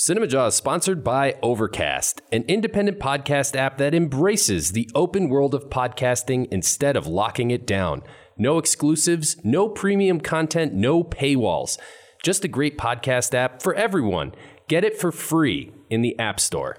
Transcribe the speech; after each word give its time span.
Cinema 0.00 0.28
Jaw 0.28 0.46
is 0.46 0.54
sponsored 0.54 1.02
by 1.02 1.34
Overcast, 1.42 2.22
an 2.30 2.44
independent 2.46 3.00
podcast 3.00 3.56
app 3.56 3.78
that 3.78 3.96
embraces 3.96 4.70
the 4.70 4.88
open 4.94 5.28
world 5.28 5.56
of 5.56 5.70
podcasting 5.70 6.46
instead 6.52 6.96
of 6.96 7.08
locking 7.08 7.50
it 7.50 7.66
down. 7.66 8.04
No 8.36 8.58
exclusives, 8.58 9.44
no 9.44 9.68
premium 9.68 10.20
content, 10.20 10.72
no 10.72 11.02
paywalls. 11.02 11.80
Just 12.22 12.44
a 12.44 12.48
great 12.48 12.78
podcast 12.78 13.34
app 13.34 13.60
for 13.60 13.74
everyone. 13.74 14.36
Get 14.68 14.84
it 14.84 14.96
for 14.96 15.10
free 15.10 15.72
in 15.90 16.02
the 16.02 16.16
App 16.16 16.38
Store. 16.38 16.76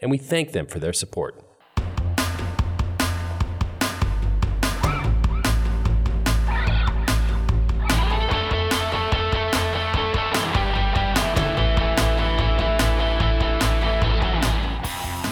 And 0.00 0.10
we 0.10 0.16
thank 0.16 0.52
them 0.52 0.66
for 0.66 0.78
their 0.78 0.94
support. 0.94 1.43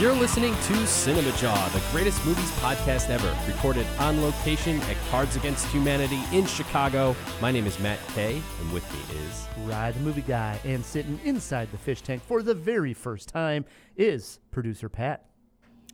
You're 0.03 0.13
listening 0.15 0.53
to 0.53 0.85
Cinema 0.89 1.31
Jaw, 1.37 1.69
the 1.69 1.81
greatest 1.93 2.27
movies 2.27 2.51
podcast 2.59 3.09
ever, 3.09 3.33
recorded 3.47 3.87
on 4.01 4.21
location 4.21 4.81
at 4.81 4.97
Cards 5.13 5.37
Against 5.37 5.65
Humanity 5.69 6.19
in 6.33 6.45
Chicago. 6.45 7.15
My 7.41 7.53
name 7.53 7.69
is 7.69 7.79
Matt 7.79 8.01
Kay, 8.09 8.43
and 8.61 8.73
with 8.73 8.83
me 8.93 8.99
is 9.21 9.47
Ride 9.59 9.95
the 9.95 10.01
movie 10.01 10.23
guy, 10.23 10.59
and 10.65 10.85
sitting 10.85 11.21
inside 11.23 11.71
the 11.71 11.79
fish 11.79 12.03
tank 12.03 12.21
for 12.25 12.43
the 12.43 12.53
very 12.53 12.93
first 12.93 13.29
time 13.29 13.65
is 13.97 14.41
producer 14.51 14.89
Pat. 14.89 15.25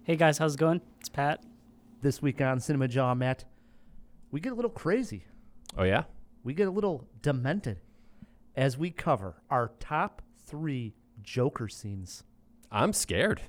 Hey 0.05 0.17
guys, 0.17 0.39
how's 0.39 0.55
it 0.55 0.59
going? 0.59 0.81
It's 1.01 1.11
Pat. 1.11 1.45
This 2.01 2.23
week 2.23 2.41
on 2.41 2.61
Cinema 2.61 2.89
Jaw, 2.89 3.15
Matt, 3.15 3.45
we 4.31 4.41
get 4.41 4.53
a 4.53 4.57
little 4.57 4.71
crazy. 4.71 5.27
Oh 5.77 5.85
yeah, 5.85 6.05
We 6.45 6.55
get 6.55 6.67
a 6.67 6.71
little 6.71 7.07
demented 7.21 7.81
as 8.57 8.79
we 8.79 8.91
cover 8.91 9.43
our 9.51 9.73
top 9.81 10.23
three 10.47 10.95
Joker 11.23 11.69
scenes. 11.69 12.25
I'm 12.73 12.95
scared. 12.95 13.43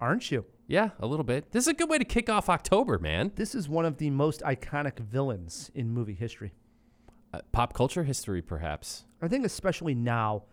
Aren't 0.00 0.30
you? 0.30 0.46
Yeah, 0.66 0.90
a 0.98 1.06
little 1.06 1.24
bit. 1.24 1.52
This 1.52 1.64
is 1.64 1.68
a 1.68 1.74
good 1.74 1.90
way 1.90 1.98
to 1.98 2.04
kick 2.04 2.30
off 2.30 2.48
October, 2.48 2.98
man. 2.98 3.32
This 3.34 3.54
is 3.54 3.68
one 3.68 3.84
of 3.84 3.98
the 3.98 4.08
most 4.08 4.40
iconic 4.40 4.98
villains 4.98 5.70
in 5.74 5.90
movie 5.90 6.14
history. 6.14 6.52
Uh, 7.34 7.40
pop 7.52 7.74
culture 7.74 8.04
history, 8.04 8.40
perhaps. 8.40 9.04
I 9.20 9.28
think 9.28 9.44
especially 9.44 9.94
now, 9.94 10.44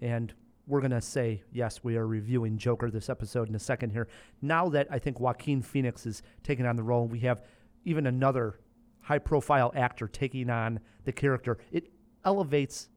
and 0.00 0.32
we're 0.66 0.80
gonna 0.80 1.02
say 1.02 1.42
yes, 1.52 1.84
we 1.84 1.96
are 1.96 2.06
reviewing 2.06 2.56
Joker 2.56 2.90
this 2.90 3.10
episode 3.10 3.48
in 3.48 3.54
a 3.54 3.58
second 3.60 3.90
here. 3.90 4.08
Now 4.40 4.70
that 4.70 4.86
I 4.90 4.98
think 4.98 5.20
Joaquin 5.20 5.60
Phoenix 5.60 6.06
is 6.06 6.22
taking 6.42 6.64
on 6.64 6.76
the 6.76 6.82
role, 6.82 7.02
and 7.02 7.12
we 7.12 7.20
have 7.20 7.42
even 7.84 8.06
another 8.06 8.60
high-profile 9.00 9.72
actor 9.76 10.08
taking 10.08 10.48
on 10.48 10.80
the 11.04 11.12
character. 11.12 11.58
It 11.70 11.90
elevates 12.24 12.88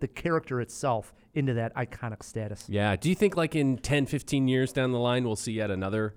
the 0.00 0.08
character 0.08 0.60
itself 0.60 1.14
into 1.34 1.54
that 1.54 1.74
iconic 1.76 2.22
status. 2.22 2.64
Yeah. 2.68 2.96
Do 2.96 3.08
you 3.08 3.14
think, 3.14 3.36
like 3.36 3.54
in 3.54 3.78
10, 3.78 4.06
15 4.06 4.48
years 4.48 4.72
down 4.72 4.92
the 4.92 4.98
line, 4.98 5.24
we'll 5.24 5.36
see 5.36 5.52
yet 5.52 5.70
another 5.70 6.14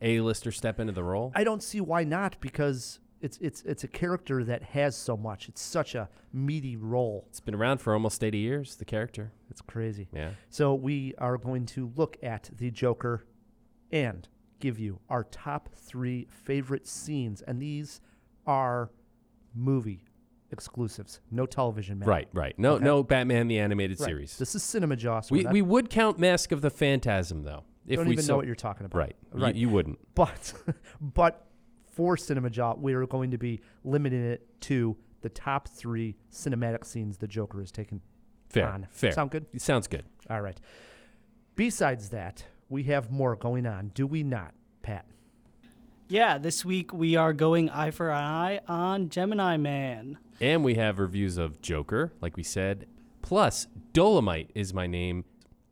A-lister 0.00 0.52
step 0.52 0.78
into 0.78 0.92
the 0.92 1.04
role? 1.04 1.32
I 1.34 1.44
don't 1.44 1.62
see 1.62 1.80
why 1.80 2.04
not 2.04 2.36
because 2.40 3.00
it's 3.20 3.38
it's 3.40 3.62
it's 3.62 3.84
a 3.84 3.88
character 3.88 4.42
that 4.44 4.62
has 4.62 4.96
so 4.96 5.16
much. 5.16 5.48
It's 5.48 5.62
such 5.62 5.94
a 5.94 6.08
meaty 6.32 6.76
role. 6.76 7.24
It's 7.28 7.40
been 7.40 7.54
around 7.54 7.78
for 7.78 7.94
almost 7.94 8.22
80 8.22 8.38
years, 8.38 8.76
the 8.76 8.84
character. 8.84 9.32
It's 9.50 9.60
crazy. 9.60 10.08
Yeah. 10.12 10.30
So 10.50 10.74
we 10.74 11.14
are 11.18 11.38
going 11.38 11.66
to 11.66 11.92
look 11.96 12.16
at 12.22 12.50
the 12.56 12.70
Joker 12.70 13.24
and 13.90 14.28
give 14.58 14.78
you 14.78 15.00
our 15.08 15.24
top 15.24 15.68
three 15.74 16.26
favorite 16.30 16.86
scenes, 16.86 17.42
and 17.42 17.60
these 17.60 18.00
are 18.46 18.90
movie 19.54 20.04
exclusives, 20.52 21.20
no 21.30 21.46
television. 21.46 22.00
Right, 22.00 22.28
right. 22.32 22.56
No, 22.58 22.74
Okay. 22.74 22.84
no 22.84 23.02
Batman 23.02 23.48
the 23.48 23.58
Animated 23.58 23.98
Right. 24.00 24.06
Series. 24.06 24.38
This 24.38 24.54
is 24.54 24.62
Cinema 24.62 24.96
Jaw's. 24.96 25.30
We, 25.30 25.44
we 25.46 25.62
would 25.62 25.90
count 25.90 26.18
Mask 26.18 26.52
of 26.52 26.60
the 26.60 26.70
Phantasm, 26.70 27.42
though. 27.42 27.64
If 27.86 27.96
don't 27.96 28.06
we 28.06 28.12
even 28.12 28.24
so- 28.24 28.32
know 28.34 28.36
what 28.36 28.46
you're 28.46 28.54
talking 28.54 28.86
about. 28.86 28.98
Right. 28.98 29.16
You- 29.34 29.42
Right. 29.42 29.54
You, 29.54 29.68
wouldn't. 29.70 29.98
But 30.14 30.52
but 31.00 31.46
for 31.90 32.16
Cinema 32.16 32.50
Jaw, 32.50 32.74
we 32.74 32.94
are 32.94 33.06
going 33.06 33.30
to 33.32 33.38
be 33.38 33.60
limiting 33.84 34.22
it 34.24 34.46
to 34.62 34.96
the 35.22 35.28
top 35.28 35.68
three 35.68 36.16
cinematic 36.30 36.84
scenes 36.84 37.16
the 37.18 37.26
Joker 37.28 37.60
has 37.60 37.70
taken 37.72 38.00
Fair. 38.48 38.68
on. 38.68 38.86
Fair. 38.90 39.12
Sound 39.12 39.30
good? 39.30 39.46
It 39.52 39.62
sounds 39.62 39.86
good. 39.88 40.04
All 40.30 40.40
right. 40.40 40.60
Besides 41.56 42.08
that, 42.10 42.44
we 42.68 42.84
have 42.84 43.10
more 43.10 43.36
going 43.36 43.66
on, 43.66 43.90
do 43.94 44.06
we 44.06 44.22
not, 44.22 44.54
Pat? 44.82 45.06
Yeah, 46.12 46.36
this 46.36 46.62
week 46.62 46.92
we 46.92 47.16
are 47.16 47.32
going 47.32 47.70
eye 47.70 47.90
for 47.90 48.12
eye 48.12 48.60
on 48.68 49.08
Gemini 49.08 49.56
Man. 49.56 50.18
And 50.42 50.62
we 50.62 50.74
have 50.74 50.98
reviews 50.98 51.38
of 51.38 51.62
Joker, 51.62 52.12
like 52.20 52.36
we 52.36 52.42
said. 52.42 52.86
Plus, 53.22 53.66
Dolemite 53.94 54.48
is 54.54 54.74
my 54.74 54.86
name, 54.86 55.24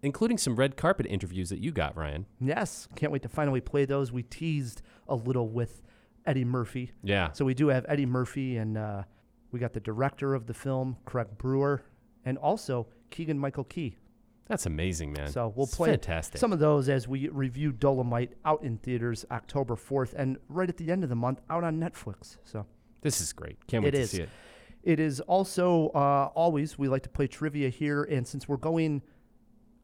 including 0.03 0.39
some 0.39 0.57
red 0.57 0.79
carpet 0.79 1.05
interviews 1.11 1.51
that 1.51 1.59
you 1.59 1.73
got, 1.73 1.95
Ryan. 1.95 2.25
Yes, 2.41 2.89
can't 2.97 3.13
wait 3.13 3.21
to 3.21 3.29
finally 3.29 3.61
play 3.61 3.85
those. 3.85 4.13
We 4.13 4.23
teased 4.23 4.81
a 5.11 5.15
little 5.15 5.47
with 5.47 5.83
Eddie 6.25 6.47
Murphy. 6.47 6.93
Yeah. 7.03 7.33
So 7.33 7.45
we 7.45 7.53
do 7.53 7.69
have 7.69 7.85
Eddie 7.87 8.07
Murphy, 8.07 8.57
and 8.57 8.79
uh, 8.79 9.03
we 9.53 9.61
got 9.61 9.75
the 9.75 9.81
director 9.81 10.35
of 10.35 10.47
the 10.47 10.55
film, 10.55 10.97
Craig 11.05 11.37
Brewer, 11.37 11.83
and 12.25 12.39
also 12.39 12.87
Keegan 13.11 13.39
Michael 13.39 13.65
Key. 13.65 13.99
That's 14.51 14.67
amazing, 14.67 15.13
man. 15.13 15.29
So 15.31 15.53
we'll 15.55 15.67
It's 15.67 15.77
play 15.77 15.91
fantastic. 15.91 16.41
some 16.41 16.53
of 16.53 16.59
those 16.59 16.89
as 16.89 17.07
we 17.07 17.29
review 17.29 17.73
Dolemite 17.73 18.31
out 18.45 18.63
in 18.65 18.79
theaters 18.79 19.25
October 19.31 19.77
4th 19.77 20.13
and 20.15 20.39
right 20.49 20.69
at 20.69 20.77
the 20.77 20.91
end 20.91 21.05
of 21.05 21.09
the 21.09 21.15
month 21.15 21.41
out 21.49 21.63
on 21.63 21.79
Netflix. 21.79 22.37
So 22.45 22.67
this 23.01 23.21
is 23.21 23.33
great. 23.33 23.65
Can't 23.69 23.85
wait 23.85 23.95
It 23.95 23.99
to 23.99 24.03
is. 24.03 24.11
see 24.11 24.23
it. 24.23 24.29
it 24.83 24.99
is 24.99 25.21
also 25.21 25.91
uh, 25.91 26.31
always, 26.35 26.77
we 26.77 26.89
like 26.89 27.05
to 27.05 27.09
play 27.09 27.29
trivia 27.29 27.69
here. 27.69 28.03
And 28.03 28.27
since 28.27 28.49
we're 28.49 28.57
going 28.57 29.03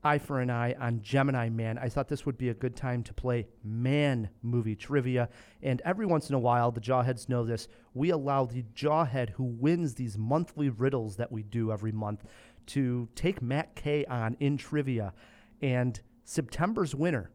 eye 0.02 0.18
for 0.18 0.40
an 0.40 0.50
eye 0.50 0.74
on 0.80 1.00
Gemini 1.00 1.48
Man, 1.48 1.78
I 1.78 1.88
thought 1.88 2.08
this 2.08 2.26
would 2.26 2.36
be 2.36 2.48
a 2.48 2.54
good 2.54 2.74
time 2.76 3.02
to 3.04 3.14
play 3.14 3.46
man 3.64 4.28
movie 4.42 4.74
trivia. 4.76 5.28
And 5.62 5.80
every 5.84 6.06
once 6.06 6.28
in 6.28 6.34
a 6.34 6.38
while, 6.40 6.72
the 6.72 6.80
Jawheads 6.80 7.28
know 7.28 7.44
this, 7.44 7.68
we 7.94 8.10
allow 8.10 8.44
the 8.46 8.64
Jawhead 8.74 9.30
who 9.30 9.44
wins 9.44 9.94
these 9.94 10.18
monthly 10.18 10.68
riddles 10.70 11.16
that 11.16 11.30
we 11.32 11.42
do 11.44 11.70
every 11.72 11.92
month 11.92 12.24
to 12.66 13.08
take 13.14 13.40
Matt 13.42 13.74
Kay 13.74 14.04
on 14.06 14.36
in 14.40 14.56
trivia. 14.56 15.12
And 15.62 16.00
September's 16.24 16.94
winner 16.94 17.30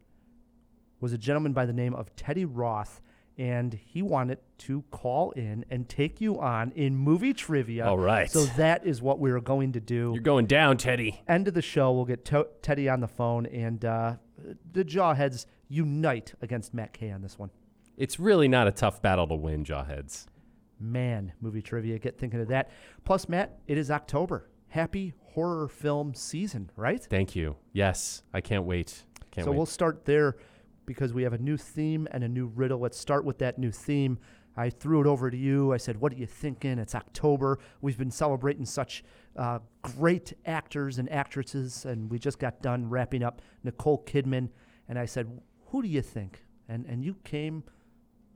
was 0.99 1.13
a 1.13 1.17
gentleman 1.17 1.53
by 1.53 1.65
the 1.65 1.73
name 1.73 1.93
of 1.95 2.15
Teddy 2.15 2.45
Roth. 2.45 3.01
And 3.37 3.73
he 3.73 4.01
wanted 4.03 4.37
to 4.59 4.83
call 4.91 5.31
in 5.31 5.65
and 5.71 5.87
take 5.89 6.21
you 6.21 6.39
on 6.39 6.71
in 6.73 6.95
movie 6.95 7.33
trivia. 7.33 7.85
All 7.87 7.97
right. 7.97 8.29
So 8.29 8.45
that 8.57 8.85
is 8.85 9.01
what 9.01 9.19
we're 9.19 9.39
going 9.39 9.71
to 9.71 9.79
do 9.79 10.11
You're 10.13 10.21
going 10.21 10.45
down, 10.45 10.77
Teddy. 10.77 11.21
end 11.27 11.47
of 11.47 11.53
the 11.55 11.61
show, 11.61 11.91
we'll 11.91 12.05
get 12.05 12.25
to- 12.25 12.47
Teddy 12.61 12.87
on 12.89 12.99
the 12.99 13.07
phone, 13.07 13.45
and 13.47 13.83
uh, 13.83 14.15
the 14.73 14.83
Jawheads 14.83 15.45
unite 15.69 16.33
against 16.41 16.73
Matt 16.73 16.93
Kay 16.93 17.09
on 17.09 17.21
this 17.21 17.39
one. 17.39 17.49
It's 17.97 18.19
really 18.19 18.47
not 18.49 18.67
a 18.67 18.71
tough 18.71 19.01
battle 19.01 19.27
to 19.27 19.35
win, 19.35 19.63
Jawheads. 19.63 20.25
Man, 20.79 21.31
movie 21.41 21.61
trivia. 21.61 21.97
Get 21.99 22.19
thinking 22.19 22.41
of 22.41 22.49
that. 22.49 22.69
Plus, 23.05 23.29
Matt, 23.29 23.59
it 23.65 23.77
is 23.77 23.89
October. 23.89 24.49
Happy 24.67 25.13
horror 25.33 25.67
film 25.67 26.13
season, 26.13 26.69
right? 26.75 27.03
Thank 27.03 27.35
you. 27.35 27.55
Yes, 27.73 28.23
I 28.33 28.41
can't 28.41 28.65
wait. 28.65 29.03
Can't 29.31 29.45
so 29.45 29.51
wait. 29.51 29.57
we'll 29.57 29.65
start 29.65 30.05
there 30.05 30.35
because 30.85 31.13
we 31.13 31.23
have 31.23 31.33
a 31.33 31.37
new 31.37 31.57
theme 31.57 32.07
and 32.11 32.23
a 32.23 32.27
new 32.27 32.47
riddle. 32.47 32.79
Let's 32.79 32.97
start 32.97 33.23
with 33.23 33.37
that 33.39 33.57
new 33.57 33.71
theme. 33.71 34.19
I 34.57 34.69
threw 34.69 34.99
it 34.99 35.07
over 35.07 35.31
to 35.31 35.37
you. 35.37 35.73
I 35.73 35.77
said, 35.77 35.97
What 35.97 36.11
are 36.11 36.17
you 36.17 36.25
thinking? 36.25 36.77
It's 36.79 36.95
October. 36.95 37.59
We've 37.79 37.97
been 37.97 38.11
celebrating 38.11 38.65
such 38.65 39.03
uh, 39.37 39.59
great 39.81 40.33
actors 40.45 40.99
and 40.99 41.09
actresses, 41.11 41.85
and 41.85 42.11
we 42.11 42.19
just 42.19 42.37
got 42.37 42.61
done 42.61 42.89
wrapping 42.89 43.23
up 43.23 43.41
Nicole 43.63 44.03
Kidman. 44.05 44.49
And 44.89 44.99
I 44.99 45.05
said, 45.05 45.39
Who 45.67 45.81
do 45.81 45.87
you 45.87 46.01
think? 46.01 46.43
And, 46.67 46.85
and 46.85 47.03
you 47.03 47.15
came 47.23 47.63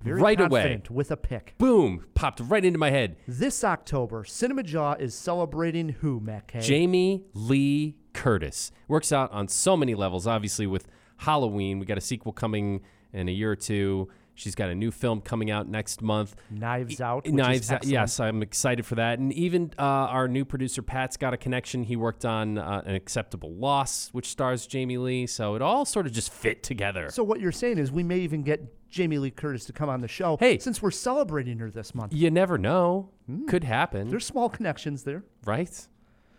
very 0.05 0.21
Right 0.21 0.39
away. 0.39 0.81
with 0.89 1.11
a 1.11 1.17
pick. 1.17 1.55
Boom! 1.57 2.05
Popped 2.13 2.39
right 2.41 2.63
into 2.63 2.79
my 2.79 2.91
head. 2.91 3.17
This 3.27 3.63
October, 3.63 4.23
Cinema 4.23 4.63
Jaw 4.63 4.93
is 4.93 5.13
celebrating 5.15 5.89
who, 5.89 6.19
Matt 6.19 6.47
Kay? 6.47 6.61
Jamie 6.61 7.23
Lee 7.33 7.95
Curtis 8.13 8.71
works 8.87 9.11
out 9.11 9.31
on 9.31 9.47
so 9.47 9.75
many 9.75 9.95
levels. 9.95 10.27
Obviously, 10.27 10.67
with 10.67 10.87
Halloween, 11.17 11.79
we 11.79 11.85
got 11.85 11.97
a 11.97 12.01
sequel 12.01 12.31
coming 12.31 12.81
in 13.13 13.27
a 13.27 13.31
year 13.31 13.51
or 13.51 13.55
two. 13.55 14.07
She's 14.37 14.53
got 14.53 14.69
a 14.69 14.75
new 14.75 14.91
film 14.91 15.21
coming 15.21 15.49
out 15.49 15.69
next 15.69 16.01
month. 16.01 16.35
Knives 16.49 16.99
Out. 16.99 17.23
which 17.23 17.33
Knives 17.33 17.71
Out. 17.71 17.85
Yes, 17.85 18.19
I'm 18.19 18.41
excited 18.43 18.85
for 18.85 18.95
that. 18.95 19.17
And 19.17 19.31
even 19.31 19.71
uh, 19.79 19.81
our 19.81 20.27
new 20.27 20.43
producer 20.43 20.81
Pat's 20.81 21.15
got 21.15 21.33
a 21.33 21.37
connection. 21.37 21.83
He 21.83 21.95
worked 21.95 22.25
on 22.25 22.57
uh, 22.57 22.81
an 22.85 22.95
acceptable 22.95 23.53
loss, 23.53 24.09
which 24.11 24.27
stars 24.27 24.67
Jamie 24.67 24.97
Lee. 24.97 25.25
So 25.25 25.55
it 25.55 25.61
all 25.61 25.85
sort 25.85 26.05
of 26.05 26.11
just 26.11 26.33
fit 26.33 26.63
together. 26.63 27.09
So 27.11 27.23
what 27.23 27.39
you're 27.39 27.53
saying 27.53 27.77
is 27.77 27.93
we 27.93 28.03
may 28.03 28.19
even 28.19 28.43
get 28.43 28.61
Jamie 28.95 29.17
Lee 29.17 29.29
Curtis 29.29 29.65
to 29.65 29.73
come 29.73 29.89
on 29.89 29.99
the 29.99 30.07
show. 30.07 30.37
Hey. 30.39 30.57
since 30.57 30.81
we're 30.81 30.89
celebrating 30.89 31.59
her 31.59 31.69
this 31.69 31.93
month, 31.93 32.13
you 32.13 32.31
never 32.31 32.57
know. 32.57 33.09
Could 33.47 33.65
happen, 33.65 34.09
there's 34.09 34.25
small 34.25 34.47
connections 34.47 35.03
there. 35.03 35.23
right? 35.43 35.87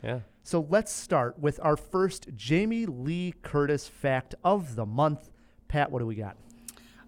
Yeah. 0.02 0.20
So 0.42 0.66
let's 0.70 0.90
start 0.90 1.38
with 1.38 1.60
our 1.62 1.76
first 1.76 2.28
Jamie 2.34 2.86
Lee 2.86 3.34
Curtis 3.42 3.86
fact 3.86 4.34
of 4.42 4.74
the 4.74 4.86
month. 4.86 5.28
Pat, 5.68 5.90
what 5.92 5.98
do 5.98 6.06
we 6.06 6.14
got? 6.14 6.36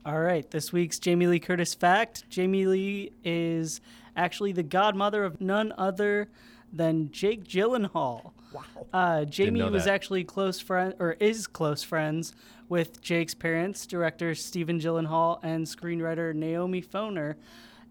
All 0.04 0.20
right, 0.20 0.48
this 0.50 0.70
week's 0.70 0.98
Jamie 0.98 1.26
Lee 1.26 1.38
Curtis 1.40 1.72
fact 1.72 2.28
Jamie 2.28 2.66
Lee 2.66 3.12
is 3.24 3.80
actually 4.16 4.52
the 4.52 4.62
godmother 4.62 5.24
of 5.24 5.40
none 5.40 5.72
other 5.78 6.28
than 6.70 7.10
Jake 7.10 7.44
Gyllenhaal. 7.44 8.32
Wow. 8.52 8.62
Uh, 8.92 9.24
Jamie 9.24 9.62
was 9.62 9.84
that. 9.84 9.94
actually 9.94 10.24
close 10.24 10.60
friend 10.60 10.94
or 10.98 11.12
is 11.12 11.46
close 11.46 11.82
friends 11.82 12.34
with 12.68 13.00
Jake's 13.00 13.34
parents, 13.34 13.86
director 13.86 14.34
Stephen 14.34 14.78
Gyllenhaal 14.78 15.40
and 15.42 15.66
screenwriter 15.66 16.34
Naomi 16.34 16.82
Foner. 16.82 17.34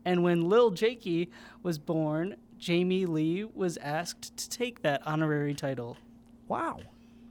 And 0.05 0.23
when 0.23 0.47
Lil 0.47 0.71
Jakey 0.71 1.31
was 1.63 1.77
born, 1.77 2.35
Jamie 2.57 3.05
Lee 3.05 3.43
was 3.43 3.77
asked 3.77 4.37
to 4.37 4.49
take 4.49 4.81
that 4.81 5.01
honorary 5.05 5.53
title. 5.53 5.97
Wow. 6.47 6.79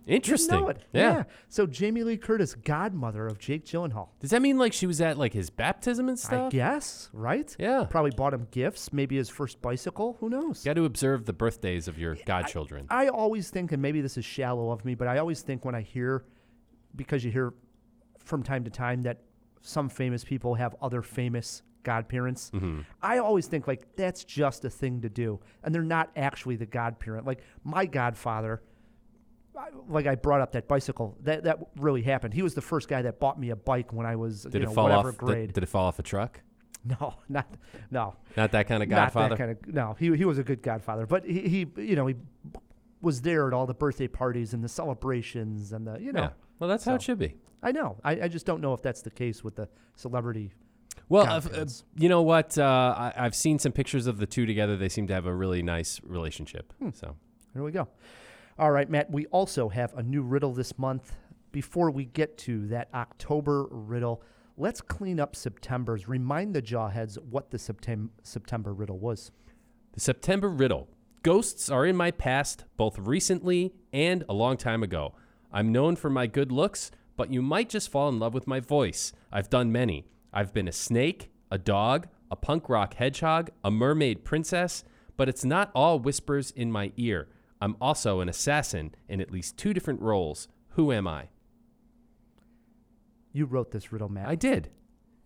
Interesting. 0.07 0.51
Didn't 0.51 0.63
know 0.63 0.69
it. 0.71 0.85
Yeah. 0.93 1.25
So 1.49 1.67
Jamie 1.67 2.05
Lee 2.05 2.17
Curtis, 2.17 2.55
godmother 2.55 3.27
of 3.27 3.39
Jake 3.39 3.65
Gyllenhaal. 3.65 4.09
Does 4.21 4.31
that 4.31 4.41
mean 4.41 4.57
like 4.57 4.73
she 4.73 4.87
was 4.87 5.01
at 5.01 5.19
like 5.19 5.33
his 5.33 5.51
baptism 5.51 6.09
and 6.09 6.19
stuff? 6.19 6.33
I 6.33 6.37
stuff? 6.37 6.53
guess, 6.53 7.11
right? 7.13 7.57
Yeah. 7.59 7.85
Probably 7.91 8.13
bought 8.13 8.33
him 8.33 8.47
gifts, 8.53 8.93
maybe 8.93 9.17
his 9.17 9.29
first 9.29 9.61
bicycle. 9.61 10.17
Who 10.21 10.31
knows? 10.31 10.63
Got 10.63 10.75
to 10.75 10.85
observe 10.85 11.25
the 11.25 11.33
birthdays 11.33 11.89
of 11.89 11.99
your 11.99 12.17
godchildren. 12.25 12.87
I 12.89 13.09
always 13.09 13.51
think, 13.51 13.73
and 13.73 13.83
maybe 13.83 14.01
this 14.01 14.17
is 14.17 14.25
shallow 14.25 14.71
of 14.71 14.85
me, 14.85 14.95
but 14.95 15.09
I 15.09 15.19
always 15.19 15.43
think 15.43 15.65
when 15.65 15.75
I 15.75 15.81
hear, 15.81 16.25
because 16.97 17.25
you 17.25 17.31
hear 17.31 17.55
from 18.25 18.43
time 18.43 18.65
to 18.65 18.71
time 18.71 19.03
that 19.03 19.19
some 19.61 19.89
famous 19.89 20.25
people 20.25 20.55
have 20.55 20.75
other 20.83 21.03
famous 21.03 21.63
godparents, 21.83 22.51
Mm-hmm. 22.53 22.81
I 23.03 23.19
always 23.19 23.47
think 23.47 23.69
like 23.69 23.95
that's 23.97 24.25
just 24.25 24.65
a 24.65 24.71
thing 24.71 25.01
to 25.03 25.09
do, 25.09 25.41
and 25.63 25.75
they're 25.75 25.83
not 25.83 26.11
actually 26.17 26.57
the 26.57 26.67
godparent. 26.67 27.27
Like 27.27 27.41
my 27.65 27.87
godfather, 27.87 28.63
like 29.89 30.07
I 30.07 30.15
brought 30.17 30.41
up 30.41 30.53
that 30.53 30.69
bicycle, 30.69 31.17
that 31.23 31.45
that 31.45 31.59
really 31.77 32.03
happened. 32.03 32.35
He 32.35 32.43
was 32.43 32.55
the 32.55 32.61
first 32.61 32.89
guy 32.89 33.03
that 33.03 33.19
bought 33.21 33.39
me 33.41 33.51
a 33.51 33.57
bike 33.57 33.93
when 33.93 34.05
I 34.07 34.17
was 34.17 34.43
Did 34.43 34.55
you 34.55 34.61
it 34.61 34.65
know, 34.67 34.73
fall 34.73 34.85
whatever 34.89 35.11
off? 35.11 35.17
grade. 35.17 35.49
Did, 35.49 35.55
did 35.55 35.63
it 35.63 35.69
fall 35.69 35.87
off 35.87 35.99
a 35.99 36.03
truck? 36.03 36.41
no, 37.01 37.15
not 37.29 37.47
no. 37.91 38.15
Not 38.37 38.53
that 38.53 38.67
kind 38.69 38.83
of 38.83 38.89
Not 38.89 38.97
godfather. 39.13 39.29
that 39.31 39.39
kind 39.39 39.51
of 39.53 39.75
no. 39.75 39.97
He 39.99 40.15
he 40.17 40.25
was 40.25 40.39
a 40.39 40.45
good 40.45 40.63
godfather, 40.63 41.07
but 41.07 41.25
he, 41.25 41.41
he 41.49 41.67
you 41.83 41.97
know 41.97 42.07
he 42.07 42.17
was 43.01 43.23
there 43.23 43.47
at 43.47 43.53
all 43.55 43.67
the 43.67 43.75
birthday 43.75 44.09
parties 44.09 44.53
and 44.55 44.63
the 44.65 44.69
celebrations 44.69 45.73
and 45.73 45.87
the 45.87 45.99
you 46.01 46.13
know. 46.13 46.23
yeah. 46.23 46.31
Well, 46.59 46.69
that's 46.69 46.85
how 46.85 46.95
it 46.95 47.03
should 47.03 47.19
be. 47.19 47.37
I 47.63 47.73
know. 47.73 47.99
I, 48.05 48.23
I 48.23 48.29
just 48.29 48.47
don't 48.47 48.61
know 48.61 48.73
if 48.75 48.83
that's 48.83 49.03
the 49.03 49.11
case 49.11 49.43
with 49.43 49.57
the 49.57 49.69
celebrity. 49.97 50.53
Well, 51.09 51.27
uh, 51.27 51.67
you 51.97 52.09
know 52.09 52.23
what? 52.23 52.57
Uh, 52.59 52.95
I, 52.97 53.13
I've 53.17 53.35
seen 53.35 53.59
some 53.59 53.73
pictures 53.73 54.07
of 54.07 54.19
the 54.19 54.27
two 54.27 54.47
together. 54.47 54.77
They 54.77 54.89
seem 54.89 55.07
to 55.09 55.15
have 55.15 55.27
a 55.27 55.35
really 55.35 55.63
nice 55.63 56.01
relationship. 56.05 56.73
Hmm. 56.81 56.91
So 56.95 57.17
There 57.55 57.63
we 57.63 57.71
go. 57.73 57.89
All 58.59 58.71
right, 58.71 58.89
Matt. 58.89 59.11
We 59.11 59.27
also 59.27 59.69
have 59.69 59.95
a 59.95 60.03
new 60.03 60.23
riddle 60.23 60.53
this 60.53 60.79
month. 60.79 61.15
Before 61.53 61.91
we 61.91 62.07
get 62.07 62.37
to 62.39 62.67
that 62.69 62.89
October 62.95 63.67
riddle, 63.71 64.23
let's 64.57 64.81
clean 64.81 65.21
up 65.21 65.37
September's. 65.37 66.09
Remind 66.09 66.55
the 66.55 66.63
jawheads 66.63 67.19
what 67.23 67.51
the 67.51 67.59
Septem- 67.59 68.11
September 68.23 68.73
riddle 68.75 68.99
was. 68.99 69.31
the 69.93 70.01
September 70.01 70.49
riddle: 70.49 70.89
Ghosts 71.23 71.71
are 71.71 71.87
in 71.87 71.97
my 71.97 72.11
past, 72.11 72.65
both 72.77 72.99
recently 72.99 73.75
and 73.93 74.25
a 74.29 74.35
long 74.35 74.57
time 74.57 74.83
ago. 74.83 75.15
I'm 75.57 75.73
known 75.73 75.97
for 75.97 76.11
my 76.11 76.27
good 76.27 76.53
looks, 76.53 76.91
but 77.17 77.33
you 77.33 77.41
might 77.41 77.71
just 77.71 77.91
fall 77.91 78.11
in 78.11 78.19
love 78.19 78.35
with 78.35 78.47
my 78.47 78.61
voice. 78.61 79.15
I've 79.33 79.49
done 79.49 79.73
many. 79.73 80.05
I've 80.31 80.53
been 80.53 80.69
a 80.69 80.73
snake, 80.73 81.31
a 81.51 81.57
dog, 81.57 82.09
a 82.31 82.37
punk 82.37 82.69
rock 82.69 82.93
hedgehog, 82.93 83.49
a 83.65 83.71
mermaid 83.71 84.23
princess, 84.23 84.85
but 85.17 85.31
it's 85.31 85.47
not 85.47 85.71
all 85.75 85.99
whispers 85.99 86.51
in 86.51 86.71
my 86.71 86.93
ear. 86.99 87.29
I'm 87.59 87.75
also 87.81 88.21
an 88.21 88.29
assassin 88.29 88.95
in 89.09 89.23
at 89.23 89.31
least 89.31 89.57
two 89.57 89.73
different 89.73 90.03
roles. 90.03 90.47
Who 90.73 90.93
am 90.93 91.09
I? 91.09 91.31
You 93.33 93.47
wrote 93.47 93.71
this 93.71 93.91
riddle, 93.91 94.11
Matt. 94.11 94.29
I 94.29 94.35
did. 94.35 94.69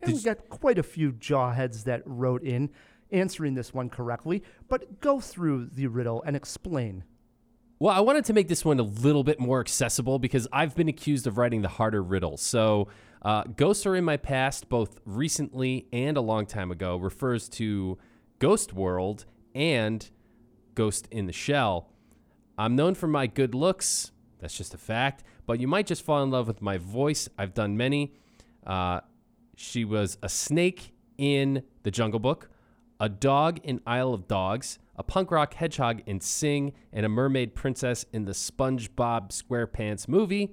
And 0.01 0.13
we 0.13 0.23
got 0.23 0.49
quite 0.49 0.79
a 0.79 0.85
few 0.85 1.11
jawheads 1.11 1.83
that 1.85 2.03
wrote 2.07 2.45
in 2.45 2.71
answering 3.11 3.55
this 3.55 3.75
one 3.75 3.91
correctly. 3.91 4.45
But 4.69 5.01
go 5.01 5.19
through 5.19 5.71
the 5.73 5.89
riddle 5.89 6.23
and 6.23 6.37
explain. 6.37 7.03
Well, 7.83 7.95
I 7.95 8.01
wanted 8.01 8.27
to 8.27 8.35
make 8.35 8.49
this 8.49 8.63
one 8.63 8.79
a 8.79 8.83
little 8.83 9.25
bit 9.25 9.41
more 9.41 9.59
accessible 9.59 10.19
because 10.19 10.47
I've 10.53 10.75
been 10.75 10.91
accused 10.91 11.27
of 11.27 11.39
writing 11.39 11.63
the 11.63 11.69
harder 11.69 12.03
riddles. 12.03 12.43
So, 12.43 12.89
uh, 13.23 13.45
Ghosts 13.45 13.87
Are 13.87 13.97
in 13.97 14.05
My 14.05 14.19
Past, 14.19 14.69
both 14.69 15.01
recently 15.07 15.87
and 15.91 16.19
a 16.19 16.21
long 16.21 16.45
time 16.45 16.71
ago, 16.71 16.99
refers 16.99 17.49
to 17.49 17.97
Ghost 18.39 18.75
World 18.75 19.25
and 19.55 20.07
Ghost 20.75 21.09
in 21.11 21.25
the 21.25 21.33
Shell. 21.33 21.89
I'm 22.59 22.77
known 22.77 22.95
for 22.95 23.07
my 23.07 23.27
good 23.27 23.55
looks. 23.55 24.13
That's 24.41 24.59
just 24.59 24.75
a 24.75 24.79
fact. 24.79 25.25
But 25.47 25.59
you 25.59 25.67
might 25.67 25.87
just 25.87 26.05
fall 26.05 26.23
in 26.23 26.31
love 26.31 26.49
with 26.49 26.61
my 26.61 26.77
voice. 26.77 27.31
I've 27.39 27.55
done 27.55 27.79
many. 27.79 28.13
Uh, 28.67 29.01
she 29.57 29.87
was 29.87 30.19
a 30.23 30.29
snake 30.29 30.93
in 31.17 31.63
The 31.85 31.91
Jungle 31.91 32.21
Book, 32.21 32.51
a 33.01 33.09
dog 33.09 33.59
in 33.65 33.81
Isle 33.87 34.13
of 34.13 34.29
Dogs, 34.29 34.79
a 35.01 35.03
punk 35.03 35.31
rock 35.31 35.55
hedgehog 35.55 36.03
in 36.05 36.21
Sing, 36.21 36.75
and 36.93 37.07
a 37.07 37.09
mermaid 37.09 37.55
princess 37.55 38.05
in 38.13 38.27
the 38.27 38.33
SpongeBob 38.33 39.31
SquarePants 39.31 40.07
movie. 40.07 40.51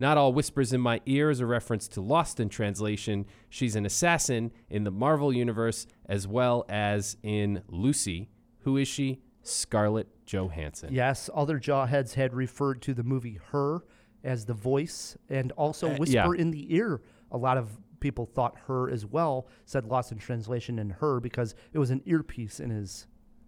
Not 0.00 0.18
all 0.18 0.32
whispers 0.32 0.72
in 0.72 0.80
my 0.80 1.00
ear 1.06 1.30
is 1.30 1.38
a 1.38 1.46
reference 1.46 1.86
to 1.88 2.00
Lost 2.00 2.40
in 2.40 2.48
Translation. 2.48 3.26
She's 3.48 3.76
an 3.76 3.86
assassin 3.86 4.50
in 4.68 4.82
the 4.82 4.90
Marvel 4.90 5.32
Universe 5.32 5.86
as 6.06 6.26
well 6.26 6.64
as 6.68 7.16
in 7.22 7.62
Lucy. 7.68 8.28
Who 8.62 8.76
is 8.76 8.88
she? 8.88 9.20
Scarlett 9.42 10.08
Johansson. 10.26 10.92
Yes, 10.92 11.30
other 11.32 11.60
jawheads 11.60 12.14
had 12.14 12.34
referred 12.34 12.82
to 12.82 12.92
the 12.92 13.04
movie 13.04 13.38
Her 13.52 13.84
as 14.24 14.46
the 14.46 14.52
voice 14.54 15.16
and 15.30 15.52
also 15.52 15.92
Uh, 15.92 15.96
Whisper 15.98 16.34
yeah. 16.34 16.40
in 16.42 16.50
the 16.50 16.74
Ear. 16.74 17.00
A 17.30 17.38
lot 17.38 17.56
of 17.56 17.78
people 18.00 18.26
thought 18.26 18.56
her 18.66 18.90
as 18.90 19.06
well, 19.06 19.46
said 19.64 19.84
lost 19.84 20.10
in 20.10 20.18
translation 20.18 20.80
in 20.80 20.90
her 20.90 21.20
because 21.20 21.54
it 21.72 21.78
was 21.78 21.90
an 21.90 22.02
earpiece 22.04 22.58
in 22.58 22.70
his. 22.70 23.06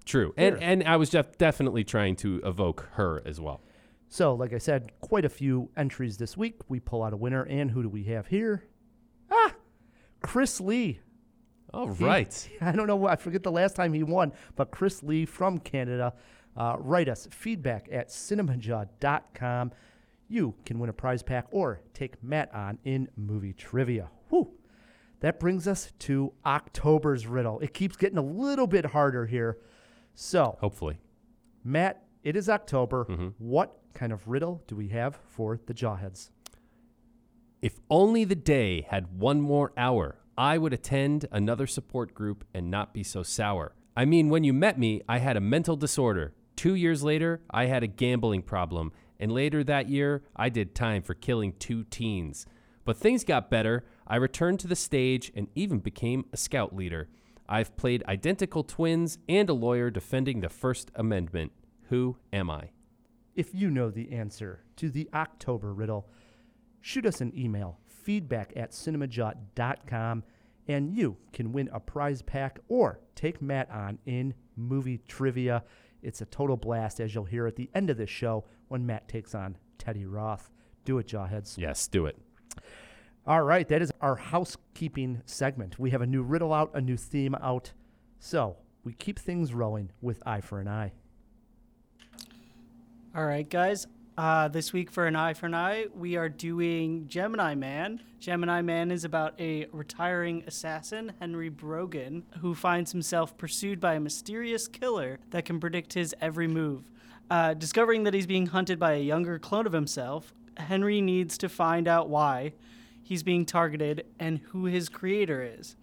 True. 0.08 0.32
And 0.36 0.54
Sure. 0.56 0.62
and 0.62 0.82
I 0.84 0.96
was 0.96 1.10
def- 1.10 1.36
definitely 1.38 1.84
trying 1.84 2.16
to 2.16 2.40
evoke 2.44 2.88
her 2.92 3.22
as 3.26 3.40
well. 3.40 3.60
So, 4.08 4.34
like 4.34 4.54
I 4.54 4.58
said, 4.58 4.90
quite 5.02 5.26
a 5.26 5.28
few 5.28 5.68
entries 5.76 6.16
this 6.16 6.34
week. 6.36 6.56
We 6.68 6.80
pull 6.80 7.02
out 7.02 7.12
a 7.12 7.16
winner, 7.16 7.42
and 7.44 7.70
who 7.70 7.82
do 7.82 7.90
we 7.90 8.04
have 8.04 8.26
here? 8.28 8.64
Ah, 9.30 9.54
Chris 10.22 10.60
Lee. 10.62 11.00
All 11.74 11.92
He- 11.92 12.04
right. 12.04 12.48
I 12.62 12.72
don't 12.72 12.86
know. 12.86 13.06
I 13.06 13.16
forget 13.16 13.42
the 13.42 13.52
last 13.52 13.76
time 13.76 13.92
he 13.92 14.02
won, 14.02 14.32
but 14.56 14.70
Chris 14.70 15.02
Lee 15.02 15.26
from 15.26 15.58
Canada. 15.58 16.14
Uh, 16.56 16.76
write 16.80 17.08
us 17.08 17.28
feedback 17.30 17.86
at 17.92 18.08
cinemajaw.com. 18.08 19.72
You 20.28 20.54
can 20.64 20.78
win 20.78 20.90
a 20.90 20.92
prize 20.94 21.22
pack 21.22 21.46
or 21.50 21.80
take 21.94 22.22
Matt 22.22 22.52
on 22.54 22.78
in 22.84 23.08
movie 23.16 23.52
trivia. 23.52 24.10
Whew. 24.30 24.52
That 25.20 25.40
brings 25.40 25.66
us 25.68 25.92
to 26.00 26.32
October's 26.46 27.26
riddle. 27.26 27.60
It 27.60 27.74
keeps 27.74 27.96
getting 27.96 28.18
a 28.18 28.22
little 28.22 28.66
bit 28.66 28.86
harder 28.86 29.26
here. 29.26 29.58
So, 30.20 30.58
Hopefully. 30.60 30.98
Matt, 31.62 32.02
it 32.24 32.34
is 32.34 32.48
October. 32.48 33.04
Mhm. 33.04 33.34
What 33.38 33.78
kind 33.94 34.12
of 34.12 34.26
riddle 34.26 34.64
do 34.66 34.74
we 34.74 34.88
have 34.88 35.14
for 35.14 35.60
the 35.66 35.72
Jawheads? 35.72 36.32
If 37.62 37.78
only 37.88 38.24
the 38.24 38.34
day 38.34 38.80
had 38.80 39.20
one 39.20 39.40
more 39.40 39.72
hour, 39.76 40.18
I 40.36 40.58
would 40.58 40.72
attend 40.72 41.26
another 41.30 41.68
support 41.68 42.14
group 42.14 42.44
and 42.52 42.68
not 42.68 42.92
be 42.92 43.04
so 43.04 43.22
sour. 43.22 43.76
I 43.96 44.06
mean, 44.06 44.28
when 44.28 44.42
you 44.42 44.52
met 44.52 44.76
me, 44.76 45.02
I 45.08 45.18
had 45.18 45.36
a 45.36 45.40
mental 45.40 45.76
disorder. 45.76 46.34
Two 46.56 46.74
years 46.74 47.04
later, 47.04 47.40
I 47.50 47.66
had 47.66 47.84
a 47.84 47.88
gambling 47.88 48.42
problem. 48.42 48.90
And 49.20 49.30
later 49.30 49.62
that 49.62 49.88
year, 49.88 50.24
I 50.34 50.48
did 50.48 50.74
time 50.74 51.02
for 51.02 51.14
killing 51.14 51.52
two 51.60 51.84
teens. 51.84 52.44
But 52.84 52.96
things 52.96 53.22
got 53.22 53.50
better. 53.50 53.84
I 54.04 54.16
returned 54.16 54.58
to 54.60 54.66
the 54.66 54.74
stage 54.74 55.30
and 55.36 55.46
even 55.54 55.78
became 55.78 56.24
a 56.32 56.36
scout 56.36 56.74
leader. 56.74 57.08
I've 57.48 57.76
played 57.76 58.04
identical 58.06 58.62
twins 58.62 59.18
and 59.28 59.48
a 59.48 59.54
lawyer 59.54 59.90
defending 59.90 60.40
the 60.40 60.48
First 60.48 60.90
Amendment. 60.94 61.52
Who 61.88 62.16
am 62.32 62.50
I? 62.50 62.70
If 63.34 63.54
you 63.54 63.70
know 63.70 63.90
the 63.90 64.12
answer 64.12 64.64
to 64.76 64.90
the 64.90 65.08
October 65.14 65.72
riddle, 65.72 66.08
shoot 66.80 67.06
us 67.06 67.20
an 67.20 67.32
email 67.36 67.78
feedback 67.86 68.52
at 68.56 68.72
cinemajaw.com 68.72 70.24
and 70.66 70.94
you 70.94 71.16
can 71.32 71.52
win 71.52 71.70
a 71.72 71.80
prize 71.80 72.20
pack 72.22 72.58
or 72.68 73.00
take 73.14 73.40
Matt 73.40 73.70
on 73.70 73.98
in 74.04 74.34
movie 74.56 75.00
trivia. 75.08 75.64
It's 76.02 76.20
a 76.20 76.26
total 76.26 76.56
blast, 76.56 77.00
as 77.00 77.14
you'll 77.14 77.24
hear 77.24 77.46
at 77.46 77.56
the 77.56 77.70
end 77.74 77.90
of 77.90 77.96
this 77.96 78.10
show 78.10 78.44
when 78.68 78.84
Matt 78.86 79.08
takes 79.08 79.34
on 79.34 79.56
Teddy 79.78 80.04
Roth. 80.04 80.50
Do 80.84 80.98
it, 80.98 81.08
Jawheads. 81.08 81.56
Yes, 81.58 81.88
do 81.88 82.06
it. 82.06 82.16
All 83.28 83.42
right, 83.42 83.68
that 83.68 83.82
is 83.82 83.92
our 84.00 84.16
housekeeping 84.16 85.20
segment. 85.26 85.78
We 85.78 85.90
have 85.90 86.00
a 86.00 86.06
new 86.06 86.22
riddle 86.22 86.54
out, 86.54 86.70
a 86.72 86.80
new 86.80 86.96
theme 86.96 87.34
out. 87.34 87.72
So 88.18 88.56
we 88.84 88.94
keep 88.94 89.18
things 89.18 89.52
rolling 89.52 89.90
with 90.00 90.22
Eye 90.26 90.40
for 90.40 90.60
an 90.60 90.66
Eye. 90.66 90.94
All 93.14 93.26
right, 93.26 93.46
guys. 93.46 93.86
Uh, 94.16 94.48
this 94.48 94.72
week 94.72 94.90
for 94.90 95.06
an 95.06 95.14
eye 95.14 95.34
for 95.34 95.44
an 95.44 95.54
eye, 95.54 95.88
we 95.94 96.16
are 96.16 96.30
doing 96.30 97.06
Gemini 97.06 97.54
Man. 97.54 98.00
Gemini 98.18 98.62
Man 98.62 98.90
is 98.90 99.04
about 99.04 99.38
a 99.38 99.66
retiring 99.72 100.42
assassin, 100.46 101.12
Henry 101.20 101.50
Brogan, 101.50 102.24
who 102.40 102.54
finds 102.54 102.92
himself 102.92 103.36
pursued 103.36 103.78
by 103.78 103.92
a 103.92 104.00
mysterious 104.00 104.66
killer 104.68 105.18
that 105.32 105.44
can 105.44 105.60
predict 105.60 105.92
his 105.92 106.14
every 106.22 106.48
move. 106.48 106.90
Uh, 107.30 107.52
discovering 107.52 108.04
that 108.04 108.14
he's 108.14 108.26
being 108.26 108.46
hunted 108.46 108.78
by 108.78 108.94
a 108.94 109.02
younger 109.02 109.38
clone 109.38 109.66
of 109.66 109.74
himself, 109.74 110.32
Henry 110.56 111.02
needs 111.02 111.36
to 111.36 111.50
find 111.50 111.86
out 111.86 112.08
why 112.08 112.54
he's 113.08 113.22
being 113.22 113.46
targeted 113.46 114.04
and 114.18 114.38
who 114.50 114.66
his 114.66 114.90
creator 114.90 115.42
is. 115.42 115.76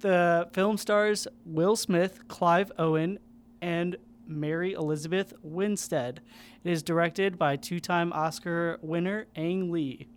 The 0.00 0.48
film 0.52 0.76
stars 0.76 1.26
Will 1.46 1.76
Smith, 1.76 2.28
Clive 2.28 2.70
Owen, 2.78 3.18
and 3.62 3.96
Mary 4.26 4.74
Elizabeth 4.74 5.32
Winstead. 5.42 6.20
It 6.62 6.70
is 6.70 6.82
directed 6.82 7.38
by 7.38 7.56
two 7.56 7.80
time 7.80 8.12
Oscar 8.12 8.78
winner 8.82 9.24
Ang 9.34 9.72
Lee. 9.72 10.08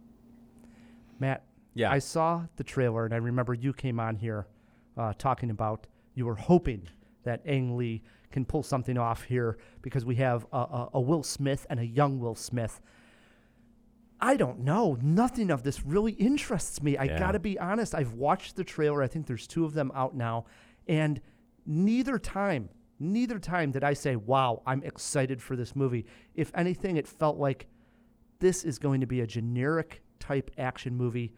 Matt, 1.19 1.45
Yeah. 1.73 1.89
I 1.89 1.99
saw 1.99 2.43
the 2.57 2.63
trailer 2.65 3.05
and 3.05 3.13
I 3.13 3.17
remember 3.17 3.53
you 3.53 3.71
came 3.71 3.97
on 4.01 4.17
here 4.17 4.45
uh, 4.97 5.13
talking 5.17 5.49
about 5.49 5.87
you 6.15 6.25
were 6.25 6.35
hoping 6.35 6.89
that 7.23 7.41
Ang 7.45 7.77
Lee 7.77 8.03
can 8.31 8.43
pull 8.43 8.63
something 8.63 8.97
off 8.97 9.23
here 9.23 9.57
because 9.81 10.03
we 10.03 10.15
have 10.15 10.45
a, 10.51 10.57
a, 10.57 10.89
a 10.95 11.01
Will 11.01 11.23
Smith 11.23 11.65
and 11.69 11.79
a 11.79 11.85
young 11.85 12.19
Will 12.19 12.35
Smith. 12.35 12.81
I 14.19 14.37
don't 14.37 14.59
know. 14.59 14.97
Nothing 15.01 15.51
of 15.51 15.63
this 15.63 15.85
really 15.85 16.13
interests 16.13 16.81
me. 16.81 16.97
I 16.97 17.03
Yeah. 17.05 17.19
got 17.19 17.31
to 17.33 17.39
be 17.39 17.59
honest. 17.59 17.93
I've 17.93 18.13
watched 18.13 18.55
the 18.55 18.63
trailer. 18.63 19.01
I 19.03 19.07
think 19.07 19.27
there's 19.27 19.47
two 19.47 19.65
of 19.65 19.73
them 19.73 19.91
out 19.93 20.15
now. 20.15 20.45
And 20.87 21.21
neither 21.65 22.17
time, 22.17 22.69
neither 22.99 23.39
time 23.39 23.71
did 23.71 23.83
I 23.83 23.93
say, 23.93 24.15
wow, 24.15 24.61
I'm 24.65 24.83
excited 24.83 25.41
for 25.41 25.55
this 25.55 25.75
movie. 25.75 26.05
If 26.33 26.51
anything, 26.55 26.97
it 26.97 27.07
felt 27.07 27.37
like 27.37 27.67
this 28.39 28.63
is 28.63 28.79
going 28.79 29.01
to 29.01 29.07
be 29.07 29.21
a 29.21 29.27
generic 29.27 30.01
type 30.19 30.49
action 30.57 30.95
movie. 30.95 31.33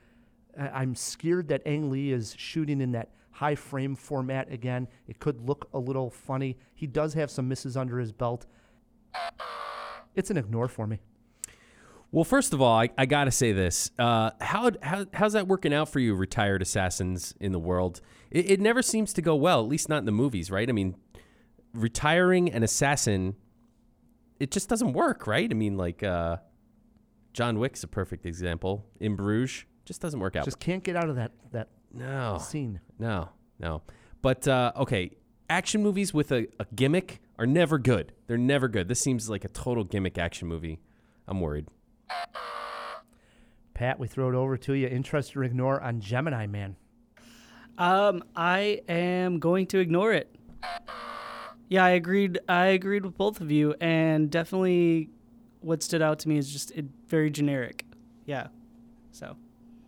I'm 0.58 0.96
scared 0.96 1.48
that 1.50 1.62
Ang 1.66 1.90
Lee 1.90 2.12
is 2.12 2.36
shooting 2.38 2.82
in 2.82 2.92
that 2.94 3.12
high 3.32 3.56
frame 3.56 3.96
format 3.96 4.52
again. 4.52 4.88
It 5.08 5.20
could 5.20 5.42
look 5.42 5.70
a 5.74 5.80
little 5.80 6.10
funny. 6.10 6.58
He 6.74 6.88
does 6.88 7.14
have 7.14 7.30
some 7.30 7.48
misses 7.48 7.78
under 7.78 8.00
his 8.00 8.12
belt. 8.12 8.48
It's 10.16 10.32
an 10.32 10.38
ignore 10.38 10.68
for 10.68 10.88
me. 10.88 11.00
Well, 12.12 12.24
first 12.24 12.54
of 12.54 12.62
all, 12.62 12.80
I, 12.80 12.90
I 12.98 13.06
got 13.06 13.26
to 13.26 13.32
say 13.32 13.52
this. 13.52 13.92
Uh, 14.00 14.32
how, 14.40 14.72
how, 14.82 15.06
how's 15.14 15.34
that 15.34 15.48
working 15.48 15.74
out 15.74 15.90
for 15.90 16.00
you, 16.00 16.16
retired 16.16 16.62
assassins 16.62 17.34
in 17.40 17.52
the 17.52 17.60
world? 17.60 18.02
It, 18.32 18.52
it 18.52 18.60
never 18.62 18.82
seems 18.82 19.12
to 19.14 19.22
go 19.22 19.36
well, 19.36 19.60
at 19.62 19.68
least 19.68 19.90
not 19.90 20.00
in 20.00 20.06
the 20.06 20.12
movies, 20.12 20.50
right? 20.50 20.70
I 20.70 20.72
mean, 20.72 20.96
retiring 21.74 22.52
an 22.52 22.64
assassin, 22.64 23.36
it 24.40 24.52
just 24.52 24.70
doesn't 24.70 24.94
work, 24.94 25.28
right? 25.28 25.50
I 25.52 25.54
mean, 25.54 25.76
like, 25.78 26.02
uh, 26.02 26.38
John 27.34 27.60
Wick's 27.60 27.84
a 27.84 27.88
perfect 27.88 28.26
example. 28.26 28.84
In 29.00 29.16
Bruges, 29.16 29.66
just 29.86 30.02
doesn't 30.02 30.20
work 30.20 30.36
out. 30.36 30.46
Just 30.46 30.60
can't 30.60 30.84
get 30.84 30.96
out 30.96 31.08
of 31.08 31.18
that 31.18 31.34
that 31.52 31.68
no. 31.94 32.40
scene. 32.40 32.80
No, 32.98 33.30
no. 33.60 33.84
But 34.24 34.48
uh, 34.48 34.72
okay, 34.76 35.12
action 35.48 35.84
movies 35.84 36.16
with 36.16 36.32
a, 36.32 36.48
a 36.60 36.66
gimmick 36.74 37.22
are 37.38 37.46
never 37.46 37.78
good. 37.78 38.14
They're 38.26 38.40
never 38.40 38.68
good. 38.68 38.88
This 38.88 39.00
seems 39.00 39.30
like 39.30 39.46
a 39.46 39.50
total 39.50 39.84
gimmick 39.84 40.18
action 40.18 40.48
movie. 40.48 40.80
I'm 41.28 41.40
worried. 41.40 41.68
Pat, 43.74 44.00
we 44.00 44.08
throw 44.08 44.30
it 44.30 44.36
over 44.36 44.58
to 44.58 44.74
you. 44.74 44.88
Interest 44.88 45.36
or 45.38 45.44
ignore 45.44 45.82
on 45.82 46.00
Gemini 46.02 46.48
Man. 46.48 46.76
Um, 47.78 48.24
I 48.36 48.82
am 48.90 49.38
going 49.40 49.68
to 49.68 49.78
ignore 49.78 50.12
it. 50.14 50.36
Yeah, 51.70 51.86
I 51.86 51.92
agreed. 51.92 52.40
I 52.50 52.68
agreed 52.68 53.06
with 53.06 53.18
both 53.18 53.40
of 53.40 53.52
you, 53.52 53.76
and 53.80 54.32
definitely, 54.32 55.10
what 55.60 55.84
stood 55.84 56.02
out 56.02 56.18
to 56.20 56.30
me 56.30 56.38
is 56.38 56.52
just 56.52 56.72
it 56.72 56.86
very 57.08 57.30
generic. 57.30 57.86
Yeah, 58.26 58.48
so 59.12 59.36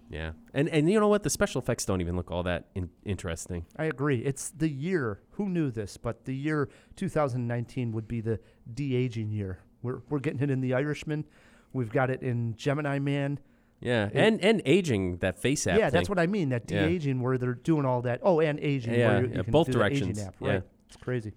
Yeah, 0.10 0.34
and 0.54 0.70
and 0.70 0.92
you 0.92 1.00
know 1.00 1.08
what? 1.08 1.24
The 1.24 1.30
special 1.30 1.62
effects 1.62 1.86
don't 1.86 2.02
even 2.02 2.16
look 2.16 2.30
all 2.32 2.44
that 2.44 2.66
in- 2.76 2.90
interesting. 3.06 3.66
I 3.78 3.86
agree. 3.86 4.20
It's 4.20 4.50
the 4.52 4.70
year. 4.70 5.22
Who 5.32 5.50
knew 5.50 5.72
this? 5.72 5.98
But 5.98 6.26
the 6.26 6.36
year 6.36 6.70
2019 6.98 7.92
would 7.94 8.08
be 8.08 8.22
the 8.22 8.40
de 8.72 8.96
aging 8.96 9.32
year. 9.32 9.60
We're, 9.82 10.02
we're 10.10 10.20
getting 10.20 10.42
it 10.42 10.50
in 10.52 10.60
The 10.60 10.74
Irishman. 10.74 11.26
We've 11.74 11.92
got 11.92 12.10
it 12.10 12.22
in 12.22 12.56
Gemini 12.56 13.00
Man. 13.00 13.40
Yeah, 13.82 14.10
and 14.14 14.44
and 14.44 14.62
aging 14.66 15.18
that 15.18 15.40
face 15.40 15.66
app. 15.66 15.80
yeah, 15.80 15.90
that's 15.90 16.10
what 16.10 16.20
I 16.20 16.28
mean. 16.28 16.50
That 16.50 16.68
de 16.68 16.76
Yeah. 16.76 16.86
aging 16.86 17.22
where 17.22 17.38
they're 17.38 17.54
doing 17.54 17.86
all 17.86 18.02
that. 18.02 18.20
Oh, 18.24 18.40
and 18.42 18.60
aging. 18.60 18.94
Yeah, 18.94 19.08
where 19.08 19.26
you, 19.26 19.32
yeah, 19.36 19.42
both 19.44 19.68
do 19.68 19.74
the 19.74 19.86
aging 19.86 20.08
directions. 20.08 20.20
app, 20.20 20.36
Yeah. 20.42 20.50
right? 20.50 20.64
It's 20.88 20.98
crazy. 20.98 21.32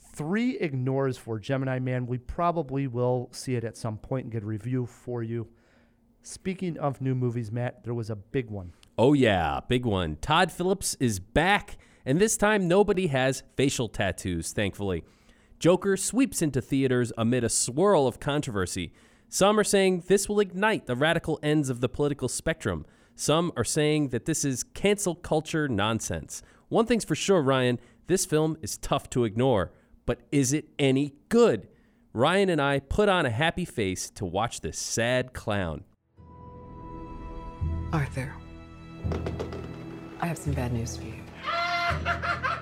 Three 0.00 0.58
ignores 0.58 1.16
for 1.16 1.38
Gemini 1.38 1.78
Man. 1.78 2.06
We 2.06 2.18
probably 2.18 2.86
will 2.86 3.28
see 3.32 3.54
it 3.54 3.64
at 3.64 3.76
some 3.76 3.98
point 3.98 4.24
and 4.24 4.32
get 4.32 4.42
a 4.42 4.46
review 4.46 4.84
for 4.86 5.22
you. 5.22 5.48
Speaking 6.22 6.76
of 6.78 7.00
new 7.00 7.14
movies, 7.14 7.52
Matt, 7.52 7.84
there 7.84 7.94
was 7.94 8.10
a 8.10 8.16
big 8.16 8.50
one. 8.50 8.72
Oh 8.98 9.12
yeah, 9.12 9.60
big 9.68 9.86
one. 9.86 10.16
Todd 10.16 10.50
Phillips 10.50 10.96
is 10.98 11.20
back, 11.20 11.78
and 12.04 12.18
this 12.20 12.36
time 12.36 12.66
nobody 12.66 13.06
has 13.06 13.44
facial 13.56 13.88
tattoos, 13.88 14.52
thankfully. 14.52 15.04
Joker 15.60 15.96
sweeps 15.96 16.42
into 16.42 16.60
theaters 16.60 17.12
amid 17.16 17.44
a 17.44 17.48
swirl 17.48 18.06
of 18.06 18.18
controversy. 18.20 18.92
Some 19.30 19.60
are 19.60 19.64
saying 19.64 20.04
this 20.06 20.26
will 20.28 20.40
ignite 20.40 20.86
the 20.86 20.96
radical 20.96 21.38
ends 21.42 21.68
of 21.68 21.80
the 21.80 21.88
political 21.88 22.28
spectrum. 22.28 22.86
Some 23.14 23.52
are 23.56 23.64
saying 23.64 24.08
that 24.08 24.24
this 24.24 24.42
is 24.44 24.62
cancel 24.62 25.14
culture 25.14 25.68
nonsense. 25.68 26.42
One 26.68 26.86
thing's 26.86 27.04
for 27.04 27.14
sure, 27.14 27.42
Ryan, 27.42 27.78
this 28.06 28.24
film 28.24 28.56
is 28.62 28.78
tough 28.78 29.10
to 29.10 29.24
ignore, 29.24 29.70
but 30.06 30.20
is 30.32 30.54
it 30.54 30.70
any 30.78 31.14
good? 31.28 31.68
Ryan 32.14 32.48
and 32.48 32.60
I 32.60 32.78
put 32.78 33.10
on 33.10 33.26
a 33.26 33.30
happy 33.30 33.66
face 33.66 34.08
to 34.12 34.24
watch 34.24 34.62
this 34.62 34.78
sad 34.78 35.34
clown. 35.34 35.84
Arthur, 37.92 38.32
I 40.20 40.26
have 40.26 40.38
some 40.38 40.54
bad 40.54 40.72
news 40.72 40.96
for 40.96 41.04
you. 41.04 41.14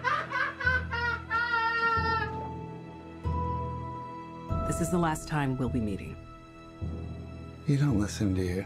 This 4.67 4.81
is 4.81 4.91
the 4.91 4.99
last 4.99 5.29
time 5.29 5.57
we'll 5.57 5.69
be 5.69 5.79
meeting. 5.79 6.17
You 7.67 7.77
don't 7.77 7.99
listen, 7.99 8.33
do 8.33 8.43
you? 8.43 8.65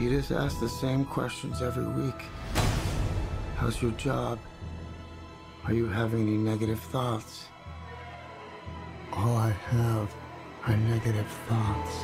You 0.00 0.10
just 0.10 0.32
ask 0.32 0.58
the 0.58 0.68
same 0.68 1.04
questions 1.04 1.62
every 1.62 1.86
week. 1.86 2.20
How's 3.54 3.80
your 3.80 3.92
job? 3.92 4.40
Are 5.64 5.72
you 5.72 5.86
having 5.86 6.22
any 6.22 6.36
negative 6.36 6.80
thoughts? 6.80 7.44
All 9.12 9.36
I 9.36 9.50
have 9.50 10.12
are 10.66 10.76
negative 10.76 11.28
thoughts. 11.48 11.94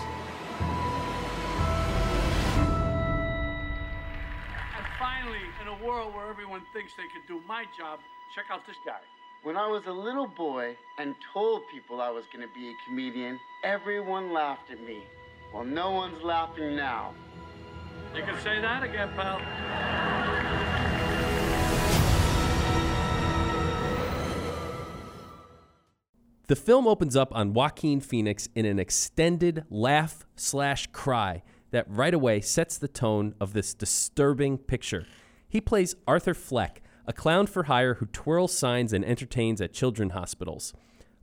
And 4.76 4.86
finally, 5.00 5.42
in 5.60 5.66
a 5.66 5.84
world 5.84 6.14
where 6.14 6.30
everyone 6.30 6.62
thinks 6.72 6.92
they 6.96 7.08
can 7.08 7.22
do 7.26 7.44
my 7.48 7.64
job, 7.76 7.98
check 8.32 8.44
out 8.48 8.64
this 8.64 8.76
guy. 8.86 9.00
When 9.44 9.58
I 9.58 9.66
was 9.66 9.82
a 9.86 9.92
little 9.92 10.26
boy 10.26 10.74
and 10.98 11.14
told 11.34 11.64
people 11.70 12.00
I 12.00 12.08
was 12.08 12.24
going 12.32 12.48
to 12.48 12.54
be 12.54 12.70
a 12.70 12.72
comedian, 12.88 13.38
everyone 13.62 14.32
laughed 14.32 14.70
at 14.70 14.80
me. 14.80 15.02
Well, 15.52 15.64
no 15.64 15.90
one's 15.90 16.22
laughing 16.22 16.74
now. 16.74 17.12
You 18.16 18.22
can 18.22 18.40
say 18.40 18.58
that 18.62 18.82
again, 18.82 19.10
pal. 19.14 19.38
The 26.46 26.56
film 26.56 26.86
opens 26.86 27.14
up 27.14 27.28
on 27.36 27.52
Joaquin 27.52 28.00
Phoenix 28.00 28.48
in 28.54 28.64
an 28.64 28.78
extended 28.78 29.66
laugh 29.68 30.24
slash 30.36 30.86
cry 30.86 31.42
that 31.70 31.84
right 31.90 32.14
away 32.14 32.40
sets 32.40 32.78
the 32.78 32.88
tone 32.88 33.34
of 33.38 33.52
this 33.52 33.74
disturbing 33.74 34.56
picture. 34.56 35.04
He 35.46 35.60
plays 35.60 35.96
Arthur 36.08 36.32
Fleck, 36.32 36.80
a 37.06 37.12
clown 37.12 37.46
for 37.46 37.64
hire 37.64 37.94
who 37.94 38.06
twirls 38.06 38.56
signs 38.56 38.92
and 38.92 39.04
entertains 39.04 39.60
at 39.60 39.72
children 39.72 40.10
hospitals. 40.10 40.72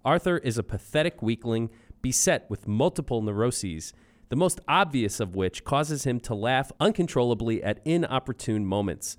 Arthur 0.04 0.38
is 0.38 0.58
a 0.58 0.64
pathetic 0.64 1.22
weakling 1.22 1.70
beset 2.02 2.46
with 2.50 2.68
multiple 2.68 3.22
neuroses, 3.22 3.94
the 4.30 4.36
most 4.36 4.60
obvious 4.68 5.20
of 5.20 5.36
which 5.36 5.64
causes 5.64 6.04
him 6.04 6.20
to 6.22 6.34
laugh 6.34 6.72
uncontrollably 6.80 7.62
at 7.64 7.82
inopportune 7.86 8.66
moments, 8.66 9.18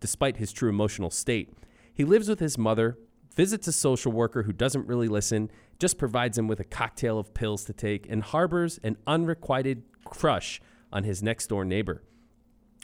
despite 0.00 0.36
his 0.36 0.52
true 0.52 0.68
emotional 0.68 1.10
state. 1.10 1.52
He 1.92 2.04
lives 2.04 2.28
with 2.28 2.40
his 2.40 2.56
mother, 2.56 2.96
visits 3.34 3.66
a 3.66 3.72
social 3.72 4.12
worker 4.12 4.44
who 4.44 4.52
doesn't 4.52 4.86
really 4.86 5.08
listen, 5.08 5.50
just 5.78 5.98
provides 5.98 6.38
him 6.38 6.48
with 6.48 6.60
a 6.60 6.64
cocktail 6.64 7.18
of 7.18 7.34
pills 7.34 7.64
to 7.64 7.72
take, 7.72 8.08
and 8.08 8.22
harbors 8.22 8.78
an 8.82 8.96
unrequited 9.06 9.82
crush 10.04 10.60
on 10.92 11.04
his 11.04 11.22
next 11.22 11.48
door 11.48 11.64
neighbor. 11.64 12.02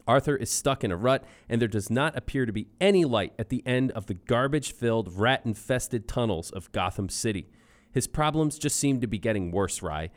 Arthur 0.09 0.35
is 0.35 0.50
stuck 0.50 0.83
in 0.83 0.91
a 0.91 0.97
rut, 0.97 1.23
and 1.50 1.61
there 1.61 1.69
does 1.69 1.91
not 1.91 2.17
appear 2.17 2.47
to 2.47 2.53
be 2.53 2.69
any 2.81 3.05
light 3.05 3.35
at 3.38 3.50
the 3.50 3.62
end 3.67 3.93
of 3.93 4.07
the 4.07 4.15
garbage 4.15 4.73
filled, 4.73 5.12
rat 5.12 5.43
infested 5.45 6.09
tunnels 6.09 6.50
of 6.50 6.73
Gotham 6.73 7.11
City. 7.11 7.50
His 7.93 8.07
problems 8.07 8.59
just 8.59 8.81
seem 8.81 9.03
to 9.03 9.07
be 9.07 9.19
getting 9.19 9.53
worse, 9.53 9.83
Rye. 9.83 10.11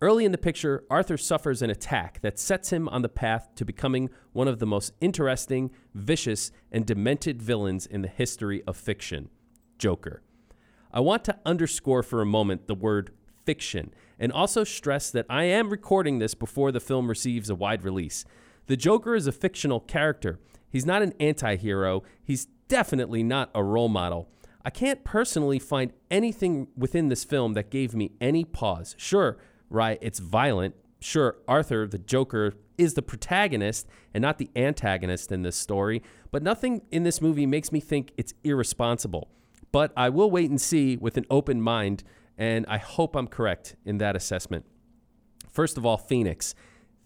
Early 0.00 0.24
in 0.24 0.32
the 0.32 0.38
picture, 0.38 0.84
Arthur 0.90 1.18
suffers 1.18 1.60
an 1.60 1.70
attack 1.70 2.20
that 2.22 2.38
sets 2.38 2.70
him 2.70 2.88
on 2.88 3.02
the 3.02 3.08
path 3.10 3.48
to 3.56 3.64
becoming 3.64 4.08
one 4.32 4.48
of 4.48 4.58
the 4.58 4.66
most 4.66 4.92
interesting, 5.00 5.70
vicious, 5.94 6.50
and 6.72 6.86
demented 6.86 7.42
villains 7.42 7.86
in 7.86 8.02
the 8.02 8.08
history 8.08 8.62
of 8.66 8.76
fiction 8.76 9.28
Joker. 9.78 10.22
I 10.92 11.00
want 11.00 11.24
to 11.24 11.38
underscore 11.44 12.02
for 12.02 12.22
a 12.22 12.26
moment 12.26 12.68
the 12.68 12.74
word 12.74 13.10
fiction 13.44 13.92
and 14.18 14.32
also 14.32 14.64
stress 14.64 15.10
that 15.10 15.26
I 15.28 15.44
am 15.44 15.68
recording 15.68 16.18
this 16.18 16.34
before 16.34 16.72
the 16.72 16.80
film 16.80 17.08
receives 17.08 17.50
a 17.50 17.54
wide 17.54 17.84
release. 17.84 18.24
The 18.66 18.76
Joker 18.76 19.14
is 19.14 19.26
a 19.26 19.32
fictional 19.32 19.80
character. 19.80 20.38
He's 20.68 20.86
not 20.86 21.02
an 21.02 21.14
anti 21.20 21.56
hero. 21.56 22.02
He's 22.22 22.46
definitely 22.68 23.22
not 23.22 23.50
a 23.54 23.62
role 23.62 23.88
model. 23.88 24.28
I 24.64 24.70
can't 24.70 25.04
personally 25.04 25.60
find 25.60 25.92
anything 26.10 26.68
within 26.76 27.08
this 27.08 27.22
film 27.22 27.54
that 27.54 27.70
gave 27.70 27.94
me 27.94 28.12
any 28.20 28.44
pause. 28.44 28.96
Sure, 28.98 29.38
right, 29.70 29.98
it's 30.02 30.18
violent. 30.18 30.74
Sure, 30.98 31.36
Arthur, 31.46 31.86
the 31.86 31.98
Joker, 31.98 32.54
is 32.76 32.94
the 32.94 33.02
protagonist 33.02 33.86
and 34.12 34.22
not 34.22 34.38
the 34.38 34.50
antagonist 34.56 35.30
in 35.30 35.42
this 35.42 35.56
story, 35.56 36.02
but 36.32 36.42
nothing 36.42 36.82
in 36.90 37.04
this 37.04 37.20
movie 37.22 37.46
makes 37.46 37.70
me 37.70 37.78
think 37.80 38.10
it's 38.16 38.34
irresponsible. 38.42 39.28
but 39.72 39.92
I 39.96 40.08
will 40.08 40.30
wait 40.30 40.48
and 40.48 40.60
see 40.60 40.96
with 40.96 41.16
an 41.16 41.26
open 41.30 41.60
mind, 41.60 42.02
and 42.38 42.64
I 42.66 42.78
hope 42.78 43.14
I'm 43.14 43.26
correct 43.26 43.76
in 43.84 43.98
that 43.98 44.16
assessment. 44.16 44.64
First 45.50 45.76
of 45.76 45.84
all, 45.84 45.96
Phoenix. 45.98 46.54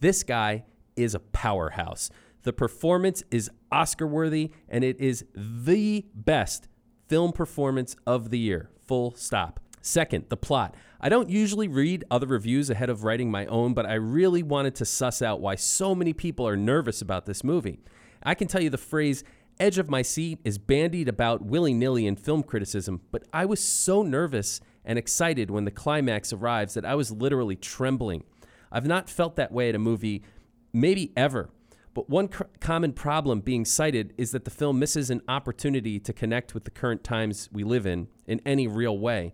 This 0.00 0.22
guy 0.22 0.64
is 0.96 1.14
a 1.14 1.20
powerhouse. 1.20 2.10
The 2.42 2.52
performance 2.52 3.22
is 3.30 3.50
Oscar 3.70 4.06
worthy, 4.06 4.50
and 4.68 4.82
it 4.82 4.98
is 5.00 5.24
the 5.34 6.06
best 6.14 6.68
film 7.08 7.32
performance 7.32 7.96
of 8.06 8.30
the 8.30 8.38
year. 8.38 8.70
Full 8.86 9.14
stop. 9.14 9.60
Second, 9.82 10.26
the 10.28 10.36
plot. 10.36 10.74
I 11.00 11.08
don't 11.08 11.30
usually 11.30 11.68
read 11.68 12.04
other 12.10 12.26
reviews 12.26 12.68
ahead 12.68 12.90
of 12.90 13.04
writing 13.04 13.30
my 13.30 13.46
own, 13.46 13.72
but 13.72 13.86
I 13.86 13.94
really 13.94 14.42
wanted 14.42 14.74
to 14.76 14.84
suss 14.84 15.22
out 15.22 15.40
why 15.40 15.54
so 15.54 15.94
many 15.94 16.12
people 16.12 16.46
are 16.46 16.56
nervous 16.56 17.00
about 17.00 17.26
this 17.26 17.42
movie. 17.42 17.80
I 18.22 18.34
can 18.34 18.48
tell 18.48 18.62
you 18.62 18.68
the 18.68 18.78
phrase 18.78 19.24
edge 19.58 19.78
of 19.78 19.90
my 19.90 20.02
seat 20.02 20.38
is 20.44 20.58
bandied 20.58 21.08
about 21.08 21.42
willy 21.42 21.74
nilly 21.74 22.06
in 22.06 22.16
film 22.16 22.42
criticism, 22.42 23.00
but 23.10 23.24
I 23.32 23.44
was 23.46 23.62
so 23.62 24.02
nervous 24.02 24.60
and 24.84 24.98
excited 24.98 25.50
when 25.50 25.64
the 25.64 25.70
climax 25.70 26.32
arrives 26.32 26.74
that 26.74 26.84
I 26.84 26.94
was 26.94 27.12
literally 27.12 27.56
trembling. 27.56 28.24
I've 28.72 28.86
not 28.86 29.10
felt 29.10 29.36
that 29.36 29.52
way 29.52 29.68
at 29.68 29.74
a 29.74 29.78
movie, 29.78 30.22
maybe 30.72 31.12
ever. 31.16 31.50
But 31.94 32.08
one 32.08 32.28
cr- 32.28 32.44
common 32.60 32.92
problem 32.92 33.40
being 33.40 33.64
cited 33.64 34.14
is 34.16 34.30
that 34.30 34.44
the 34.44 34.50
film 34.50 34.78
misses 34.78 35.10
an 35.10 35.22
opportunity 35.28 35.98
to 36.00 36.12
connect 36.12 36.54
with 36.54 36.64
the 36.64 36.70
current 36.70 37.02
times 37.02 37.48
we 37.52 37.64
live 37.64 37.86
in 37.86 38.08
in 38.26 38.40
any 38.46 38.66
real 38.66 38.98
way. 38.98 39.32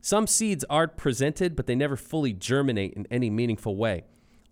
Some 0.00 0.26
seeds 0.26 0.64
are 0.68 0.88
presented, 0.88 1.54
but 1.54 1.66
they 1.66 1.74
never 1.74 1.96
fully 1.96 2.32
germinate 2.32 2.94
in 2.94 3.06
any 3.10 3.30
meaningful 3.30 3.76
way. 3.76 4.04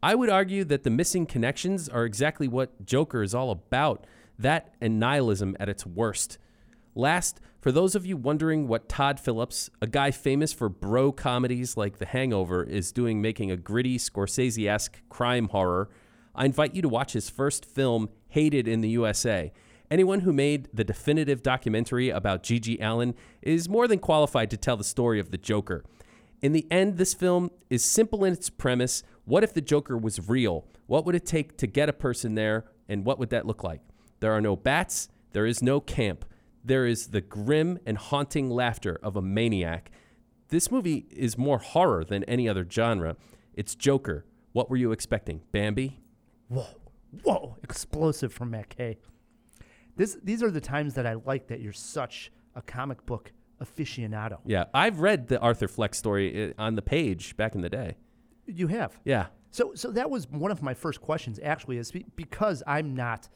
I 0.02 0.14
would 0.14 0.30
argue 0.30 0.64
that 0.64 0.84
the 0.84 0.90
missing 0.90 1.26
connections 1.26 1.88
are 1.88 2.04
exactly 2.04 2.46
what 2.46 2.86
Joker 2.86 3.22
is 3.22 3.34
all 3.34 3.50
about 3.50 4.06
that 4.38 4.72
and 4.80 4.98
nihilism 4.98 5.56
at 5.60 5.68
its 5.68 5.84
worst. 5.84 6.38
Last, 6.94 7.40
for 7.60 7.70
those 7.70 7.94
of 7.94 8.06
you 8.06 8.16
wondering 8.16 8.66
what 8.66 8.88
Todd 8.88 9.20
Phillips, 9.20 9.68
a 9.82 9.86
guy 9.86 10.10
famous 10.10 10.52
for 10.52 10.68
bro 10.68 11.12
comedies 11.12 11.76
like 11.76 11.98
The 11.98 12.06
Hangover, 12.06 12.64
is 12.64 12.92
doing 12.92 13.20
making 13.20 13.50
a 13.50 13.56
gritty 13.56 13.98
Scorsese 13.98 14.68
esque 14.68 15.02
crime 15.08 15.48
horror, 15.48 15.90
I 16.34 16.44
invite 16.44 16.74
you 16.74 16.82
to 16.82 16.88
watch 16.88 17.12
his 17.12 17.30
first 17.30 17.64
film, 17.64 18.08
Hated 18.28 18.68
in 18.68 18.80
the 18.80 18.90
USA. 18.90 19.52
Anyone 19.90 20.20
who 20.20 20.32
made 20.32 20.68
the 20.72 20.84
definitive 20.84 21.42
documentary 21.42 22.10
about 22.10 22.44
GG 22.44 22.80
Allin 22.80 23.14
is 23.42 23.68
more 23.68 23.88
than 23.88 23.98
qualified 23.98 24.50
to 24.50 24.56
tell 24.56 24.76
the 24.76 24.84
story 24.84 25.18
of 25.18 25.32
the 25.32 25.38
Joker. 25.38 25.84
In 26.40 26.52
the 26.52 26.66
end, 26.70 26.96
this 26.96 27.12
film 27.12 27.50
is 27.68 27.84
simple 27.84 28.24
in 28.24 28.32
its 28.32 28.48
premise. 28.48 29.02
What 29.24 29.42
if 29.42 29.52
the 29.52 29.60
Joker 29.60 29.98
was 29.98 30.28
real? 30.28 30.64
What 30.86 31.04
would 31.04 31.16
it 31.16 31.26
take 31.26 31.56
to 31.58 31.66
get 31.66 31.88
a 31.88 31.92
person 31.92 32.34
there, 32.36 32.66
and 32.88 33.04
what 33.04 33.18
would 33.18 33.30
that 33.30 33.46
look 33.46 33.64
like? 33.64 33.80
There 34.20 34.32
are 34.32 34.40
no 34.40 34.54
bats, 34.54 35.08
there 35.32 35.46
is 35.46 35.62
no 35.62 35.80
camp. 35.80 36.24
There 36.64 36.86
is 36.86 37.08
the 37.08 37.20
grim 37.20 37.78
and 37.86 37.96
haunting 37.96 38.50
laughter 38.50 38.98
of 39.02 39.16
a 39.16 39.22
maniac. 39.22 39.90
This 40.48 40.70
movie 40.70 41.06
is 41.10 41.38
more 41.38 41.58
horror 41.58 42.04
than 42.04 42.24
any 42.24 42.48
other 42.48 42.66
genre. 42.68 43.16
It's 43.54 43.74
Joker. 43.74 44.24
What 44.52 44.68
were 44.68 44.76
you 44.76 44.92
expecting? 44.92 45.42
Bambi? 45.52 46.00
Whoa, 46.50 46.66
whoa, 47.22 47.56
explosive 47.62 48.32
from 48.32 48.50
Matt 48.50 48.70
Kay. 48.70 48.98
This, 49.96 50.18
these 50.22 50.42
are 50.42 50.50
the 50.50 50.60
times 50.60 50.94
that 50.94 51.06
I 51.06 51.14
like 51.14 51.46
that 51.46 51.60
you're 51.60 51.72
such 51.72 52.32
a 52.56 52.62
comic 52.62 53.06
book 53.06 53.32
aficionado. 53.62 54.38
Yeah, 54.44 54.64
I've 54.74 54.98
read 54.98 55.28
the 55.28 55.38
Arthur 55.38 55.68
Fleck 55.68 55.94
story 55.94 56.50
uh, 56.50 56.52
on 56.58 56.74
the 56.74 56.82
page 56.82 57.36
back 57.36 57.54
in 57.54 57.60
the 57.60 57.68
day. 57.68 57.98
You 58.46 58.66
have. 58.66 58.98
Yeah. 59.04 59.26
So, 59.52 59.74
so 59.74 59.92
that 59.92 60.10
was 60.10 60.28
one 60.28 60.50
of 60.50 60.60
my 60.60 60.74
first 60.74 61.00
questions, 61.00 61.38
actually, 61.40 61.78
is 61.78 61.92
because 62.16 62.64
I'm 62.66 62.94
not 62.96 63.28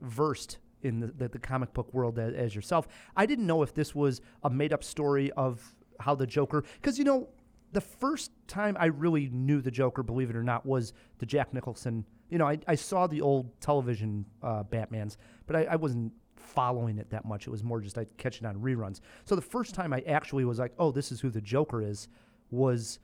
versed 0.00 0.58
in 0.82 1.00
the, 1.00 1.08
the, 1.08 1.28
the 1.28 1.38
comic 1.40 1.72
book 1.72 1.92
world 1.92 2.18
as, 2.20 2.32
as 2.34 2.54
yourself. 2.54 2.86
I 3.16 3.26
didn't 3.26 3.46
know 3.46 3.62
if 3.62 3.74
this 3.74 3.92
was 3.92 4.20
a 4.44 4.50
made 4.50 4.72
up 4.72 4.84
story 4.84 5.32
of 5.32 5.74
how 5.98 6.14
the 6.14 6.28
Joker, 6.28 6.62
because 6.80 6.96
you 6.96 7.04
know, 7.04 7.28
the 7.72 7.80
first 7.80 8.30
time 8.46 8.76
I 8.78 8.86
really 8.86 9.30
knew 9.32 9.60
the 9.60 9.70
Joker, 9.70 10.04
believe 10.04 10.30
it 10.30 10.36
or 10.36 10.44
not, 10.44 10.64
was 10.64 10.92
the 11.18 11.26
Jack 11.26 11.52
Nicholson. 11.52 12.04
You 12.32 12.38
know, 12.38 12.48
I, 12.48 12.58
I 12.66 12.74
saw 12.76 13.06
the 13.06 13.20
old 13.20 13.60
television 13.60 14.24
uh, 14.42 14.62
Batman's, 14.62 15.18
but 15.46 15.54
I, 15.54 15.64
I 15.64 15.76
wasn't 15.76 16.14
following 16.36 16.96
it 16.96 17.10
that 17.10 17.26
much. 17.26 17.46
It 17.46 17.50
was 17.50 17.62
more 17.62 17.78
just 17.80 17.98
I 17.98 18.06
catching 18.16 18.46
on 18.46 18.56
reruns. 18.56 19.00
So 19.26 19.36
the 19.36 19.42
first 19.42 19.74
time 19.74 19.92
I 19.92 20.00
actually 20.06 20.46
was 20.46 20.58
like, 20.58 20.72
oh, 20.78 20.90
this 20.92 21.12
is 21.12 21.20
who 21.20 21.28
the 21.28 21.42
Joker 21.42 21.82
is, 21.82 22.08
was 22.50 23.00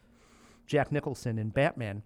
Jack 0.67 0.91
Nicholson 0.93 1.39
in 1.39 1.51
Batman. 1.51 2.03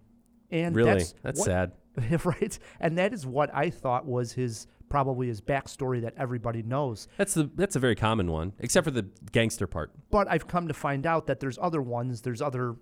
And 0.50 0.74
Really? 0.74 0.90
that's, 0.94 1.14
That's 1.22 1.38
what- 1.38 1.46
sad. 1.46 1.72
right? 2.24 2.58
And 2.80 2.98
that 2.98 3.12
is 3.12 3.24
what 3.24 3.54
I 3.54 3.70
thought 3.70 4.04
was 4.04 4.32
his 4.32 4.66
probably 4.88 5.28
his 5.28 5.40
backstory 5.40 6.00
that 6.02 6.14
everybody 6.16 6.62
knows. 6.62 7.06
That's 7.18 7.34
the 7.34 7.50
that's 7.54 7.76
a 7.76 7.78
very 7.78 7.94
common 7.94 8.32
one, 8.32 8.52
except 8.58 8.84
for 8.84 8.90
the 8.90 9.06
gangster 9.30 9.66
part. 9.68 9.92
But 10.10 10.26
I've 10.28 10.48
come 10.48 10.66
to 10.68 10.74
find 10.74 11.06
out 11.06 11.26
that 11.28 11.38
there's 11.38 11.58
other 11.60 11.80
ones. 11.82 12.20
There's 12.22 12.42
other, 12.42 12.74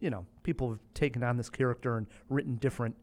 you 0.00 0.10
know, 0.10 0.24
people 0.44 0.70
have 0.70 0.80
taken 0.94 1.22
on 1.22 1.36
this 1.36 1.50
character 1.50 1.96
and 1.96 2.06
written 2.28 2.56
different 2.56 2.94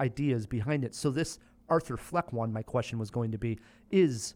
ideas 0.00 0.46
behind 0.46 0.84
it. 0.84 0.94
So 0.94 1.10
this 1.10 1.38
Arthur 1.68 1.96
Fleck 1.96 2.32
one, 2.32 2.52
my 2.52 2.62
question 2.62 2.98
was 2.98 3.10
going 3.10 3.30
to 3.32 3.38
be, 3.38 3.58
is 3.90 4.34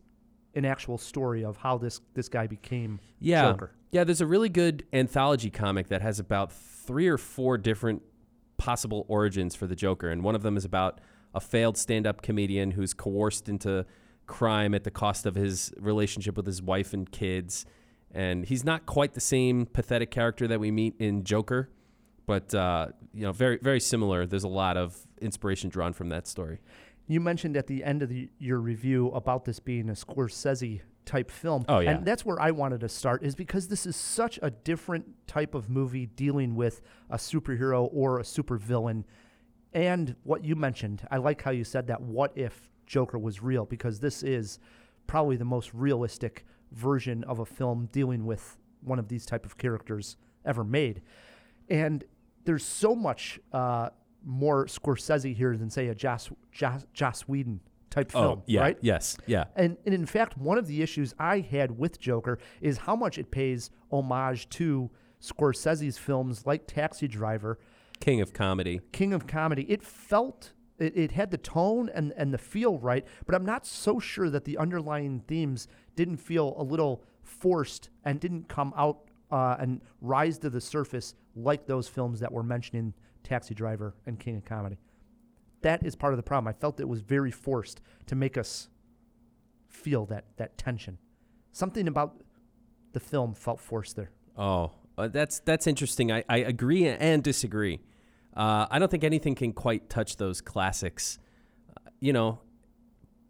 an 0.55 0.65
actual 0.65 0.99
story 0.99 1.45
of 1.45 1.57
how 1.57 1.79
this 1.79 2.01
this 2.15 2.29
guy 2.29 2.47
became 2.47 3.01
Yeah. 3.19 3.51
Joker. 3.51 3.73
Yeah, 3.91 4.05
there's 4.05 4.21
a 4.21 4.27
really 4.27 4.49
good 4.49 4.85
anthology 4.93 5.51
comic 5.51 5.89
that 5.89 6.03
has 6.03 6.21
about 6.21 6.53
three 6.53 7.09
or 7.09 7.19
four 7.19 7.59
different 7.59 8.03
possible 8.57 9.05
origins 9.09 9.55
for 9.55 9.67
the 9.67 9.75
Joker. 9.75 10.11
And 10.11 10.23
one 10.23 10.35
of 10.35 10.43
them 10.43 10.57
is 10.57 10.65
about 10.65 11.01
a 11.35 11.41
failed 11.41 11.77
stand 11.77 12.07
up 12.07 12.23
comedian 12.23 12.73
who's 12.73 12.95
coerced 12.95 13.49
into 13.49 13.85
crime 14.27 14.75
at 14.75 14.85
the 14.85 14.91
cost 14.91 15.27
of 15.27 15.35
his 15.35 15.73
relationship 15.77 16.37
with 16.37 16.47
his 16.47 16.63
wife 16.63 16.93
and 16.93 17.11
kids. 17.11 17.67
And 18.13 18.45
he's 18.45 18.65
not 18.65 18.87
quite 18.87 19.15
the 19.15 19.21
same 19.21 19.67
pathetic 19.67 20.11
character 20.11 20.47
that 20.47 20.61
we 20.61 20.71
meet 20.71 20.95
in 21.01 21.25
Joker, 21.25 21.71
but 22.27 22.55
uh, 22.55 22.89
you 23.13 23.23
know, 23.23 23.33
very 23.33 23.59
very 23.61 23.81
similar. 23.81 24.27
There's 24.27 24.45
a 24.45 24.49
lot 24.49 24.77
of 24.77 24.97
inspiration 25.21 25.71
drawn 25.71 25.93
from 25.93 26.09
that 26.11 26.27
story. 26.27 26.61
You 27.07 27.21
mentioned 27.21 27.57
at 27.57 27.67
the 27.67 27.85
end 27.85 28.03
of 28.03 28.09
the, 28.09 28.31
your 28.39 28.59
review 28.59 29.09
about 29.09 29.45
this 29.45 29.61
being 29.61 29.91
a 29.91 29.93
Scorsese 29.93 30.81
type 31.05 31.31
film. 31.31 31.65
Oh, 31.69 31.81
yeah. 31.81 31.91
And 31.91 32.05
that's 32.07 32.25
where 32.25 32.41
I 32.41 32.51
wanted 32.51 32.81
to 32.81 32.89
start 32.89 33.23
is 33.23 33.35
because 33.35 33.69
this 33.69 33.85
is 33.85 33.95
such 33.95 34.39
a 34.43 34.51
different 34.51 35.07
type 35.27 35.55
of 35.55 35.69
movie 35.69 36.07
dealing 36.07 36.55
with 36.55 36.81
a 37.11 37.17
superhero 37.17 37.89
or 37.93 38.21
a 38.21 38.23
supervillain. 38.23 39.05
And 39.75 40.17
what 40.23 40.45
you 40.45 40.57
mentioned, 40.57 41.07
I 41.11 41.19
like 41.19 41.43
how 41.43 41.51
you 41.51 41.65
said 41.65 41.89
that 41.89 42.01
what 42.01 42.33
if 42.37 42.71
Joker 42.87 43.19
was 43.19 43.43
real 43.43 43.65
because 43.65 44.01
this 44.01 44.23
is 44.23 44.59
probably 45.07 45.37
the 45.37 45.45
most 45.45 45.75
realistic 45.75 46.47
version 46.73 47.23
of 47.25 47.39
a 47.39 47.47
film 47.47 47.89
dealing 47.93 48.25
with 48.25 48.57
one 48.81 48.99
of 48.99 49.09
these 49.09 49.27
type 49.27 49.45
of 49.45 49.59
characters 49.59 50.17
ever 50.45 50.65
made. 50.65 51.03
And 51.69 52.05
there's 52.45 52.65
so 52.65 52.95
much 52.95 53.41
uh, 53.53 53.91
more 54.25 54.67
Scorsese 54.67 55.35
here 55.35 55.57
than 55.57 55.71
say 55.71 55.89
a 55.89 55.95
Joss 55.95 56.31
Joss, 56.53 56.87
Joss 56.93 57.23
Whedon 57.23 57.61
type 57.91 58.11
film, 58.11 58.25
oh, 58.25 58.43
yeah, 58.47 58.61
right? 58.61 58.79
yes, 58.81 59.17
yeah. 59.27 59.45
And, 59.55 59.77
and 59.85 59.95
in 59.95 60.07
fact, 60.07 60.37
one 60.37 60.59
of 60.59 60.67
the 60.67 60.83
issues 60.83 61.15
I 61.19 61.41
had 61.41 61.79
with 61.79 62.01
Joker 62.01 62.39
is 62.61 62.79
how 62.79 62.97
much 62.97 63.19
it 63.19 63.31
pays 63.31 63.71
homage 63.93 64.49
to 64.51 64.91
Scorsese's 65.21 65.97
films 65.97 66.45
like 66.45 66.67
Taxi 66.67 67.07
Driver, 67.07 67.59
King 68.01 68.21
of 68.21 68.33
comedy. 68.33 68.81
King 68.93 69.13
of 69.13 69.27
Comedy. 69.27 69.65
It 69.69 69.83
felt 69.83 70.53
it, 70.79 70.97
it 70.97 71.13
had 71.13 71.31
the 71.31 71.39
tone 71.39 71.91
and, 71.95 72.13
and 72.17 72.35
the 72.35 72.39
feel 72.39 72.79
right, 72.79 73.07
but 73.27 73.35
I'm 73.35 73.47
not 73.47 73.67
so 73.67 74.01
sure 74.01 74.29
that 74.31 74.45
the 74.45 74.59
underlying 74.59 75.21
themes 75.29 75.69
didn't 75.95 76.17
feel 76.17 76.55
a 76.59 76.63
little 76.63 77.05
forced 77.23 77.91
and 78.05 78.19
didn't 78.21 78.49
come 78.49 78.75
out 78.77 78.99
uh, 79.31 79.57
and 79.59 79.81
rise 80.01 80.39
to 80.39 80.51
the 80.51 80.61
surface 80.61 81.15
like 81.37 81.67
those 81.67 81.89
films 81.89 82.21
that 82.21 82.33
were 82.33 82.43
mentioned 82.43 82.79
in 82.79 82.95
Taxi 83.23 83.55
Driver 83.55 83.95
and 84.07 84.19
King 84.19 84.37
of 84.37 84.45
Comedy. 84.45 84.79
That 85.63 85.85
is 85.85 85.97
part 85.97 86.13
of 86.13 86.19
the 86.19 86.23
problem. 86.23 86.49
I 86.49 86.53
felt 86.53 86.79
it 86.79 86.89
was 86.89 87.01
very 87.01 87.31
forced 87.31 87.81
to 88.07 88.15
make 88.15 88.37
us 88.37 88.69
feel 89.69 90.07
that 90.07 90.25
that 90.37 90.57
tension. 90.59 90.99
Something 91.53 91.89
about 91.89 92.23
the 92.93 93.01
film 93.01 93.35
felt 93.35 93.61
forced 93.61 93.97
there. 93.97 94.11
Oh, 94.37 94.73
uh, 94.99 95.09
that's 95.09 95.41
that's 95.41 95.67
interesting. 95.67 96.13
I, 96.13 96.25
I 96.29 96.39
agree 96.39 96.87
and 96.87 97.23
disagree. 97.23 97.81
Uh, 98.37 98.67
I 98.71 98.79
don't 98.79 98.91
think 98.91 99.05
anything 99.05 99.35
can 99.35 99.53
quite 99.53 99.89
touch 99.89 100.17
those 100.17 100.41
classics, 100.41 101.19
uh, 101.71 101.91
you 102.01 102.13
know. 102.13 102.41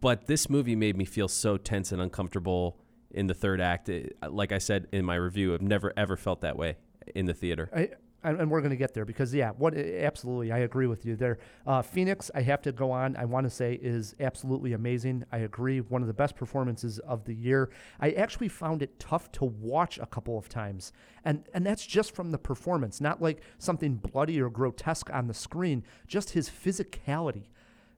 But 0.00 0.26
this 0.26 0.50
movie 0.50 0.76
made 0.76 0.96
me 0.96 1.04
feel 1.04 1.28
so 1.28 1.56
tense 1.56 1.92
and 1.92 2.00
uncomfortable 2.02 2.78
in 3.10 3.26
the 3.26 3.34
third 3.34 3.60
act. 3.60 3.88
It- 3.88 4.16
like 4.28 4.52
I 4.52 4.58
said 4.58 4.86
in 4.92 5.04
my 5.04 5.14
review, 5.14 5.54
I've 5.54 5.62
never 5.62 5.92
ever 5.96 6.16
felt 6.16 6.40
that 6.42 6.56
way 6.58 6.76
in 7.14 7.26
the 7.26 7.34
theater. 7.34 7.68
I, 7.74 7.90
and 8.26 8.50
we're 8.50 8.62
going 8.62 8.70
to 8.70 8.76
get 8.76 8.94
there 8.94 9.04
because 9.04 9.34
yeah, 9.34 9.50
what 9.50 9.76
absolutely, 9.76 10.50
I 10.50 10.60
agree 10.60 10.86
with 10.86 11.04
you 11.04 11.14
there. 11.14 11.36
Uh, 11.66 11.82
Phoenix, 11.82 12.30
I 12.34 12.40
have 12.40 12.62
to 12.62 12.72
go 12.72 12.90
on. 12.90 13.16
I 13.16 13.26
want 13.26 13.44
to 13.44 13.50
say 13.50 13.74
is 13.74 14.14
absolutely 14.18 14.72
amazing. 14.72 15.26
I 15.30 15.38
agree, 15.38 15.80
one 15.80 16.00
of 16.00 16.08
the 16.08 16.14
best 16.14 16.34
performances 16.34 16.98
of 17.00 17.26
the 17.26 17.34
year. 17.34 17.68
I 18.00 18.12
actually 18.12 18.48
found 18.48 18.82
it 18.82 18.98
tough 18.98 19.30
to 19.32 19.44
watch 19.44 19.98
a 19.98 20.06
couple 20.06 20.38
of 20.38 20.48
times, 20.48 20.90
and 21.22 21.44
and 21.52 21.66
that's 21.66 21.86
just 21.86 22.14
from 22.14 22.30
the 22.30 22.38
performance, 22.38 22.98
not 22.98 23.20
like 23.20 23.42
something 23.58 23.96
bloody 23.96 24.40
or 24.40 24.48
grotesque 24.48 25.10
on 25.12 25.26
the 25.26 25.34
screen. 25.34 25.84
Just 26.06 26.30
his 26.30 26.48
physicality 26.48 27.48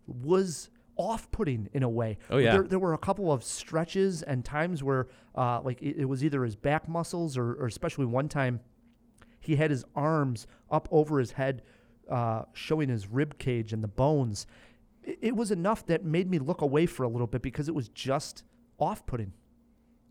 was 0.09 0.71
off-putting 0.97 1.69
in 1.73 1.83
a 1.83 1.88
way. 1.88 2.16
Oh, 2.31 2.38
yeah. 2.38 2.53
There, 2.53 2.62
there 2.62 2.79
were 2.79 2.95
a 2.95 2.99
couple 2.99 3.31
of 3.31 3.45
stretches 3.45 4.23
and 4.23 4.42
times 4.45 4.83
where, 4.83 5.09
uh, 5.35 5.61
like, 5.61 5.83
it, 5.83 5.99
it 5.99 6.05
was 6.07 6.25
either 6.25 6.42
his 6.42 6.57
back 6.57 6.88
muscles 6.88 7.37
or, 7.37 7.53
or 7.61 7.66
especially 7.66 8.07
one 8.07 8.31
time, 8.31 8.61
he 9.46 9.56
had 9.56 9.70
his 9.70 9.85
arms 9.94 10.46
up 10.70 10.88
over 10.90 11.18
his 11.18 11.32
head, 11.32 11.62
uh, 12.11 12.42
showing 12.52 12.88
his 12.88 13.06
rib 13.09 13.38
cage 13.38 13.72
and 13.72 13.82
the 13.82 13.88
bones. 13.88 14.46
It, 15.02 15.18
it 15.20 15.37
was 15.37 15.50
enough 15.50 15.87
that 15.87 16.04
made 16.04 16.30
me 16.30 16.38
look 16.38 16.61
away 16.61 16.87
for 16.87 17.02
a 17.02 17.09
little 17.09 17.26
bit 17.26 17.42
because 17.42 17.68
it 17.68 17.74
was 17.74 17.88
just 17.88 18.44
off-putting. 18.78 19.32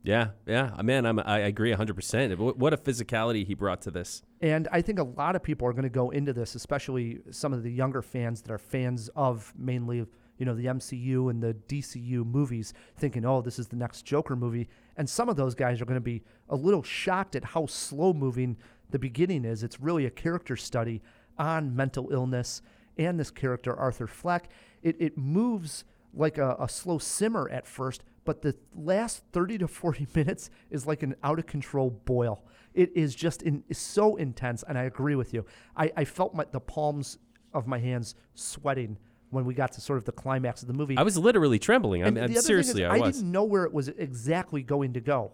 Yeah, 0.04 0.30
yeah, 0.45 0.71
Uh, 0.78 0.84
man, 0.84 1.04
I'm, 1.08 1.17
I 1.19 1.39
agree 1.39 1.74
100%. 1.74 2.38
What 2.38 2.60
what 2.60 2.74
a 2.74 2.78
physicality 2.78 3.43
he 3.45 3.56
brought 3.56 3.82
to 3.82 3.91
this. 3.91 4.21
And 4.39 4.67
I 4.71 4.82
think 4.82 5.00
a 5.00 5.04
lot 5.04 5.36
of 5.36 5.41
people 5.41 5.67
are 5.67 5.74
going 5.74 5.84
to 5.84 5.89
go 5.89 6.12
into 6.12 6.32
this, 6.32 6.54
especially 6.54 7.21
some 7.32 7.54
of 7.54 7.63
the 7.63 7.71
younger 7.71 8.04
fans 8.04 8.43
that 8.43 8.52
are 8.52 8.60
fans 8.60 9.10
of 9.15 9.52
mainly, 9.58 10.06
you 10.38 10.45
know, 10.45 10.54
the 10.54 10.65
MCU 10.65 11.32
and 11.32 11.41
the 11.41 11.56
DCU 11.67 12.24
movies, 12.24 12.71
thinking, 12.95 13.26
"Oh, 13.26 13.41
this 13.41 13.58
is 13.58 13.67
the 13.69 13.78
next 13.78 14.04
Joker 14.04 14.36
movie." 14.36 14.69
And 14.95 15.10
some 15.10 15.28
of 15.28 15.38
those 15.38 15.56
guys 15.56 15.82
are 15.82 15.86
going 15.86 15.95
to 15.95 16.02
be 16.02 16.21
a 16.50 16.56
little 16.56 16.84
shocked 16.84 17.36
at 17.36 17.43
how 17.43 17.65
slow 17.65 18.13
moving 18.13 18.58
the 18.91 19.00
beginning 19.00 19.45
is. 19.45 19.63
It's 19.63 19.80
really 19.80 20.06
a 20.06 20.12
character 20.12 20.56
study 20.56 21.02
on 21.38 21.76
mental 21.76 22.10
illness 22.12 22.62
and 22.98 23.19
this 23.19 23.32
character 23.32 23.76
Arthur 23.76 24.08
Fleck. 24.08 24.50
It 24.82 24.95
it 25.00 25.17
moves 25.17 25.84
like 26.13 26.38
a, 26.38 26.56
a 26.60 26.69
slow 26.69 26.98
simmer 26.98 27.50
at 27.50 27.67
first, 27.67 28.04
but 28.24 28.41
the 28.41 28.56
last 28.74 29.24
30 29.34 29.60
to 29.60 29.67
40 29.67 30.08
minutes 30.15 30.50
is 30.69 30.88
like 30.88 31.04
an 31.04 31.15
out 31.24 31.39
of 31.39 31.45
control 31.45 31.89
boil. 32.06 32.43
It 32.74 32.91
is 32.95 33.15
just 33.15 33.41
in, 33.41 33.63
is 33.69 33.78
so 33.78 34.15
intense, 34.15 34.63
and 34.67 34.78
I 34.78 34.84
agree 34.84 35.15
with 35.15 35.34
you. 35.34 35.45
I, 35.78 35.91
I 35.95 36.06
felt 36.06 36.34
my, 36.34 36.45
the 36.52 36.60
palms 36.60 37.19
of 37.54 37.67
my 37.67 37.80
hands 37.80 38.15
sweating 38.34 38.98
when 39.30 39.45
we 39.45 39.54
got 39.54 39.71
to 39.74 39.82
sort 39.82 39.98
of 39.98 40.06
the 40.06 40.12
climax 40.12 40.62
of 40.62 40.67
the 40.67 40.74
movie. 40.74 40.98
I 40.98 41.04
was 41.04 41.17
literally 41.17 41.60
trembling. 41.60 42.04
I 42.04 42.10
mean, 42.10 42.34
the 42.34 42.41
seriously, 42.41 42.84
is, 42.84 42.89
I 42.89 42.98
was. 43.00 43.17
didn't 43.17 43.32
know 43.32 43.43
where 43.43 43.63
it 43.63 43.74
was 43.74 43.88
exactly 43.88 44.62
going 44.62 44.93
to 44.93 45.02
go. 45.02 45.32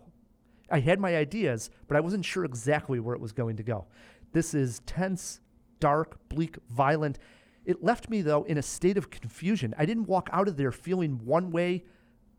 I 0.72 0.80
had 0.80 1.00
my 1.00 1.16
ideas, 1.16 1.70
but 1.88 1.98
I 1.98 2.00
wasn't 2.00 2.26
sure 2.26 2.46
exactly 2.46 3.00
where 3.00 3.16
it 3.16 3.22
was 3.22 3.32
going 3.32 3.58
to 3.58 3.64
go. 3.64 3.86
This 4.32 4.54
is 4.54 4.80
tense, 4.86 5.40
dark, 5.80 6.18
bleak, 6.30 6.58
violent. 6.70 7.20
It 7.66 7.84
left 7.84 8.10
me, 8.10 8.22
though, 8.22 8.44
in 8.44 8.58
a 8.58 8.62
state 8.62 8.98
of 8.98 9.10
confusion. 9.10 9.76
I 9.78 9.86
didn't 9.86 10.06
walk 10.08 10.30
out 10.32 10.48
of 10.48 10.58
there 10.58 10.72
feeling 10.72 11.20
one 11.26 11.52
way 11.52 11.84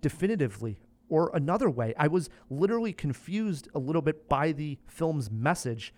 definitively 0.00 0.78
or 1.08 1.30
another 1.34 1.68
way. 1.70 1.94
I 1.98 2.08
was 2.08 2.30
literally 2.50 2.92
confused 2.92 3.68
a 3.74 3.78
little 3.78 4.02
bit 4.02 4.28
by 4.28 4.52
the 4.52 4.78
film's 4.86 5.30
message. 5.30 5.94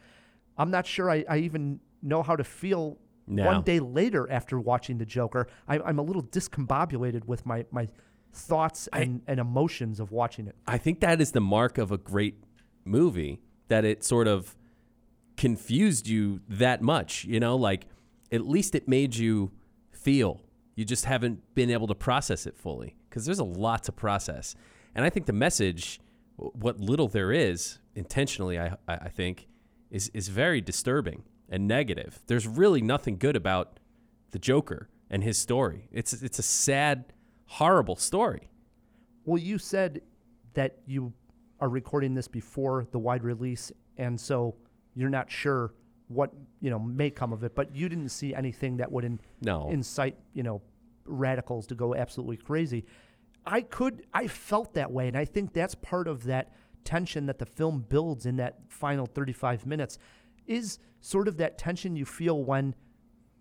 I'm 0.59 0.71
not 0.71 0.87
sure 0.87 1.11
I, 1.11 1.25
I 1.29 1.39
even 1.39 1.81
know 2.03 2.23
how 2.23 2.37
to 2.37 2.45
feel 2.45 2.99
No. 3.27 3.47
one 3.47 3.63
day 3.63 3.81
later 3.81 4.31
after 4.31 4.59
watching 4.61 4.99
The 4.99 5.07
Joker. 5.07 5.47
I, 5.69 5.79
I'm 5.79 5.99
a 5.99 6.03
little 6.03 6.23
discombobulated 6.23 7.25
with 7.25 7.47
my, 7.47 7.65
my 7.71 7.89
thoughts 8.35 8.89
and, 8.93 9.23
and 9.27 9.41
emotions 9.41 10.01
of 10.01 10.11
watching 10.11 10.47
it. 10.47 10.57
I 10.67 10.79
think 10.79 11.01
that 11.01 11.21
is 11.21 11.33
the 11.33 11.41
mark 11.41 11.79
of 11.79 11.93
a 11.93 11.99
great 11.99 12.43
movie 12.85 13.41
that 13.69 13.85
it 13.85 14.05
sort 14.05 14.29
of 14.29 14.57
confused 15.37 16.07
you 16.07 16.41
that 16.49 16.83
much, 16.83 17.25
you 17.25 17.41
know, 17.41 17.57
like 17.57 17.87
at 18.31 18.47
least 18.47 18.75
it 18.75 18.89
made 18.89 19.17
you 19.17 19.53
feel. 19.91 20.41
You 20.75 20.85
just 20.85 21.05
haven't 21.05 21.55
been 21.55 21.71
able 21.71 21.87
to 21.87 21.95
process 21.95 22.47
it 22.47 22.57
fully 22.57 22.97
because 23.09 23.25
there's 23.25 23.39
a 23.39 23.45
lot 23.45 23.85
to 23.85 23.93
process. 23.93 24.55
And 24.95 25.05
I 25.05 25.11
think 25.11 25.27
the 25.27 25.33
message, 25.33 26.01
what 26.37 26.81
little 26.81 27.09
there 27.09 27.33
is, 27.33 27.79
intentionally, 27.95 28.59
I, 28.59 28.77
I 28.89 28.95
I 28.97 29.09
think, 29.09 29.47
is, 29.91 30.11
is 30.13 30.29
very 30.29 30.61
disturbing 30.61 31.23
and 31.49 31.69
negative. 31.69 32.21
There's 32.27 32.47
really 32.47 32.83
nothing 32.83 33.17
good 33.19 33.37
about 33.37 33.79
the 34.33 34.39
Joker 34.39 34.89
and 35.09 35.23
his 35.23 35.39
story. 35.39 35.89
It's, 35.93 36.13
it's 36.13 36.41
a 36.41 36.43
sad, 36.43 37.13
horrible 37.47 37.97
story. 37.97 38.49
Well, 39.25 39.39
you 39.39 39.59
said 39.59 40.03
that 40.55 40.79
you 40.87 41.13
are 41.61 41.69
recording 41.69 42.15
this 42.15 42.29
before 42.29 42.87
the 42.91 42.99
wide 42.99 43.25
release, 43.25 43.73
and 43.97 44.21
so 44.21 44.55
you're 44.95 45.11
not 45.11 45.31
sure 45.31 45.73
what 46.09 46.33
you 46.61 46.71
know 46.71 46.79
may 46.79 47.11
come 47.11 47.33
of 47.33 47.43
it. 47.45 47.55
But 47.55 47.75
you 47.75 47.89
didn't 47.89 48.11
see 48.11 48.35
anything 48.35 48.77
that 48.79 48.91
would 48.93 49.05
in, 49.05 49.21
No. 49.43 49.69
incite 49.71 50.17
you 50.35 50.43
know 50.43 50.61
radicals 51.07 51.67
to 51.69 51.75
go 51.75 51.95
absolutely 51.95 52.37
crazy. 52.37 52.85
I 53.47 53.61
could, 53.61 54.07
I 54.15 54.27
felt 54.27 54.73
that 54.75 54.91
way, 54.91 55.07
and 55.09 55.17
I 55.17 55.25
think 55.27 55.53
that's 55.53 55.75
part 55.75 56.09
of 56.09 56.25
that 56.25 56.53
tension 56.83 57.27
that 57.27 57.39
the 57.39 57.47
film 57.47 57.85
builds 57.89 58.25
in 58.27 58.37
that 58.37 58.59
final 58.69 59.05
35 59.07 59.67
minutes, 59.67 59.99
is 60.47 60.79
sort 61.01 61.29
of 61.29 61.37
that 61.39 61.59
tension 61.59 61.95
you 61.97 62.05
feel 62.07 62.43
when 62.43 62.75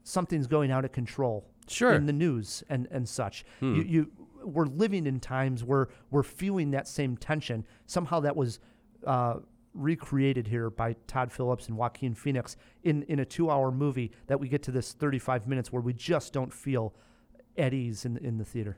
something's 0.03 0.47
going 0.47 0.71
out 0.71 0.83
of 0.83 0.91
control 0.91 1.49
Sure. 1.67 1.93
in 1.93 2.06
the 2.06 2.13
news 2.13 2.63
and, 2.69 2.88
and 2.91 3.08
such. 3.08 3.45
You, 3.62 3.84
you 3.84 4.12
we're 4.43 4.65
living 4.65 5.06
in 5.08 5.19
times 5.19 5.63
where 5.63 5.89
we're 6.12 6.23
feeling 6.23 6.71
that 6.71 6.88
same 6.88 7.17
tension. 7.17 7.65
Somehow 7.86 8.19
that 8.21 8.36
was 8.36 8.60
uh, 9.06 9.36
recreated 9.73 10.47
here 10.47 10.69
by 10.69 10.95
Todd 11.08 11.32
Phillips 11.32 11.67
and 11.67 11.78
Joaquin 11.78 12.13
Phoenix 12.13 12.56
in, 12.84 13.04
in 13.04 13.19
a 13.19 13.26
two 13.26 13.49
hour 13.49 13.71
movie 13.71 14.12
that 14.28 14.39
we 14.39 14.47
get 14.47 14.63
to 14.63 14.71
this 14.71 14.93
35 14.93 15.47
minutes 15.47 15.71
where 15.71 15.82
we 15.82 15.93
just 15.93 16.34
don't 16.34 16.54
feel 16.54 16.93
at 17.58 17.73
ease 17.73 18.06
in, 18.06 18.17
in 18.17 18.38
the 18.38 18.45
theater. 18.45 18.78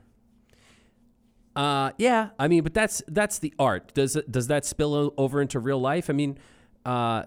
Uh, 1.54 1.92
yeah, 1.96 2.30
I 2.38 2.48
mean, 2.48 2.62
but 2.62 2.74
that's 2.74 3.02
that's 3.08 3.38
the 3.38 3.52
art. 3.58 3.94
Does 3.94 4.14
it, 4.14 4.30
does 4.30 4.46
that 4.48 4.66
spill 4.66 5.14
over 5.16 5.40
into 5.40 5.58
real 5.58 5.80
life? 5.80 6.10
I 6.10 6.12
mean, 6.12 6.38
uh, 6.84 7.24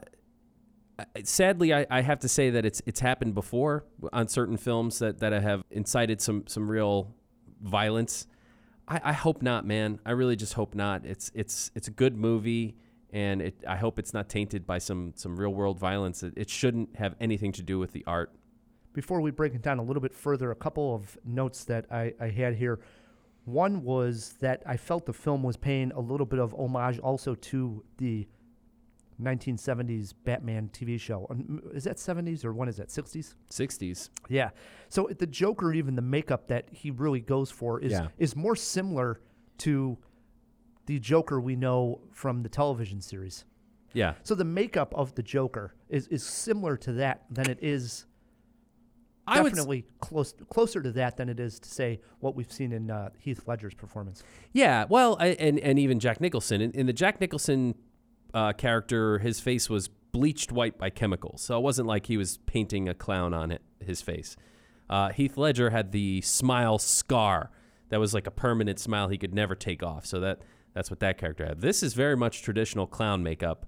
sadly, 1.23 1.73
I, 1.73 1.85
I 1.89 2.01
have 2.01 2.19
to 2.19 2.29
say 2.29 2.49
that 2.51 2.65
it's 2.65 2.81
it's 2.85 2.99
happened 2.99 3.33
before 3.33 3.85
on 4.11 4.27
certain 4.27 4.57
films 4.57 4.99
that, 4.99 5.19
that 5.19 5.33
have 5.33 5.63
incited 5.71 6.21
some 6.21 6.45
some 6.47 6.69
real 6.69 7.13
violence. 7.61 8.27
I, 8.87 9.01
I 9.05 9.13
hope 9.13 9.41
not, 9.41 9.65
man. 9.65 9.99
I 10.05 10.11
really 10.11 10.35
just 10.35 10.53
hope 10.53 10.75
not. 10.75 11.05
It's 11.05 11.31
it's 11.33 11.71
it's 11.75 11.87
a 11.87 11.91
good 11.91 12.17
movie, 12.17 12.75
and 13.11 13.41
it, 13.41 13.63
I 13.67 13.75
hope 13.75 13.99
it's 13.99 14.13
not 14.13 14.29
tainted 14.29 14.65
by 14.65 14.79
some 14.79 15.13
some 15.15 15.35
real 15.35 15.53
world 15.53 15.79
violence. 15.79 16.23
It, 16.23 16.33
it 16.35 16.49
shouldn't 16.49 16.95
have 16.95 17.15
anything 17.19 17.51
to 17.53 17.63
do 17.63 17.79
with 17.79 17.91
the 17.91 18.03
art. 18.07 18.31
Before 18.93 19.21
we 19.21 19.31
break 19.31 19.53
it 19.53 19.61
down 19.61 19.77
a 19.79 19.83
little 19.83 20.01
bit 20.01 20.13
further, 20.13 20.51
a 20.51 20.55
couple 20.55 20.95
of 20.95 21.17
notes 21.23 21.63
that 21.65 21.85
I, 21.91 22.13
I 22.19 22.29
had 22.29 22.55
here. 22.55 22.79
One 23.45 23.83
was 23.83 24.35
that 24.41 24.61
I 24.65 24.77
felt 24.77 25.05
the 25.05 25.13
film 25.13 25.41
was 25.41 25.57
paying 25.57 25.91
a 25.93 25.99
little 25.99 26.25
bit 26.25 26.39
of 26.39 26.53
homage 26.53 26.99
also 26.99 27.33
to 27.35 27.83
the 27.97 28.27
1970s 29.21 30.13
Batman 30.23 30.69
TV 30.73 30.99
show. 30.99 31.27
Um, 31.29 31.61
Is 31.73 31.83
that 31.83 31.97
70s 31.97 32.45
or 32.45 32.53
when 32.53 32.69
is 32.69 32.77
that? 32.77 32.87
60s? 32.89 33.35
Sixties. 33.49 34.09
Yeah. 34.29 34.49
So 34.89 35.09
the 35.17 35.27
Joker, 35.27 35.73
even 35.73 35.95
the 35.95 36.01
makeup 36.01 36.47
that 36.47 36.67
he 36.71 36.91
really 36.91 37.19
goes 37.21 37.51
for, 37.51 37.79
is 37.79 37.91
Yeah. 37.91 38.07
is 38.17 38.35
more 38.35 38.55
similar 38.55 39.19
to 39.59 39.97
the 40.85 40.99
Joker 40.99 41.39
we 41.39 41.55
know 41.55 42.01
from 42.11 42.43
the 42.43 42.49
television 42.49 43.01
series. 43.01 43.45
Yeah. 43.93 44.13
So 44.23 44.35
the 44.35 44.45
makeup 44.45 44.93
of 44.95 45.15
the 45.15 45.23
Joker 45.23 45.73
is 45.89 46.07
is 46.07 46.23
similar 46.23 46.77
to 46.77 46.93
that 46.93 47.25
than 47.29 47.49
it 47.49 47.59
is. 47.61 48.05
I 49.27 49.41
would 49.41 49.51
s- 49.51 49.57
Definitely 49.57 49.85
close 49.99 50.33
closer 50.49 50.81
to 50.81 50.91
that 50.93 51.17
than 51.17 51.29
it 51.29 51.39
is 51.39 51.59
to 51.59 51.69
say 51.69 51.99
what 52.19 52.35
we've 52.35 52.51
seen 52.51 52.71
in 52.71 52.89
uh, 52.89 53.09
Heath 53.19 53.47
Ledger's 53.47 53.75
performance. 53.75 54.23
Yeah, 54.53 54.85
well, 54.89 55.17
I, 55.19 55.27
and 55.39 55.59
and 55.59 55.77
even 55.77 55.99
Jack 55.99 56.19
Nicholson 56.19 56.61
in, 56.61 56.71
in 56.71 56.85
the 56.87 56.93
Jack 56.93 57.21
Nicholson 57.21 57.75
uh, 58.33 58.53
character, 58.53 59.19
his 59.19 59.39
face 59.39 59.69
was 59.69 59.87
bleached 59.87 60.51
white 60.51 60.77
by 60.77 60.89
chemicals, 60.89 61.41
so 61.41 61.57
it 61.57 61.61
wasn't 61.61 61.87
like 61.87 62.07
he 62.07 62.17
was 62.17 62.37
painting 62.45 62.89
a 62.89 62.93
clown 62.93 63.33
on 63.33 63.51
it, 63.51 63.61
his 63.79 64.01
face. 64.01 64.35
Uh, 64.89 65.09
Heath 65.09 65.37
Ledger 65.37 65.69
had 65.69 65.91
the 65.91 66.21
smile 66.21 66.79
scar 66.79 67.51
that 67.89 67.99
was 67.99 68.13
like 68.13 68.25
a 68.27 68.31
permanent 68.31 68.79
smile 68.79 69.07
he 69.07 69.17
could 69.17 69.33
never 69.33 69.55
take 69.55 69.83
off. 69.83 70.05
So 70.05 70.19
that 70.19 70.41
that's 70.73 70.89
what 70.89 70.99
that 71.01 71.17
character 71.17 71.45
had. 71.45 71.61
This 71.61 71.83
is 71.83 71.93
very 71.93 72.15
much 72.17 72.41
traditional 72.41 72.87
clown 72.87 73.21
makeup, 73.23 73.65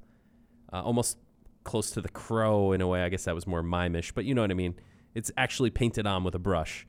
uh, 0.71 0.82
almost 0.82 1.17
close 1.63 1.91
to 1.91 2.02
the 2.02 2.10
crow 2.10 2.71
in 2.71 2.82
a 2.82 2.88
way. 2.88 3.04
I 3.04 3.10
guess 3.10 3.26
that 3.26 3.36
was 3.36 3.45
more 3.45 3.62
mimish, 3.63 4.13
but 4.13 4.26
you 4.26 4.34
know 4.34 4.41
what 4.41 4.52
I 4.52 4.56
mean. 4.56 4.76
It's 5.13 5.32
actually 5.38 5.69
painted 5.71 6.08
on 6.08 6.24
with 6.24 6.36
a 6.36 6.39
brush, 6.39 6.88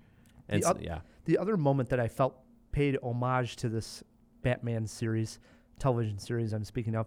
and 0.49 0.63
The 0.63 0.67
so- 0.69 0.79
yeah. 0.81 1.01
The 1.25 1.39
other 1.39 1.57
moment 1.57 1.89
that 1.91 2.01
I 2.01 2.09
felt 2.09 2.37
paid 2.73 2.99
homage 3.03 3.57
to 3.57 3.69
this 3.69 4.03
Batman 4.43 4.87
series, 4.87 5.39
television 5.79 6.19
series 6.19 6.53
I'm 6.53 6.65
speaking 6.65 6.95
of, 6.97 7.07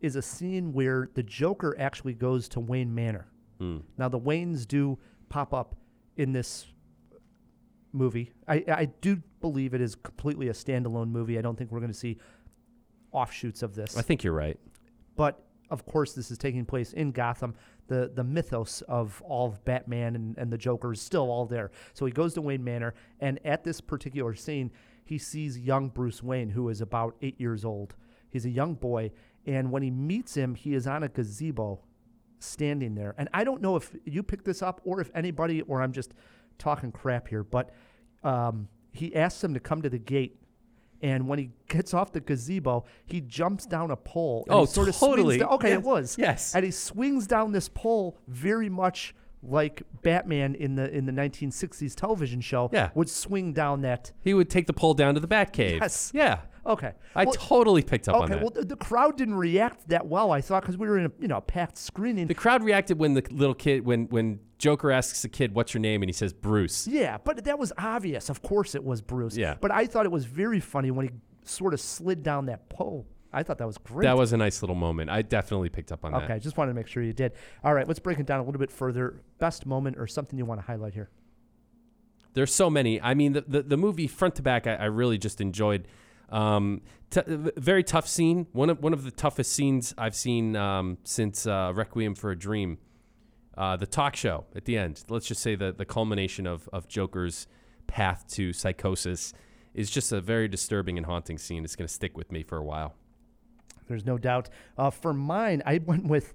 is 0.00 0.16
a 0.16 0.22
scene 0.22 0.72
where 0.72 1.08
the 1.14 1.22
Joker 1.22 1.74
actually 1.78 2.14
goes 2.14 2.48
to 2.50 2.60
Wayne 2.60 2.94
Manor. 2.94 3.26
Hmm. 3.58 3.78
Now 3.96 4.08
the 4.08 4.20
Waynes 4.20 4.66
do 4.66 4.98
pop 5.28 5.54
up 5.54 5.74
in 6.16 6.32
this 6.32 6.66
movie. 7.92 8.32
I, 8.46 8.64
I 8.68 8.84
do 9.00 9.22
believe 9.40 9.74
it 9.74 9.80
is 9.80 9.94
completely 9.94 10.48
a 10.48 10.52
standalone 10.52 11.08
movie. 11.08 11.38
I 11.38 11.42
don't 11.42 11.56
think 11.56 11.70
we're 11.72 11.80
going 11.80 11.92
to 11.92 11.98
see 11.98 12.18
offshoots 13.12 13.62
of 13.62 13.74
this. 13.74 13.96
I 13.96 14.02
think 14.02 14.22
you're 14.24 14.32
right. 14.34 14.58
but 15.16 15.42
of 15.68 15.84
course, 15.84 16.12
this 16.12 16.30
is 16.30 16.38
taking 16.38 16.64
place 16.64 16.92
in 16.92 17.10
Gotham. 17.10 17.54
The 17.88 18.12
the 18.14 18.22
mythos 18.22 18.82
of 18.82 19.20
all 19.26 19.48
of 19.48 19.64
Batman 19.64 20.14
and, 20.14 20.38
and 20.38 20.52
the 20.52 20.58
Joker 20.58 20.92
is 20.92 21.00
still 21.00 21.28
all 21.28 21.44
there. 21.44 21.72
So 21.92 22.06
he 22.06 22.12
goes 22.12 22.34
to 22.34 22.40
Wayne 22.40 22.62
Manor, 22.62 22.94
and 23.20 23.40
at 23.44 23.64
this 23.64 23.80
particular 23.80 24.34
scene, 24.36 24.70
he 25.04 25.18
sees 25.18 25.58
young 25.58 25.88
Bruce 25.88 26.22
Wayne, 26.22 26.50
who 26.50 26.68
is 26.68 26.80
about 26.80 27.16
eight 27.20 27.40
years 27.40 27.64
old. 27.64 27.96
He's 28.30 28.44
a 28.46 28.50
young 28.50 28.74
boy, 28.74 29.10
and 29.46 29.70
when 29.70 29.82
he 29.82 29.90
meets 29.90 30.34
him, 30.36 30.54
he 30.54 30.74
is 30.74 30.86
on 30.86 31.02
a 31.02 31.08
gazebo, 31.08 31.80
standing 32.38 32.94
there. 32.94 33.14
And 33.18 33.28
I 33.32 33.44
don't 33.44 33.62
know 33.62 33.76
if 33.76 33.94
you 34.04 34.22
picked 34.22 34.44
this 34.44 34.62
up 34.62 34.80
or 34.84 35.00
if 35.00 35.10
anybody, 35.14 35.62
or 35.62 35.82
I'm 35.82 35.92
just 35.92 36.12
talking 36.58 36.92
crap 36.92 37.28
here, 37.28 37.42
but 37.44 37.70
um, 38.24 38.68
he 38.92 39.14
asks 39.14 39.42
him 39.42 39.54
to 39.54 39.60
come 39.60 39.82
to 39.82 39.88
the 39.90 39.98
gate. 39.98 40.40
And 41.02 41.28
when 41.28 41.38
he 41.38 41.50
gets 41.68 41.92
off 41.94 42.12
the 42.12 42.20
gazebo, 42.20 42.84
he 43.04 43.20
jumps 43.20 43.66
down 43.66 43.90
a 43.90 43.96
pole. 43.96 44.44
And 44.48 44.54
Oh, 44.56 44.64
sort 44.64 44.88
of 44.88 44.94
swings 44.94 45.10
totally. 45.16 45.38
down- 45.38 45.48
okay, 45.50 45.68
Yes. 45.70 45.78
it 45.78 45.84
was. 45.84 46.18
Yes. 46.18 46.54
And 46.54 46.64
he 46.64 46.70
swings 46.70 47.26
down 47.26 47.52
this 47.52 47.68
pole 47.68 48.18
very 48.28 48.68
much 48.68 49.14
like 49.42 49.82
Batman 50.02 50.54
in 50.56 50.74
the 50.74 50.90
in 50.90 51.04
the 51.06 51.12
1960s 51.12 51.94
television 51.94 52.40
show 52.40 52.68
Yeah. 52.72 52.90
would 52.94 53.08
swing 53.08 53.52
down 53.52 53.82
that. 53.82 54.10
He 54.22 54.34
would 54.34 54.50
take 54.50 54.66
the 54.66 54.72
pole 54.72 54.94
down 54.94 55.14
to 55.14 55.20
the 55.20 55.28
Batcave. 55.28 55.80
Yes. 55.80 56.10
Yeah. 56.14 56.40
Okay. 56.66 56.92
I 57.14 57.24
Well, 57.24 57.34
totally 57.34 57.82
picked 57.82 58.08
up 58.08 58.16
on 58.16 58.20
that. 58.22 58.24
Okay, 58.24 58.34
that. 58.34 58.42
well, 58.42 58.62
the, 58.62 58.66
the 58.66 58.76
crowd 58.76 59.16
didn't 59.16 59.36
react 59.36 59.88
that 59.88 60.06
well. 60.06 60.32
I 60.32 60.40
thought 60.40 60.62
because 60.62 60.76
we 60.76 60.88
were 60.88 60.98
in 60.98 61.06
a 61.06 61.12
you 61.20 61.28
know 61.28 61.40
packed 61.40 61.78
screening. 61.78 62.26
the 62.26 62.34
crowd 62.34 62.62
reacted 62.64 62.98
when 62.98 63.14
the 63.14 63.24
little 63.30 63.54
kid, 63.54 63.84
when 63.84 64.06
when 64.08 64.40
Joker 64.58 64.90
asks 64.90 65.22
the 65.22 65.28
kid, 65.28 65.54
"What's 65.54 65.74
your 65.74 65.80
name?" 65.80 66.02
and 66.02 66.08
he 66.08 66.12
says 66.12 66.32
Bruce. 66.32 66.86
yeah, 66.86 67.18
but 67.18 67.44
that 67.44 67.58
was 67.58 67.72
obvious. 67.78 68.28
Of 68.28 68.42
course, 68.42 68.74
it 68.74 68.82
was 68.82 69.00
Bruce. 69.00 69.36
Yeah. 69.36 69.54
But 69.60 69.70
I 69.70 69.86
thought 69.86 70.06
it 70.06 70.12
was 70.12 70.24
very 70.24 70.60
funny 70.60 70.90
when 70.90 71.08
he 71.08 71.12
sort 71.44 71.72
of 71.72 71.80
slid 71.80 72.22
down 72.22 72.46
that 72.46 72.68
pole. 72.68 73.06
I 73.32 73.42
thought 73.42 73.58
that 73.58 73.66
was 73.66 73.78
great. 73.78 74.04
That 74.04 74.16
was 74.16 74.32
a 74.32 74.36
nice 74.36 74.62
little 74.62 74.76
moment. 74.76 75.10
I 75.10 75.22
definitely 75.22 75.68
picked 75.68 75.92
up 75.92 76.04
on 76.04 76.14
okay. 76.14 76.26
that. 76.26 76.32
Okay, 76.32 76.40
just 76.40 76.56
wanted 76.56 76.70
to 76.70 76.74
make 76.74 76.86
sure 76.86 77.02
you 77.02 77.12
did. 77.12 77.32
All 77.62 77.74
right, 77.74 77.86
let's 77.86 78.00
break 78.00 78.18
it 78.18 78.26
down 78.26 78.40
a 78.40 78.42
little 78.42 78.58
bit 78.58 78.70
further. 78.70 79.20
Best 79.38 79.66
moment 79.66 79.98
or 79.98 80.06
something 80.06 80.38
you 80.38 80.46
want 80.46 80.60
to 80.60 80.66
highlight 80.66 80.94
here. 80.94 81.10
There's 82.32 82.54
so 82.54 82.70
many. 82.70 83.00
I 83.00 83.14
mean, 83.14 83.32
the 83.34 83.44
the, 83.46 83.62
the 83.62 83.76
movie 83.76 84.06
front 84.06 84.36
to 84.36 84.42
back, 84.42 84.66
I, 84.66 84.74
I 84.74 84.84
really 84.86 85.18
just 85.18 85.40
enjoyed. 85.40 85.86
Um, 86.28 86.82
t- 87.10 87.22
very 87.26 87.84
tough 87.84 88.08
scene. 88.08 88.46
One 88.52 88.70
of 88.70 88.82
one 88.82 88.92
of 88.92 89.04
the 89.04 89.10
toughest 89.10 89.52
scenes 89.52 89.94
I've 89.96 90.14
seen 90.14 90.56
um, 90.56 90.98
since 91.04 91.46
uh, 91.46 91.72
Requiem 91.74 92.14
for 92.14 92.30
a 92.30 92.38
Dream. 92.38 92.78
Uh, 93.56 93.74
the 93.74 93.86
talk 93.86 94.14
show 94.16 94.44
at 94.54 94.66
the 94.66 94.76
end. 94.76 95.02
Let's 95.08 95.26
just 95.26 95.40
say 95.40 95.54
the 95.54 95.72
the 95.72 95.86
culmination 95.86 96.46
of 96.46 96.68
of 96.72 96.88
Joker's 96.88 97.46
path 97.86 98.26
to 98.32 98.52
psychosis 98.52 99.32
is 99.74 99.90
just 99.90 100.12
a 100.12 100.20
very 100.20 100.48
disturbing 100.48 100.96
and 100.96 101.06
haunting 101.06 101.38
scene. 101.38 101.64
It's 101.64 101.76
going 101.76 101.86
to 101.86 101.92
stick 101.92 102.16
with 102.16 102.32
me 102.32 102.42
for 102.42 102.58
a 102.58 102.64
while. 102.64 102.94
There's 103.88 104.04
no 104.04 104.18
doubt. 104.18 104.48
Uh, 104.76 104.90
for 104.90 105.12
mine, 105.12 105.62
I 105.64 105.78
went 105.78 106.06
with 106.06 106.34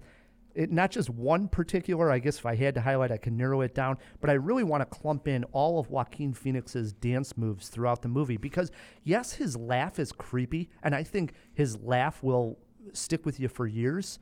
it, 0.56 0.72
not 0.72 0.92
just 0.92 1.10
one 1.10 1.48
particular. 1.48 2.12
I 2.12 2.20
guess 2.20 2.38
if 2.40 2.46
I 2.46 2.56
had 2.56 2.76
to 2.76 2.82
highlight, 2.82 3.12
I 3.12 3.18
can 3.18 3.38
narrow 3.38 3.62
it 3.62 3.74
down. 3.76 3.98
But 4.20 4.30
I 4.30 4.34
really 4.34 4.64
want 4.64 4.82
to 4.82 4.86
clump 4.86 5.28
in 5.28 5.44
all 5.52 5.80
of 5.80 5.90
Joaquin 5.90 6.34
Phoenix's 6.34 6.94
dance 6.94 7.38
moves 7.38 7.70
throughout 7.70 8.02
the 8.02 8.08
movie 8.08 8.38
because, 8.38 8.72
yes, 9.04 9.34
his 9.34 9.56
laugh 9.56 10.00
is 10.00 10.12
creepy, 10.12 10.70
and 10.84 10.94
I 10.96 11.04
think 11.04 11.34
his 11.54 11.78
laugh 11.80 12.22
will 12.24 12.58
stick 12.94 13.26
with 13.26 13.40
you 13.40 13.48
for 13.48 13.68
years. 13.68 14.20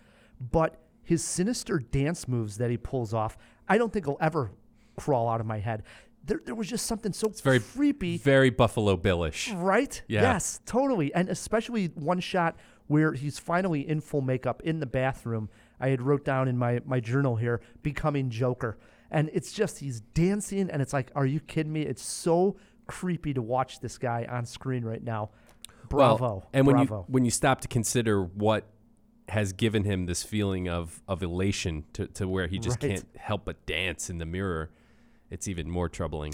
But 0.51 0.79
his 1.03 1.23
sinister 1.23 1.79
dance 1.79 2.27
moves 2.27 2.57
that 2.57 2.69
he 2.69 2.77
pulls 2.77 3.13
off, 3.13 3.37
I 3.67 3.77
don't 3.77 3.91
think 3.91 4.05
will 4.07 4.17
ever 4.21 4.51
crawl 4.97 5.27
out 5.27 5.39
of 5.39 5.45
my 5.45 5.59
head. 5.59 5.83
There, 6.25 6.41
there 6.45 6.55
was 6.55 6.67
just 6.67 6.85
something 6.85 7.13
so 7.13 7.29
It's 7.29 7.41
very 7.41 7.59
creepy. 7.61 8.17
very 8.17 8.49
Buffalo 8.49 8.97
Billish. 8.97 9.51
Right? 9.51 10.01
Yeah. 10.07 10.21
Yes, 10.21 10.59
totally. 10.65 11.13
And 11.13 11.29
especially 11.29 11.87
one 11.95 12.19
shot 12.19 12.57
where 12.87 13.13
he's 13.13 13.39
finally 13.39 13.87
in 13.87 14.01
full 14.01 14.21
makeup 14.21 14.61
in 14.63 14.79
the 14.79 14.85
bathroom. 14.85 15.49
I 15.79 15.89
had 15.89 16.01
wrote 16.01 16.25
down 16.25 16.47
in 16.47 16.57
my, 16.57 16.79
my 16.85 16.99
journal 16.99 17.35
here, 17.35 17.61
becoming 17.83 18.29
Joker. 18.29 18.77
And 19.11 19.29
it's 19.33 19.51
just 19.51 19.79
he's 19.79 20.01
dancing 20.01 20.69
and 20.69 20.81
it's 20.81 20.93
like, 20.93 21.11
are 21.15 21.25
you 21.25 21.39
kidding 21.39 21.73
me? 21.73 21.81
It's 21.81 22.03
so 22.03 22.57
creepy 22.87 23.33
to 23.33 23.41
watch 23.41 23.79
this 23.79 23.97
guy 23.97 24.27
on 24.29 24.45
screen 24.45 24.83
right 24.83 25.03
now. 25.03 25.29
Bravo. 25.87 26.23
Well, 26.23 26.49
and 26.53 26.67
when 26.67 26.75
Bravo. 26.75 26.97
you 26.99 27.05
when 27.07 27.25
you 27.25 27.31
stop 27.31 27.61
to 27.61 27.67
consider 27.67 28.21
what 28.23 28.67
has 29.29 29.53
given 29.53 29.83
him 29.83 30.05
this 30.05 30.21
feeling 30.23 30.67
of 30.69 31.01
of 31.07 31.23
elation 31.23 31.85
to, 31.93 32.07
to 32.07 32.27
where 32.27 32.47
he 32.47 32.59
just 32.59 32.81
Right. 32.83 32.95
can't 32.95 33.05
help 33.17 33.45
but 33.45 33.65
dance 33.65 34.09
in 34.09 34.19
the 34.19 34.25
mirror, 34.25 34.69
it's 35.31 35.47
even 35.47 35.69
more 35.69 35.89
troubling. 35.89 36.33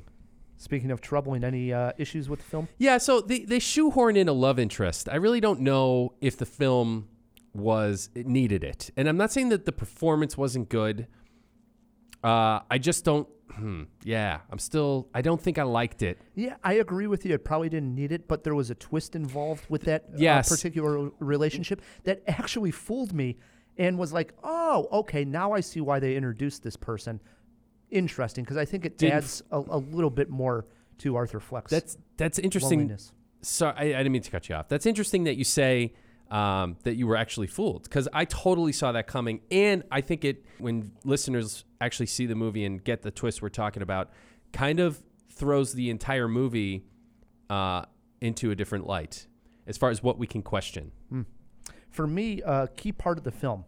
Speaking 0.58 0.92
of 0.92 1.02
troubling, 1.02 1.44
any 1.44 1.72
uh, 1.74 1.92
issues 1.98 2.28
with 2.30 2.40
the 2.40 2.46
film? 2.46 2.68
Yeah, 2.78 2.98
so 2.98 3.22
they 3.22 3.40
they 3.40 3.60
shoehorn 3.60 4.18
in 4.18 4.28
a 4.28 4.34
love 4.34 4.60
interest. 4.60 5.08
I 5.10 5.16
really 5.16 5.40
don't 5.40 5.62
know 5.62 6.14
if 6.20 6.38
the 6.38 6.46
film 6.46 7.08
was 7.56 8.10
it 8.14 8.28
needed 8.28 8.64
it, 8.64 8.92
and 8.98 9.08
I'm 9.08 9.18
not 9.18 9.32
saying 9.32 9.50
that 9.50 9.66
the 9.66 9.72
performance 9.72 10.38
wasn't 10.38 10.70
good. 10.70 11.08
Uh, 12.24 12.60
I 12.70 12.78
just 12.78 13.06
don't. 13.06 13.28
Hmm, 13.52 13.84
yeah, 14.04 14.40
I'm 14.52 14.60
still. 14.60 15.08
I 15.14 15.22
don't 15.22 15.42
think 15.42 15.58
I 15.58 15.64
liked 15.64 16.02
it. 16.02 16.20
Yeah, 16.34 16.56
I 16.64 16.74
agree 16.74 17.08
with 17.08 17.26
you. 17.26 17.34
It 17.34 17.46
probably 17.46 17.70
didn't 17.70 17.96
need 17.96 18.12
it, 18.12 18.28
but 18.28 18.44
there 18.44 18.56
was 18.56 18.70
a 18.72 18.76
twist 18.76 19.16
involved 19.16 19.66
with 19.70 19.84
that 19.84 20.06
uh, 20.20 20.44
particular 20.44 21.12
relationship 21.20 21.82
that 22.04 22.22
actually 22.28 22.72
fooled 22.72 23.14
me 23.14 23.38
and 23.78 23.98
was 23.98 24.12
like, 24.12 24.34
oh, 24.44 24.88
okay, 24.92 25.24
now 25.24 25.54
I 25.54 25.60
see 25.60 25.82
why 25.82 26.00
they 26.00 26.16
introduced 26.16 26.64
this 26.64 26.76
person. 26.76 27.22
Interesting, 27.92 28.44
because 28.44 28.58
I 28.58 28.66
think 28.66 28.86
it 28.86 28.98
Didn't 28.98 29.18
adds 29.18 29.44
a, 29.52 29.60
a 29.60 29.78
little 29.78 30.10
bit 30.10 30.30
more 30.30 30.66
to 31.00 31.16
Arthur 31.16 31.40
Fleck's. 31.40 31.72
That's 31.72 31.98
that's 32.18 32.40
interesting. 32.40 32.80
loneliness. 32.80 33.14
Sorry, 33.42 33.76
I, 33.78 33.84
I 33.84 34.04
didn't 34.04 34.12
mean 34.12 34.24
to 34.24 34.32
cut 34.32 34.50
you 34.50 34.56
off. 34.56 34.68
That's 34.68 34.86
interesting 34.86 35.26
that 35.26 35.36
you 35.36 35.44
say 35.44 35.94
um, 36.32 36.78
that 36.84 36.96
you 36.96 37.08
were 37.08 37.16
actually 37.16 37.48
fooled 37.48 37.84
because 37.84 38.08
I 38.14 38.26
totally 38.26 38.72
saw 38.72 38.92
that 38.92 39.08
coming, 39.08 39.42
and 39.52 39.84
I 39.92 40.02
think 40.02 40.26
it 40.26 40.46
when 40.58 40.92
listeners 41.04 41.66
actually 41.82 42.08
see 42.08 42.26
the 42.26 42.36
movie 42.36 42.66
and 42.66 42.84
get 42.84 43.02
the 43.02 43.12
twist 43.12 43.42
we're 43.42 43.50
talking 43.50 43.84
about, 43.84 44.12
kind 44.54 44.80
of 44.80 45.02
throws 45.32 45.74
the 45.74 45.90
entire 45.90 46.28
movie 46.28 46.86
uh, 47.50 47.84
into 48.22 48.52
a 48.52 48.56
different 48.56 48.88
light 48.88 49.28
as 49.68 49.78
far 49.78 49.90
as 49.90 50.02
what 50.02 50.18
we 50.18 50.28
can 50.28 50.42
question. 50.42 50.92
For 51.90 52.08
me, 52.08 52.42
a 52.46 52.68
key 52.76 52.92
part 52.92 53.18
of 53.18 53.24
the 53.24 53.32
film 53.32 53.64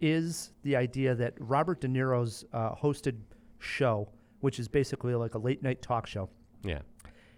is 0.00 0.50
the 0.62 0.76
idea 0.76 1.14
that 1.14 1.34
Robert 1.38 1.80
De 1.80 1.88
Niro's 1.88 2.44
uh, 2.52 2.74
hosted 2.74 3.18
show, 3.58 4.08
which 4.40 4.58
is 4.58 4.68
basically 4.68 5.14
like 5.14 5.34
a 5.34 5.38
late 5.38 5.62
night 5.62 5.80
talk 5.80 6.06
show, 6.06 6.28
Yeah, 6.62 6.80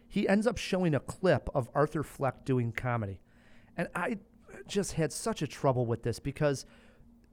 he 0.09 0.29
ends 0.29 0.46
up 0.46 0.59
showing 0.59 0.94
a 0.94 1.01
clip 1.01 1.48
of 1.55 1.68
Arthur 1.74 2.03
Fleck 2.03 2.44
doing 2.44 2.72
comedy. 2.72 3.20
And 3.79 3.88
I 3.95 4.19
just 4.67 4.93
had 4.93 5.12
such 5.12 5.41
a 5.41 5.47
trouble 5.47 5.87
with 5.87 6.03
this 6.03 6.19
because 6.19 6.67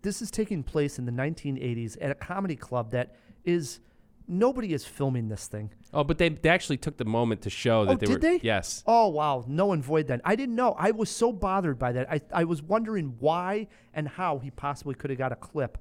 this 0.03 0.21
is 0.21 0.31
taking 0.31 0.63
place 0.63 0.97
in 0.99 1.05
the 1.05 1.11
1980s 1.11 1.97
at 1.99 2.11
a 2.11 2.15
comedy 2.15 2.55
club 2.55 2.91
that 2.91 3.15
is 3.43 3.79
nobody 4.27 4.73
is 4.73 4.85
filming 4.85 5.27
this 5.27 5.47
thing. 5.47 5.71
Oh, 5.93 6.03
but 6.03 6.17
they, 6.17 6.29
they 6.29 6.49
actually 6.49 6.77
took 6.77 6.97
the 6.97 7.05
moment 7.05 7.41
to 7.41 7.49
show 7.49 7.85
that 7.85 7.91
Oh, 7.91 7.95
they 7.95 8.05
did 8.05 8.13
were. 8.13 8.19
they? 8.19 8.39
Yes. 8.43 8.83
Oh 8.87 9.07
wow, 9.09 9.43
no 9.47 9.71
and 9.71 9.83
void 9.83 10.07
then. 10.07 10.21
I 10.23 10.35
didn't 10.35 10.55
know. 10.55 10.75
I 10.77 10.91
was 10.91 11.09
so 11.09 11.33
bothered 11.33 11.77
by 11.79 11.91
that. 11.93 12.09
I 12.11 12.21
I 12.31 12.43
was 12.45 12.61
wondering 12.61 13.15
why 13.19 13.67
and 13.93 14.07
how 14.07 14.37
he 14.39 14.51
possibly 14.51 14.95
could 14.95 15.09
have 15.09 15.19
got 15.19 15.31
a 15.31 15.35
clip 15.35 15.77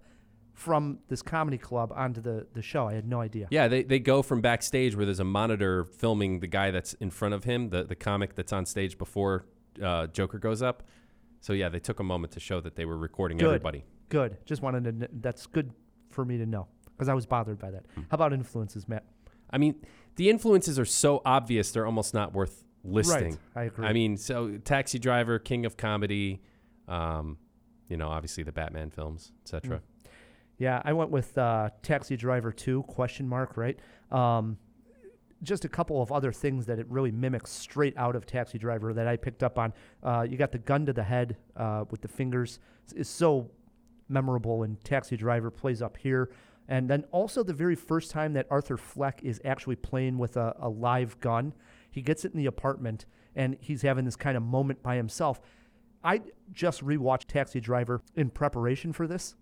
from 0.55 1.01
this 1.09 1.21
comedy 1.21 1.59
club 1.59 1.93
onto 1.95 2.21
the, 2.21 2.47
the 2.55 2.63
show. 2.63 2.87
I 2.89 2.95
had 2.95 3.09
no 3.09 3.21
idea. 3.21 3.49
Yeah, 3.51 3.67
they, 3.67 3.83
they 3.83 3.99
go 3.99 4.23
from 4.23 4.41
backstage 4.41 4.95
where 4.95 5.05
there's 5.05 5.19
a 5.21 5.25
monitor 5.25 5.85
filming 5.85 6.39
the 6.39 6.47
guy 6.47 6.71
that's 6.71 6.95
in 6.95 7.11
front 7.11 7.35
of 7.35 7.43
him, 7.43 7.71
the, 7.71 7.83
the 7.83 7.97
comic 7.97 8.37
that's 8.37 8.53
on 8.53 8.65
stage 8.65 8.97
before 8.97 9.47
uh, 9.83 10.07
Joker 10.09 10.39
goes 10.39 10.63
up. 10.63 10.83
So, 11.41 11.53
yeah, 11.53 11.69
they 11.69 11.79
took 11.81 12.01
a 12.01 12.05
moment 12.05 12.33
to 12.35 12.41
show 12.41 12.61
that 12.61 12.75
they 12.77 12.85
were 12.85 12.97
recording 12.97 13.37
Good. 13.39 13.47
everybody. 13.47 13.85
Good. 14.09 14.39
Just 14.47 14.63
wanted 14.63 14.85
to. 14.85 14.93
kn- 14.93 15.21
That's 15.21 15.47
good 15.47 15.73
for 16.11 16.25
me 16.25 16.39
to 16.39 16.47
know 16.47 16.69
because 16.93 17.09
I 17.09 17.15
was 17.15 17.27
bothered 17.27 17.59
by 17.59 17.71
that. 17.71 17.85
Hmm. 17.95 18.03
How 18.03 18.15
about 18.15 18.33
influences, 18.33 18.89
Matt? 18.89 19.05
I 19.51 19.59
mean, 19.59 19.75
the 20.17 20.31
influences 20.31 20.79
are 20.79 20.85
so 20.85 21.21
obvious, 21.25 21.71
they're 21.73 21.87
almost 21.87 22.15
not 22.15 22.33
worth 22.33 22.65
listing. 22.83 23.39
I 23.55 23.65
agree. 23.65 23.87
I 23.87 23.93
mean, 23.93 24.17
so 24.17 24.59
Taxi 24.59 24.99
Driver, 24.99 25.39
King 25.39 25.67
of 25.67 25.77
Comedy, 25.77 26.41
um, 26.89 27.39
you 27.89 27.97
know, 27.97 28.09
obviously 28.09 28.43
the 28.43 28.53
Batman 28.53 28.91
films, 28.91 29.33
etc. 29.43 29.81
Yeah, 30.59 30.81
I 30.85 30.93
went 30.93 31.11
with 31.11 31.37
uh, 31.37 31.71
Taxi 31.83 32.17
Driver 32.17 32.53
2, 32.53 32.85
question 32.85 33.29
mark, 33.29 33.57
right? 33.57 33.79
Um, 34.13 34.57
just 35.45 35.65
a 35.65 35.69
couple 35.69 36.03
of 36.03 36.11
other 36.11 36.33
things 36.33 36.67
that 36.67 36.79
it 36.79 36.87
really 36.89 37.13
mimics 37.13 37.51
straight 37.51 37.97
out 37.97 38.17
of 38.17 38.27
Taxi 38.27 38.59
Driver 38.59 38.93
that 38.93 39.07
I 39.07 39.17
picked 39.17 39.43
up 39.43 39.59
on. 39.59 39.73
Uh, 40.03 40.27
you 40.29 40.37
got 40.37 40.53
the 40.53 40.59
gun 40.59 40.87
to 40.87 40.93
the 40.93 41.03
head 41.03 41.37
uh, 41.57 41.85
with 41.91 42.01
the 42.01 42.09
fingers. 42.09 42.59
It's 42.95 43.11
so 43.11 43.51
memorable, 44.09 44.63
and 44.63 44.83
Taxi 44.85 45.17
Driver 45.17 45.51
plays 45.51 45.83
up 45.83 45.97
here. 45.97 46.31
And 46.69 46.89
then 46.89 47.05
also 47.11 47.43
the 47.43 47.53
very 47.53 47.75
first 47.75 48.11
time 48.11 48.33
that 48.35 48.47
Arthur 48.51 48.77
Fleck 48.77 49.21
is 49.23 49.41
actually 49.45 49.77
playing 49.77 50.19
with 50.19 50.37
a, 50.37 50.55
a 50.59 50.69
live 50.69 51.21
gun, 51.21 51.53
he 51.91 52.01
gets 52.01 52.25
it 52.25 52.33
in 52.33 52.39
the 52.39 52.47
apartment 52.47 53.07
and 53.37 53.57
he's 53.61 53.83
having 53.83 54.05
this 54.05 54.17
kind 54.17 54.37
of 54.37 54.43
moment 54.43 54.83
by 54.83 54.97
himself. 54.97 55.41
I 56.03 56.23
just 56.53 56.85
rewatched 56.85 57.27
Taxi 57.29 57.61
Driver 57.61 58.01
in 58.15 58.31
preparation 58.31 58.93
for 58.93 59.07
this. 59.07 59.35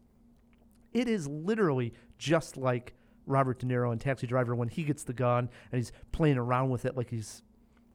It 0.92 1.08
is 1.08 1.28
literally 1.28 1.92
just 2.18 2.56
like 2.56 2.94
Robert 3.26 3.58
De 3.58 3.66
Niro 3.66 3.92
in 3.92 3.98
Taxi 3.98 4.26
Driver 4.26 4.54
when 4.54 4.68
he 4.68 4.82
gets 4.84 5.04
the 5.04 5.12
gun 5.12 5.48
and 5.70 5.78
he's 5.78 5.92
playing 6.12 6.38
around 6.38 6.70
with 6.70 6.84
it 6.84 6.96
like 6.96 7.10
he's 7.10 7.42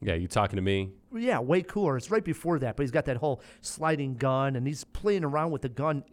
Yeah, 0.02 0.14
you 0.16 0.28
talking 0.28 0.56
to 0.58 0.62
me? 0.62 0.92
yeah, 1.16 1.40
way 1.40 1.62
cooler. 1.64 1.98
It's 1.98 2.10
right 2.12 2.24
before 2.24 2.60
that, 2.60 2.76
but 2.78 2.84
he's 2.84 2.92
got 2.92 3.06
that 3.06 3.18
whole 3.18 3.42
sliding 3.62 4.16
gun 4.16 4.56
and 4.56 4.66
he's 4.68 4.84
playing 4.84 5.24
around 5.24 5.52
with 5.52 5.62
the 5.64 5.70
gun 5.70 6.04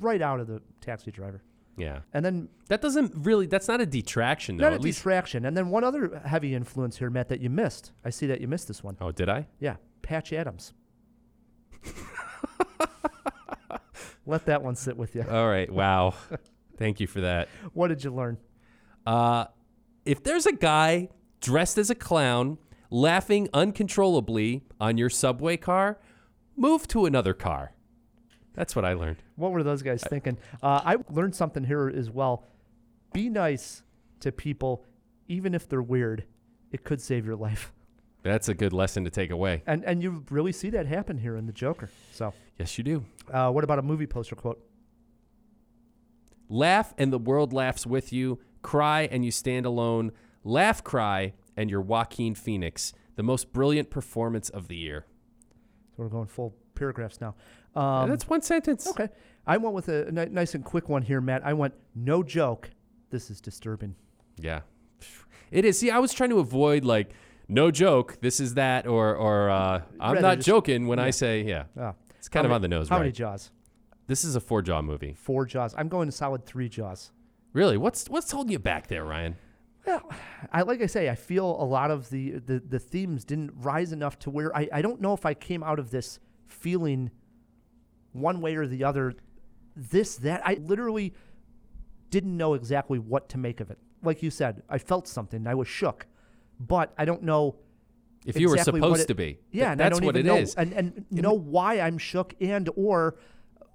right 0.00 0.20
out 0.22 0.40
of 0.40 0.46
the 0.46 0.60
Taxi 0.80 1.10
Driver. 1.10 1.42
Yeah. 1.76 2.00
And 2.12 2.24
then 2.24 2.48
That 2.68 2.80
doesn't 2.82 3.12
really, 3.14 3.46
that's 3.46 3.68
not 3.68 3.80
a 3.80 3.86
detraction, 3.86 4.56
though. 4.56 4.64
not 4.70 4.72
a 4.74 4.78
distraction. 4.80 5.44
And 5.44 5.56
then 5.56 5.68
one 5.70 5.84
other 5.84 6.20
heavy 6.26 6.54
influence 6.54 6.96
here, 6.98 7.08
Matt, 7.10 7.28
that 7.28 7.40
you 7.40 7.48
missed. 7.50 7.92
I 8.04 8.10
see 8.10 8.26
that 8.26 8.40
you 8.40 8.48
missed 8.48 8.66
this 8.66 8.82
one. 8.82 8.96
oh, 9.00 9.12
did 9.12 9.28
I? 9.28 9.46
Yeah, 9.60 9.76
Patch 10.02 10.32
Adams. 10.32 10.72
Let 14.26 14.44
that 14.46 14.62
one 14.62 14.74
sit 14.76 14.96
with 14.96 15.14
you. 15.14 15.24
All 15.30 15.48
right. 15.48 15.72
Wow. 15.72 16.14
Thank 16.76 17.00
you 17.00 17.06
for 17.06 17.22
that. 17.22 17.48
What 17.72 17.88
did 17.88 18.04
you 18.04 18.12
learn? 18.12 18.36
Uh, 19.08 19.46
if 20.04 20.22
there's 20.22 20.44
a 20.44 20.52
guy 20.52 21.08
dressed 21.40 21.78
as 21.78 21.88
a 21.88 21.94
clown, 21.94 22.58
laughing 22.90 23.48
uncontrollably 23.54 24.62
on 24.78 24.98
your 24.98 25.08
subway 25.08 25.56
car, 25.56 25.98
move 26.56 26.86
to 26.88 27.06
another 27.06 27.32
car. 27.32 27.72
That's 28.52 28.76
what 28.76 28.84
I 28.84 28.92
learned. 28.92 29.16
What 29.36 29.52
were 29.52 29.62
those 29.62 29.80
guys 29.82 30.02
thinking? 30.02 30.36
Uh, 30.62 30.82
I 30.84 30.96
learned 31.10 31.34
something 31.34 31.64
here 31.64 31.88
as 31.88 32.10
well. 32.10 32.44
Be 33.14 33.30
nice 33.30 33.82
to 34.20 34.30
people, 34.30 34.84
even 35.26 35.54
if 35.54 35.66
they're 35.66 35.80
weird. 35.80 36.24
It 36.70 36.84
could 36.84 37.00
save 37.00 37.24
your 37.24 37.36
life. 37.36 37.72
That's 38.22 38.50
a 38.50 38.54
good 38.54 38.74
lesson 38.74 39.04
to 39.04 39.10
take 39.10 39.30
away. 39.30 39.62
And 39.66 39.84
and 39.86 40.02
you 40.02 40.22
really 40.28 40.52
see 40.52 40.68
that 40.70 40.84
happen 40.86 41.16
here 41.16 41.36
in 41.36 41.46
the 41.46 41.52
Joker. 41.52 41.88
So, 42.12 42.34
Yes, 42.58 42.76
you 42.76 42.84
do. 42.84 43.04
uh, 43.32 43.50
what 43.52 43.64
about 43.64 43.78
a 43.78 43.82
movie 43.82 44.06
poster 44.06 44.36
quote? 44.36 44.60
Laugh 46.50 46.92
and 46.98 47.10
the 47.12 47.18
world 47.18 47.52
laughs 47.54 47.86
with 47.86 48.12
you. 48.12 48.38
Cry 48.62 49.02
and 49.10 49.24
you 49.24 49.30
stand 49.30 49.66
alone. 49.66 50.12
Laugh, 50.44 50.82
cry, 50.84 51.34
and 51.56 51.68
you're 51.70 51.80
Joaquin 51.80 52.34
Phoenix, 52.34 52.92
the 53.16 53.22
most 53.22 53.52
brilliant 53.52 53.90
performance 53.90 54.48
of 54.48 54.68
the 54.68 54.76
year. 54.76 55.04
So 55.96 56.02
we're 56.04 56.08
going 56.08 56.26
full 56.28 56.54
paragraphs 56.74 57.20
now. 57.20 57.34
Um, 57.74 58.08
That's 58.08 58.28
one 58.28 58.42
sentence. 58.42 58.86
okay. 58.86 59.08
I 59.46 59.56
went 59.56 59.74
with 59.74 59.88
a, 59.88 60.10
nice 60.30 60.54
and 60.54 60.64
quick 60.64 60.88
one 60.88 61.02
here, 61.02 61.20
Matt. 61.20 61.44
I 61.44 61.52
went 61.54 61.74
no 61.94 62.22
joke. 62.22 62.70
This 63.10 63.30
is 63.30 63.40
disturbing. 63.40 63.94
Yeah. 64.36 64.60
It 65.50 65.64
is. 65.64 65.78
See, 65.78 65.90
I 65.90 65.98
was 65.98 66.12
trying 66.12 66.30
to 66.30 66.38
avoid 66.38 66.84
like 66.84 67.10
no 67.48 67.70
joke, 67.70 68.18
this 68.20 68.40
is 68.40 68.54
that, 68.54 68.86
or 68.86 69.16
or 69.16 69.48
uh, 69.50 69.80
I'm 69.98 70.14
Rather 70.16 70.20
not 70.26 70.34
just- 70.36 70.46
joking 70.46 70.86
when 70.86 70.98
I 70.98 71.10
say 71.10 71.42
yeah. 71.42 71.64
Oh. 71.78 71.94
It's 72.18 72.28
kind 72.28 72.46
How 72.46 72.48
of 72.48 72.50
many- 72.50 72.54
on 72.56 72.62
the 72.62 72.68
nose, 72.68 72.88
How 72.90 72.96
right? 72.96 73.02
many 73.02 73.12
jaws? 73.12 73.50
This 74.06 74.24
is 74.24 74.36
a 74.36 74.40
four 74.40 74.60
jaw 74.62 74.82
movie. 74.82 75.14
Four 75.14 75.46
jaws. 75.46 75.74
I'm 75.78 75.88
going 75.88 76.08
to 76.08 76.12
solid 76.12 76.44
three 76.44 76.68
jaws. 76.68 77.10
Really? 77.52 77.76
What's 77.76 78.08
what's 78.08 78.30
holding 78.30 78.52
you 78.52 78.58
back 78.58 78.88
there, 78.88 79.04
Ryan? 79.04 79.36
Well, 79.86 80.02
I 80.52 80.62
like 80.62 80.82
I 80.82 80.86
say, 80.86 81.08
I 81.08 81.14
feel 81.14 81.46
a 81.60 81.64
lot 81.64 81.90
of 81.90 82.10
the 82.10 82.32
the, 82.32 82.58
the 82.60 82.78
themes 82.78 83.24
didn't 83.24 83.52
rise 83.56 83.92
enough 83.92 84.18
to 84.20 84.30
where 84.30 84.54
I, 84.56 84.68
I 84.72 84.82
don't 84.82 85.00
know 85.00 85.14
if 85.14 85.24
I 85.24 85.34
came 85.34 85.62
out 85.62 85.78
of 85.78 85.90
this 85.90 86.18
feeling 86.46 87.10
one 88.12 88.40
way 88.40 88.56
or 88.56 88.66
the 88.66 88.84
other, 88.84 89.14
this, 89.76 90.16
that. 90.16 90.42
I 90.46 90.54
literally 90.54 91.14
didn't 92.10 92.36
know 92.36 92.54
exactly 92.54 92.98
what 92.98 93.28
to 93.30 93.38
make 93.38 93.60
of 93.60 93.70
it. 93.70 93.78
Like 94.02 94.22
you 94.22 94.30
said, 94.30 94.62
I 94.68 94.78
felt 94.78 95.06
something. 95.06 95.46
I 95.46 95.54
was 95.54 95.68
shook. 95.68 96.06
But 96.58 96.92
I 96.98 97.04
don't 97.04 97.22
know 97.22 97.56
If 98.26 98.38
you 98.40 98.48
were 98.48 98.54
exactly 98.54 98.80
what 98.80 98.86
supposed 98.88 99.02
it- 99.02 99.08
to 99.08 99.14
be. 99.14 99.38
Yeah, 99.52 99.72
and 99.72 99.80
that's 99.80 100.00
what 100.00 100.16
it 100.16 100.24
know 100.26 100.36
is. 100.36 100.54
and 100.54 100.72
and 100.72 101.04
know 101.10 101.34
why 101.34 101.80
I'm 101.80 101.98
shook 101.98 102.34
and 102.40 102.68
or 102.76 103.16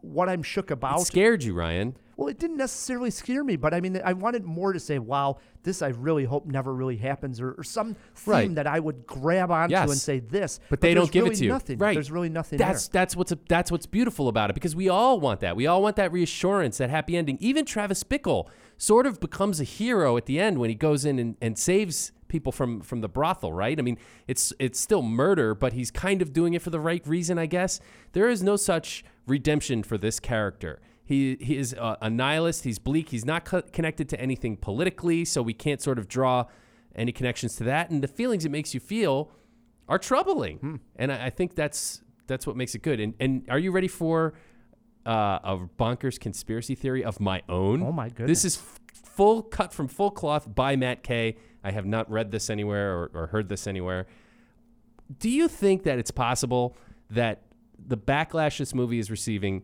what 0.02 0.28
I'm 0.30 0.44
shook 0.44 0.70
about. 0.72 1.02
It 1.02 1.06
scared 1.06 1.44
you, 1.44 1.54
Ryan. 1.54 1.96
Well, 2.16 2.28
it 2.28 2.38
didn't 2.38 2.58
necessarily 2.58 3.10
scare 3.10 3.44
me, 3.44 3.56
but 3.56 3.74
I 3.74 3.82
mean, 3.82 4.00
I 4.06 4.14
wanted 4.14 4.44
more 4.44 4.72
to 4.74 4.80
say, 4.80 5.00
wow, 5.00 5.38
this 5.64 5.82
I 5.82 5.88
really 5.90 6.26
hope 6.26 6.46
never 6.46 6.74
really 6.74 6.98
happens, 6.98 7.42
or, 7.42 7.54
or 7.58 7.64
some 7.64 7.96
theme 8.16 8.32
Right. 8.32 8.56
that 8.56 8.68
I 8.68 8.80
would 8.80 9.08
grab 9.08 9.50
onto 9.50 9.72
Yes. 9.74 9.90
and 9.90 10.00
say 10.00 10.20
this. 10.20 10.60
But 10.70 10.82
they 10.82 10.94
don't 10.94 11.12
give 11.12 11.24
really 11.24 11.36
it 11.36 11.40
to 11.40 11.44
you. 11.46 11.50
Nothing. 11.50 11.78
Right. 11.80 11.94
There's 11.96 12.12
really 12.12 12.30
nothing 12.30 12.58
That's 12.60 12.88
there. 12.88 13.02
that's 13.02 13.16
what's 13.16 13.34
that's 13.48 13.72
what's 13.72 13.86
beautiful 13.88 14.28
about 14.28 14.50
it 14.50 14.54
because 14.54 14.76
we 14.76 14.90
all 14.90 15.20
want 15.20 15.40
that. 15.40 15.56
We 15.56 15.66
all 15.66 15.82
want 15.82 15.96
that 15.96 16.12
reassurance, 16.12 16.78
that 16.78 16.90
happy 16.90 17.18
ending. 17.18 17.38
Even 17.40 17.66
Travis 17.66 18.04
Bickle 18.04 18.48
sort 18.78 19.08
of 19.08 19.20
becomes 19.20 19.60
a 19.60 19.64
hero 19.64 20.16
at 20.18 20.26
the 20.26 20.40
end 20.40 20.60
when 20.60 20.70
he 20.70 20.76
goes 20.76 21.06
in 21.06 21.18
and, 21.20 21.36
and 21.42 21.58
saves 21.58 22.12
people 22.28 22.52
from 22.52 22.82
from 22.82 23.02
the 23.02 23.10
brothel, 23.10 23.54
right? 23.54 23.80
I 23.80 23.82
mean, 23.82 23.98
it's 24.28 24.54
it's 24.60 24.80
still 24.80 25.02
murder, 25.02 25.56
but 25.56 25.74
he's 25.74 25.90
kind 25.92 26.22
of 26.22 26.32
doing 26.34 26.54
it 26.54 26.62
for 26.62 26.70
the 26.70 26.80
right 26.80 27.06
reason, 27.08 27.40
I 27.40 27.46
guess. 27.48 27.80
There 28.12 28.30
is 28.30 28.44
no 28.44 28.56
such 28.56 29.04
redemption 29.26 29.82
for 29.84 29.98
this 29.98 30.20
character. 30.20 30.80
He 31.06 31.38
he 31.42 31.58
is 31.58 31.74
a, 31.74 31.98
a 32.02 32.10
nihilist. 32.10 32.64
He's 32.64 32.80
bleak. 32.80 33.10
He's 33.10 33.26
not 33.26 33.46
co- 33.46 33.62
connected 33.62 34.08
to 34.10 34.20
anything 34.20 34.56
politically, 34.58 35.26
so 35.26 35.42
we 35.42 35.54
can't 35.54 35.82
sort 35.82 36.00
of 36.00 36.08
draw 36.08 36.46
any 36.96 37.12
connections 37.12 37.56
to 37.58 37.64
that. 37.66 37.90
And 37.90 38.02
the 38.02 38.08
feelings 38.08 38.46
it 38.46 38.52
makes 38.52 38.74
you 38.74 38.80
feel 38.80 39.32
are 39.90 40.00
troubling, 40.00 40.80
and 40.96 41.12
I, 41.12 41.26
I 41.26 41.30
think 41.30 41.56
that's 41.56 42.02
that's 42.28 42.48
what 42.48 42.56
makes 42.56 42.74
it 42.74 42.82
good. 42.84 43.00
And 43.00 43.14
and 43.20 43.46
are 43.50 43.60
you 43.60 43.72
ready 43.72 43.90
for 43.90 44.34
uh, 45.06 45.40
a 45.44 45.58
bonkers 45.78 46.20
conspiracy 46.20 46.76
theory 46.76 47.04
of 47.04 47.20
my 47.20 47.42
own? 47.50 47.84
Oh, 47.84 47.92
my 47.92 48.08
goodness! 48.08 48.44
This 48.44 48.46
is 48.46 48.58
f- 48.58 48.80
full 48.94 49.42
cut 49.42 49.74
from 49.74 49.90
full 49.90 50.12
cloth 50.12 50.54
by 50.54 50.78
Matt 50.78 51.04
Kay. 51.04 51.36
I 51.66 51.72
have 51.72 51.86
not 51.86 52.10
read 52.10 52.32
this 52.32 52.50
anywhere 52.50 52.98
or, 52.98 53.12
or 53.14 53.28
heard 53.28 53.50
this 53.50 53.68
anywhere. 53.68 54.08
Do 55.20 55.30
you 55.30 55.48
think 55.48 55.84
that 55.84 56.00
it's 56.00 56.12
possible 56.12 56.78
that 57.10 57.42
the 57.78 57.98
backlash 57.98 58.58
this 58.58 58.74
movie 58.74 59.00
is 59.00 59.12
receiving, 59.12 59.64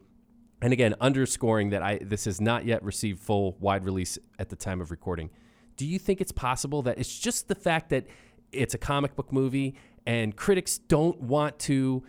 and 0.61 0.73
again 0.73 0.95
underscoring 1.01 1.69
that 1.69 1.81
I 1.81 1.99
this 2.01 2.25
has 2.25 2.39
not 2.41 2.65
yet 2.65 2.83
received 2.83 3.19
full 3.19 3.55
wide 3.59 3.85
release 3.85 4.17
at 4.37 4.49
the 4.49 4.55
time 4.55 4.81
of 4.81 4.91
recording, 4.91 5.29
do 5.77 5.85
you 5.85 5.99
think 5.99 6.21
it's 6.21 6.31
possible 6.31 6.81
that 6.83 6.97
it's 6.99 7.17
just 7.19 7.47
the 7.47 7.55
fact 7.55 7.89
that 7.89 8.05
it's 8.51 8.73
a 8.73 8.77
comic 8.77 9.15
book 9.15 9.31
movie 9.31 9.75
and 10.05 10.35
critics 10.35 10.77
don't 10.77 11.21
want 11.21 11.59
to 11.59 12.03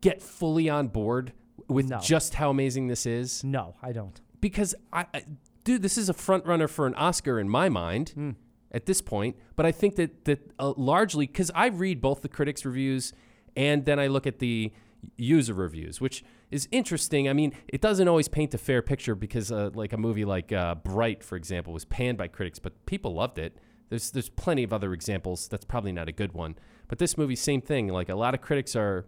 get 0.00 0.22
fully 0.22 0.68
on 0.68 0.88
board 0.88 1.32
with 1.68 1.88
No. 1.88 1.98
just 2.00 2.34
how 2.34 2.50
amazing 2.50 2.88
this 2.88 3.06
is? 3.06 3.44
no, 3.44 3.76
I 3.82 3.92
don't. 3.92 4.20
because 4.40 4.74
I, 4.92 5.06
I 5.14 5.24
dude, 5.64 5.82
this 5.82 5.96
is 5.96 6.08
a 6.08 6.14
front 6.14 6.44
runner 6.46 6.66
for 6.68 6.86
an 6.86 6.94
Oscar 6.96 7.38
in 7.38 7.48
my 7.48 7.68
mind 7.68 8.10
Hmm. 8.10 8.30
at 8.72 8.86
this 8.86 9.00
point. 9.00 9.36
But 9.54 9.66
I 9.66 9.70
think 9.72 9.94
that 9.96 10.24
that 10.24 10.40
uh, 10.58 10.72
largely 10.76 11.26
because 11.26 11.50
I 11.54 11.66
read 11.66 12.00
both 12.00 12.22
the 12.22 12.28
critics' 12.28 12.64
reviews 12.64 13.12
and 13.54 13.84
then 13.84 13.98
I 14.00 14.06
look 14.08 14.26
at 14.26 14.38
the 14.40 14.72
user 15.16 15.54
reviews, 15.54 16.00
which 16.00 16.24
is 16.52 16.68
interesting. 16.70 17.28
I 17.28 17.32
mean, 17.32 17.54
it 17.66 17.80
doesn't 17.80 18.06
always 18.06 18.28
paint 18.28 18.54
a 18.54 18.58
fair 18.58 18.82
picture 18.82 19.14
because, 19.14 19.50
uh, 19.50 19.70
like 19.74 19.92
a 19.92 19.96
movie 19.96 20.24
like 20.24 20.52
uh, 20.52 20.74
Bright, 20.76 21.24
for 21.24 21.36
example, 21.36 21.72
was 21.72 21.84
panned 21.86 22.18
by 22.18 22.28
critics, 22.28 22.58
but 22.58 22.86
people 22.86 23.14
loved 23.14 23.38
it. 23.38 23.58
There's 23.88 24.10
there's 24.10 24.28
plenty 24.28 24.62
of 24.62 24.72
other 24.72 24.92
examples. 24.92 25.48
That's 25.48 25.64
probably 25.64 25.92
not 25.92 26.08
a 26.08 26.12
good 26.12 26.32
one. 26.32 26.56
But 26.88 26.98
this 26.98 27.16
movie, 27.16 27.36
same 27.36 27.62
thing. 27.62 27.88
Like 27.88 28.08
a 28.08 28.14
lot 28.14 28.34
of 28.34 28.40
critics 28.40 28.76
are 28.76 29.06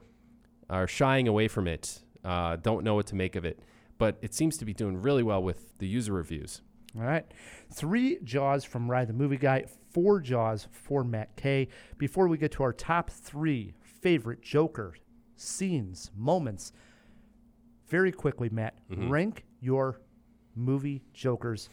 are 0.71 0.87
shying 0.87 1.29
away 1.29 1.47
from 1.47 1.69
it, 1.69 2.03
uh, 2.25 2.57
don't 2.57 2.83
know 2.83 2.95
what 2.95 3.07
to 3.09 3.15
make 3.15 3.37
of 3.37 3.45
it. 3.45 3.61
But 3.99 4.17
it 4.23 4.35
seems 4.35 4.57
to 4.59 4.65
be 4.65 4.75
doing 4.75 5.01
really 5.01 5.23
well 5.23 5.43
with 5.43 5.79
the 5.79 5.87
user 5.87 6.13
reviews. 6.13 6.63
All 6.97 7.05
right. 7.05 7.27
Three 7.73 8.19
jaws 8.25 8.65
from 8.65 8.91
Rye 8.91 9.05
the 9.05 9.13
Movie 9.13 9.37
Guy, 9.37 9.65
four 9.91 10.21
jaws 10.21 10.69
for 10.71 11.05
Matt 11.05 11.37
K. 11.37 11.69
Before 11.99 12.29
we 12.29 12.39
get 12.39 12.53
to 12.53 12.63
our 12.63 12.73
top 12.73 13.11
three 13.11 13.75
favorite 13.83 14.43
Joker 14.43 14.95
scenes, 15.37 16.11
moments, 16.17 16.73
very 17.95 18.11
quickly, 18.11 18.49
Matt, 18.51 18.75
Mm-hmm. 18.91 19.09
rank 19.09 19.45
your 19.61 20.01
movie 20.57 21.01
Jokers 21.13 21.69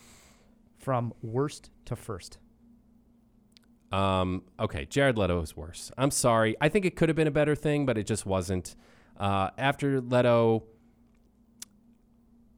from 0.78 1.14
worst 1.24 1.72
to 1.86 1.96
first. 1.96 2.38
Um, 3.92 4.44
okay, 4.60 4.86
Jared 4.86 5.18
Leto 5.18 5.42
is 5.42 5.58
worse. 5.58 5.92
I'm 5.98 6.12
sorry. 6.12 6.56
I 6.62 6.70
think 6.70 6.86
it 6.86 6.96
could 6.96 7.10
have 7.10 7.16
been 7.16 7.28
a 7.28 7.32
better 7.42 7.56
thing, 7.56 7.88
but 7.88 7.98
it 7.98 8.06
just 8.06 8.26
wasn't. 8.28 8.76
Uh, 9.20 9.50
after 9.58 10.00
Leto, 10.00 10.64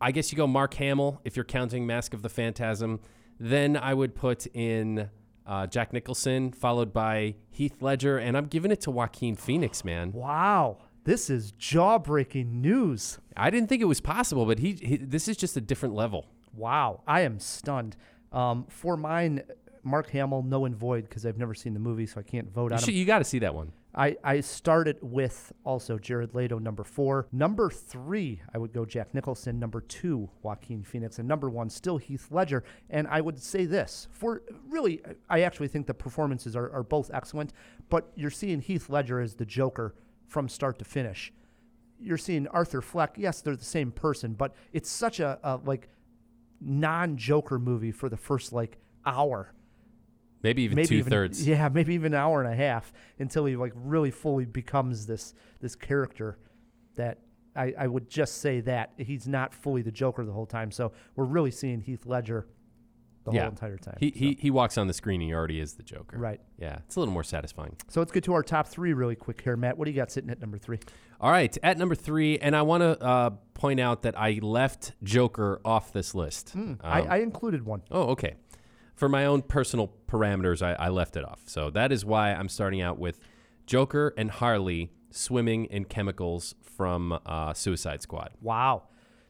I 0.01 0.11
guess 0.11 0.31
you 0.31 0.37
go 0.37 0.45
Mark 0.45 0.73
Hamill 0.73 1.21
if 1.23 1.37
you're 1.37 1.45
counting 1.45 1.87
Mask 1.87 2.13
of 2.13 2.21
the 2.21 2.29
Phantasm. 2.29 2.99
Then 3.39 3.77
I 3.77 3.93
would 3.93 4.13
put 4.13 4.45
in 4.47 5.09
uh, 5.47 5.67
Jack 5.67 5.93
Nicholson, 5.93 6.51
followed 6.51 6.91
by 6.93 7.35
Heath 7.49 7.81
Ledger, 7.81 8.17
and 8.17 8.35
I'm 8.37 8.45
giving 8.47 8.71
it 8.71 8.81
to 8.81 8.91
Joaquin 8.91 9.35
Phoenix, 9.35 9.83
man. 9.85 10.11
Wow. 10.11 10.77
This 11.05 11.29
is 11.29 11.51
jaw 11.53 11.99
breaking 11.99 12.61
news. 12.61 13.19
I 13.35 13.49
didn't 13.49 13.67
think 13.67 13.81
it 13.81 13.85
was 13.85 13.99
possible, 13.99 14.45
but 14.45 14.59
he, 14.59 14.73
he 14.73 14.97
this 14.97 15.27
is 15.27 15.35
just 15.37 15.57
a 15.57 15.61
different 15.61 15.95
level. 15.95 16.27
Wow, 16.55 17.01
I 17.07 17.21
am 17.21 17.39
stunned. 17.39 17.97
Um, 18.31 18.65
for 18.69 18.95
mine, 18.95 19.43
Mark 19.83 20.09
Hamill, 20.11 20.43
no 20.43 20.65
and 20.65 20.75
void, 20.75 21.03
because 21.09 21.25
I've 21.25 21.37
never 21.37 21.53
seen 21.53 21.73
the 21.73 21.79
movie, 21.79 22.05
so 22.05 22.19
I 22.19 22.23
can't 22.23 22.49
vote 22.51 22.71
You, 22.71 22.75
on 22.75 22.79
should- 22.79 22.89
him. 22.89 22.95
you 22.95 23.05
got 23.05 23.19
to 23.19 23.25
see 23.25 23.39
that 23.39 23.53
one. 23.53 23.71
I, 23.95 24.17
I 24.23 24.39
started 24.39 24.97
with 25.03 25.51
also 25.63 25.99
Jared 25.99 26.33
Leto, 26.33 26.57
number 26.57 26.83
four. 26.83 27.27
Number 27.31 27.69
three, 27.69 28.41
I 28.51 28.57
would 28.57 28.73
go 28.73 28.85
Jack 28.85 29.13
Nicholson. 29.13 29.59
Number 29.59 29.81
two, 29.81 30.27
Joaquin 30.41 30.81
Phoenix. 30.83 31.19
And 31.19 31.27
number 31.27 31.47
one, 31.47 31.69
still 31.69 31.97
Heath 31.97 32.29
Ledger. 32.31 32.63
And 32.89 33.07
I 33.07 33.21
would 33.21 33.37
say 33.37 33.65
this 33.65 34.07
for 34.09 34.41
really, 34.67 35.03
I 35.29 35.41
actually 35.41 35.67
think 35.67 35.85
the 35.85 35.93
performances 35.93 36.55
are, 36.55 36.71
are 36.71 36.81
both 36.81 37.11
excellent, 37.13 37.53
but 37.89 38.11
you're 38.15 38.31
seeing 38.31 38.61
Heath 38.61 38.89
Ledger 38.89 39.19
as 39.19 39.35
the 39.35 39.45
Joker 39.45 39.93
from 40.33 40.49
start 40.49 40.79
to 40.79 40.85
finish. 40.85 41.31
You're 41.99 42.17
seeing 42.17 42.47
Arthur 42.47 42.81
Fleck. 42.81 43.13
Yes, 43.17 43.41
they're 43.41 43.55
the 43.55 43.63
same 43.63 43.91
person, 43.91 44.33
but 44.33 44.53
it's 44.73 44.89
such 44.89 45.19
a, 45.19 45.39
a 45.43 45.59
like 45.63 45.87
non-Joker 46.59 47.59
movie 47.59 47.91
for 47.91 48.09
the 48.09 48.17
first 48.17 48.51
like 48.51 48.77
hour 49.05 49.53
Maybe 50.43 50.63
even 50.63 50.75
maybe 50.75 50.87
two 50.87 50.95
even, 50.95 51.09
thirds. 51.09 51.47
Yeah, 51.47 51.69
maybe 51.69 51.93
even 51.93 52.13
an 52.13 52.19
hour 52.19 52.43
and 52.43 52.51
a 52.51 52.55
half 52.55 52.91
until 53.17 53.45
he 53.45 53.55
like 53.55 53.71
really 53.75 54.11
fully 54.11 54.45
becomes 54.45 55.05
this 55.07 55.33
this 55.61 55.73
character 55.73 56.37
that 56.95 57.19
I, 57.55 57.73
I 57.77 57.87
would 57.87 58.09
just 58.09 58.41
say 58.41 58.59
that 58.61 58.91
he's 58.97 59.27
not 59.27 59.53
fully 59.53 59.81
the 59.81 59.91
Joker 59.91 60.25
the 60.25 60.33
whole 60.33 60.45
time. 60.45 60.69
So 60.69 60.91
we're 61.15 61.23
really 61.23 61.51
seeing 61.51 61.79
Heath 61.79 62.05
Ledger 62.05 62.47
the 63.23 63.31
whole 63.31 63.49
entire 63.49 63.77
time. 63.77 63.97
He, 63.99 64.11
so. 64.11 64.19
he 64.19 64.37
he 64.39 64.51
walks 64.51 64.77
on 64.77 64.87
the 64.87 64.93
screen. 64.93 65.21
And 65.21 65.29
he 65.29 65.33
already 65.33 65.59
is 65.59 65.73
the 65.73 65.83
Joker. 65.83 66.17
Right. 66.17 66.41
Yeah, 66.57 66.79
it's 66.85 66.95
a 66.95 66.99
little 66.99 67.13
more 67.13 67.23
satisfying. 67.23 67.75
So 67.87 67.99
let's 67.99 68.11
get 68.11 68.23
to 68.25 68.33
our 68.33 68.43
top 68.43 68.67
three 68.67 68.93
really 68.93 69.15
quick 69.15 69.41
here, 69.41 69.55
Matt. 69.55 69.77
What 69.77 69.85
do 69.85 69.91
you 69.91 69.95
got 69.97 70.11
sitting 70.11 70.29
at 70.29 70.39
number 70.41 70.57
three? 70.57 70.79
All 71.21 71.31
right, 71.31 71.55
at 71.63 71.77
number 71.77 71.95
three, 71.95 72.37
and 72.39 72.55
I 72.55 72.63
want 72.63 72.81
to 72.81 73.01
uh, 73.01 73.29
point 73.53 73.79
out 73.79 74.01
that 74.01 74.19
I 74.19 74.39
left 74.41 74.91
Joker 75.03 75.61
off 75.63 75.93
this 75.93 76.13
list. 76.13 76.51
Um, 76.55 76.79
I, 76.83 77.01
I 77.01 77.17
included 77.17 77.65
one. 77.65 77.83
oh, 77.91 78.09
okay. 78.09 78.35
for 78.95 79.07
my 79.07 79.25
own 79.25 79.41
personal 79.41 79.93
parameters, 80.07 80.61
I, 80.61 80.73
I 80.73 80.89
left 80.89 81.15
it 81.15 81.23
off. 81.23 81.41
So 81.45 81.69
that 81.69 81.91
is 81.91 82.03
why 82.03 82.33
I'm 82.33 82.49
starting 82.49 82.81
out 82.81 82.99
with 82.99 83.19
Joker 83.65 84.13
and 84.17 84.31
Harley 84.31 84.91
swimming 85.11 85.65
in 85.65 85.85
chemicals 85.85 86.55
from 86.61 87.17
uh, 87.25 87.53
Suicide 87.53 88.01
Squad. 88.01 88.31
Wow. 88.41 88.83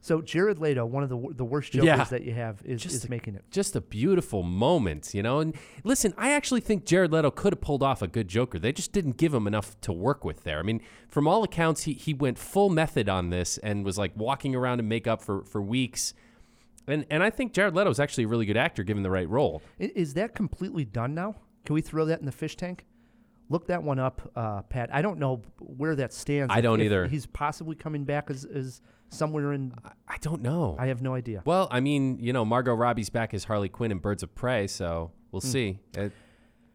So 0.05 0.21
Jared 0.21 0.59
Leto, 0.59 0.85
one 0.85 1.01
of 1.01 1.07
the 1.07 1.17
the 1.33 1.45
worst 1.45 1.71
jokers 1.71 1.85
Yeah. 1.87 2.03
that 2.03 2.23
you 2.23 2.33
have, 2.33 2.61
is, 2.65 2.81
Just 2.81 2.95
is 2.95 3.05
a- 3.05 3.09
making 3.09 3.35
it. 3.35 3.45
Just 3.49 3.73
a 3.73 3.79
beautiful 3.79 4.43
moment, 4.43 5.13
you 5.13 5.23
know. 5.23 5.39
And 5.39 5.55
listen, 5.85 6.13
I 6.17 6.31
actually 6.31 6.59
think 6.59 6.83
Jared 6.83 7.13
Leto 7.13 7.31
could 7.31 7.53
have 7.53 7.61
pulled 7.61 7.81
off 7.81 8.01
a 8.01 8.07
good 8.07 8.27
Joker. 8.27 8.59
They 8.59 8.73
just 8.73 8.91
didn't 8.91 9.15
give 9.15 9.33
him 9.33 9.47
enough 9.47 9.79
to 9.79 9.93
work 9.93 10.25
with 10.25 10.43
there. 10.43 10.59
I 10.59 10.61
mean, 10.63 10.81
from 11.07 11.25
all 11.25 11.41
accounts, 11.45 11.83
he 11.83 11.93
he 11.93 12.13
went 12.13 12.37
full 12.37 12.69
method 12.69 13.07
on 13.07 13.29
this 13.29 13.57
and 13.59 13.85
was 13.85 13.97
like 13.97 14.11
walking 14.17 14.53
around 14.55 14.81
in 14.81 14.89
makeup 14.89 15.21
for 15.21 15.45
for 15.45 15.61
weeks. 15.61 16.13
And 16.85 17.05
and 17.09 17.23
I 17.23 17.29
think 17.29 17.53
Jared 17.53 17.73
Leto 17.73 17.89
is 17.89 17.97
actually 18.01 18.25
a 18.25 18.27
really 18.27 18.45
good 18.45 18.57
actor 18.57 18.83
given 18.83 19.03
the 19.03 19.09
right 19.09 19.29
role. 19.29 19.61
Is 19.79 20.15
that 20.15 20.35
completely 20.35 20.83
done 20.83 21.15
now? 21.15 21.35
Can 21.63 21.75
we 21.75 21.81
throw 21.81 22.03
that 22.07 22.19
in 22.19 22.25
the 22.25 22.33
fish 22.33 22.57
tank? 22.57 22.85
Look 23.47 23.67
that 23.67 23.83
one 23.83 23.99
up, 23.99 24.29
uh, 24.35 24.63
Pat. 24.63 24.89
I 24.93 25.01
don't 25.01 25.17
know 25.17 25.43
where 25.59 25.95
that 25.95 26.11
stands. 26.11 26.51
I 26.53 26.59
don't 26.59 26.81
if 26.81 26.85
either. 26.87 27.07
He's 27.07 27.25
possibly 27.25 27.75
coming 27.77 28.03
back 28.03 28.29
as, 28.29 28.43
as 28.45 28.81
somewhere 29.13 29.53
in. 29.53 29.73
I 30.07 30.17
don't 30.21 30.41
know. 30.41 30.75
I 30.79 30.87
have 30.87 31.01
no 31.01 31.13
idea. 31.13 31.43
Well, 31.45 31.67
I 31.71 31.79
mean, 31.79 32.17
you 32.19 32.33
know, 32.33 32.43
Margot 32.45 32.73
Robbie's 32.73 33.09
back 33.09 33.33
as 33.33 33.45
Harley 33.45 33.69
Quinn 33.69 33.91
in 33.91 33.99
Birds 33.99 34.23
of 34.23 34.33
Prey, 34.35 34.67
so 34.67 35.11
we'll 35.31 35.41
see. 35.41 35.79
Uh 35.97 36.09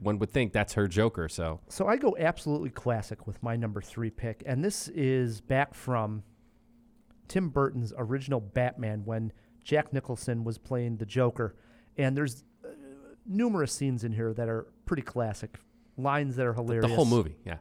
one 0.01 0.19
would 0.21 0.31
think 0.31 0.53
that's 0.53 0.75
her 0.75 0.87
Joker, 0.87 1.29
so 1.29 1.61
So 1.69 1.87
I 1.89 1.97
go 1.97 2.17
absolutely 2.19 2.71
classic 2.71 3.27
with 3.27 3.43
my 3.43 3.57
number 3.57 3.81
three 3.81 4.11
pick, 4.11 4.43
and 4.47 4.65
this 4.65 4.89
is 4.89 5.41
back 5.41 5.75
from 5.75 6.23
Tim 7.27 7.49
Burton's 7.49 7.93
original 7.97 8.41
Batman 8.41 9.03
when 9.05 9.33
Jack 9.65 9.93
Nicholson 9.93 10.45
was 10.45 10.57
playing 10.57 10.97
the 10.99 11.07
Joker, 11.07 11.57
and 11.97 12.17
there's 12.17 12.45
uh, 12.65 12.69
numerous 13.27 13.73
scenes 13.73 14.05
in 14.05 14.13
here 14.13 14.33
that 14.35 14.49
are 14.49 14.69
pretty 14.87 15.03
classic, 15.03 15.59
lines 15.97 16.37
that 16.37 16.47
are 16.47 16.55
hilarious. 16.55 16.89
the 16.89 16.95
whole 16.95 17.05
movie, 17.05 17.37
yeah. 17.45 17.57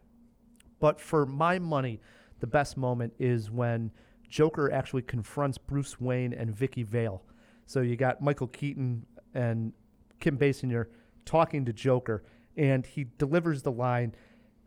But 0.79 1.01
for 1.01 1.25
my 1.25 1.57
money, 1.57 1.99
the 2.39 2.47
best 2.47 2.77
moment 2.77 3.13
is 3.17 3.49
when 3.49 3.91
Joker 4.29 4.71
actually 4.71 5.01
confronts 5.01 5.57
Bruce 5.57 5.99
Wayne 5.99 6.33
and 6.33 6.55
Vicki 6.55 6.83
Vale. 6.83 7.23
So 7.65 7.81
you 7.81 7.95
got 7.95 8.21
Michael 8.21 8.47
Keaton 8.47 9.05
and 9.33 9.73
Kim 10.19 10.37
Basinger 10.37 10.87
talking 11.25 11.65
to 11.65 11.73
Joker, 11.73 12.23
and 12.55 12.85
he 12.85 13.07
delivers 13.17 13.61
the 13.63 13.71
line, 13.71 14.15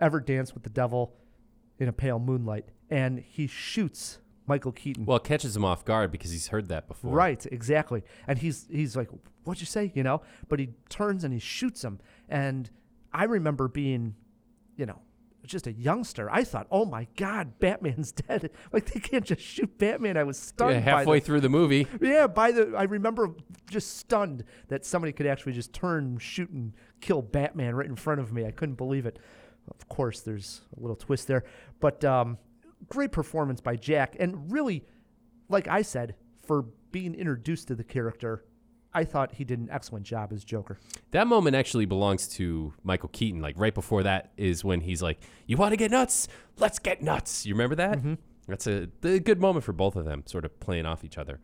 "Ever 0.00 0.20
dance 0.20 0.54
with 0.54 0.62
the 0.62 0.70
devil 0.70 1.16
in 1.78 1.88
a 1.88 1.92
pale 1.92 2.18
moonlight?" 2.18 2.66
And 2.90 3.20
he 3.20 3.46
shoots 3.46 4.20
Michael 4.46 4.72
Keaton. 4.72 5.06
Well, 5.06 5.16
it 5.16 5.24
catches 5.24 5.56
him 5.56 5.64
off 5.64 5.84
guard 5.84 6.10
because 6.10 6.30
he's 6.30 6.48
heard 6.48 6.68
that 6.68 6.88
before. 6.88 7.12
Right, 7.12 7.44
exactly. 7.46 8.02
And 8.26 8.38
he's 8.38 8.66
he's 8.70 8.96
like, 8.96 9.08
"What'd 9.44 9.60
you 9.60 9.66
say?" 9.66 9.92
You 9.94 10.02
know. 10.02 10.22
But 10.48 10.58
he 10.58 10.70
turns 10.88 11.24
and 11.24 11.32
he 11.32 11.40
shoots 11.40 11.82
him. 11.82 12.00
And 12.28 12.70
I 13.12 13.24
remember 13.24 13.68
being, 13.68 14.14
you 14.76 14.86
know, 14.86 15.00
just 15.46 15.66
a 15.66 15.72
youngster. 15.72 16.30
I 16.30 16.44
thought, 16.44 16.66
"Oh 16.70 16.84
my 16.84 17.06
God, 17.16 17.58
Batman's 17.58 18.12
dead!" 18.28 18.50
Like 18.72 18.92
they 18.92 19.00
can't 19.00 19.24
just 19.24 19.42
shoot 19.42 19.78
Batman. 19.78 20.16
I 20.16 20.24
was 20.24 20.38
stunned. 20.38 20.74
Yeah, 20.74 20.80
halfway 20.80 21.20
the, 21.20 21.26
through 21.26 21.40
the 21.40 21.48
movie. 21.48 21.86
Yeah, 22.00 22.26
by 22.26 22.52
the 22.52 22.74
I 22.76 22.84
remember 22.84 23.34
just 23.68 23.96
stunned 23.98 24.44
that 24.68 24.84
somebody 24.84 25.12
could 25.12 25.26
actually 25.26 25.52
just 25.52 25.72
turn, 25.72 26.18
shoot, 26.18 26.50
and 26.50 26.72
kill 27.00 27.22
Batman 27.22 27.74
right 27.74 27.88
in 27.88 27.96
front 27.96 28.20
of 28.20 28.32
me. 28.32 28.46
I 28.46 28.50
couldn't 28.50 28.76
believe 28.76 29.06
it. 29.06 29.18
Of 29.70 29.88
course, 29.88 30.20
there's 30.20 30.62
a 30.76 30.80
little 30.80 30.96
twist 30.96 31.28
there, 31.28 31.44
but 31.80 32.04
um, 32.04 32.38
great 32.88 33.12
performance 33.12 33.60
by 33.60 33.76
Jack, 33.76 34.16
and 34.18 34.50
really, 34.50 34.84
like 35.48 35.68
I 35.68 35.82
said, 35.82 36.14
for 36.46 36.62
being 36.90 37.14
introduced 37.14 37.68
to 37.68 37.74
the 37.74 37.84
character, 37.84 38.44
I 38.92 39.04
thought 39.04 39.32
he 39.34 39.44
did 39.44 39.58
an 39.60 39.68
excellent 39.70 40.04
job 40.04 40.32
as 40.32 40.42
Joker. 40.44 40.78
That 41.12 41.26
moment 41.26 41.54
actually 41.54 41.86
belongs 41.86 42.26
to 42.28 42.72
Michael 42.82 43.08
Keaton. 43.10 43.40
Like 43.40 43.54
right 43.58 43.74
before 43.74 44.02
that 44.02 44.32
is 44.36 44.64
when 44.64 44.80
he's 44.80 45.02
like, 45.02 45.20
"You 45.46 45.56
want 45.56 45.72
to 45.72 45.76
get 45.76 45.90
nuts? 45.90 46.26
Let's 46.58 46.78
get 46.78 47.02
nuts." 47.02 47.46
You 47.46 47.54
remember 47.54 47.76
that? 47.76 47.98
That's 48.48 48.66
a, 48.66 48.88
a 49.04 49.20
good 49.20 49.40
moment 49.40 49.64
for 49.64 49.72
both 49.72 49.94
of 49.94 50.04
them, 50.04 50.24
sort 50.26 50.44
of 50.44 50.58
playing 50.58 50.86
off 50.86 51.04
each 51.04 51.18
other. 51.18 51.38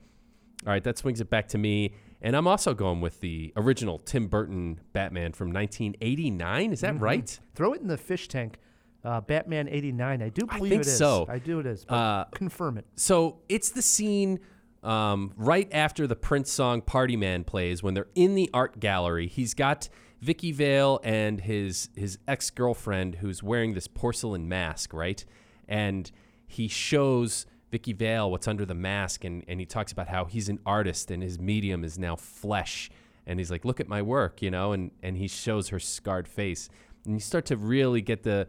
All 0.66 0.72
right, 0.72 0.82
that 0.82 0.98
swings 0.98 1.20
it 1.20 1.30
back 1.30 1.46
to 1.48 1.58
me, 1.58 1.94
and 2.20 2.34
I'm 2.34 2.48
also 2.48 2.74
going 2.74 3.00
with 3.00 3.20
the 3.20 3.52
original 3.56 3.98
Tim 3.98 4.26
Burton 4.26 4.80
Batman 4.92 5.32
from 5.32 5.52
1989. 5.52 6.72
Is 6.72 6.80
that 6.80 6.98
right? 7.00 7.38
Throw 7.54 7.74
it 7.74 7.80
in 7.80 7.86
the 7.86 7.96
fish 7.98 8.26
tank. 8.26 8.58
Uh, 9.04 9.20
Batman 9.20 9.68
'89. 9.68 10.20
I 10.22 10.28
do 10.30 10.46
believe 10.46 10.62
I 10.64 10.68
think 10.68 10.80
it 10.82 10.86
is. 10.88 10.98
so. 10.98 11.26
I 11.28 11.38
do. 11.38 11.60
It 11.60 11.66
is. 11.66 11.86
Uh, 11.88 12.24
confirm 12.34 12.78
it. 12.78 12.86
So 12.96 13.38
it's 13.48 13.70
the 13.70 13.82
scene 13.82 14.40
um, 14.82 15.32
right 15.36 15.68
after 15.72 16.06
the 16.06 16.16
Prince 16.16 16.50
song 16.50 16.82
"Party 16.82 17.16
Man" 17.16 17.44
plays 17.44 17.82
when 17.82 17.94
they're 17.94 18.08
in 18.14 18.34
the 18.34 18.50
art 18.52 18.80
gallery. 18.80 19.26
He's 19.26 19.54
got 19.54 19.88
Vicki 20.20 20.52
Vale 20.52 21.00
and 21.02 21.40
his 21.40 21.88
his 21.96 22.18
ex 22.26 22.50
girlfriend 22.50 23.16
who's 23.16 23.42
wearing 23.42 23.74
this 23.74 23.86
porcelain 23.86 24.48
mask, 24.48 24.92
right? 24.92 25.24
And 25.68 26.10
he 26.46 26.68
shows 26.68 27.46
Vicki 27.70 27.92
Vale 27.92 28.30
what's 28.30 28.48
under 28.48 28.64
the 28.64 28.74
mask, 28.74 29.24
and 29.24 29.44
and 29.48 29.60
he 29.60 29.66
talks 29.66 29.92
about 29.92 30.08
how 30.08 30.24
he's 30.24 30.48
an 30.48 30.58
artist 30.64 31.10
and 31.10 31.22
his 31.22 31.38
medium 31.38 31.84
is 31.84 31.98
now 31.98 32.16
flesh. 32.16 32.90
And 33.28 33.40
he's 33.40 33.50
like, 33.50 33.64
"Look 33.64 33.80
at 33.80 33.88
my 33.88 34.02
work," 34.02 34.40
you 34.40 34.50
know, 34.50 34.72
and 34.72 34.92
and 35.02 35.16
he 35.16 35.26
shows 35.26 35.68
her 35.70 35.80
scarred 35.80 36.28
face, 36.28 36.68
and 37.04 37.14
you 37.14 37.20
start 37.20 37.44
to 37.46 37.56
really 37.56 38.00
get 38.00 38.22
the 38.22 38.46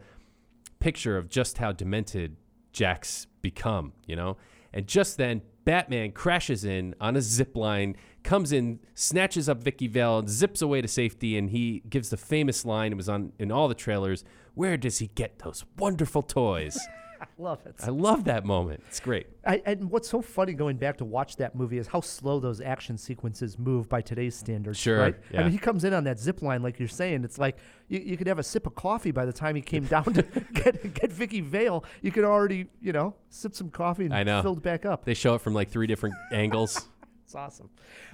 picture 0.78 1.16
of 1.16 1.28
just 1.28 1.58
how 1.58 1.72
demented 1.72 2.36
Jack's 2.72 3.26
become, 3.42 3.92
you 4.06 4.16
know? 4.16 4.36
And 4.72 4.86
just 4.86 5.16
then, 5.16 5.42
Batman 5.68 6.12
crashes 6.12 6.64
in 6.64 6.94
on 6.98 7.14
a 7.14 7.20
zip 7.20 7.54
line, 7.54 7.94
comes 8.22 8.52
in, 8.52 8.80
snatches 8.94 9.50
up 9.50 9.62
Vicki 9.62 9.86
Vale, 9.86 10.20
and 10.20 10.26
zips 10.30 10.62
away 10.62 10.80
to 10.80 10.88
safety, 10.88 11.36
and 11.36 11.50
he 11.50 11.82
gives 11.90 12.08
the 12.08 12.16
famous 12.16 12.64
line, 12.64 12.92
it 12.92 12.94
was 12.94 13.06
on 13.06 13.34
in 13.38 13.52
all 13.52 13.68
the 13.68 13.74
trailers, 13.74 14.24
where 14.54 14.78
does 14.78 14.96
he 14.96 15.08
get 15.08 15.40
those 15.40 15.66
wonderful 15.76 16.22
toys? 16.22 16.78
I 17.20 17.26
love 17.38 17.64
it. 17.66 17.74
I 17.82 17.90
love 17.90 18.24
that 18.24 18.44
moment. 18.44 18.82
It's 18.88 19.00
great. 19.00 19.26
I, 19.46 19.62
and 19.66 19.90
what's 19.90 20.08
so 20.08 20.22
funny 20.22 20.52
going 20.52 20.76
back 20.76 20.98
to 20.98 21.04
watch 21.04 21.36
that 21.36 21.54
movie 21.54 21.78
is 21.78 21.86
how 21.86 22.00
slow 22.00 22.40
those 22.40 22.60
action 22.60 22.96
sequences 22.98 23.58
move 23.58 23.88
by 23.88 24.00
today's 24.00 24.34
standards. 24.36 24.78
Sure, 24.78 24.98
Right? 25.00 25.16
I 25.34 25.42
mean, 25.42 25.52
he 25.52 25.58
comes 25.58 25.84
in 25.84 25.92
on 25.92 26.04
that 26.04 26.18
zip 26.18 26.42
line, 26.42 26.62
like 26.62 26.78
you're 26.78 26.88
saying. 26.88 27.24
It's 27.24 27.38
like 27.38 27.56
you, 27.88 27.98
you 28.00 28.16
could 28.16 28.26
have 28.26 28.38
a 28.38 28.42
sip 28.42 28.66
of 28.66 28.74
coffee 28.74 29.10
by 29.10 29.24
the 29.24 29.32
time 29.32 29.54
he 29.54 29.62
came 29.62 29.84
down 29.84 30.04
to 30.04 30.22
get, 30.54 30.94
get 30.94 31.12
Vicki 31.12 31.40
Vale. 31.40 31.84
You 32.02 32.12
could 32.12 32.24
already, 32.24 32.66
you 32.80 32.92
know, 32.92 33.14
sip 33.30 33.54
some 33.54 33.70
coffee 33.70 34.04
and 34.06 34.14
I 34.14 34.22
know. 34.22 34.42
filled 34.42 34.62
back 34.62 34.84
up. 34.86 35.04
They 35.04 35.14
show 35.14 35.34
it 35.34 35.40
from 35.40 35.54
like 35.54 35.70
three 35.70 35.86
different 35.86 36.14
angles. 36.32 36.88
It's 37.24 37.34
awesome. 37.34 37.68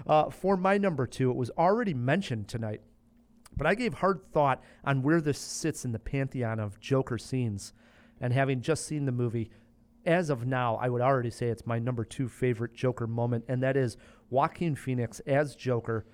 Uh, 0.07 0.31
for 0.31 0.57
my 0.57 0.77
number 0.79 1.07
two, 1.07 1.31
it 1.31 1.37
was 1.37 1.51
already 1.57 1.95
mentioned 1.95 2.49
tonight, 2.49 2.81
but 3.57 3.65
I 3.67 3.75
gave 3.77 3.95
hard 3.95 4.21
thought 4.33 4.61
on 4.85 5.03
where 5.03 5.21
this 5.21 5.39
sits 5.39 5.85
in 5.85 5.93
the 5.93 6.01
pantheon 6.01 6.59
of 6.59 6.81
Joker 6.81 7.17
scenes. 7.19 7.73
And 8.25 8.33
having 8.33 8.63
just 8.63 8.87
seen 8.87 9.05
the 9.05 9.13
movie, 9.13 9.51
as 10.07 10.31
of 10.31 10.47
now, 10.47 10.77
I 10.77 10.89
would 10.89 11.03
already 11.03 11.29
say 11.29 11.49
it's 11.49 11.67
my 11.67 11.79
number 11.79 12.07
two 12.07 12.27
favorite 12.27 12.73
Joker 12.73 13.07
moment, 13.07 13.45
and 13.49 13.63
that 13.63 13.77
is 13.77 13.99
Joaquin 14.31 14.77
Phoenix 14.77 15.21
as 15.27 15.55
Joker 15.55 16.07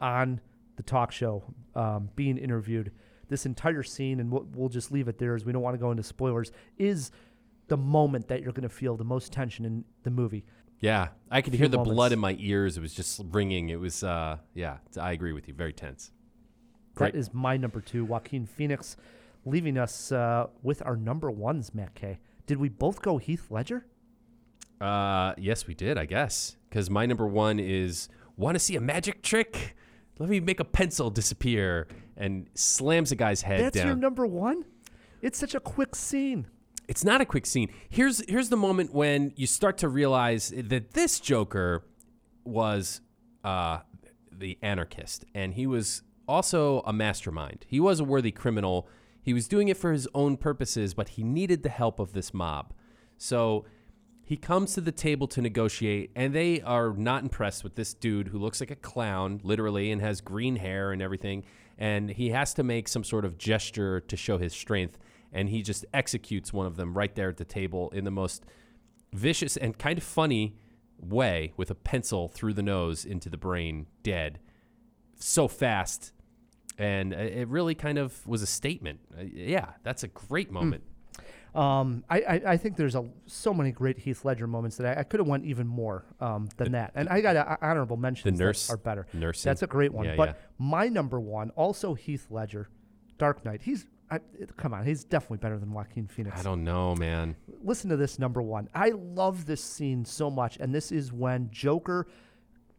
on 0.00 0.40
the 0.74 0.82
talk 0.82 1.12
show 1.12 1.44
um, 1.76 2.10
being 2.16 2.36
interviewed. 2.36 2.90
This 3.28 3.46
entire 3.46 3.84
scene, 3.84 4.18
and 4.18 4.28
we'll, 4.28 4.48
we'll 4.56 4.70
just 4.70 4.90
leave 4.90 5.06
it 5.06 5.18
there 5.18 5.36
as 5.36 5.44
we 5.44 5.52
don't 5.52 5.62
want 5.62 5.74
to 5.74 5.78
go 5.78 5.92
into 5.92 6.02
spoilers, 6.02 6.50
is 6.78 7.12
the 7.68 7.76
moment 7.76 8.26
that 8.26 8.42
you're 8.42 8.50
going 8.50 8.64
to 8.64 8.68
feel 8.68 8.96
the 8.96 9.04
most 9.04 9.32
tension 9.32 9.64
in 9.64 9.84
the 10.02 10.10
movie. 10.10 10.44
Yeah, 10.80 11.10
I 11.30 11.42
could 11.42 11.54
hear 11.54 11.68
the 11.68 11.76
moments. 11.76 11.94
blood 11.94 12.12
in 12.12 12.18
my 12.18 12.36
ears. 12.40 12.76
It 12.76 12.80
was 12.80 12.92
just 12.92 13.22
ringing. 13.30 13.68
It 13.68 13.78
was, 13.78 14.02
uh, 14.02 14.38
yeah, 14.52 14.78
I 15.00 15.12
agree 15.12 15.32
with 15.32 15.46
you. 15.46 15.54
Very 15.54 15.72
tense. 15.72 16.10
Great. 16.96 17.12
That 17.12 17.18
is 17.20 17.32
my 17.32 17.56
number 17.56 17.80
two, 17.80 18.04
Joaquin 18.04 18.46
Phoenix, 18.46 18.96
leaving 19.44 19.76
us 19.78 20.12
uh, 20.12 20.46
with 20.62 20.82
our 20.84 20.96
number 20.96 21.30
ones, 21.30 21.74
Matt 21.74 21.94
K. 21.94 22.18
Did 22.46 22.58
we 22.58 22.68
both 22.68 23.02
go 23.02 23.18
Heath 23.18 23.46
Ledger? 23.50 23.86
Uh, 24.80 25.34
yes, 25.38 25.66
we 25.66 25.74
did, 25.74 25.96
I 25.98 26.06
guess. 26.06 26.56
Because 26.68 26.90
my 26.90 27.06
number 27.06 27.26
one 27.26 27.58
is 27.58 28.08
want 28.36 28.54
to 28.56 28.58
see 28.58 28.76
a 28.76 28.80
magic 28.80 29.22
trick? 29.22 29.76
Let 30.18 30.28
me 30.28 30.40
make 30.40 30.60
a 30.60 30.64
pencil 30.64 31.10
disappear 31.10 31.86
and 32.16 32.46
slams 32.54 33.12
a 33.12 33.16
guy's 33.16 33.42
head 33.42 33.60
That's 33.60 33.76
down. 33.76 33.86
your 33.86 33.96
number 33.96 34.26
one? 34.26 34.64
It's 35.20 35.38
such 35.38 35.54
a 35.54 35.60
quick 35.60 35.94
scene. 35.94 36.46
it's 36.88 37.04
not 37.04 37.20
a 37.20 37.24
quick 37.24 37.46
scene. 37.46 37.72
Here's 37.88 38.22
here's 38.28 38.48
the 38.48 38.56
moment 38.56 38.92
when 38.92 39.32
you 39.36 39.46
start 39.46 39.78
to 39.78 39.88
realize 39.88 40.52
that 40.56 40.92
this 40.92 41.20
Joker 41.20 41.84
was 42.44 43.00
uh, 43.44 43.78
the 44.30 44.58
anarchist, 44.62 45.24
and 45.34 45.54
he 45.54 45.66
was 45.66 46.02
also 46.26 46.80
a 46.80 46.92
mastermind. 46.92 47.64
He 47.68 47.78
was 47.80 48.00
a 48.00 48.04
worthy 48.04 48.32
criminal. 48.32 48.88
He 49.22 49.32
was 49.32 49.46
doing 49.46 49.68
it 49.68 49.76
for 49.76 49.92
his 49.92 50.08
own 50.14 50.36
purposes, 50.36 50.94
but 50.94 51.10
he 51.10 51.22
needed 51.22 51.62
the 51.62 51.68
help 51.68 51.98
of 52.00 52.12
this 52.12 52.34
mob. 52.34 52.74
So 53.16 53.64
he 54.24 54.36
comes 54.36 54.74
to 54.74 54.80
the 54.80 54.92
table 54.92 55.28
to 55.28 55.40
negotiate, 55.40 56.10
and 56.16 56.34
they 56.34 56.60
are 56.62 56.92
not 56.92 57.22
impressed 57.22 57.62
with 57.62 57.76
this 57.76 57.94
dude 57.94 58.28
who 58.28 58.38
looks 58.38 58.60
like 58.60 58.70
a 58.70 58.76
clown, 58.76 59.40
literally, 59.44 59.92
and 59.92 60.00
has 60.00 60.20
green 60.20 60.56
hair 60.56 60.90
and 60.90 61.00
everything. 61.00 61.44
And 61.78 62.10
he 62.10 62.30
has 62.30 62.52
to 62.54 62.62
make 62.62 62.88
some 62.88 63.04
sort 63.04 63.24
of 63.24 63.38
gesture 63.38 64.00
to 64.00 64.16
show 64.16 64.38
his 64.38 64.52
strength, 64.52 64.98
and 65.32 65.48
he 65.48 65.62
just 65.62 65.84
executes 65.94 66.52
one 66.52 66.66
of 66.66 66.76
them 66.76 66.94
right 66.94 67.14
there 67.14 67.28
at 67.28 67.36
the 67.36 67.44
table 67.44 67.90
in 67.90 68.04
the 68.04 68.10
most 68.10 68.44
vicious 69.12 69.56
and 69.56 69.78
kind 69.78 69.98
of 69.98 70.04
funny 70.04 70.56
way 70.98 71.52
with 71.56 71.70
a 71.70 71.74
pencil 71.74 72.28
through 72.28 72.54
the 72.54 72.62
nose 72.62 73.04
into 73.04 73.28
the 73.28 73.36
brain, 73.36 73.86
dead. 74.02 74.38
so 75.16 75.46
fast, 75.46 76.12
and 76.78 77.12
it 77.12 77.48
really 77.48 77.74
kind 77.74 77.98
of 77.98 78.26
was 78.26 78.42
a 78.42 78.46
statement. 78.46 79.00
Uh, 79.16 79.22
yeah, 79.22 79.70
that's 79.82 80.02
a 80.02 80.08
great 80.08 80.48
Hmm. 80.48 80.54
moment. 80.54 80.82
Um, 81.54 82.02
I, 82.08 82.20
I, 82.22 82.42
I 82.52 82.56
think 82.56 82.76
there's 82.76 82.94
a 82.94 83.04
so 83.26 83.52
many 83.52 83.72
great 83.72 83.98
Heath 83.98 84.24
Ledger 84.24 84.46
moments 84.46 84.78
that 84.78 84.96
I, 84.96 85.00
I 85.00 85.02
could 85.02 85.20
have 85.20 85.26
went 85.26 85.44
even 85.44 85.66
more 85.66 86.06
um, 86.18 86.48
than 86.56 86.72
that. 86.72 86.92
And 86.94 87.10
I 87.10 87.20
got 87.20 87.36
a, 87.36 87.58
honorable 87.62 87.98
mentions 87.98 88.38
that 88.38 88.42
nurse 88.42 88.70
are 88.70 88.78
better. 88.78 89.06
nursing. 89.12 89.50
That's 89.50 89.60
a 89.62 89.66
great 89.66 89.92
one. 89.92 90.06
Yeah, 90.06 90.16
but 90.16 90.28
yeah. 90.30 90.34
my 90.58 90.88
number 90.88 91.20
one, 91.20 91.50
also 91.50 91.92
Heath 91.92 92.28
Ledger, 92.30 92.68
Dark 93.18 93.44
Knight. 93.44 93.60
He's 93.62 93.86
I, 94.10 94.20
come 94.58 94.74
on, 94.74 94.84
he's 94.84 95.04
definitely 95.04 95.38
better 95.38 95.58
than 95.58 95.72
Joaquin 95.72 96.06
Phoenix. 96.06 96.38
I 96.38 96.42
don't 96.42 96.64
know, 96.64 96.94
man. 96.96 97.34
Listen 97.62 97.88
to 97.90 97.96
this 97.96 98.18
number 98.18 98.42
one. 98.42 98.68
I 98.74 98.90
love 98.90 99.46
this 99.46 99.62
scene 99.64 100.04
so 100.04 100.30
much, 100.30 100.58
and 100.58 100.74
this 100.74 100.92
is 100.92 101.12
when 101.12 101.50
Joker 101.50 102.06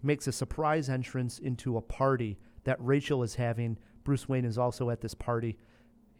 makes 0.04 0.28
a 0.28 0.32
surprise 0.32 0.90
entrance 0.90 1.40
into 1.40 1.78
a 1.78 1.82
party 1.82 2.38
that 2.64 2.78
Rachel 2.80 3.24
is 3.24 3.36
having. 3.36 3.78
Bruce 4.04 4.28
Wayne 4.28 4.46
is 4.46 4.58
also 4.58 4.90
at 4.90 5.02
this 5.02 5.14
party. 5.14 5.58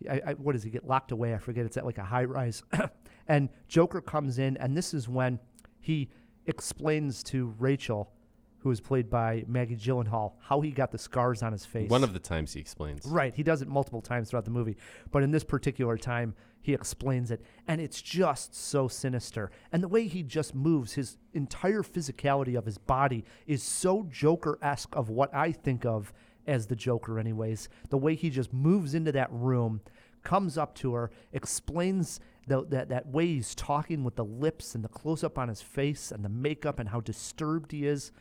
I, 0.10 0.22
I, 0.28 0.34
what 0.34 0.54
does 0.54 0.64
he 0.64 0.70
get 0.70 0.86
locked 0.86 1.12
away? 1.12 1.34
I 1.34 1.38
forget. 1.38 1.66
It's 1.66 1.78
at 1.78 1.86
like 1.86 1.98
a 1.98 2.04
high 2.04 2.26
rise, 2.26 2.64
and 3.28 3.50
Joker 3.68 4.02
comes 4.02 4.40
in, 4.40 4.58
and 4.58 4.76
this 4.76 4.94
is 4.94 5.08
when 5.08 5.40
he 5.80 6.10
explains 6.46 7.24
to 7.24 7.54
Rachel, 7.60 8.12
who 8.60 8.72
is 8.72 8.80
played 8.80 9.10
by 9.10 9.44
Maggie 9.48 9.76
Gyllenhaal, 9.76 10.34
how 10.40 10.62
he 10.62 10.72
got 10.72 10.92
the 10.92 10.98
scars 10.98 11.44
on 11.44 11.52
his 11.52 11.66
face. 11.66 11.90
One 11.90 12.04
of 12.04 12.14
the 12.14 12.20
times 12.20 12.54
he 12.54 12.60
explains. 12.60 13.06
Right. 13.06 13.34
He 13.36 13.44
does 13.44 13.62
it 13.62 13.68
multiple 13.68 14.02
times 14.02 14.30
throughout 14.30 14.46
the 14.46 14.52
movie. 14.52 14.78
But 15.12 15.24
in 15.24 15.32
this 15.32 15.44
particular 15.44 15.98
time, 15.98 16.34
he 16.62 16.74
explains 16.74 17.30
it. 17.30 17.44
And 17.68 17.82
it's 17.82 18.02
just 18.02 18.56
so 18.56 18.88
sinister. 18.88 19.52
And 19.74 19.84
the 19.84 19.90
way 19.90 20.08
he 20.08 20.24
just 20.24 20.56
moves, 20.56 20.94
his 20.94 21.18
entire 21.34 21.84
physicality 21.84 22.58
of 22.58 22.66
his 22.66 22.78
body 22.78 23.26
is 23.46 23.62
so 23.62 24.08
Joker 24.10 24.58
esque 24.62 24.96
of 24.96 25.10
what 25.10 25.34
I 25.36 25.52
think 25.52 25.86
of 25.86 26.14
as 26.48 26.68
the 26.68 26.76
Joker, 26.76 27.20
anyways. 27.20 27.70
The 27.90 27.98
way 27.98 28.16
he 28.16 28.30
just 28.30 28.54
moves 28.54 28.94
into 28.94 29.12
that 29.12 29.30
room, 29.32 29.82
comes 30.24 30.58
up 30.58 30.74
to 30.76 30.94
her, 30.94 31.12
explains 31.32 32.20
the, 32.48 32.66
that, 32.70 32.90
that 32.90 33.08
way 33.08 33.28
he's 33.28 33.54
talking 33.54 34.04
with 34.04 34.16
the 34.16 34.26
lips 34.26 34.76
and 34.76 34.84
the 34.84 34.90
close 34.90 35.24
up 35.24 35.38
on 35.38 35.50
his 35.50 35.62
face 35.62 36.12
and 36.12 36.26
the 36.26 36.30
makeup 36.30 36.80
and 36.80 36.90
how 36.90 37.00
disturbed 37.00 37.72
he 37.72 37.86
is. 37.86 38.12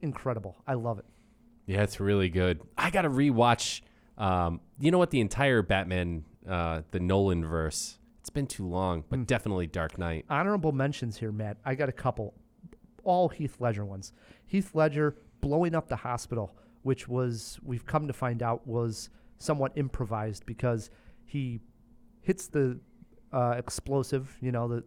Incredible. 0.00 0.56
I 0.66 0.74
love 0.74 0.98
it. 0.98 1.04
Yeah, 1.66 1.82
it's 1.82 2.00
really 2.00 2.28
good. 2.28 2.60
I 2.76 2.90
got 2.90 3.02
to 3.02 3.10
rewatch. 3.10 3.82
Um, 4.18 4.60
you 4.78 4.90
know 4.90 4.98
what? 4.98 5.10
The 5.10 5.20
entire 5.20 5.62
Batman, 5.62 6.24
uh, 6.48 6.82
the 6.90 7.00
Nolan 7.00 7.44
verse. 7.44 7.98
It's 8.20 8.30
been 8.30 8.46
too 8.46 8.66
long, 8.66 9.04
but 9.08 9.26
definitely 9.26 9.66
Dark 9.66 9.98
Knight. 9.98 10.24
honorable 10.30 10.72
mentions 10.72 11.18
here, 11.18 11.32
Matt. 11.32 11.58
I 11.64 11.74
got 11.74 11.88
a 11.88 11.92
couple, 11.92 12.34
all 13.02 13.28
Heath 13.28 13.56
Ledger 13.60 13.84
ones. 13.84 14.12
Heath 14.46 14.74
Ledger 14.74 15.16
blowing 15.40 15.74
up 15.74 15.88
the 15.88 15.96
hospital, 15.96 16.56
which 16.84 17.08
was 17.08 17.58
we've 17.62 17.84
come 17.84 18.06
to 18.06 18.12
find 18.12 18.42
out 18.42 18.66
was 18.66 19.10
somewhat 19.38 19.72
improvised 19.74 20.46
because 20.46 20.90
he 21.24 21.60
hits 22.20 22.46
the 22.46 22.78
uh, 23.32 23.54
explosive, 23.58 24.36
you 24.40 24.52
know, 24.52 24.68
the 24.68 24.84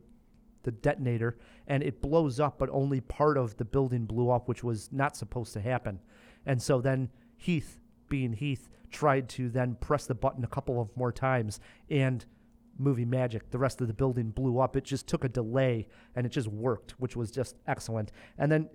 the 0.64 0.72
detonator, 0.72 1.38
and 1.68 1.82
it 1.82 2.02
blows 2.02 2.39
up, 2.39 2.58
but 2.58 2.70
only 2.72 3.00
part 3.00 3.38
of 3.38 3.56
the 3.58 3.66
building 3.66 4.06
blew 4.06 4.30
up, 4.30 4.48
which 4.50 4.64
was 4.64 4.89
not 4.91 5.16
supposed 5.16 5.54
to 5.54 5.62
happen. 5.62 6.00
And 6.45 6.62
so 6.62 6.82
then 6.82 7.10
Heath, 7.38 7.80
being 8.10 8.34
Heath, 8.34 8.70
tried 8.91 9.30
to 9.30 9.50
then 9.50 9.76
press 9.80 10.06
the 10.06 10.16
button 10.16 10.43
a 10.43 10.48
couple 10.48 10.82
of 10.82 10.95
more 10.98 11.12
times, 11.12 11.60
and 11.89 12.26
movie 12.78 13.06
magic. 13.06 13.50
The 13.50 13.58
rest 13.58 13.82
of 13.82 13.88
the 13.88 13.93
building 13.93 14.30
blew 14.30 14.60
up. 14.60 14.76
It 14.76 14.84
just 14.84 15.08
took 15.08 15.24
a 15.24 15.30
delay, 15.30 15.88
and 16.16 16.26
it 16.26 16.30
just 16.30 16.48
worked, 16.48 16.91
which 17.00 17.16
was 17.16 17.32
just 17.32 17.56
excellent. 17.66 18.12
And 18.38 18.52
then 18.52 18.70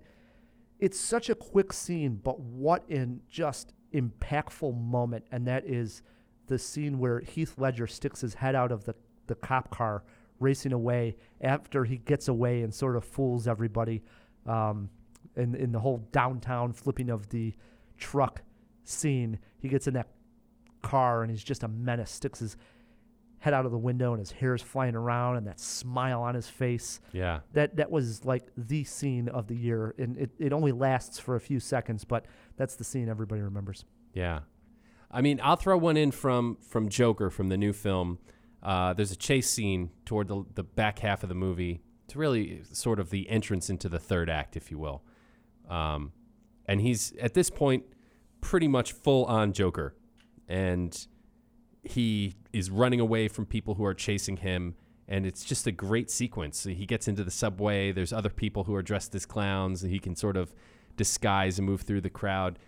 it's 0.83 0.99
such 0.99 1.31
a 1.31 1.35
quick 1.37 1.73
scene, 1.73 2.17
but 2.17 2.41
what 2.41 2.87
an 2.89 3.21
just 3.31 3.73
impactful 3.95 4.77
moment, 4.77 5.25
and 5.31 5.47
that 5.47 5.65
is 5.65 6.03
the 6.49 6.59
scene 6.59 6.99
where 6.99 7.21
Heath 7.21 7.55
Ledger 7.57 7.87
sticks 7.87 8.21
his 8.21 8.35
head 8.35 8.57
out 8.57 8.73
of 8.73 8.85
the, 8.85 8.97
the 9.29 9.37
cop 9.37 9.71
car 9.71 10.03
racing 10.41 10.73
away 10.73 11.17
after 11.41 11.85
he 11.85 11.99
gets 11.99 12.27
away 12.27 12.63
and 12.63 12.75
sort 12.75 12.97
of 12.97 13.05
fools 13.05 13.47
everybody 13.47 14.03
um, 14.45 14.91
in, 15.37 15.55
in 15.55 15.71
the 15.71 15.79
whole 15.79 15.99
downtown 16.11 16.73
flipping 16.73 17.11
of 17.11 17.29
the 17.29 17.55
truck 17.97 18.43
scene. 18.83 19.39
He 19.61 19.69
gets 19.69 19.87
in 19.87 19.95
that 19.95 20.09
car 20.83 21.23
and 21.23 21.31
he's 21.31 21.45
just 21.45 21.63
a 21.63 21.69
menace, 21.69 22.11
sticks 22.11 22.41
his 22.41 22.57
head 23.43 23.53
out 23.53 23.67
of 23.67 23.73
the 23.73 23.79
window 23.79 24.13
and 24.13 24.21
his 24.21 24.31
hair 24.31 24.55
is 24.55 24.63
flying 24.63 24.95
around 24.95 25.37
and 25.37 25.47
that 25.49 25.59
smile 25.59 26.23
on 26.23 26.35
his 26.35 26.49
face 26.49 27.01
Yeah. 27.13 27.41
that 27.55 27.75
that 27.77 27.91
was 27.91 28.25
like 28.25 28.45
the 28.57 28.85
scene 28.85 29.29
of 29.29 29.49
the 29.49 29.57
year 29.57 29.95
and 29.99 30.17
it, 30.17 30.31
it 30.39 30.53
only 30.53 30.71
lasts 30.71 31.19
for 31.19 31.35
a 31.35 31.41
few 31.41 31.59
seconds 31.59 32.05
but 32.05 32.25
that's 32.57 32.77
the 32.77 32.85
scene 32.85 33.09
everybody 33.09 33.41
remembers 33.43 33.85
Yeah. 34.15 34.41
I 35.11 35.21
mean, 35.21 35.41
I'll 35.43 35.57
throw 35.57 35.77
one 35.77 35.97
in 35.99 36.11
from 36.11 36.57
from 36.67 36.89
Joker 36.89 37.29
from 37.31 37.49
the 37.51 37.59
new 37.59 37.73
film. 37.75 38.19
Uh, 38.63 38.95
there's 38.95 39.11
a 39.13 39.17
chase 39.17 39.51
scene 39.51 39.91
toward 40.07 40.29
the, 40.29 40.45
the 40.55 40.63
back 40.63 41.01
half 41.01 41.23
of 41.23 41.29
the 41.29 41.35
movie. 41.35 41.83
It's 42.07 42.17
really 42.17 42.63
sort 42.73 42.99
of 42.99 43.11
the 43.11 43.29
entrance 43.29 43.69
into 43.69 43.89
the 43.91 43.99
third 43.99 44.31
act, 44.31 44.57
if 44.57 44.71
you 44.71 44.79
will. 44.79 45.03
Um, 45.69 46.13
and 46.67 46.81
he's 46.81 47.13
at 47.21 47.35
this 47.35 47.51
point 47.51 47.85
pretty 48.41 48.69
much 48.69 48.93
full 48.93 49.27
on 49.27 49.53
Joker, 49.53 49.95
and 50.49 51.07
he 51.83 52.35
is 52.53 52.71
running 52.71 53.01
away 53.01 53.29
from 53.29 53.47
people 53.47 53.75
who 53.75 53.85
are 53.85 53.95
chasing 53.95 54.37
him. 54.39 54.75
And 55.09 55.27
it's 55.27 55.45
just 55.45 55.67
a 55.67 55.73
great 55.73 56.11
sequence. 56.11 56.65
He 56.65 56.87
gets 56.87 57.09
into 57.09 57.25
the 57.25 57.31
subway. 57.31 57.93
There's 57.93 58.13
other 58.13 58.31
people 58.31 58.65
who 58.65 58.75
are 58.75 58.83
dressed 58.83 59.15
as 59.15 59.27
clowns, 59.27 59.83
and 59.83 59.93
he 59.93 59.99
can 59.99 60.17
sort 60.17 60.37
of 60.37 60.55
disguise 60.97 61.59
and 61.59 61.67
move 61.67 61.83
through 61.83 62.01
the 62.01 62.11
crowd. 62.11 62.59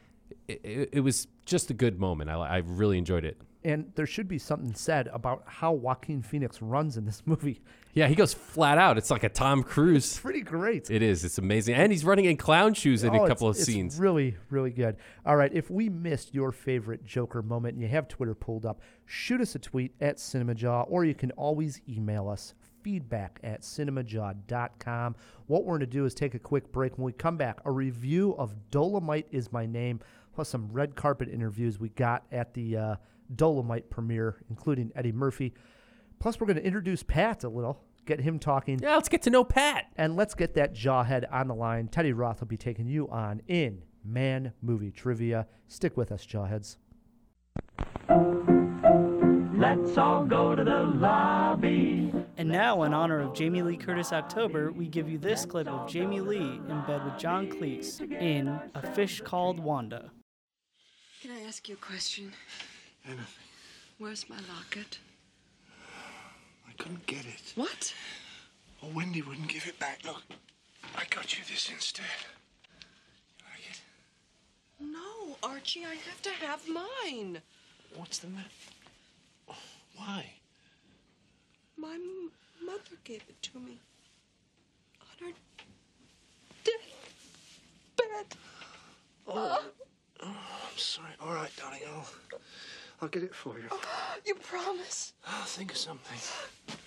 It, 0.49 0.61
it, 0.65 0.91
it 0.95 1.01
was 1.01 1.29
just 1.47 1.71
a 1.71 1.75
good 1.75 1.99
moment. 2.01 2.29
I, 2.31 2.35
I 2.35 2.57
really 2.59 2.99
enjoyed 2.99 3.25
it. 3.25 3.41
And 3.65 3.91
there 3.95 4.05
should 4.07 4.29
be 4.29 4.39
something 4.39 4.75
said 4.75 5.09
about 5.12 5.43
how 5.47 5.73
Joaquin 5.73 6.21
Phoenix 6.21 6.61
runs 6.61 6.97
in 6.99 7.07
this 7.07 7.23
movie 7.27 7.62
Yeah, 7.95 8.09
he 8.09 8.15
goes 8.15 8.35
flat 8.35 8.77
out. 8.77 8.99
It's 8.99 9.11
like 9.11 9.25
a 9.25 9.29
Tom 9.31 9.62
Cruise. 9.62 10.05
It's 10.05 10.21
pretty 10.21 10.43
great 10.43 10.91
It 10.91 11.01
is. 11.01 11.25
It's 11.25 11.39
amazing. 11.39 11.75
And 11.77 11.91
he's 11.91 12.05
running 12.05 12.27
in 12.27 12.37
clown 12.37 12.75
shoes 12.75 13.05
in 13.05 13.11
Oh, 13.11 13.12
a 13.12 13.17
it's- 13.17 13.29
couple 13.29 13.49
of 13.49 13.57
it's 13.57 13.65
scenes. 13.65 13.99
really, 13.99 14.37
really 14.51 14.71
good. 14.71 14.97
All 15.25 15.37
right, 15.37 15.51
if 15.55 15.71
we 15.71 15.89
missed 15.89 16.35
your 16.35 16.53
favorite 16.53 17.05
Joker 17.07 17.41
moment 17.41 17.75
and 17.75 17.83
you 17.83 17.89
have 17.89 18.07
Twitter 18.07 18.35
pulled 18.35 18.67
up, 18.67 18.81
shoot 19.07 19.41
us 19.41 19.55
a 19.55 19.59
tweet 19.59 19.95
at 20.01 20.19
CinemaJaw, 20.19 20.85
or 20.91 21.05
you 21.07 21.15
can 21.15 21.31
always 21.33 21.81
email 21.89 22.29
us 22.29 22.55
feedback 22.83 23.41
at 23.43 23.62
cinemajaw.com. 23.62 25.17
What 25.47 25.65
we're 25.65 25.73
going 25.79 25.81
to 25.81 25.87
do 25.87 26.05
is 26.05 26.15
take 26.15 26.35
a 26.35 26.39
quick 26.39 26.71
break. 26.73 26.99
When 26.99 27.05
we 27.07 27.12
come 27.12 27.37
back, 27.37 27.61
a 27.65 27.71
review 27.71 28.35
of 28.37 28.55
Dolemite 28.71 29.25
is 29.31 29.53
My 29.53 29.67
Name, 29.67 30.01
plus 30.35 30.49
some 30.49 30.69
red 30.73 30.95
carpet 30.95 31.29
interviews 31.29 31.79
we 31.79 31.89
got 31.91 32.25
at 32.33 32.55
the 32.55 32.77
uh, 32.77 32.97
Dolemite 33.37 33.91
premiere, 33.91 34.43
including 34.51 34.93
Eddie 34.95 35.12
Murphy. 35.12 35.55
Plus, 36.18 36.41
we're 36.41 36.47
going 36.47 36.57
to 36.57 36.64
introduce 36.64 37.03
Pat 37.03 37.45
a 37.45 37.49
little, 37.49 37.82
get 38.07 38.20
him 38.20 38.39
talking. 38.39 38.78
yeah, 38.80 38.95
let's 38.95 39.09
get 39.09 39.22
to 39.22 39.30
know 39.30 39.45
Pat. 39.45 39.87
And 39.97 40.16
let's 40.16 40.35
get 40.35 40.55
that 40.55 40.74
jawhead 40.74 41.24
on 41.32 41.49
the 41.49 41.55
line. 41.55 41.89
Teddy 41.89 42.12
Roth 42.12 42.41
will 42.41 42.47
be 42.49 42.57
taking 42.57 42.87
you 42.87 43.09
on 43.09 43.43
in 43.49 43.82
Man 44.05 44.53
Movie 44.62 44.91
Trivia. 44.91 45.47
Stick 45.68 45.97
with 45.97 46.12
us, 46.12 46.24
jawheads. 46.26 46.76
Let's 49.57 49.97
all 49.97 50.24
go 50.24 50.55
to 50.55 50.62
the 50.64 50.82
lobby. 50.82 52.12
And 52.37 52.49
now, 52.49 52.82
in 52.82 52.93
honor 52.93 53.20
of 53.20 53.35
Jamie 53.35 53.62
Lee 53.62 53.76
Curtis 53.76 54.12
October, 54.12 54.72
we 54.72 54.89
give 54.89 55.09
you 55.09 55.16
this 55.18 55.47
clip 55.47 55.68
of 55.68 55.89
Jamie 55.89 56.20
Lee 56.20 56.61
in 56.68 56.82
bed 56.87 57.05
with 57.05 57.16
John 57.18 57.49
Cleese 57.49 58.01
in 58.20 58.49
A 58.74 58.87
Fish 58.95 59.20
Called 59.20 59.61
Wanda. 59.61 60.11
Can 61.22 61.30
I 61.30 61.43
ask 61.43 61.68
you 61.68 61.76
a 61.76 61.78
question? 61.78 62.32
Anything. 63.07 63.25
Where's 63.99 64.29
my 64.29 64.37
locket? 64.55 64.99
I 66.69 66.73
couldn't 66.79 67.07
get 67.07 67.25
it. 67.27 67.53
What? 67.55 67.95
Well, 68.83 68.93
Wendy 68.95 69.23
wouldn't 69.23 69.49
give 69.49 69.67
it 69.67 69.79
back. 69.79 70.01
Look, 70.05 70.23
I 70.97 71.05
got 71.11 71.37
you 71.37 71.45
this 71.49 71.71
instead. 71.71 72.05
You 73.39 73.45
like 73.51 73.71
it? 73.71 73.81
No, 74.93 75.37
Archie, 75.49 75.85
I 75.85 75.95
have 75.95 76.23
to 76.23 76.31
have 76.31 76.63
mine. 76.69 77.41
What's 77.97 78.19
the 78.19 78.29
matter? 78.29 78.49
Why? 79.97 80.33
My 81.77 81.95
m- 81.95 82.31
mother 82.65 82.97
gave 83.05 83.23
it 83.29 83.41
to 83.43 83.59
me. 83.61 83.79
On 85.01 85.29
her 85.29 85.33
deathbed. 86.65 88.37
Oh, 89.27 89.65
oh 90.23 90.27
I'm 90.27 90.79
sorry. 90.79 91.13
All 91.21 91.33
right, 91.33 91.51
darling. 91.57 91.81
I'll, 91.89 92.07
I'll 93.01 93.09
get 93.09 93.22
it 93.22 93.34
for 93.34 93.59
you. 93.59 93.68
You 94.26 94.34
promise? 94.36 95.12
I'll 95.26 95.45
think 95.45 95.72
of 95.72 95.76
something. 95.76 96.18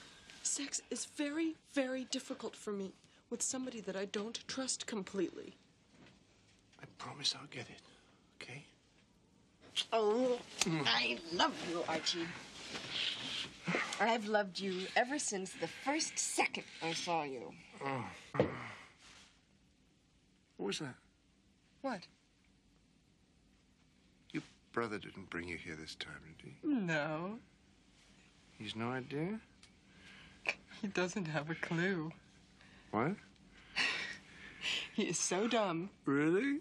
Sex 0.42 0.82
is 0.90 1.06
very, 1.06 1.54
very 1.74 2.06
difficult 2.06 2.56
for 2.56 2.72
me 2.72 2.94
with 3.30 3.44
somebody 3.44 3.80
that 3.82 3.96
I 3.96 4.06
don't 4.06 4.40
trust 4.48 4.88
completely. 4.88 5.54
I 6.82 6.86
promise 6.98 7.36
I'll 7.40 7.48
get 7.52 7.68
it. 7.70 7.82
Okay? 8.42 8.64
Oh, 9.94 10.40
I 10.86 11.20
love 11.32 11.54
you, 11.70 11.84
Archie. 11.88 12.26
I've 14.00 14.28
loved 14.28 14.60
you 14.60 14.88
ever 14.96 15.20
since 15.20 15.54
the 15.54 15.68
first 15.68 16.18
second 16.18 16.64
I 16.82 16.94
saw 16.94 17.24
you. 17.24 17.54
Oh. 17.86 18.06
What 20.58 20.66
was 20.68 20.80
that? 20.80 20.96
What? 21.82 22.00
Brother 24.78 25.00
didn't 25.00 25.28
bring 25.32 25.48
you 25.48 25.58
here 25.58 25.76
this 25.76 25.96
time, 25.96 26.36
did 26.38 26.52
he? 26.52 26.56
No, 26.64 27.40
He's 28.60 28.76
no 28.76 28.92
idea? 28.92 29.40
he 30.80 30.88
doesn't 30.88 31.26
have 31.26 31.50
a 31.50 31.56
clue. 31.56 32.12
What? 32.92 33.16
He 34.94 35.04
is 35.06 35.18
so 35.18 35.48
dumb. 35.48 35.90
Really? 36.06 36.60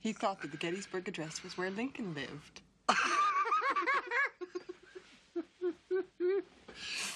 He 0.00 0.14
thought 0.14 0.40
that 0.40 0.52
the 0.52 0.56
Gettysburg 0.56 1.06
Address 1.08 1.42
was 1.44 1.58
where 1.58 1.70
Lincoln 1.70 2.14
lived. 2.14 2.62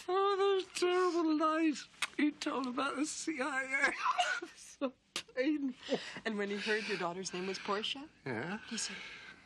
Oh, 0.06 0.36
those 0.38 0.66
terrible 0.78 1.38
lies 1.38 1.88
he 2.18 2.30
told 2.32 2.66
about 2.66 2.96
the 2.96 3.06
CIA. 3.06 3.94
so 4.78 4.92
painful. 5.34 5.98
And 6.26 6.36
when 6.36 6.50
he 6.50 6.56
heard 6.56 6.86
your 6.86 6.98
daughter's 6.98 7.32
name 7.32 7.46
was 7.46 7.58
Portia, 7.58 8.02
Yeah? 8.26 8.58
he 8.68 8.76
said, 8.76 8.96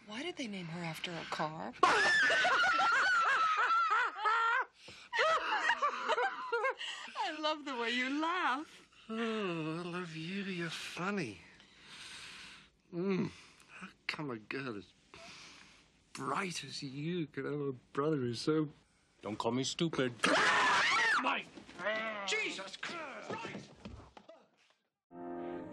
Why 0.08 0.22
did 0.22 0.36
they 0.38 0.46
name 0.46 0.66
her 0.68 0.82
after 0.84 1.10
a 1.10 1.24
car? 1.30 1.72
I 1.82 1.90
love 7.42 7.66
the 7.66 7.76
way 7.76 7.90
you 7.90 8.18
laugh. 8.18 8.64
Oh, 9.10 9.14
I 9.14 9.88
love 9.88 10.16
you. 10.16 10.44
You're 10.44 10.70
funny. 10.70 11.42
Mm. 12.96 13.28
How 13.80 13.88
come 14.06 14.30
a 14.30 14.36
girl 14.36 14.78
as 14.78 14.84
bright 16.14 16.64
as 16.66 16.82
you 16.82 17.26
can 17.26 17.44
have 17.44 17.60
a 17.60 17.74
brother 17.92 18.16
who's 18.16 18.40
so. 18.40 18.66
Don't 19.22 19.36
call 19.36 19.52
me 19.52 19.64
stupid. 19.64 20.14
Mike! 21.22 21.44
Jesus 22.26 22.78
Christ! 22.80 23.68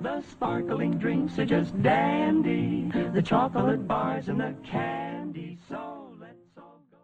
The 0.05 0.21
sparkling 0.21 0.99
drinks 0.99 1.39
are 1.39 1.47
just 1.47 1.81
dandy. 1.81 2.91
The 3.11 3.23
chocolate 3.23 3.87
bars 3.87 4.27
and 4.27 4.39
the 4.39 4.53
candy. 4.63 5.57
So 5.67 6.13
let's 6.21 6.55
all 6.55 6.79
go. 6.91 6.97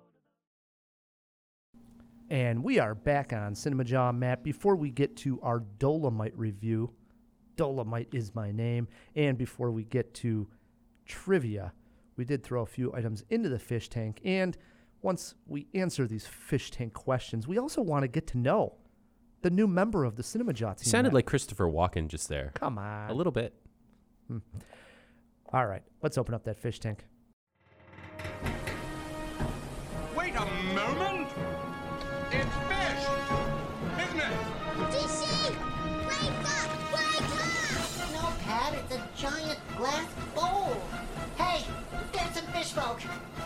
And 2.30 2.64
we 2.64 2.78
are 2.78 2.94
back 2.94 3.34
on 3.34 3.56
Cinema 3.56 3.86
Jaw, 3.86 4.12
Matt. 4.12 4.44
Before 4.44 4.76
we 4.76 4.92
get 4.92 5.16
to 5.18 5.42
our 5.42 5.64
Dolemite 5.80 6.34
review, 6.36 6.94
Dolemite 7.58 8.14
is 8.14 8.36
my 8.36 8.52
name. 8.52 8.88
And 9.16 9.36
before 9.36 9.72
we 9.72 9.84
get 9.84 10.14
to 10.16 10.48
trivia, 11.08 11.74
we 12.18 12.24
did 12.24 12.44
throw 12.44 12.62
a 12.62 12.68
few 12.68 12.94
items 12.94 13.24
into 13.32 13.50
the 13.50 13.58
fish 13.58 13.90
tank. 13.90 14.22
And 14.24 14.56
once 15.02 15.34
we 15.48 15.66
answer 15.74 16.06
these 16.06 16.28
fish 16.28 16.70
tank 16.70 16.94
questions, 16.94 17.48
we 17.48 17.58
also 17.58 17.82
want 17.82 18.04
to 18.04 18.08
get 18.08 18.28
to 18.28 18.38
know 18.38 18.76
the 19.42 19.50
new 19.50 19.68
member 19.68 20.04
of 20.06 20.16
the 20.16 20.24
Cinema 20.24 20.54
Jaw 20.54 20.74
team. 20.74 20.86
Sounded 20.90 21.10
Matt. 21.10 21.16
like 21.16 21.26
Christopher 21.26 21.66
Walken 21.66 22.08
just 22.08 22.30
there. 22.30 22.52
Come 22.54 22.78
on. 22.78 23.10
A 23.10 23.14
little 23.14 23.32
bit. 23.32 23.54
Hmm. 24.28 24.38
All 25.54 25.66
right, 25.66 25.82
let's 26.02 26.18
open 26.18 26.34
up 26.34 26.44
that 26.46 26.58
fish 26.58 26.80
tank. 26.80 27.06
Wait 30.16 30.34
a 30.36 30.46
moment! 30.74 31.28
It's 32.32 32.56
fish! 32.70 33.04
Isn't 34.00 34.20
it? 34.20 34.34
DC! 34.92 35.50
Wake 36.08 36.48
up! 36.48 36.94
Wake 36.94 37.22
up! 37.22 38.14
No, 38.14 38.34
Pat, 38.46 38.74
it's 38.76 38.96
a 38.96 39.10
giant 39.18 39.60
glass 39.76 40.08
bowl. 40.36 40.78
Hey, 41.36 41.66
get 42.14 42.34
some 42.34 42.46
fish 42.48 42.72
folk. 42.72 43.02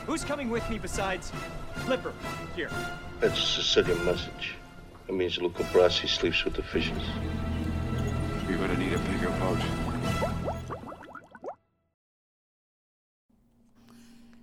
Who's 0.05 0.23
coming 0.23 0.49
with 0.49 0.69
me 0.69 0.77
besides 0.77 1.31
Flipper? 1.77 2.13
Here. 2.55 2.69
That's 3.19 3.39
a 3.39 3.41
Sicilian 3.41 4.05
message. 4.05 4.55
It 5.07 5.13
means 5.13 5.37
Luca 5.37 5.63
Brasi 5.65 6.07
sleeps 6.09 6.43
with 6.43 6.55
the 6.55 6.63
fishes. 6.63 7.03
You're 8.49 8.57
gonna 8.57 8.77
need 8.77 8.93
a 8.93 8.97
bigger 8.99 9.29
boat. 9.39 9.59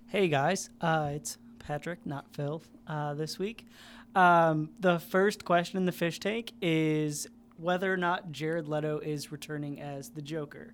Hey 0.07 0.29
guys, 0.29 0.69
uh, 0.79 1.09
it's 1.13 1.37
Patrick, 1.59 2.05
not 2.05 2.25
Phil, 2.33 2.61
uh, 2.87 3.13
this 3.13 3.37
week. 3.37 3.67
Um, 4.15 4.69
the 4.79 4.99
first 4.99 5.43
question 5.43 5.77
in 5.77 5.85
the 5.85 5.91
fish 5.91 6.19
tank 6.19 6.53
is 6.61 7.27
whether 7.57 7.91
or 7.91 7.97
not 7.97 8.31
Jared 8.31 8.67
Leto 8.67 8.99
is 8.99 9.31
returning 9.31 9.81
as 9.81 10.11
the 10.11 10.21
Joker. 10.21 10.73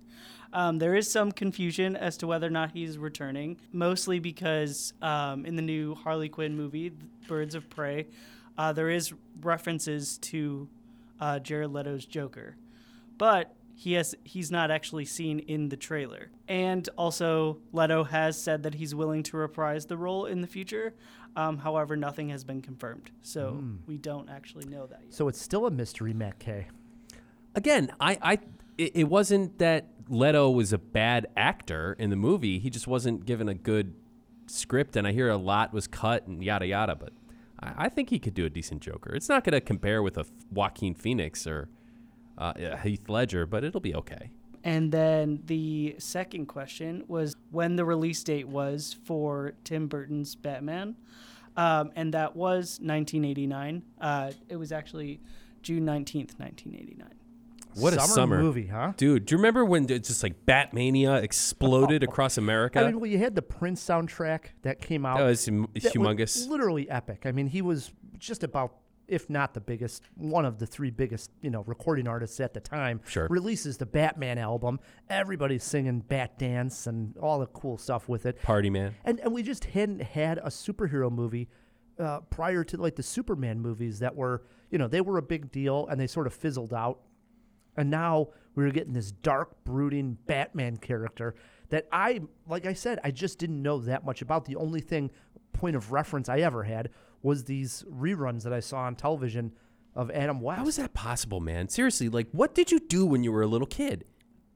Um, 0.52 0.78
there 0.78 0.94
is 0.94 1.10
some 1.10 1.32
confusion 1.32 1.96
as 1.96 2.16
to 2.18 2.26
whether 2.26 2.46
or 2.46 2.50
not 2.50 2.72
he's 2.72 2.98
returning, 2.98 3.56
mostly 3.72 4.18
because 4.18 4.92
um, 5.00 5.46
in 5.46 5.56
the 5.56 5.62
new 5.62 5.94
Harley 5.94 6.28
Quinn 6.28 6.56
movie, 6.56 6.92
Birds 7.28 7.54
of 7.54 7.68
Prey, 7.70 8.06
uh, 8.58 8.72
there 8.72 8.90
is 8.90 9.12
references 9.42 10.18
to 10.18 10.68
uh, 11.20 11.38
Jared 11.38 11.70
Leto's 11.72 12.04
Joker, 12.06 12.56
but 13.18 13.54
he 13.74 13.94
has 13.94 14.14
he's 14.24 14.50
not 14.50 14.70
actually 14.70 15.04
seen 15.06 15.38
in 15.40 15.68
the 15.70 15.76
trailer. 15.76 16.30
And 16.48 16.86
also, 16.98 17.58
Leto 17.72 18.04
has 18.04 18.40
said 18.40 18.62
that 18.64 18.74
he's 18.74 18.94
willing 18.94 19.22
to 19.24 19.36
reprise 19.36 19.86
the 19.86 19.96
role 19.96 20.26
in 20.26 20.40
the 20.42 20.46
future. 20.46 20.94
Um, 21.36 21.58
however, 21.58 21.96
nothing 21.96 22.28
has 22.30 22.42
been 22.44 22.60
confirmed, 22.60 23.10
so 23.22 23.52
Hmm. 23.52 23.76
we 23.86 23.96
don't 23.96 24.28
actually 24.28 24.66
know 24.66 24.86
that 24.86 25.00
yet. 25.04 25.14
So 25.14 25.28
it's 25.28 25.40
still 25.40 25.64
a 25.66 25.70
mystery, 25.70 26.12
Matt 26.12 26.38
K. 26.40 26.66
Again, 27.54 27.92
I, 28.00 28.18
I 28.20 28.32
it, 28.76 28.92
it 28.96 29.04
wasn't 29.04 29.58
that 29.58 29.86
Leto 30.08 30.50
was 30.50 30.72
a 30.72 30.78
bad 30.78 31.28
actor 31.36 31.94
in 31.98 32.10
the 32.10 32.16
movie. 32.16 32.58
He 32.58 32.68
just 32.68 32.86
wasn't 32.88 33.24
given 33.26 33.48
a 33.48 33.54
good 33.54 33.94
script, 34.46 34.96
and 34.96 35.06
I 35.06 35.12
hear 35.12 35.28
a 35.28 35.36
lot 35.36 35.72
was 35.72 35.86
cut 35.86 36.26
and 36.26 36.42
yada 36.42 36.66
yada. 36.66 36.96
But 36.96 37.12
I, 37.60 37.86
I 37.86 37.88
think 37.88 38.10
he 38.10 38.18
could 38.18 38.34
do 38.34 38.44
a 38.44 38.50
decent 38.50 38.82
Joker. 38.82 39.14
It's 39.14 39.28
not 39.28 39.44
going 39.44 39.52
to 39.52 39.60
compare 39.60 40.02
with 40.02 40.18
a 40.18 40.26
Joaquin 40.50 40.94
Phoenix 40.94 41.46
or 41.46 41.68
uh, 42.38 42.76
Heath 42.78 43.08
Ledger, 43.08 43.46
but 43.46 43.64
it'll 43.64 43.80
be 43.80 43.94
okay. 43.94 44.30
And 44.62 44.92
then 44.92 45.42
the 45.46 45.96
second 45.98 46.46
question 46.46 47.04
was 47.08 47.36
when 47.50 47.76
the 47.76 47.84
release 47.84 48.22
date 48.22 48.48
was 48.48 48.96
for 49.04 49.54
Tim 49.64 49.88
Burton's 49.88 50.34
Batman. 50.34 50.96
Um, 51.56 51.92
and 51.96 52.14
that 52.14 52.36
was 52.36 52.78
1989. 52.80 53.82
Uh, 54.00 54.32
it 54.48 54.56
was 54.56 54.70
actually 54.70 55.20
June 55.62 55.84
19th, 55.84 56.38
1989. 56.38 57.08
What 57.74 57.92
a 57.92 58.00
Summer 58.00 58.14
summer 58.14 58.38
movie, 58.42 58.66
huh? 58.66 58.92
dude? 58.96 59.26
Do 59.26 59.34
you 59.34 59.38
remember 59.38 59.64
when 59.64 59.88
it's 59.90 60.08
just 60.08 60.22
like 60.22 60.44
Batmania 60.46 61.22
exploded 61.22 62.02
across 62.02 62.36
America? 62.38 62.80
I 62.80 62.86
mean, 62.86 63.00
well, 63.00 63.10
you 63.10 63.18
had 63.18 63.34
the 63.34 63.42
Prince 63.42 63.82
soundtrack 63.84 64.46
that 64.62 64.80
came 64.80 65.06
out. 65.06 65.18
That 65.18 65.24
was 65.24 65.46
hum- 65.46 65.68
that 65.74 65.84
was 65.84 65.92
humongous. 65.92 66.48
literally 66.48 66.88
epic. 66.90 67.22
I 67.26 67.32
mean, 67.32 67.46
he 67.46 67.62
was 67.62 67.92
just 68.18 68.42
about, 68.44 68.74
if 69.08 69.30
not 69.30 69.54
the 69.54 69.60
biggest, 69.60 70.02
one 70.14 70.44
of 70.44 70.58
the 70.58 70.66
three 70.66 70.90
biggest, 70.90 71.30
you 71.42 71.50
know, 71.50 71.62
recording 71.62 72.06
artists 72.06 72.40
at 72.40 72.54
the 72.54 72.60
time. 72.60 73.00
Sure. 73.06 73.26
Releases 73.30 73.76
the 73.76 73.86
Batman 73.86 74.38
album. 74.38 74.80
Everybody's 75.08 75.64
singing 75.64 76.00
Bat 76.00 76.38
Dance 76.38 76.86
and 76.86 77.16
all 77.18 77.38
the 77.38 77.46
cool 77.46 77.78
stuff 77.78 78.08
with 78.08 78.26
it. 78.26 78.42
Party 78.42 78.70
man. 78.70 78.94
And 79.04 79.20
and 79.20 79.32
we 79.32 79.42
just 79.42 79.64
hadn't 79.64 80.02
had 80.02 80.38
a 80.38 80.46
superhero 80.48 81.10
movie 81.10 81.48
uh, 81.98 82.20
prior 82.30 82.64
to 82.64 82.76
like 82.76 82.96
the 82.96 83.02
Superman 83.02 83.60
movies 83.60 83.98
that 84.00 84.16
were, 84.16 84.42
you 84.70 84.78
know, 84.78 84.88
they 84.88 85.00
were 85.00 85.18
a 85.18 85.22
big 85.22 85.50
deal 85.52 85.86
and 85.88 86.00
they 86.00 86.06
sort 86.06 86.26
of 86.26 86.34
fizzled 86.34 86.72
out. 86.74 87.00
And 87.80 87.90
now 87.90 88.28
we 88.54 88.62
were 88.62 88.70
getting 88.70 88.92
this 88.92 89.10
dark, 89.10 89.64
brooding 89.64 90.18
Batman 90.26 90.76
character 90.76 91.34
that 91.70 91.88
I, 91.90 92.20
like 92.46 92.66
I 92.66 92.74
said, 92.74 93.00
I 93.02 93.10
just 93.10 93.38
didn't 93.38 93.62
know 93.62 93.78
that 93.78 94.04
much 94.04 94.20
about. 94.20 94.44
The 94.44 94.56
only 94.56 94.82
thing, 94.82 95.10
point 95.54 95.76
of 95.76 95.90
reference 95.90 96.28
I 96.28 96.40
ever 96.40 96.62
had 96.62 96.90
was 97.22 97.44
these 97.44 97.84
reruns 97.90 98.42
that 98.42 98.52
I 98.52 98.60
saw 98.60 98.80
on 98.80 98.96
television 98.96 99.52
of 99.94 100.10
Adam 100.10 100.42
West. 100.42 100.58
How 100.58 100.68
is 100.68 100.76
that 100.76 100.92
possible, 100.92 101.40
man? 101.40 101.70
Seriously, 101.70 102.10
like, 102.10 102.28
what 102.32 102.54
did 102.54 102.70
you 102.70 102.80
do 102.80 103.06
when 103.06 103.24
you 103.24 103.32
were 103.32 103.42
a 103.42 103.46
little 103.46 103.66
kid? 103.66 104.04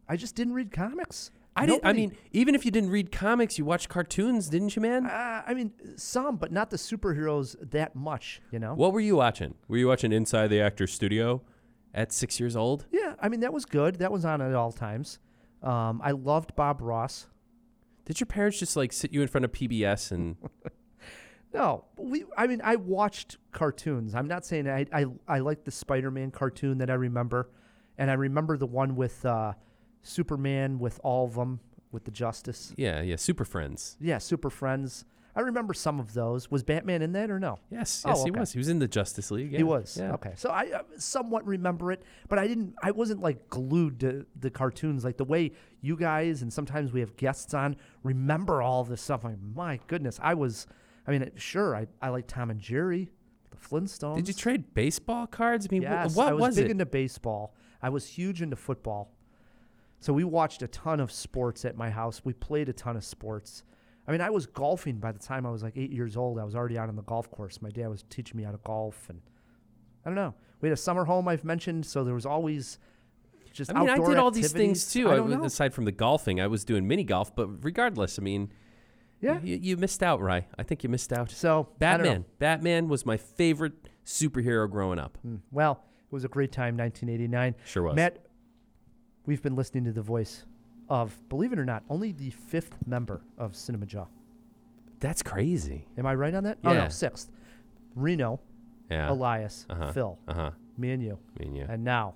I 0.06 0.16
just 0.16 0.34
didn't 0.34 0.52
read 0.52 0.70
comics. 0.70 1.30
I 1.56 1.64
didn't. 1.64 1.86
I 1.86 1.94
mean, 1.94 2.14
even 2.32 2.54
if 2.54 2.66
you 2.66 2.70
didn't 2.70 2.90
read 2.90 3.10
comics, 3.10 3.56
you 3.58 3.64
watched 3.64 3.88
cartoons, 3.88 4.50
didn't 4.50 4.76
you, 4.76 4.82
man? 4.82 5.06
Uh, 5.06 5.42
I 5.46 5.54
mean, 5.54 5.72
some, 5.96 6.36
but 6.36 6.52
not 6.52 6.68
the 6.68 6.76
superheroes 6.76 7.56
that 7.70 7.96
much, 7.96 8.42
you 8.50 8.58
know? 8.58 8.74
What 8.74 8.92
were 8.92 9.00
you 9.00 9.16
watching? 9.16 9.54
Were 9.68 9.78
you 9.78 9.88
watching 9.88 10.12
Inside 10.12 10.48
the 10.48 10.60
Actor's 10.60 10.92
Studio 10.92 11.42
at 11.94 12.12
six 12.12 12.38
years 12.40 12.56
old? 12.56 12.86
Yeah, 12.92 13.14
I 13.20 13.28
mean, 13.28 13.40
that 13.40 13.52
was 13.52 13.64
good. 13.64 13.96
That 13.96 14.12
was 14.12 14.24
on 14.24 14.42
at 14.42 14.54
all 14.54 14.72
times. 14.72 15.18
Um, 15.62 16.00
I 16.04 16.10
loved 16.10 16.54
Bob 16.56 16.80
Ross. 16.82 17.28
Did 18.04 18.20
your 18.20 18.26
parents 18.26 18.58
just 18.58 18.76
like 18.76 18.92
sit 18.92 19.12
you 19.12 19.22
in 19.22 19.28
front 19.28 19.44
of 19.44 19.52
PBS 19.52 20.12
and? 20.12 20.36
No, 21.54 21.84
we. 21.96 22.24
I 22.36 22.48
mean, 22.48 22.60
I 22.64 22.74
watched 22.74 23.36
cartoons. 23.52 24.16
I'm 24.16 24.26
not 24.26 24.44
saying 24.44 24.68
I. 24.68 24.86
I, 24.92 25.06
I 25.28 25.38
like 25.38 25.64
the 25.64 25.70
Spider-Man 25.70 26.32
cartoon 26.32 26.78
that 26.78 26.90
I 26.90 26.94
remember, 26.94 27.48
and 27.96 28.10
I 28.10 28.14
remember 28.14 28.56
the 28.56 28.66
one 28.66 28.96
with 28.96 29.24
uh, 29.24 29.52
Superman 30.02 30.80
with 30.80 30.98
all 31.04 31.26
of 31.26 31.34
them 31.34 31.60
with 31.92 32.04
the 32.04 32.10
Justice. 32.10 32.74
yeah, 32.76 33.02
yeah, 33.02 33.14
Super 33.14 33.44
Friends. 33.44 33.96
Yeah, 34.00 34.18
Super 34.18 34.50
Friends. 34.50 35.04
I 35.36 35.40
remember 35.40 35.74
some 35.74 35.98
of 35.98 36.14
those. 36.14 36.50
Was 36.50 36.62
Batman 36.62 37.02
in 37.02 37.12
that 37.12 37.30
or 37.30 37.40
no? 37.40 37.58
Yes, 37.70 38.04
Oh, 38.06 38.10
yes, 38.10 38.24
he 38.24 38.30
was. 38.30 38.52
He 38.52 38.58
was 38.58 38.68
in 38.68 38.78
the 38.78 38.86
Justice 38.86 39.30
League. 39.32 39.54
He 39.54 39.62
was. 39.64 39.96
Yeah. 40.00 40.12
Okay. 40.14 40.32
So 40.36 40.50
I 40.50 40.70
uh, 40.72 40.82
somewhat 40.96 41.44
remember 41.46 41.90
it, 41.90 42.02
but 42.28 42.38
I 42.38 42.46
didn't 42.46 42.74
I 42.82 42.92
wasn't 42.92 43.20
like 43.20 43.48
glued 43.48 44.00
to 44.00 44.26
the 44.38 44.50
cartoons 44.50 45.04
like 45.04 45.16
the 45.16 45.24
way 45.24 45.52
you 45.80 45.96
guys 45.96 46.42
and 46.42 46.52
sometimes 46.52 46.92
we 46.92 47.00
have 47.00 47.16
guests 47.16 47.52
on 47.54 47.76
remember 48.04 48.62
all 48.62 48.84
this 48.84 49.02
stuff. 49.02 49.24
Like, 49.24 49.38
my 49.54 49.80
goodness, 49.88 50.20
I 50.22 50.34
was 50.34 50.66
I 51.06 51.10
mean, 51.10 51.30
sure, 51.36 51.74
I 51.74 51.86
I 52.00 52.10
like 52.10 52.26
Tom 52.28 52.50
and 52.50 52.60
Jerry, 52.60 53.10
the 53.50 53.56
Flintstones. 53.56 54.16
Did 54.16 54.28
you 54.28 54.34
trade 54.34 54.72
baseball 54.72 55.26
cards? 55.26 55.66
I 55.68 55.74
mean, 55.74 55.82
wh- 55.82 55.86
Yes, 55.90 56.14
what 56.14 56.28
I 56.28 56.32
was, 56.32 56.40
was 56.42 56.56
big 56.56 56.66
it? 56.66 56.70
into 56.70 56.86
baseball. 56.86 57.54
I 57.82 57.88
was 57.88 58.06
huge 58.06 58.40
into 58.40 58.56
football. 58.56 59.10
So 60.00 60.12
we 60.12 60.22
watched 60.24 60.62
a 60.62 60.68
ton 60.68 61.00
of 61.00 61.10
sports 61.10 61.64
at 61.64 61.76
my 61.76 61.90
house. 61.90 62.22
We 62.24 62.34
played 62.34 62.68
a 62.68 62.72
ton 62.72 62.96
of 62.96 63.04
sports. 63.04 63.64
I 64.06 64.12
mean, 64.12 64.20
I 64.20 64.30
was 64.30 64.46
golfing 64.46 64.98
by 64.98 65.12
the 65.12 65.18
time 65.18 65.46
I 65.46 65.50
was 65.50 65.62
like 65.62 65.76
eight 65.76 65.90
years 65.92 66.16
old. 66.16 66.38
I 66.38 66.44
was 66.44 66.54
already 66.54 66.76
out 66.76 66.88
on 66.88 66.96
the 66.96 67.02
golf 67.02 67.30
course. 67.30 67.62
My 67.62 67.70
dad 67.70 67.88
was 67.88 68.04
teaching 68.10 68.36
me 68.36 68.42
how 68.44 68.50
to 68.52 68.60
golf, 68.64 69.06
and 69.08 69.20
I 70.04 70.08
don't 70.10 70.14
know. 70.16 70.34
We 70.60 70.68
had 70.68 70.74
a 70.74 70.80
summer 70.80 71.04
home 71.04 71.26
I've 71.28 71.44
mentioned, 71.44 71.86
so 71.86 72.04
there 72.04 72.14
was 72.14 72.26
always 72.26 72.78
just 73.52 73.70
I 73.74 73.80
mean, 73.80 73.88
I 73.88 73.96
did 73.96 74.16
all 74.18 74.30
these 74.30 74.52
things 74.52 74.92
too. 74.92 75.08
I 75.08 75.12
I 75.12 75.16
don't 75.16 75.28
was- 75.28 75.36
know. 75.38 75.44
aside 75.44 75.72
from 75.72 75.84
the 75.84 75.92
golfing, 75.92 76.40
I 76.40 76.46
was 76.48 76.64
doing 76.64 76.86
mini 76.86 77.04
golf. 77.04 77.34
But 77.34 77.64
regardless, 77.64 78.18
I 78.18 78.22
mean, 78.22 78.50
Yeah. 79.20 79.40
you, 79.42 79.56
you 79.56 79.76
missed 79.76 80.02
out, 80.02 80.20
Rye. 80.20 80.46
I 80.58 80.62
think 80.64 80.82
you 80.82 80.88
missed 80.90 81.12
out. 81.12 81.30
So 81.30 81.48
I 81.50 81.52
don't 81.52 81.62
know. 81.62 81.70
Batman. 81.78 82.24
Batman 82.38 82.88
was 82.88 83.06
my 83.06 83.16
favorite 83.16 83.88
superhero 84.04 84.68
growing 84.70 84.98
up. 84.98 85.16
Mm, 85.26 85.40
Well, 85.52 85.82
it 86.04 86.12
was 86.12 86.24
a 86.24 86.28
great 86.28 86.52
time, 86.52 86.76
1989. 86.76 87.54
Sure 87.64 87.82
was. 87.84 87.96
Matt, 87.96 88.26
we've 89.24 89.40
been 89.42 89.56
listening 89.56 89.84
to 89.84 89.92
the 89.92 90.02
voice 90.02 90.44
of, 90.88 91.18
believe 91.28 91.52
it 91.52 91.58
or 91.58 91.64
not, 91.64 91.82
only 91.88 92.12
the 92.12 92.30
fifth 92.30 92.76
member 92.86 93.22
of 93.38 93.54
Cinema 93.56 93.86
Jaw. 93.86 94.06
That's 95.00 95.22
crazy. 95.22 95.86
Am 95.98 96.06
I 96.06 96.14
right 96.14 96.34
on 96.34 96.44
that? 96.44 96.58
Oh 96.64 96.72
Yeah. 96.72 96.84
no, 96.84 96.88
sixth. 96.88 97.30
Reno, 97.94 98.40
Yeah. 98.90 99.10
Elias, 99.10 99.66
Uh-huh. 99.70 99.92
Phil, 99.92 100.18
Uh-huh. 100.28 100.50
me 100.78 100.90
and 100.92 101.02
you, 101.02 101.18
Me 101.38 101.46
and 101.46 101.56
you. 101.56 101.66
and 101.68 101.84
now 101.84 102.14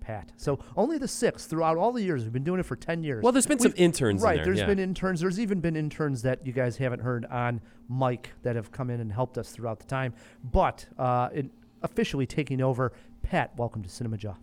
Pat. 0.00 0.32
So 0.36 0.58
only 0.76 0.96
the 0.96 1.06
sixth 1.08 1.48
throughout 1.50 1.76
all 1.76 1.92
the 1.92 2.02
years. 2.02 2.22
We've 2.24 2.32
been 2.32 2.42
doing 2.44 2.58
it 2.58 2.64
for 2.64 2.74
ten 2.76 3.02
years. 3.04 3.22
Well, 3.22 3.32
there's 3.32 3.46
been 3.46 3.58
some 3.58 3.74
interns 3.76 4.22
in 4.22 4.26
Right. 4.26 4.36
there, 4.36 4.46
There's 4.46 4.60
yeah. 4.60 4.66
been 4.66 4.78
interns. 4.78 5.20
There's 5.20 5.38
even 5.38 5.60
been 5.60 5.76
interns 5.76 6.22
that 6.22 6.46
you 6.46 6.52
guys 6.54 6.78
haven't 6.78 7.00
heard 7.00 7.26
on 7.26 7.60
mic 7.88 8.32
that 8.42 8.56
have 8.56 8.70
come 8.72 8.88
in 8.90 9.00
and 9.00 9.12
helped 9.12 9.36
us 9.36 9.52
throughout 9.52 9.78
the 9.78 9.86
time. 9.86 10.14
But 10.42 10.86
uh, 10.98 11.28
in 11.34 11.50
officially 11.82 12.26
taking 12.26 12.60
over, 12.62 12.92
Pat. 13.22 13.52
Welcome 13.58 13.82
to 13.82 13.88
Cinema 13.90 14.16
Jaw. 14.16 14.36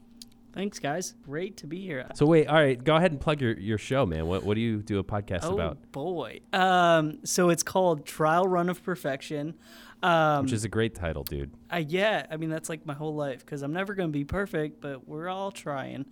Thanks, 0.53 0.79
guys. 0.79 1.13
Great 1.23 1.57
to 1.57 1.67
be 1.67 1.81
here. 1.81 2.09
So 2.15 2.25
wait, 2.25 2.47
all 2.47 2.55
right, 2.55 2.81
go 2.83 2.95
ahead 2.95 3.11
and 3.11 3.21
plug 3.21 3.41
your, 3.41 3.57
your 3.57 3.77
show, 3.77 4.05
man. 4.05 4.27
What 4.27 4.43
what 4.43 4.55
do 4.55 4.61
you 4.61 4.81
do 4.81 4.99
a 4.99 5.03
podcast 5.03 5.41
oh 5.43 5.53
about? 5.53 5.91
boy. 5.91 6.39
Um, 6.53 7.19
so 7.23 7.49
it's 7.49 7.63
called 7.63 8.05
Trial 8.05 8.47
Run 8.47 8.69
of 8.69 8.83
Perfection. 8.83 9.55
Um, 10.01 10.43
Which 10.43 10.53
is 10.53 10.63
a 10.63 10.69
great 10.69 10.95
title, 10.95 11.23
dude. 11.23 11.51
Uh, 11.71 11.83
yeah, 11.87 12.25
I 12.29 12.37
mean 12.37 12.49
that's 12.49 12.69
like 12.69 12.85
my 12.85 12.93
whole 12.93 13.15
life 13.15 13.39
because 13.45 13.61
I'm 13.61 13.73
never 13.73 13.93
gonna 13.93 14.09
be 14.09 14.25
perfect, 14.25 14.81
but 14.81 15.07
we're 15.07 15.29
all 15.29 15.51
trying. 15.51 16.05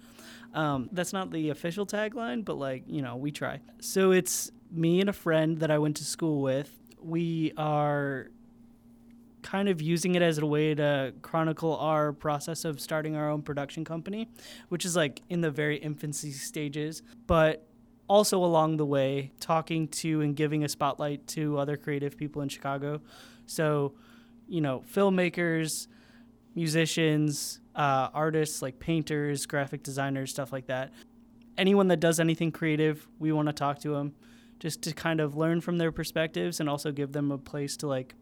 Um, 0.54 0.90
that's 0.92 1.14
not 1.14 1.32
the 1.32 1.50
official 1.50 1.86
tagline, 1.86 2.46
but 2.46 2.58
like 2.58 2.84
you 2.88 3.02
know 3.02 3.16
we 3.16 3.32
try. 3.32 3.62
So 3.80 4.12
it's 4.12 4.52
me 4.72 5.02
and 5.02 5.10
a 5.10 5.14
friend 5.14 5.60
that 5.60 5.72
I 5.72 5.78
went 5.78 5.98
to 5.98 6.04
school 6.06 6.42
with. 6.42 6.72
We 7.02 7.54
are 7.58 8.30
kind 9.46 9.70
of 9.70 9.80
using 9.80 10.16
it 10.16 10.24
as 10.24 10.40
a 10.40 10.46
way 10.46 10.74
to 10.74 11.14
chronicle 11.22 11.78
our 11.78 12.12
process 12.12 12.66
of 12.66 12.82
starting 12.82 13.16
our 13.16 13.30
own 13.30 13.44
production 13.44 13.86
company, 13.86 14.28
which 14.70 14.84
is 14.86 14.96
like 14.96 15.22
in 15.30 15.42
the 15.42 15.52
very 15.52 15.78
infancy 15.78 16.32
stages, 16.32 17.04
but 17.28 17.68
also 18.08 18.44
along 18.44 18.78
the 18.78 18.86
way 18.86 19.32
talking 19.40 19.88
to 19.88 20.22
and 20.22 20.36
giving 20.36 20.64
a 20.64 20.68
spotlight 20.68 21.28
to 21.28 21.60
other 21.60 21.78
creative 21.78 22.18
people 22.18 22.42
in 22.42 22.50
Chicago. 22.50 23.00
So, 23.46 23.94
you 24.48 24.62
know, 24.62 24.84
filmmakers, 24.92 25.88
musicians, 26.56 27.60
uh, 27.76 28.10
artists 28.16 28.64
like 28.64 28.80
painters, 28.80 29.46
graphic 29.46 29.84
designers, 29.84 30.32
stuff 30.32 30.52
like 30.52 30.66
that. 30.66 30.92
Anyone 31.56 31.88
that 31.90 32.00
does 32.00 32.20
anything 32.20 32.52
creative, 32.52 33.08
we 33.20 33.32
want 33.32 33.48
to 33.48 33.54
talk 33.54 33.78
to 33.82 33.90
them 33.90 34.16
just 34.60 34.82
to 34.82 34.92
kind 34.92 35.20
of 35.20 35.38
learn 35.38 35.62
from 35.62 35.78
their 35.78 35.92
perspectives 35.92 36.60
and 36.60 36.68
also 36.68 36.92
give 36.92 37.12
them 37.12 37.32
a 37.32 37.38
place 37.38 37.78
to 37.78 37.88
like 37.88 38.16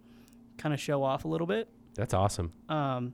kind 0.58 0.74
of 0.74 0.80
show 0.80 1.04
off 1.04 1.26
a 1.26 1.28
little 1.28 1.48
bit. 1.48 1.70
That's 1.96 2.14
awesome. 2.14 2.52
Um, 2.70 3.14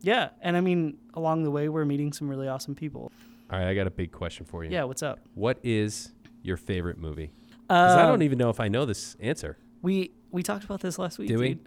yeah, 0.00 0.30
and 0.40 0.56
I 0.56 0.60
mean, 0.60 0.98
along 1.14 1.44
the 1.44 1.50
way, 1.50 1.68
we're 1.68 1.84
meeting 1.84 2.12
some 2.12 2.28
really 2.28 2.48
awesome 2.48 2.74
people. 2.74 3.10
All 3.50 3.58
right, 3.58 3.68
I 3.68 3.74
got 3.74 3.86
a 3.86 3.90
big 3.90 4.12
question 4.12 4.46
for 4.46 4.64
you. 4.64 4.70
Yeah, 4.70 4.84
what's 4.84 5.02
up? 5.02 5.20
What 5.34 5.58
is 5.62 6.12
your 6.42 6.56
favorite 6.56 6.98
movie? 6.98 7.30
'Cause 7.68 7.96
I 7.96 8.02
Um, 8.02 8.08
don't 8.08 8.22
even 8.22 8.38
know 8.38 8.50
if 8.50 8.60
I 8.60 8.68
know 8.68 8.84
this 8.84 9.16
answer. 9.20 9.56
We 9.82 10.12
we 10.30 10.42
talked 10.42 10.64
about 10.64 10.80
this 10.80 10.98
last 10.98 11.18
week. 11.18 11.28
Did 11.28 11.38
we? 11.38 11.48
dude. 11.54 11.66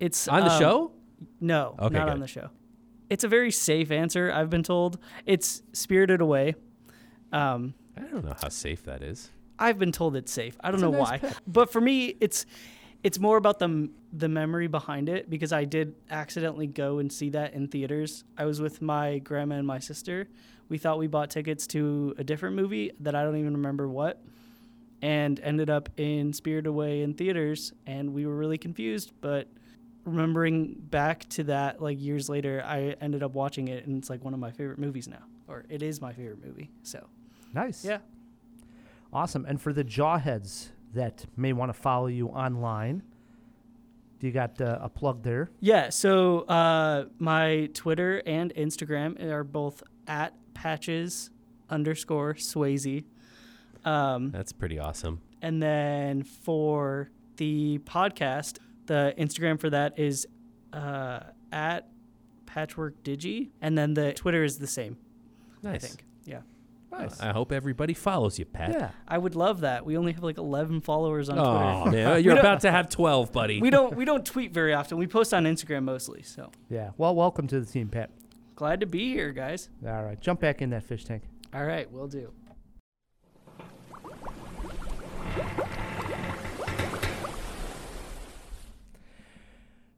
It's 0.00 0.28
On 0.28 0.40
the 0.44 0.50
um, 0.52 0.58
show? 0.60 0.92
No, 1.40 1.74
Okay, 1.78 1.94
not 1.94 2.06
good. 2.06 2.12
on 2.14 2.20
the 2.20 2.26
show. 2.28 2.50
It's 3.10 3.24
a 3.24 3.28
very 3.28 3.50
safe 3.50 3.90
answer. 3.90 4.30
I've 4.32 4.50
been 4.50 4.62
told. 4.62 4.98
It's 5.24 5.62
Spirited 5.72 6.20
Away. 6.20 6.54
Um, 7.32 7.74
I 7.96 8.02
don't 8.02 8.24
know 8.24 8.34
how 8.40 8.48
safe 8.48 8.84
that 8.84 9.02
is. 9.02 9.30
I've 9.58 9.78
been 9.78 9.92
told 9.92 10.16
it's 10.16 10.30
safe. 10.32 10.56
I 10.60 10.70
don't 10.70 10.80
That's 10.80 10.88
a 10.88 10.92
know 10.92 10.98
nice 11.02 11.10
why, 11.10 11.18
pick. 11.18 11.36
but 11.46 11.72
for 11.72 11.80
me, 11.80 12.16
it's 12.20 12.44
it's 13.06 13.20
more 13.20 13.36
about 13.36 13.60
the 13.60 13.88
the 14.12 14.28
memory 14.28 14.66
behind 14.66 15.08
it 15.08 15.30
because 15.30 15.52
I 15.52 15.64
did 15.64 15.94
accidentally 16.10 16.66
go 16.66 16.98
and 16.98 17.12
see 17.12 17.30
that 17.30 17.54
in 17.54 17.68
theaters. 17.68 18.24
I 18.36 18.46
was 18.46 18.60
with 18.60 18.82
my 18.82 19.18
grandma 19.18 19.54
and 19.54 19.66
my 19.66 19.78
sister. 19.78 20.26
We 20.68 20.76
thought 20.76 20.98
we 20.98 21.06
bought 21.06 21.30
tickets 21.30 21.68
to 21.68 22.16
a 22.18 22.24
different 22.24 22.56
movie 22.56 22.90
that 22.98 23.14
I 23.14 23.22
don't 23.22 23.36
even 23.36 23.52
remember 23.52 23.86
what, 23.88 24.20
and 25.02 25.38
ended 25.38 25.70
up 25.70 25.88
in 25.96 26.32
Spirited 26.32 26.66
Away 26.66 27.02
in 27.02 27.14
theaters, 27.14 27.72
and 27.86 28.12
we 28.12 28.26
were 28.26 28.34
really 28.34 28.58
confused. 28.58 29.12
But 29.20 29.46
remembering 30.04 30.74
back 30.74 31.28
to 31.28 31.44
that, 31.44 31.80
like 31.80 32.00
years 32.00 32.28
later, 32.28 32.64
I 32.66 32.96
ended 33.00 33.22
up 33.22 33.34
watching 33.34 33.68
it, 33.68 33.86
and 33.86 33.96
it's 33.98 34.10
like 34.10 34.24
one 34.24 34.34
of 34.34 34.40
my 34.40 34.50
favorite 34.50 34.80
movies 34.80 35.06
now, 35.06 35.22
or 35.46 35.64
it 35.68 35.80
is 35.80 36.00
my 36.00 36.12
favorite 36.12 36.44
movie. 36.44 36.70
So 36.82 37.06
Nice. 37.54 37.84
Yeah. 37.84 37.98
Awesome. 39.12 39.46
And 39.46 39.60
for 39.60 39.72
the 39.72 39.84
jawheads 39.84 40.70
that 40.96 41.24
may 41.36 41.52
want 41.52 41.70
to 41.72 41.78
follow 41.78 42.06
you 42.08 42.28
online, 42.28 43.02
do 44.18 44.26
you 44.26 44.32
got 44.32 44.60
uh, 44.60 44.78
a 44.80 44.88
plug 44.88 45.22
there? 45.22 45.50
Yeah, 45.60 45.90
so 45.90 46.40
uh, 46.40 47.06
my 47.18 47.68
Twitter 47.74 48.22
and 48.26 48.52
Instagram 48.54 49.22
are 49.22 49.44
both 49.44 49.82
at 50.06 50.34
patches 50.54 51.30
underscore 51.70 52.34
Swayze. 52.34 53.04
Um, 53.84 54.30
That's 54.30 54.52
pretty 54.52 54.78
awesome. 54.78 55.20
and 55.42 55.62
then 55.62 56.22
for 56.24 57.10
the 57.36 57.78
podcast, 57.84 58.58
the 58.86 59.14
Instagram 59.18 59.60
for 59.60 59.70
that 59.70 59.98
is 59.98 60.26
uh, 60.72 61.20
at 61.52 61.88
Patchwork 62.46 63.02
Digi, 63.04 63.50
and 63.60 63.76
then 63.76 63.94
the 63.94 64.12
Twitter 64.14 64.42
is 64.44 64.58
the 64.58 64.66
same. 64.66 64.96
I 65.64 65.72
Nice. 65.72 65.86
think. 65.86 66.04
Yeah. 66.24 66.40
I 67.20 67.32
hope 67.32 67.52
everybody 67.52 67.94
follows 67.94 68.38
you, 68.38 68.44
Pat. 68.44 68.70
Yeah, 68.72 68.90
I 69.06 69.18
would 69.18 69.34
love 69.34 69.60
that. 69.60 69.84
We 69.84 69.96
only 69.96 70.12
have 70.12 70.22
like 70.22 70.38
11 70.38 70.80
followers 70.80 71.28
on 71.28 71.38
Oh, 71.38 71.82
Twitter. 71.84 71.96
man, 71.96 72.14
We 72.16 72.20
you're 72.22 72.38
about 72.38 72.60
to 72.62 72.70
have 72.70 72.88
12, 72.88 73.32
buddy. 73.32 73.60
We 73.60 73.70
don't 73.70 73.94
we 73.96 74.04
don't 74.04 74.24
tweet 74.24 74.52
very 74.52 74.72
often. 74.74 74.96
We 74.98 75.06
post 75.06 75.34
on 75.34 75.44
Instagram 75.44 75.84
mostly. 75.84 76.22
So 76.22 76.50
Yeah. 76.70 76.90
Well, 76.96 77.14
welcome 77.14 77.46
to 77.48 77.60
the 77.60 77.66
team, 77.66 77.88
Pat. 77.88 78.10
glad 78.54 78.80
to 78.80 78.86
be 78.86 79.12
here, 79.12 79.32
guys. 79.32 79.68
All 79.86 80.02
right. 80.02 80.20
Jump 80.20 80.40
back 80.40 80.62
in 80.62 80.70
that 80.70 80.84
fish 80.84 81.04
tank. 81.04 81.22
All 81.54 81.64
right, 81.64 81.90
we'll 81.90 82.08
do. 82.08 82.32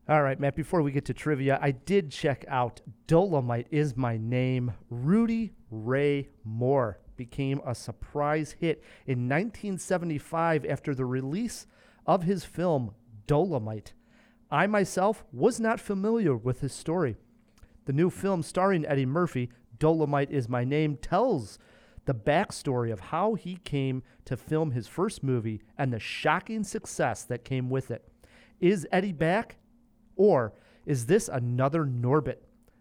All 0.08 0.22
right, 0.22 0.40
Matt, 0.40 0.56
before 0.56 0.80
we 0.80 0.90
get 0.90 1.04
to 1.06 1.14
trivia, 1.14 1.58
I 1.60 1.70
did 1.72 2.10
check 2.10 2.44
out 2.48 2.80
Dolemite 3.06 3.66
is 3.70 3.94
My 3.96 4.16
Name. 4.16 4.72
Rudy 4.88 5.52
Ray 5.70 6.28
Moore 6.44 6.98
became 7.16 7.60
a 7.66 7.74
surprise 7.74 8.56
hit 8.58 8.82
in 9.06 9.28
1975 9.28 10.64
after 10.64 10.94
the 10.94 11.04
release 11.04 11.66
of 12.06 12.22
his 12.22 12.44
film 12.44 12.94
Dolemite. 13.26 13.92
I 14.50 14.66
myself 14.66 15.24
was 15.32 15.60
not 15.60 15.80
familiar 15.80 16.34
with 16.34 16.60
his 16.60 16.72
story. 16.72 17.16
The 17.84 17.92
new 17.92 18.08
film 18.08 18.42
starring 18.42 18.86
Eddie 18.86 19.06
Murphy, 19.06 19.50
Dolemite 19.78 20.30
is 20.30 20.48
My 20.48 20.64
Name, 20.64 20.96
tells 20.96 21.58
the 22.06 22.14
backstory 22.14 22.90
of 22.90 23.00
how 23.00 23.34
he 23.34 23.56
came 23.56 24.02
to 24.24 24.36
film 24.36 24.70
his 24.70 24.88
first 24.88 25.22
movie 25.22 25.60
and 25.76 25.92
the 25.92 25.98
shocking 25.98 26.64
success 26.64 27.22
that 27.24 27.44
came 27.44 27.68
with 27.68 27.90
it. 27.90 28.08
Is 28.60 28.86
Eddie 28.90 29.12
back? 29.12 29.56
Or 30.16 30.54
is 30.86 31.06
this 31.06 31.28
another 31.28 31.84
Norbit? 31.84 32.38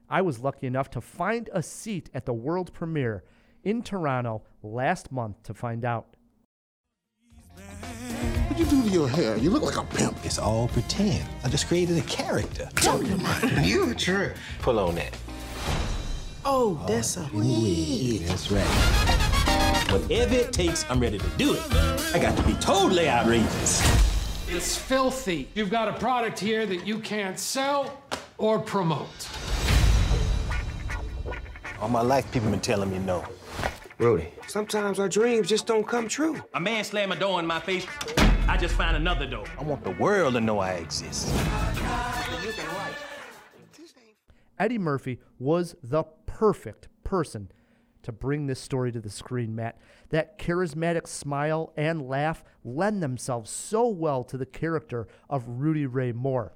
I 0.10 0.22
was 0.22 0.40
lucky 0.40 0.68
enough 0.68 0.90
to 0.92 1.02
find 1.02 1.50
a 1.52 1.62
seat 1.62 2.10
at 2.14 2.26
the 2.26 2.34
world 2.34 2.74
premiere 2.74 3.24
in 3.64 3.82
Toronto 3.82 4.42
last 4.64 5.12
month 5.12 5.44
to 5.44 5.54
find 5.54 5.84
out. 5.84 6.16
What'd 8.48 8.60
you 8.60 8.66
do 8.66 8.84
to 8.84 8.90
your 8.90 9.10
hair? 9.10 9.36
You 9.38 9.50
look 9.50 9.64
like 9.64 9.76
a 9.76 9.84
pimp. 9.84 10.18
It's 10.24 10.40
all 10.40 10.70
pretend. 10.70 11.28
I 11.44 11.50
just 11.50 11.68
created 11.68 11.98
a 11.98 12.02
character. 12.02 12.70
You 13.62 13.94
true. 13.96 14.32
Pull 14.62 14.80
on 14.80 14.96
that. 14.96 15.18
Oh, 16.46 16.82
that's 16.88 17.18
a 17.18 17.30
oh, 17.34 17.40
wig. 17.40 18.22
That's 18.22 18.50
right. 18.50 18.64
Whatever 19.92 20.36
it 20.36 20.54
takes, 20.54 20.90
I'm 20.90 21.02
ready 21.02 21.18
to 21.18 21.30
do 21.38 21.54
it. 21.56 21.74
I 22.14 22.20
got 22.20 22.38
to 22.38 22.44
be 22.44 22.54
totally 22.54 23.10
outrageous. 23.10 23.82
It's 24.48 24.78
filthy. 24.78 25.50
You've 25.54 25.70
got 25.70 25.90
a 25.90 25.94
product 26.00 26.40
here 26.40 26.66
that 26.66 26.88
you 26.88 27.00
can't 27.00 27.38
sell 27.38 28.02
or 28.38 28.60
promote. 28.60 29.28
All 31.80 31.90
my 31.90 32.02
life, 32.02 32.32
people 32.32 32.50
been 32.50 32.60
telling 32.60 32.90
me 32.90 32.98
no. 32.98 33.24
Rudy, 34.00 34.30
sometimes 34.48 35.00
our 35.00 35.08
dreams 35.08 35.48
just 35.48 35.68
don't 35.68 35.88
come 35.88 36.08
true. 36.08 36.42
A 36.56 36.60
man 36.60 36.84
slam 36.84 37.12
a 37.12 37.16
door 37.16 37.40
in 37.40 37.46
my 37.46 37.60
face, 37.60 37.86
I 38.48 38.58
just 38.58 38.76
find 38.76 38.96
another 38.96 39.28
door. 39.28 39.46
I 39.60 39.64
want 39.64 39.84
the 39.84 39.92
world 39.92 40.34
to 40.34 40.42
know 40.42 40.60
I 40.60 40.74
exist. 40.74 41.32
Eddie 44.60 44.80
Murphy 44.80 45.20
was 45.38 45.76
the 45.84 46.04
perfect 46.26 46.88
person 47.04 47.52
to 48.02 48.12
bring 48.12 48.48
this 48.48 48.60
story 48.60 48.92
to 48.92 49.00
the 49.00 49.10
screen, 49.10 49.56
Matt. 49.56 49.78
That 50.10 50.40
charismatic 50.40 51.08
smile 51.08 51.74
and 51.78 52.08
laugh 52.08 52.44
lend 52.64 53.04
themselves 53.04 53.52
so 53.52 53.88
well 53.88 54.24
to 54.24 54.38
the 54.38 54.46
character 54.46 55.08
of 55.30 55.44
Rudy 55.48 55.86
Ray 55.86 56.12
Moore. 56.12 56.54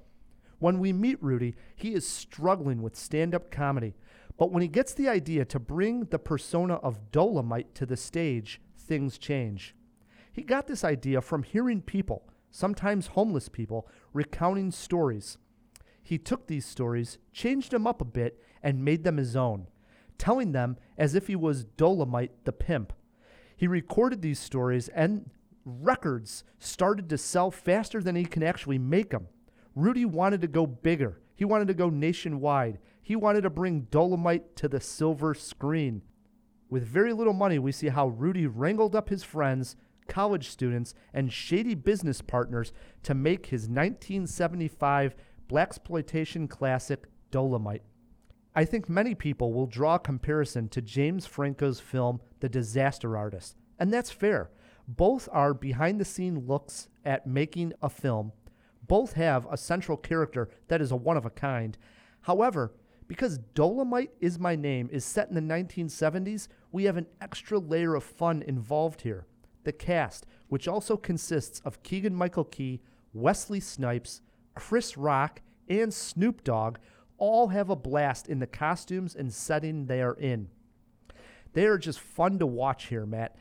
When 0.58 0.78
we 0.78 0.92
meet 0.92 1.22
Rudy, 1.22 1.54
he 1.76 1.92
is 1.92 2.08
struggling 2.08 2.82
with 2.82 2.96
stand 2.96 3.34
up 3.34 3.50
comedy. 3.50 3.94
But 4.42 4.50
when 4.50 4.62
he 4.62 4.66
gets 4.66 4.92
the 4.92 5.08
idea 5.08 5.44
to 5.44 5.60
bring 5.60 6.06
the 6.06 6.18
persona 6.18 6.74
of 6.74 7.12
Dolemite 7.12 7.74
to 7.74 7.86
the 7.86 7.96
stage, 7.96 8.60
things 8.76 9.16
change. 9.16 9.76
He 10.32 10.42
got 10.42 10.66
this 10.66 10.82
idea 10.82 11.20
from 11.20 11.44
hearing 11.44 11.80
people, 11.80 12.28
sometimes 12.50 13.06
homeless 13.06 13.48
people, 13.48 13.86
recounting 14.12 14.72
stories. 14.72 15.38
He 16.02 16.18
took 16.18 16.48
these 16.48 16.66
stories, 16.66 17.18
changed 17.32 17.70
them 17.70 17.86
up 17.86 18.00
a 18.00 18.04
bit, 18.04 18.42
and 18.64 18.84
made 18.84 19.04
them 19.04 19.16
his 19.16 19.36
own, 19.36 19.68
telling 20.18 20.50
them 20.50 20.76
as 20.98 21.14
if 21.14 21.28
he 21.28 21.36
was 21.36 21.64
Dolemite 21.64 22.30
the 22.42 22.50
pimp. 22.52 22.92
He 23.56 23.68
recorded 23.68 24.22
these 24.22 24.40
stories, 24.40 24.88
and 24.88 25.30
records 25.64 26.42
started 26.58 27.08
to 27.10 27.16
sell 27.16 27.52
faster 27.52 28.02
than 28.02 28.16
he 28.16 28.24
can 28.24 28.42
actually 28.42 28.78
make 28.78 29.10
them. 29.10 29.28
Rudy 29.76 30.04
wanted 30.04 30.40
to 30.40 30.48
go 30.48 30.66
bigger. 30.66 31.20
He 31.36 31.44
wanted 31.44 31.68
to 31.68 31.74
go 31.74 31.90
nationwide. 31.90 32.80
He 33.02 33.16
wanted 33.16 33.42
to 33.42 33.50
bring 33.50 33.88
Dolemite 33.90 34.54
to 34.56 34.68
the 34.68 34.80
silver 34.80 35.34
screen. 35.34 36.02
With 36.70 36.86
very 36.86 37.12
little 37.12 37.32
money, 37.32 37.58
we 37.58 37.72
see 37.72 37.88
how 37.88 38.08
Rudy 38.08 38.46
wrangled 38.46 38.94
up 38.94 39.08
his 39.08 39.24
friends, 39.24 39.76
college 40.08 40.48
students, 40.48 40.94
and 41.12 41.32
shady 41.32 41.74
business 41.74 42.22
partners 42.22 42.72
to 43.02 43.14
make 43.14 43.46
his 43.46 43.62
1975 43.62 45.16
blaxploitation 45.48 46.48
classic 46.48 47.06
Dolemite. 47.30 47.82
I 48.54 48.64
think 48.64 48.88
many 48.88 49.14
people 49.14 49.52
will 49.52 49.66
draw 49.66 49.96
a 49.96 49.98
comparison 49.98 50.68
to 50.68 50.80
James 50.80 51.26
Franco's 51.26 51.80
film 51.80 52.20
The 52.40 52.48
Disaster 52.48 53.16
Artist, 53.16 53.56
and 53.78 53.92
that's 53.92 54.10
fair. 54.10 54.50
Both 54.86 55.28
are 55.32 55.54
behind 55.54 56.00
the 56.00 56.04
scene 56.04 56.46
looks 56.46 56.88
at 57.04 57.26
making 57.26 57.72
a 57.82 57.88
film. 57.88 58.32
Both 58.86 59.14
have 59.14 59.46
a 59.50 59.56
central 59.56 59.96
character 59.96 60.50
that 60.68 60.80
is 60.80 60.92
a 60.92 60.96
one 60.96 61.16
of 61.16 61.24
a 61.24 61.30
kind. 61.30 61.78
However, 62.22 62.72
because 63.08 63.38
Dolemite 63.54 64.10
is 64.20 64.38
My 64.38 64.56
Name 64.56 64.88
is 64.92 65.04
set 65.04 65.28
in 65.28 65.34
the 65.34 65.40
1970s, 65.40 66.48
we 66.70 66.84
have 66.84 66.96
an 66.96 67.06
extra 67.20 67.58
layer 67.58 67.94
of 67.94 68.04
fun 68.04 68.42
involved 68.42 69.02
here. 69.02 69.26
The 69.64 69.72
cast, 69.72 70.26
which 70.48 70.68
also 70.68 70.96
consists 70.96 71.60
of 71.60 71.82
Keegan 71.82 72.14
Michael 72.14 72.44
Key, 72.44 72.80
Wesley 73.12 73.60
Snipes, 73.60 74.22
Chris 74.54 74.96
Rock, 74.96 75.40
and 75.68 75.92
Snoop 75.92 76.44
Dogg, 76.44 76.78
all 77.18 77.48
have 77.48 77.70
a 77.70 77.76
blast 77.76 78.28
in 78.28 78.40
the 78.40 78.46
costumes 78.46 79.14
and 79.14 79.32
setting 79.32 79.86
they 79.86 80.02
are 80.02 80.14
in. 80.14 80.48
They 81.52 81.66
are 81.66 81.78
just 81.78 82.00
fun 82.00 82.38
to 82.38 82.46
watch 82.46 82.86
here, 82.86 83.06
Matt. 83.06 83.36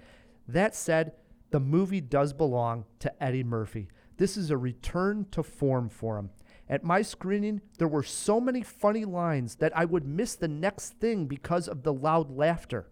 That 0.47 0.75
said, 0.75 1.13
the 1.51 1.59
movie 1.59 2.01
does 2.01 2.33
belong 2.33 2.85
to 2.99 3.23
Eddie 3.23 3.43
Murphy. 3.43 3.89
This 4.17 4.37
is 4.37 4.51
a 4.51 4.57
return 4.57 5.25
to 5.31 5.43
form 5.43 5.89
for 5.89 6.17
him. 6.17 6.29
At 6.71 6.85
my 6.85 7.01
screening, 7.01 7.59
there 7.79 7.87
were 7.89 8.01
so 8.01 8.39
many 8.39 8.63
funny 8.63 9.03
lines 9.03 9.55
that 9.55 9.75
I 9.77 9.83
would 9.83 10.07
miss 10.07 10.35
the 10.35 10.47
next 10.47 10.93
thing 10.93 11.25
because 11.25 11.67
of 11.67 11.83
the 11.83 11.93
loud 11.93 12.31
laughter. 12.31 12.87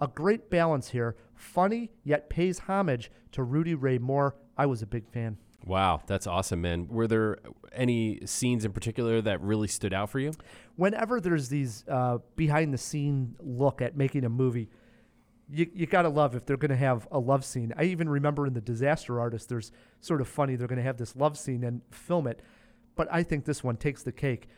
A 0.00 0.06
great 0.06 0.50
balance 0.50 0.90
here, 0.90 1.16
funny 1.34 1.90
yet 2.04 2.30
pays 2.30 2.60
homage 2.60 3.10
to 3.32 3.42
Rudy 3.42 3.74
Ray 3.74 3.98
Moore. 3.98 4.36
I 4.56 4.66
was 4.66 4.82
a 4.82 4.86
big 4.86 5.08
fan. 5.08 5.38
Wow, 5.66 6.00
that's 6.06 6.28
awesome, 6.28 6.60
man. 6.60 6.86
Were 6.86 7.08
there 7.08 7.38
any 7.72 8.20
scenes 8.24 8.64
in 8.64 8.72
particular 8.72 9.20
that 9.22 9.40
really 9.40 9.66
stood 9.66 9.92
out 9.92 10.10
for 10.10 10.20
you? 10.20 10.32
Whenever 10.76 11.20
there's 11.20 11.48
these 11.48 11.84
uh, 11.88 12.18
behind 12.36 12.72
the 12.72 12.78
scene 12.78 13.34
look 13.40 13.82
at 13.82 13.96
making 13.96 14.24
a 14.24 14.28
movie, 14.28 14.68
you, 15.50 15.68
you 15.74 15.86
gotta 15.86 16.08
love 16.08 16.36
if 16.36 16.46
they're 16.46 16.56
gonna 16.56 16.76
have 16.76 17.08
a 17.10 17.18
love 17.18 17.44
scene. 17.44 17.72
I 17.76 17.84
even 17.84 18.08
remember 18.08 18.46
in 18.46 18.54
the 18.54 18.60
Disaster 18.60 19.18
Artist, 19.18 19.48
there's 19.48 19.72
sort 20.00 20.20
of 20.20 20.28
funny 20.28 20.54
they're 20.54 20.68
gonna 20.68 20.82
have 20.82 20.98
this 20.98 21.16
love 21.16 21.36
scene 21.36 21.64
and 21.64 21.80
film 21.90 22.28
it, 22.28 22.40
but 22.96 23.08
I 23.10 23.22
think 23.22 23.44
this 23.44 23.62
one 23.64 23.76
takes 23.76 24.02
the 24.02 24.12
cake. 24.12 24.48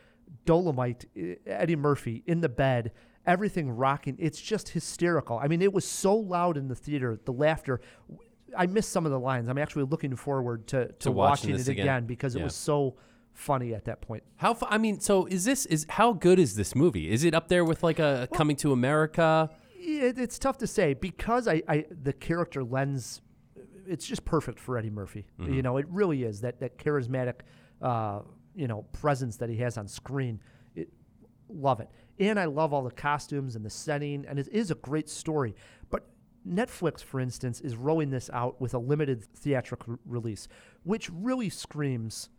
Dolemite, 0.45 1.05
Eddie 1.45 1.75
Murphy 1.75 2.23
in 2.25 2.41
the 2.41 2.49
bed, 2.49 2.91
everything 3.25 3.69
rocking. 3.69 4.15
It's 4.19 4.41
just 4.41 4.69
hysterical. 4.69 5.39
I 5.39 5.47
mean, 5.47 5.61
it 5.61 5.71
was 5.73 5.85
so 5.85 6.15
loud 6.15 6.57
in 6.57 6.67
the 6.67 6.75
theater, 6.75 7.19
the 7.25 7.31
laughter. 7.33 7.79
I 8.57 8.65
missed 8.65 8.89
some 8.91 9.05
of 9.05 9.11
the 9.11 9.19
lines. 9.19 9.47
I'm 9.49 9.57
actually 9.57 9.83
looking 9.85 10.15
forward 10.15 10.67
to, 10.67 10.87
to, 10.87 10.93
To 10.99 11.11
watching 11.11 11.51
watching, 11.51 11.61
it 11.61 11.67
again. 11.67 11.83
again, 11.85 12.05
because 12.05 12.35
it 12.35 12.43
was 12.43 12.55
so 12.55 12.95
funny 13.33 13.73
at 13.73 13.85
that 13.85 14.01
point. 14.01 14.23
How? 14.37 14.53
Fu- 14.53 14.65
I 14.69 14.77
mean, 14.77 14.99
so 14.99 15.25
is 15.27 15.45
this 15.45 15.65
is 15.67 15.85
how 15.89 16.13
good 16.13 16.39
is 16.39 16.55
this 16.55 16.75
movie? 16.75 17.09
Is 17.11 17.23
it 17.23 17.33
up 17.33 17.47
there 17.49 17.63
with 17.63 17.83
like 17.83 17.99
a 17.99 18.27
Coming 18.33 18.55
to 18.57 18.71
America? 18.71 19.49
It, 19.75 20.17
it's 20.17 20.39
tough 20.39 20.57
to 20.59 20.67
say 20.67 20.93
because 20.93 21.47
I, 21.47 21.61
I 21.67 21.85
the 22.03 22.13
character 22.13 22.63
lens, 22.63 23.21
it's 23.85 24.05
just 24.07 24.25
perfect 24.25 24.59
for 24.59 24.77
Eddie 24.77 24.89
Murphy. 24.89 25.27
Mhm. 25.39 25.53
You 25.55 25.61
know, 25.61 25.77
it 25.77 25.85
really 25.89 26.23
is 26.23 26.41
that 26.41 26.59
that 26.61 26.77
charismatic, 26.77 27.35
uh, 27.81 28.21
you 28.55 28.67
know, 28.67 28.83
presence 28.91 29.37
that 29.37 29.49
he 29.49 29.57
has 29.57 29.77
on 29.77 29.87
screen. 29.87 30.39
It, 30.75 30.89
love 31.49 31.79
it, 31.79 31.89
and 32.19 32.39
I 32.39 32.45
love 32.45 32.73
all 32.73 32.83
the 32.83 32.91
costumes 32.91 33.55
and 33.55 33.65
the 33.65 33.69
setting, 33.69 34.25
and 34.27 34.39
it 34.39 34.47
is 34.51 34.71
a 34.71 34.75
great 34.75 35.09
story. 35.09 35.55
But 35.89 36.07
Netflix, 36.47 37.03
for 37.03 37.19
instance, 37.19 37.61
is 37.61 37.75
rolling 37.75 38.09
this 38.09 38.29
out 38.33 38.59
with 38.59 38.73
a 38.73 38.79
limited 38.79 39.23
theatrical 39.23 39.99
release, 40.05 40.47
which 40.83 41.09
really 41.09 41.49
screams, 41.49 42.29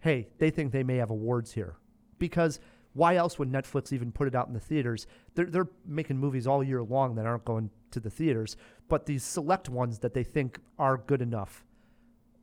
"Hey, 0.00 0.28
they 0.38 0.50
think 0.50 0.72
they 0.72 0.82
may 0.82 0.96
have 0.96 1.10
awards 1.10 1.52
here," 1.52 1.76
because 2.18 2.60
why 2.92 3.16
else 3.16 3.38
would 3.38 3.50
Netflix 3.50 3.92
even 3.92 4.10
put 4.10 4.26
it 4.26 4.34
out 4.34 4.48
in 4.48 4.54
the 4.54 4.60
theaters? 4.60 5.06
They're, 5.34 5.46
they're 5.46 5.68
making 5.86 6.18
movies 6.18 6.46
all 6.46 6.62
year 6.62 6.82
long 6.82 7.14
that 7.16 7.26
aren't 7.26 7.44
going 7.44 7.70
to 7.92 8.00
the 8.00 8.10
theaters, 8.10 8.56
but 8.88 9.06
these 9.06 9.22
select 9.22 9.68
ones 9.68 10.00
that 10.00 10.14
they 10.14 10.24
think 10.24 10.58
are 10.78 10.96
good 10.96 11.22
enough, 11.22 11.64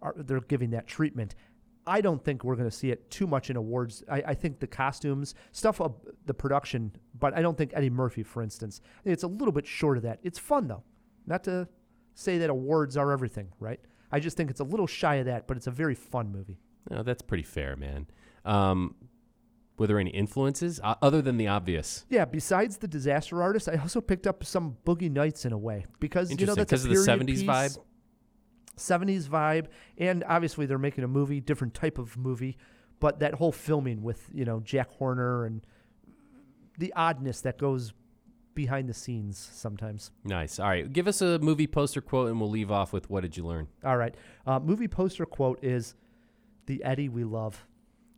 are, 0.02 0.16
they're 0.18 0.40
giving 0.42 0.70
that 0.72 0.88
treatment. 0.88 1.36
I 1.88 2.02
don't 2.02 2.24
think 2.24 2.44
we're 2.44 2.56
going 2.56 2.70
to 2.70 2.76
see 2.76 2.92
it 2.92 3.10
too 3.10 3.26
much 3.26 3.50
in 3.50 3.56
awards. 3.56 4.04
I, 4.10 4.22
I 4.28 4.34
think 4.34 4.60
the 4.60 4.68
costumes, 4.68 5.34
stuff 5.52 5.80
of 5.82 5.96
the 6.26 6.34
production, 6.34 6.92
but 7.18 7.36
I 7.36 7.42
don't 7.42 7.58
think 7.58 7.72
Eddie 7.74 7.90
Murphy, 7.90 8.24
for 8.24 8.44
instance, 8.44 8.82
it's 9.06 9.24
a 9.24 9.28
little 9.28 9.52
bit 9.54 9.66
short 9.66 9.98
of 9.98 10.04
that. 10.04 10.20
It's 10.24 10.38
fun 10.38 10.68
though, 10.68 10.84
not 11.26 11.44
to 11.46 11.68
say 12.14 12.38
that 12.40 12.50
awards 12.50 12.98
are 12.98 13.12
everything, 13.12 13.50
right? 13.60 13.80
I 14.12 14.20
just 14.20 14.38
think 14.38 14.50
it's 14.50 14.60
a 14.60 14.64
little 14.66 14.88
shy 14.88 15.16
of 15.16 15.26
that, 15.26 15.48
but 15.48 15.58
it's 15.58 15.68
a 15.68 15.72
very 15.72 15.96
fun 15.96 16.32
movie. 16.32 16.60
No, 16.90 17.04
that's 17.04 17.22
pretty 17.22 17.44
fair, 17.44 17.76
man. 17.76 18.08
Um, 18.46 18.96
were 19.78 19.88
there 19.88 20.00
any 20.00 20.10
influences 20.12 20.80
uh, 20.84 20.96
other 21.02 21.22
than 21.22 21.38
the 21.38 21.48
obvious? 21.48 22.06
Yeah, 22.10 22.26
besides 22.26 22.78
the 22.78 22.88
disaster 22.88 23.42
artist, 23.44 23.70
I 23.70 23.76
also 23.76 24.02
picked 24.02 24.26
up 24.26 24.44
some 24.44 24.78
Boogie 24.86 25.12
Nights 25.12 25.46
in 25.46 25.52
a 25.54 25.58
way 25.58 25.86
because 26.00 26.32
you 26.32 26.46
know 26.46 26.56
that's 26.56 26.72
a 26.72 26.76
'cause 26.76 26.86
of 26.86 26.90
the 26.92 26.96
70s 26.98 27.42
piece, 27.42 27.80
70s 28.78 29.28
vibe, 29.28 29.66
and 29.98 30.24
obviously 30.28 30.66
they're 30.66 30.78
making 30.78 31.04
a 31.04 31.08
movie, 31.08 31.42
different 31.42 31.74
type 31.74 31.98
of 31.98 32.16
movie, 32.18 32.58
but 33.00 33.20
that 33.20 33.36
whole 33.36 33.52
filming 33.52 34.02
with 34.04 34.30
you 34.34 34.46
know 34.46 34.60
Jack 34.62 34.90
Horner 34.92 35.46
and 35.46 35.66
the 36.78 36.94
oddness 36.96 37.42
that 37.42 37.58
goes 37.58 37.94
behind 38.54 38.90
the 38.90 38.94
scenes 38.94 39.38
sometimes. 39.54 40.12
Nice. 40.24 40.60
All 40.60 40.68
right, 40.68 40.92
give 40.92 41.08
us 41.08 41.22
a 41.22 41.40
movie 41.40 41.68
poster 41.68 42.02
quote, 42.02 42.30
and 42.30 42.40
we'll 42.40 42.50
leave 42.50 42.72
off 42.72 42.94
with 42.94 43.10
what 43.10 43.22
did 43.22 43.38
you 43.38 43.46
learn? 43.46 43.68
All 43.84 43.98
right, 43.98 44.16
uh, 44.46 44.60
movie 44.60 44.88
poster 44.88 45.26
quote 45.26 45.60
is 45.64 45.96
the 46.66 46.84
Eddie 46.84 47.10
we 47.10 47.24
love. 47.24 47.66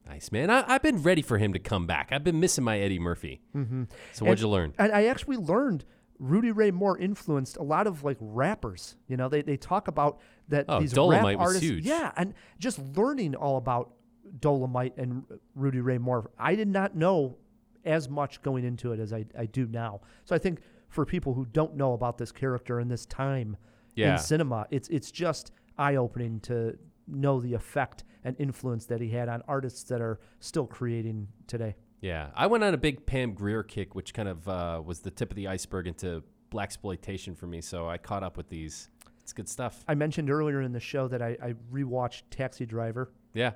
Nice, 0.08 0.32
man. 0.32 0.50
I, 0.50 0.64
I've 0.68 0.82
been 0.82 1.04
ready 1.04 1.22
for 1.22 1.38
him 1.38 1.54
to 1.54 1.60
come 1.60 1.86
back. 1.86 2.10
I've 2.12 2.24
been 2.24 2.40
missing 2.40 2.64
my 2.64 2.80
Eddie 2.80 2.98
Murphy. 2.98 3.42
Mm-hmm. 3.56 3.84
So 4.14 4.26
what'd 4.26 4.40
And- 4.40 4.42
you 4.42 4.50
learn? 4.50 4.74
And 4.80 4.92
I 4.92 5.06
actually 5.06 5.38
learned 5.38 5.86
Rudy 6.20 6.52
Ray 6.52 6.70
Moore 6.72 6.98
influenced 6.98 7.58
a 7.58 7.64
lot 7.64 7.88
of 7.88 8.04
like 8.04 8.18
rappers. 8.20 8.96
You 9.08 9.18
know, 9.18 9.30
they, 9.30 9.42
they 9.42 9.58
talk 9.58 9.88
about 9.88 10.20
that 10.50 10.66
Oh, 10.68 10.80
these 10.82 10.94
Dolemite 10.94 11.24
rap 11.24 11.38
was 11.40 11.48
artists. 11.48 11.64
huge. 11.64 11.86
Yeah, 11.86 12.12
and 12.18 12.34
just 12.60 12.80
learning 12.98 13.36
all 13.36 13.58
about 13.58 13.94
Dolemite 14.40 14.98
and 14.98 15.24
Rudy 15.56 15.80
Ray 15.80 15.98
Moore. 15.98 16.30
I 16.38 16.56
did 16.56 16.68
not 16.68 16.96
know 16.96 17.38
as 17.86 18.10
much 18.10 18.42
going 18.42 18.66
into 18.66 18.92
it 18.92 19.00
as 19.00 19.14
I, 19.14 19.26
I 19.38 19.46
do 19.46 19.66
now. 19.68 20.02
So 20.26 20.36
I 20.36 20.40
think 20.40 20.60
for 20.90 21.06
people 21.06 21.34
who 21.34 21.46
don't 21.46 21.76
know 21.76 21.94
about 21.94 22.18
this 22.18 22.32
character 22.32 22.80
and 22.80 22.92
this 22.92 23.06
time 23.06 23.56
Yeah. 23.96 24.14
in 24.14 24.18
cinema, 24.20 24.68
it's 24.72 24.90
it's 24.90 25.12
just 25.12 25.52
eye 25.78 25.96
opening 25.96 26.40
to 26.42 26.78
know 27.08 27.40
the 27.40 27.54
effect 27.54 28.04
and 28.24 28.36
influence 28.40 28.86
that 28.88 29.00
he 29.02 29.10
had 29.10 29.30
on 29.30 29.42
artists 29.48 29.84
that 29.84 30.02
are 30.02 30.20
still 30.40 30.68
creating 30.68 31.28
today. 31.48 31.76
Yeah, 32.02 32.30
I 32.36 32.48
went 32.48 32.64
on 32.64 32.74
a 32.74 32.78
big 32.78 33.06
Pam 33.06 33.34
Grier 33.34 33.64
kick, 33.64 33.94
which 33.94 34.14
kind 34.14 34.30
of 34.30 34.48
uh, 34.48 34.82
was 34.86 35.02
the 35.02 35.12
tip 35.12 35.32
of 35.32 35.36
the 35.36 35.48
iceberg 35.48 35.88
into 35.88 36.24
blaxploitation 36.52 37.38
for 37.38 37.48
me. 37.48 37.62
So 37.62 37.90
I 37.90 37.98
caught 37.98 38.24
up 38.24 38.38
with 38.38 38.50
these. 38.50 38.90
It's 39.22 39.34
good 39.34 39.50
stuff. 39.50 39.84
I 39.88 39.96
mentioned 39.96 40.32
earlier 40.32 40.62
in 40.62 40.72
the 40.72 40.80
show 40.80 41.08
that 41.08 41.22
I, 41.22 41.38
I 41.42 41.54
rewatched 41.72 42.24
Taxi 42.32 42.66
Driver. 42.66 43.12
Yeah. 43.34 43.52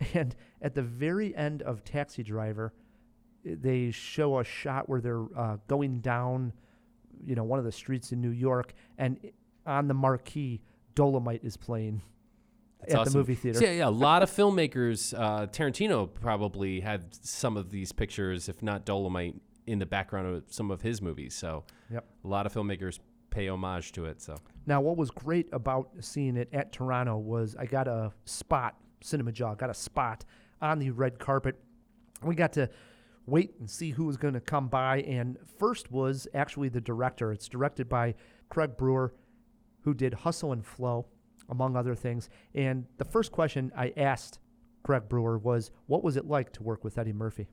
And 0.14 0.36
at 0.62 0.76
the 0.76 0.82
very 0.82 1.34
end 1.34 1.62
of 1.62 1.82
Taxi 1.82 2.22
Driver, 2.22 2.72
they 3.44 3.90
show 3.90 4.38
a 4.38 4.44
shot 4.44 4.88
where 4.88 5.00
they're 5.00 5.26
uh, 5.36 5.56
going 5.66 5.98
down, 6.00 6.52
you 7.24 7.34
know, 7.34 7.42
one 7.42 7.58
of 7.58 7.64
the 7.64 7.72
streets 7.72 8.12
in 8.12 8.20
New 8.20 8.30
York, 8.30 8.74
and 8.96 9.18
on 9.66 9.88
the 9.88 9.94
marquee, 9.94 10.60
Dolemite 10.94 11.44
is 11.44 11.56
playing 11.56 12.02
That's 12.80 12.94
at 12.94 13.00
awesome. 13.00 13.12
the 13.12 13.18
movie 13.18 13.34
theater. 13.34 13.58
So, 13.58 13.64
yeah, 13.64 13.72
yeah, 13.72 13.88
a 13.88 13.90
lot 13.90 14.22
of 14.22 14.30
filmmakers. 14.30 15.12
Uh, 15.18 15.46
Tarantino 15.46 16.08
probably 16.12 16.80
had 16.80 17.14
some 17.24 17.56
of 17.56 17.70
these 17.70 17.92
pictures, 17.92 18.48
if 18.48 18.62
not 18.62 18.86
Dolemite, 18.86 19.40
in 19.66 19.78
the 19.78 19.86
background 19.86 20.26
of 20.34 20.44
some 20.48 20.70
of 20.70 20.80
his 20.82 21.02
movies. 21.02 21.34
So 21.34 21.64
Yep. 21.90 22.04
a 22.24 22.28
lot 22.28 22.46
of 22.46 22.54
filmmakers 22.54 23.00
pay 23.30 23.48
homage 23.48 23.92
to 23.92 24.06
it. 24.06 24.22
So 24.22 24.36
Now, 24.66 24.80
what 24.80 24.96
was 24.96 25.10
great 25.10 25.48
about 25.52 25.90
seeing 26.00 26.36
it 26.36 26.48
at 26.52 26.72
Toronto 26.72 27.16
was 27.18 27.54
I 27.58 27.66
got 27.66 27.86
a 27.88 28.12
spot, 28.24 28.76
Cinema 29.02 29.32
Jaw, 29.32 29.54
got 29.54 29.70
a 29.70 29.74
spot 29.74 30.24
on 30.62 30.78
the 30.78 30.90
red 30.90 31.18
carpet. 31.18 31.60
We 32.22 32.34
got 32.34 32.52
to 32.54 32.70
wait 33.26 33.54
and 33.60 33.68
see 33.68 33.90
who 33.90 34.04
was 34.06 34.16
going 34.16 34.34
to 34.34 34.40
come 34.40 34.68
by. 34.68 35.02
And 35.02 35.36
first 35.58 35.90
was 35.92 36.26
actually 36.32 36.68
the 36.70 36.80
director. 36.80 37.30
It's 37.32 37.48
directed 37.48 37.88
by 37.88 38.14
Craig 38.48 38.76
Brewer, 38.78 39.12
who 39.82 39.92
did 39.94 40.14
Hustle 40.14 40.52
and 40.52 40.64
Flow, 40.64 41.06
among 41.48 41.76
other 41.76 41.94
things. 41.94 42.28
And 42.54 42.86
the 42.98 43.04
first 43.04 43.32
question 43.32 43.72
I 43.76 43.92
asked 43.96 44.38
Craig 44.82 45.08
Brewer 45.08 45.38
was, 45.38 45.70
What 45.86 46.02
was 46.02 46.16
it 46.16 46.26
like 46.26 46.52
to 46.54 46.62
work 46.62 46.84
with 46.84 46.98
Eddie 46.98 47.12
Murphy? 47.12 47.48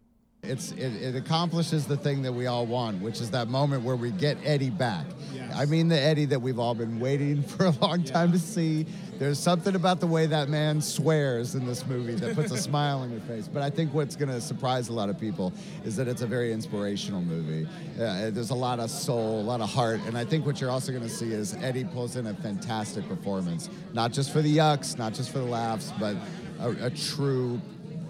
It's 0.48 0.72
it, 0.72 0.94
it 1.02 1.16
accomplishes 1.16 1.86
the 1.86 1.98
thing 1.98 2.22
that 2.24 2.34
we 2.34 2.48
all 2.48 2.66
want, 2.66 3.02
which 3.02 3.22
is 3.22 3.32
that 3.32 3.48
moment 3.48 3.84
where 3.84 3.96
we 3.96 4.12
get 4.12 4.38
Eddie 4.44 4.70
back. 4.70 5.06
I 5.54 5.66
mean 5.66 5.88
the 5.88 6.00
Eddie 6.00 6.26
that 6.26 6.42
we've 6.42 6.60
all 6.60 6.76
been 6.76 7.00
waiting 7.00 7.42
for 7.44 7.66
a 7.66 7.72
long 7.82 8.04
time 8.04 8.32
to 8.32 8.40
see. 8.40 8.86
There's 9.18 9.40
something 9.40 9.76
about 9.76 10.02
the 10.02 10.08
way 10.08 10.26
that 10.26 10.50
man 10.50 10.82
swears 10.82 11.56
in 11.56 11.66
this 11.66 11.88
movie 11.88 12.16
that 12.16 12.36
puts 12.36 12.52
a 12.52 12.58
smile 12.62 13.00
on 13.00 13.12
your 13.12 13.22
face. 13.22 13.48
But 13.48 13.64
I 13.64 13.70
think 13.70 13.94
what's 13.94 14.18
going 14.18 14.30
to 14.30 14.42
surprise 14.42 14.90
a 14.90 14.94
lot 14.94 15.10
of 15.10 15.18
people 15.18 15.54
is 15.86 15.96
that 15.96 16.10
it's 16.10 16.22
a 16.22 16.28
very 16.28 16.52
inspirational 16.52 17.22
movie. 17.22 17.66
Uh, 17.96 18.30
there's 18.32 18.50
a 18.50 18.56
lot 18.56 18.80
of 18.80 18.90
soul, 18.90 19.40
a 19.40 19.44
lot 19.44 19.62
of 19.62 19.70
heart, 19.70 20.02
and 20.06 20.18
I 20.18 20.26
think 20.26 20.46
what 20.46 20.60
you're 20.60 20.70
also 20.70 20.92
going 20.92 21.04
to 21.04 21.10
see 21.10 21.32
is 21.32 21.56
Eddie 21.62 21.86
pulls 21.86 22.18
in 22.18 22.28
a 22.28 22.34
fantastic 22.34 23.08
performance, 23.08 23.70
not 23.94 24.12
just 24.12 24.34
for 24.34 24.42
the 24.42 24.58
yucks, 24.58 24.98
not 24.98 25.14
just 25.14 25.32
for 25.32 25.40
the 25.40 25.46
laughs, 25.46 25.94
but 25.98 26.18
a, 26.60 26.88
a 26.88 26.90
true 26.90 27.62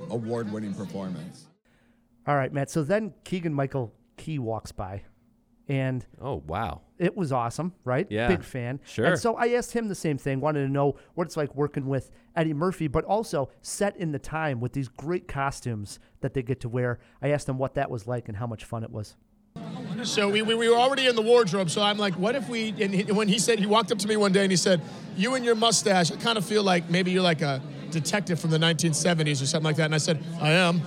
award-winning 0.09 0.73
performance. 0.73 1.45
All 2.27 2.35
right, 2.35 2.51
Matt. 2.51 2.69
So 2.69 2.83
then 2.83 3.13
Keegan 3.23 3.53
Michael 3.53 3.93
Key 4.17 4.39
walks 4.39 4.71
by, 4.71 5.03
and 5.67 6.05
oh 6.21 6.43
wow, 6.47 6.81
it 6.97 7.15
was 7.15 7.31
awesome, 7.31 7.73
right? 7.83 8.07
Yeah, 8.09 8.27
big 8.27 8.43
fan. 8.43 8.79
sure. 8.85 9.05
And 9.05 9.19
so 9.19 9.35
I 9.35 9.49
asked 9.49 9.73
him 9.73 9.87
the 9.87 9.95
same 9.95 10.17
thing. 10.17 10.39
Wanted 10.39 10.65
to 10.65 10.71
know 10.71 10.95
what 11.13 11.27
it's 11.27 11.37
like 11.37 11.53
working 11.55 11.85
with 11.87 12.11
Eddie 12.35 12.53
Murphy, 12.53 12.87
but 12.87 13.03
also 13.05 13.49
set 13.61 13.95
in 13.97 14.11
the 14.11 14.19
time 14.19 14.59
with 14.59 14.73
these 14.73 14.87
great 14.87 15.27
costumes 15.27 15.99
that 16.21 16.33
they 16.33 16.41
get 16.41 16.59
to 16.61 16.69
wear. 16.69 16.99
I 17.21 17.29
asked 17.29 17.47
him 17.49 17.57
what 17.57 17.75
that 17.75 17.91
was 17.91 18.07
like 18.07 18.27
and 18.27 18.37
how 18.37 18.47
much 18.47 18.63
fun 18.65 18.83
it 18.83 18.91
was. 18.91 19.15
So 20.03 20.29
we, 20.29 20.41
we, 20.41 20.55
we 20.55 20.67
were 20.69 20.75
already 20.75 21.07
in 21.07 21.15
the 21.15 21.21
wardrobe. 21.21 21.69
So 21.69 21.81
I'm 21.81 21.97
like, 21.97 22.13
what 22.15 22.35
if 22.35 22.49
we? 22.49 22.69
And 22.81 22.93
he, 22.93 23.03
when 23.11 23.27
he 23.27 23.39
said 23.39 23.59
he 23.59 23.65
walked 23.65 23.91
up 23.91 23.97
to 23.99 24.07
me 24.07 24.17
one 24.17 24.31
day 24.33 24.41
and 24.43 24.51
he 24.51 24.57
said, 24.57 24.81
"You 25.15 25.35
and 25.35 25.45
your 25.45 25.55
mustache, 25.55 26.11
I 26.11 26.17
kind 26.17 26.37
of 26.37 26.45
feel 26.45 26.63
like 26.63 26.89
maybe 26.89 27.11
you're 27.11 27.23
like 27.23 27.41
a 27.41 27.61
detective 27.91 28.39
from 28.39 28.49
the 28.51 28.57
1970s 28.57 29.41
or 29.41 29.45
something 29.45 29.63
like 29.65 29.77
that." 29.77 29.85
And 29.85 29.95
I 29.95 29.99
said, 29.99 30.21
"I 30.41 30.51
am," 30.51 30.81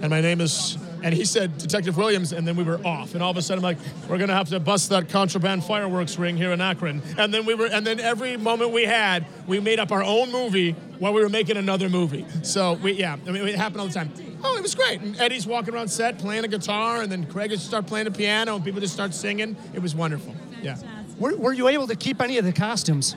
and 0.00 0.10
my 0.10 0.20
name 0.20 0.40
is. 0.40 0.78
And 1.02 1.14
he 1.14 1.24
said, 1.24 1.56
Detective 1.56 1.96
Williams, 1.96 2.32
and 2.32 2.46
then 2.46 2.56
we 2.56 2.62
were 2.62 2.78
off. 2.86 3.14
And 3.14 3.22
all 3.22 3.30
of 3.30 3.36
a 3.38 3.40
sudden, 3.40 3.64
I'm 3.64 3.74
like, 3.74 3.78
we're 4.06 4.18
gonna 4.18 4.34
have 4.34 4.50
to 4.50 4.60
bust 4.60 4.90
that 4.90 5.08
contraband 5.08 5.64
fireworks 5.64 6.18
ring 6.18 6.36
here 6.36 6.52
in 6.52 6.60
Akron. 6.60 7.00
And 7.16 7.32
then 7.32 7.46
we 7.46 7.54
were, 7.54 7.66
and 7.66 7.86
then 7.86 8.00
every 8.00 8.36
moment 8.36 8.72
we 8.72 8.84
had, 8.84 9.24
we 9.46 9.60
made 9.60 9.80
up 9.80 9.92
our 9.92 10.02
own 10.02 10.30
movie 10.30 10.72
while 10.98 11.14
we 11.14 11.22
were 11.22 11.30
making 11.30 11.56
another 11.56 11.88
movie. 11.88 12.26
So 12.42 12.74
we, 12.74 12.92
yeah, 12.92 13.16
I 13.26 13.30
mean, 13.30 13.48
it 13.48 13.54
happened 13.54 13.80
all 13.80 13.86
the 13.86 13.94
time. 13.94 14.12
Oh, 14.44 14.58
it 14.58 14.62
was 14.62 14.74
great. 14.74 15.00
And 15.00 15.18
Eddie's 15.18 15.46
walking 15.46 15.74
around 15.74 15.88
set 15.88 16.18
playing 16.18 16.44
a 16.44 16.48
guitar, 16.48 17.00
and 17.00 17.10
then 17.10 17.24
Craig 17.24 17.50
just 17.50 17.64
start 17.64 17.86
playing 17.86 18.04
the 18.04 18.10
piano, 18.10 18.56
and 18.56 18.62
people 18.62 18.80
just 18.80 18.92
start 18.92 19.14
singing. 19.14 19.56
It 19.72 19.80
was 19.80 19.94
wonderful. 19.94 20.34
Yeah. 20.60 20.76
Were, 21.18 21.34
were 21.36 21.54
you 21.54 21.68
able 21.68 21.86
to 21.86 21.96
keep 21.96 22.20
any 22.20 22.36
of 22.36 22.44
the 22.44 22.52
costumes? 22.52 23.16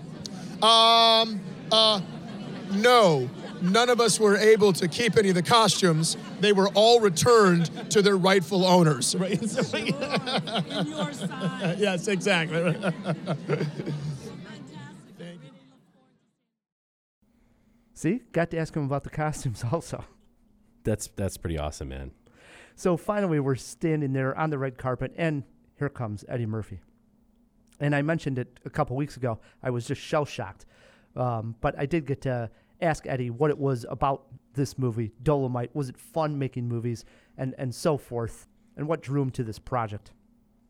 Um, 0.61 1.41
uh, 1.69 1.99
no. 2.71 3.29
None 3.61 3.89
of 3.89 4.01
us 4.01 4.19
were 4.19 4.35
able 4.35 4.73
to 4.73 4.89
keep 4.89 5.17
any 5.17 5.29
of 5.29 5.35
the 5.35 5.43
costumes. 5.43 6.17
They 6.43 6.51
were 6.51 6.67
all 6.75 6.99
returned 6.99 7.89
to 7.91 8.01
their 8.01 8.17
rightful 8.17 8.65
owners. 8.65 9.15
Right? 9.23 9.41
yes, 11.79 12.09
exactly. 12.09 12.75
See, 17.93 18.19
got 18.33 18.51
to 18.51 18.57
ask 18.57 18.75
him 18.75 18.83
about 18.83 19.05
the 19.05 19.09
costumes 19.09 19.63
also. 19.71 20.03
that's 20.83 21.07
that's 21.15 21.37
pretty 21.37 21.57
awesome, 21.57 21.87
man. 21.87 22.11
So 22.75 22.97
finally, 22.97 23.39
we're 23.39 23.55
standing 23.55 24.11
there 24.11 24.37
on 24.37 24.49
the 24.49 24.57
red 24.57 24.77
carpet, 24.77 25.13
and 25.15 25.43
here 25.79 25.87
comes 25.87 26.25
Eddie 26.27 26.45
Murphy. 26.45 26.81
And 27.79 27.95
I 27.95 28.01
mentioned 28.01 28.37
it 28.37 28.59
a 28.65 28.69
couple 28.69 28.97
weeks 28.97 29.15
ago. 29.15 29.39
I 29.61 29.69
was 29.69 29.87
just 29.87 30.01
shell 30.01 30.25
shocked, 30.25 30.65
um, 31.15 31.55
but 31.61 31.79
I 31.79 31.85
did 31.85 32.05
get 32.05 32.19
to 32.23 32.49
ask 32.81 33.07
Eddie 33.07 33.29
what 33.29 33.49
it 33.49 33.57
was 33.57 33.85
about 33.89 34.25
this 34.53 34.77
movie, 34.77 35.11
Dolemite. 35.23 35.69
Was 35.73 35.89
it 35.89 35.97
fun 35.97 36.37
making 36.39 36.67
movies, 36.67 37.05
and 37.37 37.53
and 37.57 37.73
so 37.73 37.97
forth, 37.97 38.47
and 38.77 38.87
what 38.87 39.01
drew 39.01 39.21
him 39.21 39.31
to 39.31 39.43
this 39.43 39.59
project? 39.59 40.11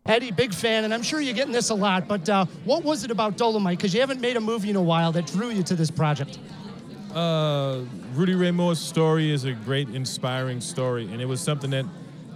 Eddie, 0.06 0.32
big 0.32 0.54
fan, 0.54 0.84
and 0.84 0.94
I'm 0.94 1.02
sure 1.02 1.22
you're 1.22 1.34
getting 1.34 1.54
this 1.54 1.70
a 1.70 1.76
lot, 1.76 2.10
but 2.10 2.28
uh, 2.28 2.46
what 2.66 2.84
was 2.84 3.06
it 3.06 3.12
about 3.12 3.38
Dolemite? 3.38 3.78
Because 3.78 3.94
you 3.94 4.02
haven't 4.02 4.20
made 4.20 4.36
a 4.36 4.42
movie 4.42 4.70
in 4.70 4.76
a 4.76 4.82
while 4.82 5.14
that 5.14 5.28
drew 5.28 5.50
you 5.50 5.64
to 5.64 5.76
this 5.76 5.90
project. 5.90 6.40
Uh, 7.16 7.84
Rudy 8.14 8.36
Ray 8.36 8.52
Moore's 8.52 8.80
story 8.80 9.32
is 9.32 9.46
a 9.46 9.54
great, 9.54 9.88
inspiring 9.90 10.60
story, 10.60 11.06
and 11.06 11.22
it 11.22 11.26
was 11.26 11.40
something 11.40 11.70
that 11.70 11.86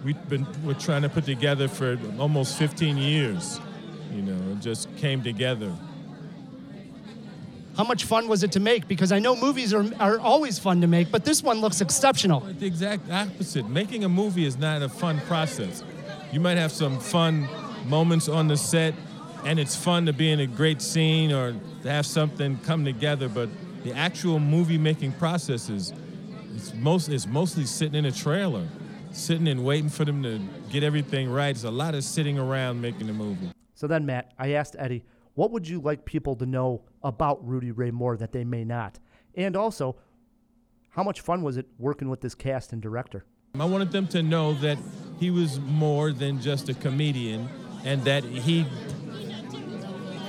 we've 0.06 0.30
been 0.30 0.48
we're 0.64 0.76
trying 0.76 1.02
to 1.02 1.10
put 1.10 1.26
together 1.26 1.68
for 1.68 1.98
almost 2.20 2.58
15 2.58 2.96
years. 2.96 3.60
You 4.14 4.22
know, 4.22 4.52
it 4.54 4.60
just 4.62 4.96
came 4.96 5.22
together. 5.22 5.74
How 7.78 7.84
much 7.84 8.06
fun 8.06 8.28
was 8.28 8.42
it 8.42 8.52
to 8.54 8.60
make? 8.60 8.88
Because 8.88 9.12
I 9.12 9.20
know 9.20 9.36
movies 9.36 9.72
are, 9.72 9.86
are 10.00 10.20
always 10.20 10.58
fun 10.58 10.82
to 10.82 10.88
make, 10.88 11.12
but 11.12 11.24
this 11.24 11.44
one 11.44 11.62
looks 11.62 11.80
exceptional. 11.80 12.40
The 12.40 12.66
exact 12.66 13.12
opposite. 13.12 13.70
Making 13.70 14.04
a 14.04 14.10
movie 14.10 14.46
is 14.46 14.58
not 14.58 14.82
a 14.82 14.90
fun 14.90 15.22
process. 15.28 15.84
You 16.32 16.40
might 16.40 16.58
have 16.58 16.72
some 16.72 17.00
fun 17.00 17.48
moments 17.86 18.28
on 18.30 18.48
the 18.48 18.58
set, 18.58 18.96
and 19.46 19.60
it's 19.60 19.76
fun 19.76 20.08
to 20.08 20.14
be 20.14 20.32
in 20.32 20.40
a 20.40 20.48
great 20.48 20.82
scene 20.82 21.32
or 21.32 21.54
to 21.84 21.92
have 21.92 22.08
something 22.08 22.58
come 22.64 22.84
together, 22.84 23.30
but 23.30 23.48
the 23.84 23.94
actual 23.94 24.40
movie 24.40 24.80
making 24.80 25.12
process 25.12 25.70
is 25.70 25.94
it's, 26.56 26.74
most, 26.74 27.10
it's 27.10 27.28
mostly 27.28 27.66
sitting 27.66 27.94
in 27.94 28.06
a 28.06 28.12
trailer, 28.12 28.68
sitting 29.12 29.48
and 29.48 29.64
waiting 29.64 29.90
for 29.90 30.04
them 30.04 30.24
to 30.24 30.42
get 30.72 30.82
everything 30.82 31.30
right. 31.30 31.52
It's 31.52 31.64
a 31.64 31.70
lot 31.70 31.94
of 31.94 32.04
sitting 32.04 32.40
around 32.40 32.82
making 32.82 33.08
a 33.08 33.14
movie. 33.14 33.52
So 33.76 33.86
then, 33.86 34.04
Matt, 34.04 34.32
I 34.40 34.54
asked 34.54 34.76
Eddie, 34.80 35.04
what 35.36 35.52
would 35.52 35.70
you 35.70 35.80
like 35.80 36.04
people 36.04 36.36
to 36.38 36.48
know 36.48 36.82
about 37.08 37.46
Rudy 37.48 37.72
Ray 37.72 37.92
Moore 37.92 38.18
that 38.18 38.32
they 38.32 38.44
may 38.44 38.64
not? 38.64 39.00
And 39.36 39.56
also, 39.56 39.96
how 40.90 41.04
much 41.04 41.22
fun 41.22 41.42
was 41.42 41.58
it 41.58 41.68
working 41.78 42.10
with 42.10 42.22
this 42.22 42.36
cast 42.36 42.74
and 42.74 42.82
director? 42.82 43.24
I 43.60 43.66
wanted 43.66 43.92
them 43.92 44.08
to 44.10 44.22
know 44.22 44.54
that 44.56 44.78
he 45.20 45.32
was 45.32 45.60
more 45.60 46.12
than 46.12 46.42
just 46.42 46.70
a 46.70 46.74
comedian 46.74 47.48
and 47.86 48.04
that 48.04 48.24
he 48.24 48.66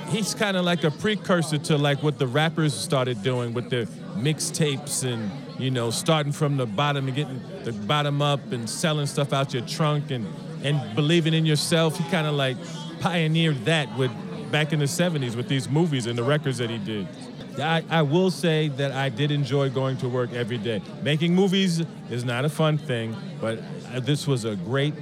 he's 0.07 0.33
kind 0.33 0.57
of 0.57 0.65
like 0.65 0.83
a 0.83 0.89
precursor 0.89 1.57
to 1.57 1.77
like 1.77 2.01
what 2.01 2.17
the 2.17 2.25
rappers 2.25 2.73
started 2.73 3.21
doing 3.21 3.53
with 3.53 3.69
their 3.69 3.85
mixtapes 4.15 5.03
and 5.03 5.31
you 5.59 5.69
know 5.69 5.91
starting 5.91 6.31
from 6.31 6.57
the 6.57 6.65
bottom 6.65 7.07
and 7.07 7.15
getting 7.15 7.41
the 7.63 7.71
bottom 7.71 8.21
up 8.21 8.51
and 8.51 8.67
selling 8.67 9.05
stuff 9.05 9.33
out 9.33 9.53
your 9.53 9.65
trunk 9.67 10.09
and 10.09 10.25
and 10.63 10.95
believing 10.95 11.33
in 11.33 11.45
yourself 11.45 11.97
he 11.97 12.03
kind 12.09 12.25
of 12.25 12.33
like 12.33 12.57
pioneered 12.99 13.63
that 13.65 13.95
with 13.97 14.11
back 14.51 14.73
in 14.73 14.79
the 14.79 14.85
70s 14.85 15.35
with 15.35 15.47
these 15.47 15.69
movies 15.69 16.05
and 16.05 16.17
the 16.17 16.23
records 16.23 16.57
that 16.57 16.69
he 16.69 16.77
did 16.77 17.07
I, 17.61 17.83
I 17.89 18.01
will 18.01 18.31
say 18.31 18.69
that 18.69 18.91
I 18.91 19.09
did 19.09 19.31
enjoy 19.31 19.69
going 19.69 19.97
to 19.97 20.09
work 20.09 20.33
every 20.33 20.57
day. 20.57 20.81
Making 21.03 21.35
movies 21.35 21.81
is 22.09 22.23
not 22.23 22.45
a 22.45 22.49
fun 22.49 22.77
thing, 22.77 23.15
but 23.41 23.59
uh, 23.93 23.99
this 23.99 24.27
was 24.27 24.45
a 24.45 24.55
great 24.55 24.93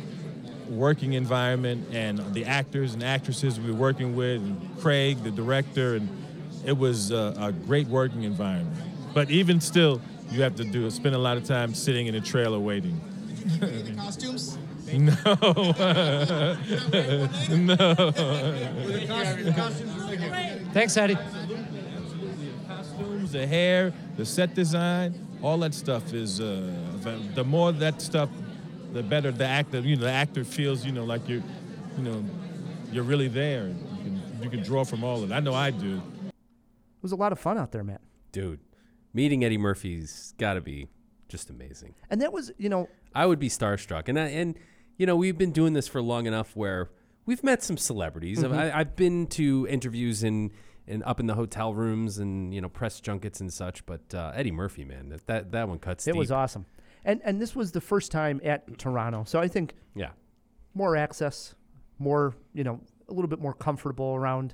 working 0.69 1.13
environment, 1.13 1.87
and 1.91 2.19
the 2.33 2.45
actors 2.45 2.93
and 2.93 3.03
actresses 3.03 3.59
we 3.59 3.71
were 3.71 3.77
working 3.77 4.15
with, 4.15 4.41
and 4.41 4.79
Craig, 4.79 5.23
the 5.23 5.31
director, 5.31 5.95
and 5.95 6.09
it 6.65 6.77
was 6.77 7.11
a, 7.11 7.33
a 7.39 7.51
great 7.51 7.87
working 7.87 8.23
environment. 8.23 8.75
But 9.13 9.29
even 9.29 9.61
still, 9.61 10.01
you 10.29 10.41
have 10.41 10.55
to 10.55 10.65
do 10.65 10.89
spend 10.89 11.15
a 11.15 11.19
lot 11.19 11.37
of 11.37 11.45
time 11.45 11.73
sitting 11.73 12.07
in 12.07 12.15
a 12.15 12.21
trailer 12.21 12.59
waiting. 12.59 12.99
the 13.59 13.93
costumes? 14.87 15.17
No. 17.49 17.75
no. 17.75 18.11
Thanks, 20.73 20.97
Eddie. 20.97 21.15
Absolutely. 21.15 22.53
Costumes, 22.67 23.31
the 23.31 23.47
hair, 23.47 23.93
the 24.15 24.25
set 24.25 24.53
design, 24.53 25.27
all 25.41 25.57
that 25.59 25.73
stuff 25.73 26.13
is. 26.13 26.39
Uh, 26.41 26.71
the 27.35 27.43
more 27.43 27.71
that 27.71 28.01
stuff, 28.01 28.29
the 28.93 29.03
better 29.03 29.31
the 29.31 29.45
actor. 29.45 29.79
You 29.79 29.95
know, 29.95 30.03
the 30.03 30.11
actor 30.11 30.43
feels. 30.43 30.85
You 30.85 30.91
know, 30.91 31.03
like 31.03 31.27
you're, 31.27 31.43
you 31.97 32.03
know, 32.03 32.23
you're 32.91 33.03
really 33.03 33.27
there. 33.27 33.67
You 33.67 33.75
can 34.03 34.21
you 34.41 34.49
can 34.49 34.63
draw 34.63 34.83
from 34.83 35.03
all 35.03 35.23
of 35.23 35.31
it. 35.31 35.33
I 35.33 35.39
know 35.39 35.53
I 35.53 35.71
do. 35.71 36.01
It 36.25 37.03
was 37.03 37.11
a 37.11 37.15
lot 37.15 37.31
of 37.31 37.39
fun 37.39 37.57
out 37.57 37.71
there, 37.71 37.83
man. 37.83 37.99
Dude, 38.31 38.59
meeting 39.13 39.43
Eddie 39.43 39.57
Murphy's 39.57 40.33
got 40.37 40.55
to 40.55 40.61
be 40.61 40.87
just 41.29 41.49
amazing. 41.49 41.93
And 42.09 42.21
that 42.21 42.31
was, 42.33 42.51
you 42.57 42.69
know, 42.69 42.89
I 43.13 43.25
would 43.25 43.39
be 43.39 43.49
starstruck. 43.49 44.07
And 44.07 44.19
I, 44.19 44.27
and 44.27 44.55
you 44.97 45.05
know, 45.05 45.15
we've 45.15 45.37
been 45.37 45.51
doing 45.51 45.73
this 45.73 45.87
for 45.87 46.01
long 46.01 46.25
enough 46.25 46.55
where 46.55 46.89
we've 47.25 47.43
met 47.43 47.63
some 47.63 47.77
celebrities. 47.77 48.39
Mhm. 48.39 48.53
I, 48.57 48.79
I've 48.79 48.95
been 48.95 49.27
to 49.27 49.67
interviews 49.69 50.23
in 50.23 50.51
and 50.87 51.03
up 51.03 51.19
in 51.19 51.27
the 51.27 51.33
hotel 51.35 51.73
rooms 51.73 52.17
and 52.17 52.53
you 52.53 52.61
know 52.61 52.69
press 52.69 52.99
junkets 53.01 53.39
and 53.41 53.51
such. 53.53 53.85
But 53.85 54.13
uh, 54.13 54.31
Eddie 54.35 54.51
Murphy, 54.51 54.85
man, 54.85 55.09
that 55.09 55.27
that, 55.27 55.51
that 55.51 55.67
one 55.67 55.79
cuts. 55.79 56.07
It 56.07 56.15
was 56.15 56.31
awesome. 56.31 56.65
And 57.05 57.21
and 57.23 57.39
this 57.41 57.55
was 57.55 57.71
the 57.71 57.81
first 57.81 58.11
time 58.11 58.41
at 58.43 58.77
Toronto. 58.77 59.23
So 59.25 59.39
I 59.39 59.47
think 59.47 59.75
Yeah. 59.95 60.11
more 60.73 60.95
access, 60.95 61.55
more 61.99 62.35
you 62.53 62.63
know, 62.63 62.79
a 63.09 63.13
little 63.13 63.29
bit 63.29 63.39
more 63.39 63.53
comfortable 63.53 64.15
around 64.15 64.53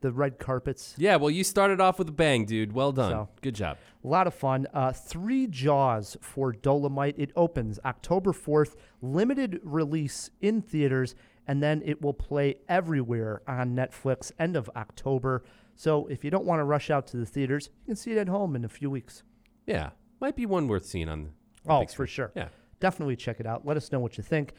the 0.00 0.12
red 0.12 0.38
carpets. 0.38 0.94
Yeah, 0.98 1.16
well, 1.16 1.30
you 1.30 1.44
started 1.44 1.80
off 1.80 1.98
with 1.98 2.08
a 2.08 2.12
bang, 2.12 2.44
dude. 2.46 2.72
Well 2.72 2.92
done. 2.92 3.10
So- 3.12 3.28
Good 3.42 3.54
job. 3.54 3.76
A 4.02 4.08
lot 4.08 4.26
of 4.26 4.34
fun. 4.34 4.66
Uh, 4.72 4.92
three 4.92 5.46
Jaws 5.46 6.16
for 6.22 6.52
Dolemite. 6.54 7.14
It 7.18 7.32
opens 7.36 7.78
October 7.84 8.32
4th, 8.32 8.76
limited 9.02 9.60
release 9.62 10.30
in 10.40 10.62
theaters, 10.62 11.14
and 11.46 11.62
then 11.62 11.82
it 11.84 12.00
will 12.00 12.14
play 12.14 12.56
everywhere 12.68 13.42
on 13.46 13.74
Netflix 13.76 14.32
end 14.38 14.56
of 14.56 14.70
October. 14.74 15.44
So 15.76 16.06
if 16.06 16.24
you 16.24 16.30
don't 16.30 16.44
want 16.46 16.60
to 16.60 16.64
rush 16.64 16.88
out 16.90 17.06
to 17.08 17.16
the 17.18 17.26
theaters, 17.26 17.68
you 17.80 17.86
can 17.86 17.96
see 17.96 18.12
it 18.12 18.18
at 18.18 18.28
home 18.28 18.56
in 18.56 18.64
a 18.64 18.68
few 18.68 18.88
weeks. 18.90 19.22
Yeah, 19.66 19.90
might 20.20 20.36
be 20.36 20.46
one 20.46 20.66
worth 20.68 20.86
seeing 20.86 21.08
on. 21.08 21.30
the 21.64 21.72
Oh, 21.72 21.84
for 21.86 22.06
sure. 22.06 22.32
Yeah. 22.34 22.48
Definitely 22.80 23.16
check 23.16 23.40
it 23.40 23.46
out. 23.46 23.66
Let 23.66 23.76
us 23.76 23.92
know 23.92 24.00
what 24.00 24.16
you 24.16 24.24
think. 24.24 24.54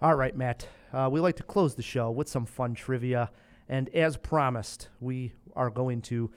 All 0.00 0.14
right, 0.14 0.36
Matt. 0.36 0.68
Uh, 0.92 1.08
we 1.10 1.18
like 1.20 1.36
to 1.36 1.42
close 1.42 1.74
the 1.74 1.82
show 1.82 2.10
with 2.10 2.28
some 2.28 2.46
fun 2.46 2.74
trivia. 2.74 3.30
And 3.68 3.88
as 3.90 4.16
promised, 4.16 4.88
we 5.00 5.32
are 5.54 5.70
going 5.70 6.02
to 6.02 6.30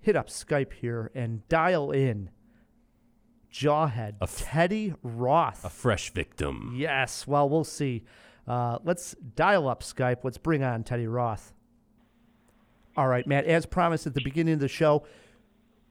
hit 0.00 0.16
up 0.16 0.28
Skype 0.28 0.72
here 0.72 1.10
and 1.14 1.46
dial 1.48 1.90
in 1.90 2.30
Jawhead 3.52 4.14
Teddy 4.36 4.94
Roth. 5.02 5.64
A 5.64 5.70
fresh 5.70 6.12
victim. 6.12 6.74
Yes. 6.76 7.26
Well, 7.26 7.48
we'll 7.48 7.64
see. 7.64 8.04
Uh, 8.46 8.78
let's 8.84 9.14
dial 9.36 9.68
up 9.68 9.82
Skype. 9.82 10.24
Let's 10.24 10.38
bring 10.38 10.62
on 10.62 10.82
Teddy 10.82 11.06
Roth. 11.06 11.52
All 12.96 13.08
right, 13.08 13.26
Matt. 13.26 13.44
As 13.46 13.64
promised 13.66 14.06
at 14.06 14.14
the 14.14 14.22
beginning 14.22 14.54
of 14.54 14.60
the 14.60 14.68
show, 14.68 15.04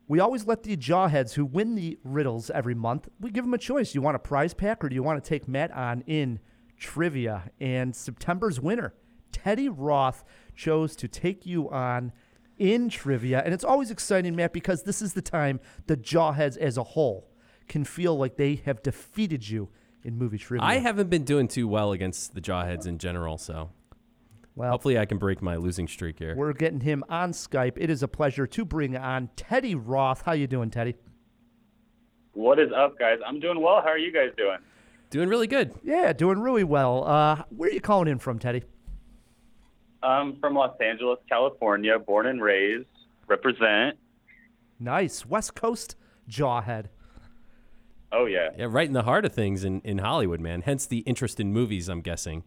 we 0.08 0.20
always 0.20 0.46
let 0.46 0.64
the 0.64 0.76
jawheads 0.78 1.34
who 1.34 1.46
win 1.46 1.76
the 1.76 1.98
riddles 2.04 2.50
every 2.50 2.76
month. 2.76 3.08
We 3.20 3.32
give 3.32 3.46
them 3.46 3.54
a 3.54 3.58
choice. 3.58 3.96
You 3.96 4.02
want 4.02 4.16
a 4.16 4.20
prize 4.20 4.54
pack, 4.54 4.84
or 4.84 4.90
do 4.90 4.96
you 4.96 5.04
want 5.04 5.24
to 5.24 5.28
take 5.28 5.48
Matt 5.48 5.72
on 5.72 6.02
in 6.02 6.40
trivia? 6.78 7.50
And 7.60 7.96
September's 7.96 8.60
winner, 8.60 8.94
Teddy 9.34 9.68
Roth, 9.68 10.24
chose 10.56 10.96
to 10.96 11.10
take 11.10 11.46
you 11.46 11.70
on 11.70 12.14
in 12.58 12.88
trivia, 12.88 13.42
and 13.44 13.54
it's 13.54 13.64
always 13.64 13.92
exciting, 13.92 14.36
Matt, 14.36 14.54
because 14.54 14.84
this 14.84 15.02
is 15.02 15.14
the 15.14 15.22
time 15.22 15.60
the 15.88 15.98
jawheads 15.98 16.56
as 16.58 16.78
a 16.78 16.84
whole 16.84 17.30
can 17.68 17.84
feel 17.84 18.16
like 18.18 18.38
they 18.38 18.56
have 18.66 18.82
defeated 18.84 19.50
you 19.50 19.70
in 20.04 20.18
movie 20.18 20.38
trivia. 20.38 20.66
I 20.66 20.76
haven't 20.76 21.10
been 21.10 21.24
doing 21.24 21.48
too 21.48 21.68
well 21.68 21.92
against 21.92 22.36
the 22.36 22.42
Jawheads 22.42 22.86
in 22.86 22.98
general, 22.98 23.38
so 23.38 23.72
well, 24.56 24.72
hopefully 24.72 25.00
I 25.00 25.06
can 25.06 25.18
break 25.18 25.42
my 25.42 25.56
losing 25.56 25.88
streak 25.88 26.20
here. 26.20 26.36
We're 26.36 26.54
getting 26.54 26.82
him 26.82 27.04
on 27.10 27.32
Skype. 27.32 27.74
It 27.78 27.90
is 27.90 28.04
a 28.04 28.08
pleasure 28.08 28.46
to 28.46 28.66
bring 28.66 28.96
on 28.96 29.30
Teddy 29.36 29.76
Roth. 29.76 30.22
How 30.22 30.34
you 30.34 30.48
doing, 30.48 30.70
Teddy? 30.70 30.96
What 32.34 32.60
is 32.60 32.72
up, 32.76 33.00
guys? 33.00 33.20
I'm 33.26 33.40
doing 33.40 33.62
well. 33.62 33.82
How 33.82 33.90
are 33.90 33.98
you 33.98 34.12
guys 34.12 34.30
doing? 34.38 34.58
Doing 35.10 35.30
really 35.30 35.48
good. 35.48 35.74
Yeah, 35.84 36.12
doing 36.14 36.40
really 36.40 36.64
well. 36.64 37.06
Uh, 37.06 37.44
where 37.50 37.70
are 37.70 37.74
you 37.74 37.82
calling 37.82 38.08
in 38.08 38.20
from, 38.20 38.40
Teddy? 38.40 38.64
I'm 40.04 40.40
from 40.40 40.54
Los 40.54 40.76
Angeles, 40.80 41.20
California, 41.30 41.98
born 41.98 42.28
and 42.28 42.42
raised. 42.42 42.88
Represent. 43.28 43.98
Nice. 44.80 45.26
West 45.26 45.56
Coast 45.56 45.96
Jawhead. 46.30 46.88
Oh 48.12 48.26
yeah. 48.26 48.50
Yeah, 48.58 48.68
right 48.70 48.88
in 48.88 48.94
the 48.94 49.04
heart 49.04 49.26
of 49.26 49.34
things 49.34 49.64
in, 49.64 49.82
in 49.82 50.00
Hollywood, 50.00 50.40
man. 50.40 50.62
Hence 50.62 50.86
the 50.86 51.00
interest 51.00 51.40
in 51.40 51.52
movies, 51.52 51.90
I'm 51.90 52.02
guessing. 52.02 52.44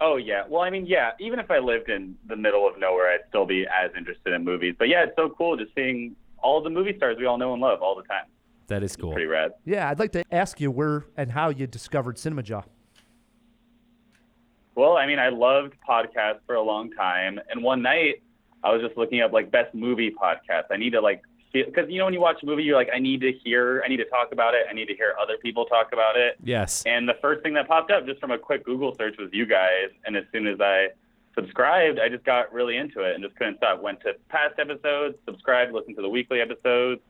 Oh 0.00 0.16
yeah. 0.16 0.44
Well, 0.48 0.62
I 0.62 0.70
mean, 0.70 0.86
yeah. 0.86 1.10
Even 1.20 1.38
if 1.38 1.50
I 1.50 1.58
lived 1.58 1.90
in 1.90 2.16
the 2.26 2.36
middle 2.36 2.66
of 2.66 2.78
nowhere, 2.78 3.12
I'd 3.12 3.28
still 3.28 3.46
be 3.46 3.66
as 3.66 3.90
interested 3.96 4.32
in 4.32 4.44
movies. 4.44 4.74
But 4.78 4.88
yeah, 4.88 5.04
it's 5.04 5.16
so 5.16 5.30
cool 5.36 5.56
just 5.56 5.74
seeing 5.74 6.16
all 6.38 6.62
the 6.62 6.70
movie 6.70 6.96
stars 6.96 7.16
we 7.18 7.26
all 7.26 7.38
know 7.38 7.52
and 7.52 7.60
love 7.60 7.82
all 7.82 7.96
the 7.96 8.04
time. 8.04 8.24
That 8.68 8.82
is 8.82 8.96
cool. 8.96 9.12
Pretty 9.12 9.26
rad. 9.26 9.52
Yeah, 9.64 9.88
I'd 9.88 9.98
like 9.98 10.12
to 10.12 10.24
ask 10.32 10.60
you 10.60 10.70
where 10.70 11.06
and 11.16 11.30
how 11.30 11.50
you 11.50 11.66
discovered 11.66 12.18
Cinema 12.18 12.42
Jaw. 12.42 12.62
Well, 14.76 14.96
I 14.96 15.06
mean, 15.06 15.18
I 15.18 15.30
loved 15.30 15.72
podcasts 15.88 16.40
for 16.46 16.54
a 16.54 16.62
long 16.62 16.92
time, 16.92 17.40
and 17.50 17.62
one 17.62 17.82
night 17.82 18.22
I 18.62 18.72
was 18.72 18.82
just 18.82 18.96
looking 18.96 19.22
up 19.22 19.32
like 19.32 19.50
best 19.50 19.74
movie 19.74 20.10
podcasts. 20.10 20.66
I 20.70 20.76
need 20.76 20.90
to 20.90 21.00
like 21.00 21.22
because 21.52 21.88
you 21.88 21.98
know 21.98 22.04
when 22.04 22.14
you 22.14 22.20
watch 22.20 22.42
a 22.42 22.46
movie, 22.46 22.62
you're 22.62 22.76
like, 22.76 22.90
I 22.94 22.98
need 22.98 23.20
to 23.22 23.32
hear, 23.32 23.82
I 23.84 23.88
need 23.88 23.96
to 23.98 24.04
talk 24.04 24.32
about 24.32 24.54
it, 24.54 24.66
I 24.68 24.74
need 24.74 24.86
to 24.86 24.94
hear 24.94 25.14
other 25.20 25.38
people 25.38 25.64
talk 25.64 25.88
about 25.92 26.16
it. 26.16 26.36
Yes. 26.44 26.82
And 26.84 27.08
the 27.08 27.16
first 27.22 27.42
thing 27.42 27.54
that 27.54 27.66
popped 27.66 27.90
up 27.90 28.06
just 28.06 28.20
from 28.20 28.30
a 28.30 28.38
quick 28.38 28.64
Google 28.64 28.94
search 28.94 29.16
was 29.18 29.30
you 29.32 29.46
guys, 29.46 29.88
and 30.04 30.16
as 30.16 30.24
soon 30.32 30.46
as 30.46 30.60
I 30.60 30.88
subscribed, 31.34 31.98
I 31.98 32.08
just 32.08 32.24
got 32.24 32.52
really 32.52 32.76
into 32.76 33.00
it 33.00 33.14
and 33.14 33.24
just 33.24 33.36
couldn't 33.36 33.58
stop. 33.58 33.82
Went 33.82 34.00
to 34.02 34.14
past 34.28 34.58
episodes, 34.58 35.16
subscribed, 35.24 35.72
listened 35.72 35.96
to 35.96 36.02
the 36.02 36.08
weekly 36.08 36.40
episodes, 36.40 37.00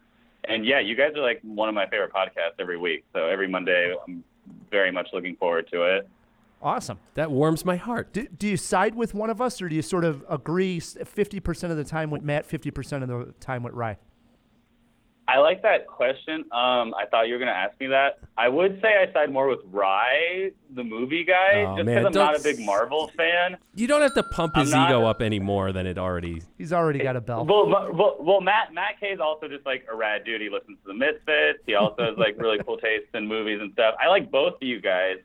and 0.44 0.64
yeah, 0.64 0.78
you 0.78 0.94
guys 0.94 1.12
are 1.16 1.22
like 1.22 1.40
one 1.42 1.68
of 1.68 1.74
my 1.74 1.86
favorite 1.86 2.12
podcasts 2.12 2.60
every 2.60 2.78
week. 2.78 3.04
So 3.12 3.26
every 3.26 3.48
Monday, 3.48 3.94
I'm 4.06 4.22
very 4.70 4.92
much 4.92 5.08
looking 5.12 5.36
forward 5.36 5.68
to 5.72 5.82
it. 5.96 6.08
Awesome. 6.62 6.98
That 7.14 7.30
warms 7.30 7.64
my 7.64 7.76
heart. 7.76 8.12
Do, 8.12 8.26
do 8.26 8.48
you 8.48 8.56
side 8.56 8.94
with 8.94 9.14
one 9.14 9.30
of 9.30 9.40
us, 9.40 9.60
or 9.60 9.68
do 9.68 9.74
you 9.76 9.82
sort 9.82 10.04
of 10.04 10.24
agree 10.28 10.80
50% 10.80 11.70
of 11.70 11.76
the 11.76 11.84
time 11.84 12.10
with 12.10 12.22
Matt, 12.22 12.48
50% 12.48 13.02
of 13.02 13.08
the 13.08 13.34
time 13.40 13.62
with 13.62 13.74
Rye? 13.74 13.98
I 15.28 15.38
like 15.38 15.60
that 15.62 15.88
question. 15.88 16.42
Um, 16.52 16.94
I 16.94 17.04
thought 17.10 17.26
you 17.26 17.32
were 17.32 17.40
going 17.40 17.50
to 17.52 17.56
ask 17.56 17.78
me 17.80 17.88
that. 17.88 18.20
I 18.38 18.48
would 18.48 18.80
say 18.80 18.88
I 18.96 19.12
side 19.12 19.32
more 19.32 19.48
with 19.48 19.58
Rye, 19.72 20.52
the 20.72 20.84
movie 20.84 21.24
guy, 21.24 21.64
Oh, 21.66 21.74
just 21.76 21.86
because 21.86 22.06
I'm 22.06 22.12
not 22.12 22.38
a 22.38 22.42
big 22.42 22.60
Marvel 22.64 23.10
fan. 23.16 23.56
You 23.74 23.88
don't 23.88 24.02
have 24.02 24.14
to 24.14 24.22
pump 24.22 24.54
his 24.54 24.72
I'm 24.72 24.82
not- 24.82 24.90
ego 24.90 25.04
up 25.04 25.20
any 25.20 25.40
more 25.40 25.72
than 25.72 25.84
it 25.84 25.98
already. 25.98 26.42
He's 26.56 26.72
already 26.72 27.00
got 27.00 27.16
a 27.16 27.20
belt. 27.20 27.48
Well, 27.48 27.66
well, 27.68 28.16
well, 28.20 28.40
Matt 28.40 28.72
Matt 28.72 29.00
K 29.00 29.08
is 29.08 29.18
also 29.18 29.48
just 29.48 29.66
like 29.66 29.84
a 29.92 29.96
rad 29.96 30.24
dude. 30.24 30.40
He 30.40 30.48
listens 30.48 30.78
to 30.84 30.86
the 30.86 30.94
Misfits. 30.94 31.58
He 31.66 31.74
also 31.74 32.04
has 32.04 32.16
like 32.16 32.36
really 32.38 32.58
cool 32.64 32.76
tastes 32.78 33.08
in 33.12 33.26
movies 33.26 33.58
and 33.60 33.72
stuff. 33.72 33.96
I 34.00 34.06
like 34.06 34.30
both 34.30 34.54
of 34.54 34.62
you 34.62 34.80
guys, 34.80 35.16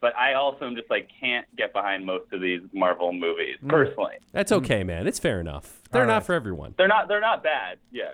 but 0.00 0.14
I 0.16 0.34
also 0.34 0.66
am 0.66 0.76
just 0.76 0.90
like 0.90 1.08
can't 1.20 1.46
get 1.56 1.72
behind 1.72 2.04
most 2.06 2.32
of 2.32 2.40
these 2.40 2.60
Marvel 2.72 3.12
movies 3.12 3.56
Mm. 3.62 3.68
personally. 3.70 4.14
That's 4.32 4.52
okay, 4.52 4.84
man. 4.84 5.06
It's 5.06 5.18
fair 5.18 5.40
enough. 5.40 5.82
They're 5.90 6.02
All 6.02 6.06
not 6.08 6.14
right. 6.14 6.24
for 6.24 6.34
everyone. 6.34 6.74
They're 6.76 6.88
not 6.88 7.08
they're 7.08 7.20
not 7.20 7.42
bad. 7.42 7.78
Yeah. 7.90 8.12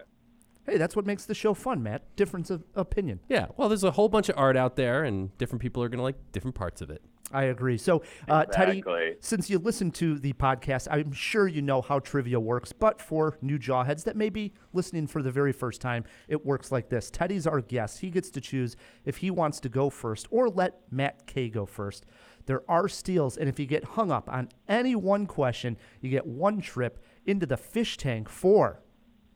Hey, 0.66 0.78
that's 0.78 0.97
what 0.97 1.05
makes 1.05 1.26
the 1.26 1.35
show 1.35 1.53
fun, 1.53 1.82
Matt. 1.82 2.16
Difference 2.16 2.49
of 2.49 2.64
opinion. 2.74 3.20
Yeah. 3.28 3.49
Well, 3.59 3.68
there's 3.68 3.85
a 3.85 3.91
whole 3.91 4.09
bunch 4.09 4.30
of 4.30 4.39
art 4.39 4.57
out 4.57 4.76
there, 4.76 5.05
and 5.05 5.37
different 5.37 5.61
people 5.61 5.82
are 5.82 5.89
going 5.91 5.99
to 5.99 6.03
like 6.03 6.16
different 6.32 6.55
parts 6.55 6.80
of 6.80 6.89
it. 6.89 7.03
I 7.33 7.45
agree. 7.45 7.79
So, 7.79 8.03
uh, 8.29 8.45
Teddy, 8.45 8.85
since 9.20 9.49
you 9.49 9.59
listen 9.59 9.91
to 9.93 10.18
the 10.18 10.35
podcast, 10.35 10.89
I'm 10.91 11.12
sure 11.12 11.49
you 11.49 11.62
know 11.62 11.81
how 11.81 11.99
trivia 11.99 12.39
works. 12.39 12.72
But 12.72 13.01
for 13.01 13.39
new 13.41 13.59
jawheads 13.59 14.05
that 14.05 14.14
may 14.14 14.29
be 14.29 14.53
listening 14.72 15.07
for 15.07 15.22
the 15.22 15.33
very 15.33 15.53
first 15.53 15.81
time, 15.81 16.05
it 16.29 16.45
works 16.45 16.70
like 16.70 16.91
this 16.91 17.11
Teddy's 17.11 17.47
our 17.47 17.61
guest. 17.61 18.01
He 18.01 18.11
gets 18.11 18.31
to 18.31 18.41
choose 18.41 18.77
if 19.05 19.16
he 19.16 19.31
wants 19.31 19.59
to 19.61 19.68
go 19.68 19.91
first 19.91 20.29
or 20.31 20.49
let 20.49 20.81
Matt 20.91 21.27
K 21.27 21.49
go 21.49 21.66
first. 21.66 22.05
There 22.47 22.62
are 22.68 22.89
steals, 22.89 23.39
and 23.39 23.49
if 23.49 23.59
you 23.59 23.64
get 23.66 23.85
hung 23.85 24.12
up 24.12 24.31
on 24.31 24.51
any 24.68 24.95
one 24.95 25.27
question, 25.27 25.79
you 26.03 26.11
get 26.11 26.27
one 26.27 26.61
trip 26.61 27.03
into 27.25 27.47
the 27.47 27.57
fish 27.57 27.97
tank 27.97 28.29
for 28.29 28.83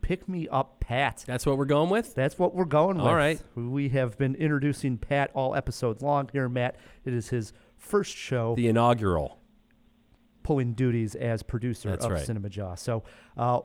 Pick 0.03 0.29
Me 0.29 0.47
Up 0.49 0.79
Pat. 0.81 1.25
That's 1.27 1.47
what 1.47 1.59
we're 1.59 1.65
going 1.65 1.91
with? 1.91 2.15
That's 2.15 2.39
what 2.39 2.55
we're 2.55 2.65
going 2.67 2.99
with. 2.99 3.07
All 3.07 3.15
right. 3.15 3.41
We 3.55 3.89
have 3.91 4.17
been 4.19 4.35
introducing 4.35 4.99
Pat 4.99 5.31
all 5.35 5.55
episodes 5.55 6.03
long 6.03 6.29
here, 6.33 6.49
Matt. 6.49 6.77
It 7.05 7.15
is 7.15 7.31
his 7.31 7.53
first 7.79 8.15
show 8.15 8.55
The 8.55 8.69
inaugural. 8.69 9.39
pulling 10.43 10.73
duties 10.75 11.15
as 11.15 11.43
producer 11.43 11.91
That's 11.91 12.05
of 12.05 12.13
right. 12.13 12.25
Cinema 12.25 12.49
Jaw. 12.49 12.75
So, 12.75 13.05
uh, 13.37 13.61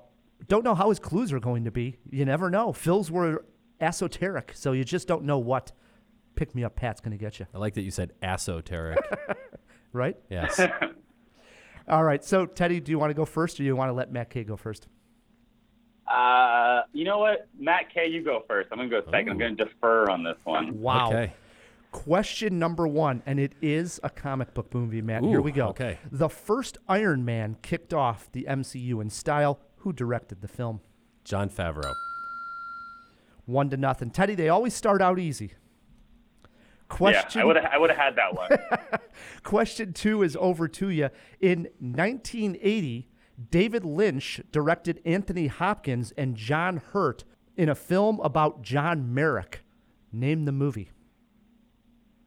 don't 0.47 0.63
know 0.63 0.75
how 0.75 0.89
his 0.89 0.99
clues 0.99 1.31
are 1.31 1.39
going 1.39 1.63
to 1.65 1.71
be. 1.71 1.97
You 2.09 2.25
never 2.25 2.49
know. 2.49 2.73
Phil's 2.73 3.09
were 3.09 3.45
esoteric, 3.79 4.51
so 4.55 4.73
you 4.73 4.83
just 4.83 5.07
don't 5.07 5.23
know 5.23 5.39
what 5.39 5.71
Pick 6.35 6.53
Me 6.55 6.63
Up 6.63 6.75
Pat's 6.75 6.99
going 6.99 7.11
to 7.11 7.17
get 7.17 7.39
you. 7.39 7.45
I 7.53 7.57
like 7.59 7.73
that 7.75 7.83
you 7.83 7.91
said 7.91 8.11
esoteric. 8.21 8.99
right? 9.93 10.17
yes. 10.29 10.59
All 11.87 12.03
right. 12.03 12.23
So, 12.23 12.45
Teddy, 12.45 12.79
do 12.79 12.91
you 12.91 12.99
want 12.99 13.11
to 13.11 13.13
go 13.13 13.25
first, 13.25 13.55
or 13.55 13.63
do 13.63 13.65
you 13.65 13.75
want 13.75 13.89
to 13.89 13.93
let 13.93 14.11
Matt 14.11 14.29
K 14.29 14.43
go 14.43 14.57
first? 14.57 14.87
Uh, 16.07 16.81
you 16.91 17.05
know 17.05 17.17
what, 17.19 17.47
Matt 17.57 17.93
K, 17.93 18.07
you 18.07 18.21
go 18.23 18.43
first. 18.47 18.69
I'm 18.71 18.77
gonna 18.77 18.89
go 18.89 19.01
second. 19.09 19.29
I'm 19.29 19.37
gonna 19.37 19.55
defer 19.55 20.09
on 20.09 20.23
this 20.23 20.37
one. 20.43 20.79
Wow. 20.81 21.07
Okay. 21.07 21.33
Question 21.93 22.57
number 22.57 22.87
one, 22.87 23.21
and 23.25 23.39
it 23.39 23.53
is 23.61 23.99
a 24.03 24.09
comic 24.09 24.53
book 24.55 24.73
movie, 24.73 25.01
Matt. 25.01 25.23
Here 25.23 25.41
we 25.41 25.51
go. 25.51 25.67
okay. 25.67 25.99
The 26.11 26.27
first 26.27 26.79
Iron 26.89 27.23
Man 27.23 27.55
kicked 27.61 27.93
off 27.93 28.31
the 28.31 28.45
MCU 28.49 28.99
in 28.99 29.11
style. 29.11 29.59
Who 29.77 29.93
directed 29.93 30.41
the 30.41 30.47
film? 30.47 30.81
Jon 31.23 31.49
Favreau. 31.49 31.93
One 33.45 33.69
to 33.69 33.77
nothing. 33.77 34.09
Teddy, 34.09 34.33
they 34.33 34.49
always 34.49 34.73
start 34.73 35.01
out 35.03 35.19
easy. 35.19 35.53
Question, 36.89 37.39
Yeah, 37.39 37.41
I 37.41 37.45
would 37.45 37.57
I 37.57 37.77
would 37.77 37.89
have 37.91 37.99
had 37.99 38.15
that 38.15 38.33
one. 38.35 38.49
question 39.43 39.93
two 39.93 40.23
is 40.23 40.35
over 40.39 40.67
to 40.67 40.89
you. 40.89 41.09
In 41.39 41.67
1980, 41.79 43.07
David 43.51 43.85
Lynch 43.85 44.41
directed 44.51 44.99
Anthony 45.05 45.47
Hopkins 45.47 46.11
and 46.17 46.35
John 46.35 46.77
Hurt 46.91 47.23
in 47.55 47.69
a 47.69 47.75
film 47.75 48.19
about 48.21 48.63
John 48.63 49.13
Merrick. 49.13 49.61
Name 50.11 50.45
the 50.45 50.51
movie. 50.51 50.89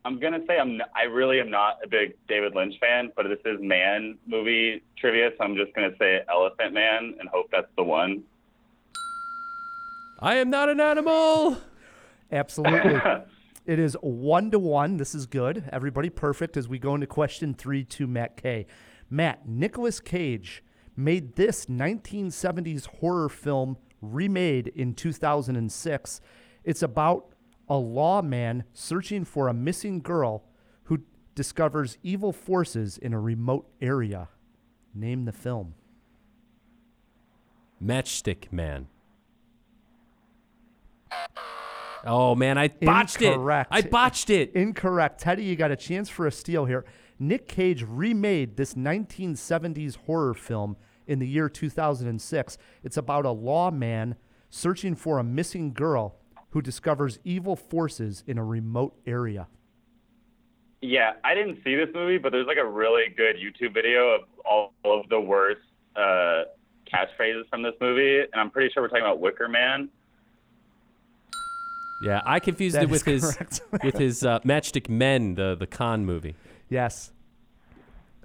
I'm 0.07 0.21
gonna 0.21 0.39
say 0.47 0.57
I'm 0.57 0.81
n- 0.81 0.87
I 0.95 1.03
really 1.03 1.41
am 1.41 1.51
not 1.51 1.79
a 1.83 1.89
big 1.89 2.15
David 2.29 2.55
Lynch 2.55 2.75
fan, 2.79 3.11
but 3.17 3.25
this 3.25 3.41
is 3.45 3.59
Man 3.61 4.17
movie 4.25 4.85
trivia, 4.97 5.31
so 5.37 5.43
I'm 5.43 5.57
just 5.57 5.75
gonna 5.75 5.97
say 5.99 6.21
Elephant 6.31 6.73
Man 6.73 7.17
and 7.19 7.29
hope 7.29 7.47
that's 7.51 7.67
the 7.77 7.83
one. 7.83 8.23
I 10.21 10.37
am 10.37 10.49
not 10.49 10.69
an 10.69 10.81
animal. 10.81 11.59
Absolutely. 12.31 13.01
It 13.67 13.81
is 13.81 13.97
one 14.01 14.53
to 14.53 14.61
one. 14.61 14.97
This 14.97 15.13
is 15.13 15.27
good. 15.27 15.69
Everybody 15.73 16.09
perfect 16.09 16.57
as 16.57 16.69
we 16.69 16.79
go 16.79 16.95
into 16.95 17.09
question 17.09 17.53
three 17.53 17.83
to 17.83 18.07
Matt 18.07 18.37
K. 18.37 18.65
Matt, 19.11 19.49
Nicolas 19.49 19.99
Cage 19.99 20.63
made 20.97 21.35
this 21.35 21.67
1970s 21.67 22.87
horror 22.87 23.29
film 23.29 23.77
remade 24.01 24.69
in 24.69 24.95
2006. 24.95 26.21
It's 26.63 26.81
about 26.81 27.35
a 27.69 27.77
lawman 27.77 28.65
searching 28.73 29.25
for 29.25 29.49
a 29.49 29.55
missing 29.55 30.01
girl 30.01 30.45
who 30.85 31.01
discovers 31.35 31.99
evil 32.03 32.33
forces 32.33 32.99
in 32.99 33.13
a 33.13 33.21
remote 33.21 33.69
area. 33.81 34.29
Name 34.95 35.25
the 35.25 35.33
film. 35.33 35.75
Matchstick 37.83 38.53
Man. 38.53 38.89
Oh 42.05 42.35
man, 42.35 42.57
I 42.57 42.69
botched 42.69 43.21
Incorrect. 43.21 43.73
it. 43.73 43.77
I 43.77 43.83
botched 43.83 44.31
it. 44.31 44.53
Incorrect. 44.55 45.21
Teddy, 45.21 45.45
you 45.45 45.57
got 45.57 45.73
a 45.73 45.77
chance 45.77 46.09
for 46.09 46.27
a 46.27 46.33
steal 46.33 46.65
here. 46.65 46.85
Nick 47.19 47.49
Cage 47.49 47.85
remade 47.87 48.57
this 48.57 48.75
1970s 48.75 49.97
horror 50.07 50.35
film 50.35 50.77
in 51.07 51.19
the 51.19 51.27
year 51.27 51.49
2006. 51.49 52.59
It's 52.85 52.97
about 52.97 53.25
a 53.25 53.31
lawman 53.31 54.15
searching 54.51 54.95
for 54.95 55.19
a 55.19 55.25
missing 55.25 55.73
girl 55.73 56.17
who 56.57 56.63
discovers 56.63 57.19
evil 57.23 57.55
forces 57.55 58.25
in 58.27 58.39
a 58.39 58.43
remote 58.43 58.99
area. 59.07 59.47
Yeah, 60.81 61.11
I 61.23 61.35
didn't 61.35 61.59
see 61.63 61.77
this 61.77 61.91
movie, 61.93 62.17
but 62.17 62.33
there's 62.33 62.47
like 62.47 62.57
a 62.57 62.67
really 62.67 63.13
good 63.15 63.37
YouTube 63.37 63.75
video 63.75 64.15
of 64.15 64.21
all 64.43 64.73
of 64.87 65.07
the 65.11 65.21
worst 65.21 65.61
uh, 65.97 66.45
catchphrases 66.91 67.47
from 67.51 67.63
this 67.63 67.75
movie, 67.79 68.21
and 68.21 68.41
I'm 68.41 68.49
pretty 68.49 68.73
sure 68.73 68.83
we're 68.83 68.89
talking 68.89 69.05
about 69.05 69.21
Wicker 69.21 69.49
Man. 69.49 69.91
Yeah, 72.03 72.23
I 72.25 72.41
confused 72.41 72.75
That 72.75 72.85
it 72.85 72.89
with 72.89 73.05
his 73.05 73.37
with 73.85 73.99
his 73.99 74.25
uh, 74.25 74.39
Matchstick 74.41 74.89
Men, 74.89 75.35
the 75.35 75.57
the 75.57 75.67
con 75.67 76.07
movie. 76.07 76.37
Yes. 76.71 77.13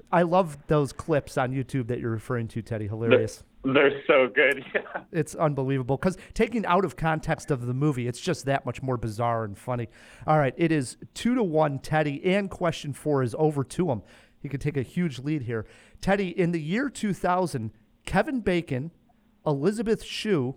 I 0.09 0.21
love 0.21 0.57
those 0.67 0.93
clips 0.93 1.37
on 1.37 1.51
YouTube 1.51 1.87
that 1.87 1.99
you're 1.99 2.11
referring 2.11 2.47
to, 2.49 2.61
Teddy. 2.61 2.87
Hilarious. 2.87 3.43
They're 3.63 4.01
so 4.07 4.27
good. 4.33 4.65
Yeah. 4.73 5.03
It's 5.11 5.35
unbelievable 5.35 5.97
because 5.97 6.17
taking 6.33 6.65
out 6.65 6.85
of 6.85 6.95
context 6.95 7.51
of 7.51 7.65
the 7.65 7.73
movie, 7.73 8.07
it's 8.07 8.21
just 8.21 8.45
that 8.45 8.65
much 8.65 8.81
more 8.81 8.95
bizarre 8.95 9.43
and 9.43 9.57
funny. 9.57 9.89
All 10.25 10.39
right, 10.39 10.53
it 10.57 10.71
is 10.71 10.97
two 11.13 11.35
to 11.35 11.43
one, 11.43 11.79
Teddy, 11.79 12.23
and 12.23 12.49
question 12.49 12.93
four 12.93 13.21
is 13.21 13.35
over 13.37 13.63
to 13.65 13.91
him. 13.91 14.01
He 14.39 14.49
could 14.49 14.61
take 14.61 14.77
a 14.77 14.81
huge 14.81 15.19
lead 15.19 15.43
here. 15.43 15.65
Teddy, 15.99 16.29
in 16.29 16.51
the 16.51 16.61
year 16.61 16.89
2000, 16.89 17.71
Kevin 18.05 18.39
Bacon, 18.39 18.91
Elizabeth 19.45 20.03
Shue, 20.03 20.55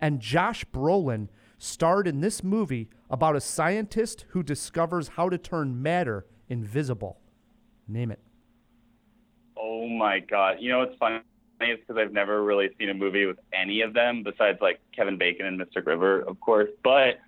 and 0.00 0.20
Josh 0.20 0.64
Brolin 0.64 1.28
starred 1.58 2.08
in 2.08 2.20
this 2.20 2.42
movie 2.42 2.88
about 3.10 3.36
a 3.36 3.40
scientist 3.40 4.24
who 4.30 4.42
discovers 4.42 5.08
how 5.08 5.28
to 5.28 5.38
turn 5.38 5.80
matter 5.80 6.26
invisible. 6.48 7.20
Name 7.86 8.10
it. 8.10 8.20
Oh 9.56 9.86
my 9.88 10.20
god! 10.20 10.56
You 10.60 10.72
know 10.72 10.82
it's 10.82 10.96
funny? 10.98 11.20
Because 11.62 11.96
I've 11.96 12.12
never 12.12 12.42
really 12.42 12.70
seen 12.78 12.90
a 12.90 12.94
movie 12.94 13.26
with 13.26 13.38
any 13.52 13.80
of 13.82 13.94
them 13.94 14.22
besides 14.22 14.58
like 14.60 14.80
Kevin 14.94 15.16
Bacon 15.18 15.46
and 15.46 15.58
Mystic 15.58 15.86
River, 15.86 16.20
of 16.20 16.40
course. 16.40 16.70
But 16.82 17.20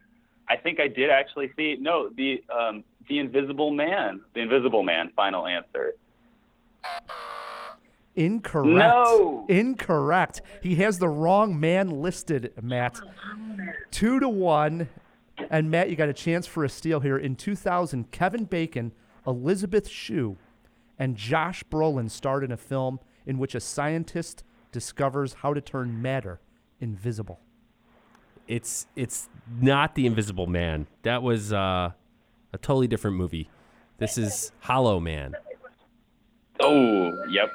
I 0.48 0.56
think 0.56 0.80
I 0.80 0.88
did 0.88 1.10
actually 1.10 1.50
see 1.56 1.76
no 1.80 2.10
the 2.10 2.42
um, 2.54 2.84
the 3.08 3.18
Invisible 3.18 3.70
Man. 3.70 4.20
The 4.34 4.40
Invisible 4.40 4.82
Man. 4.82 5.10
Final 5.16 5.46
answer. 5.46 5.94
Incorrect. 8.16 8.68
No. 8.68 9.44
Incorrect. 9.48 10.42
He 10.62 10.76
has 10.76 10.98
the 10.98 11.08
wrong 11.08 11.58
man 11.58 11.90
listed, 11.90 12.52
Matt. 12.62 13.00
Two 13.90 14.20
to 14.20 14.28
one. 14.28 14.88
And 15.50 15.70
Matt, 15.70 15.90
you 15.90 15.96
got 15.96 16.08
a 16.08 16.14
chance 16.14 16.46
for 16.46 16.64
a 16.64 16.68
steal 16.68 17.00
here. 17.00 17.18
In 17.18 17.34
2000, 17.34 18.12
Kevin 18.12 18.44
Bacon, 18.44 18.92
Elizabeth 19.26 19.88
Shue, 19.88 20.36
and 20.96 21.16
Josh 21.16 21.64
Brolin 21.64 22.08
starred 22.08 22.44
in 22.44 22.52
a 22.52 22.56
film 22.56 23.00
in 23.26 23.38
which 23.38 23.54
a 23.54 23.60
scientist 23.60 24.44
discovers 24.72 25.34
how 25.34 25.54
to 25.54 25.60
turn 25.60 26.00
matter 26.02 26.40
invisible. 26.80 27.40
It's 28.46 28.86
it's 28.94 29.28
not 29.58 29.94
the 29.94 30.06
Invisible 30.06 30.46
Man. 30.46 30.86
That 31.02 31.22
was 31.22 31.52
uh, 31.52 31.92
a 32.52 32.58
totally 32.58 32.86
different 32.86 33.16
movie. 33.16 33.48
This 33.98 34.18
is 34.18 34.52
Hollow 34.60 35.00
Man. 35.00 35.34
Oh, 36.60 37.24
yep. 37.28 37.50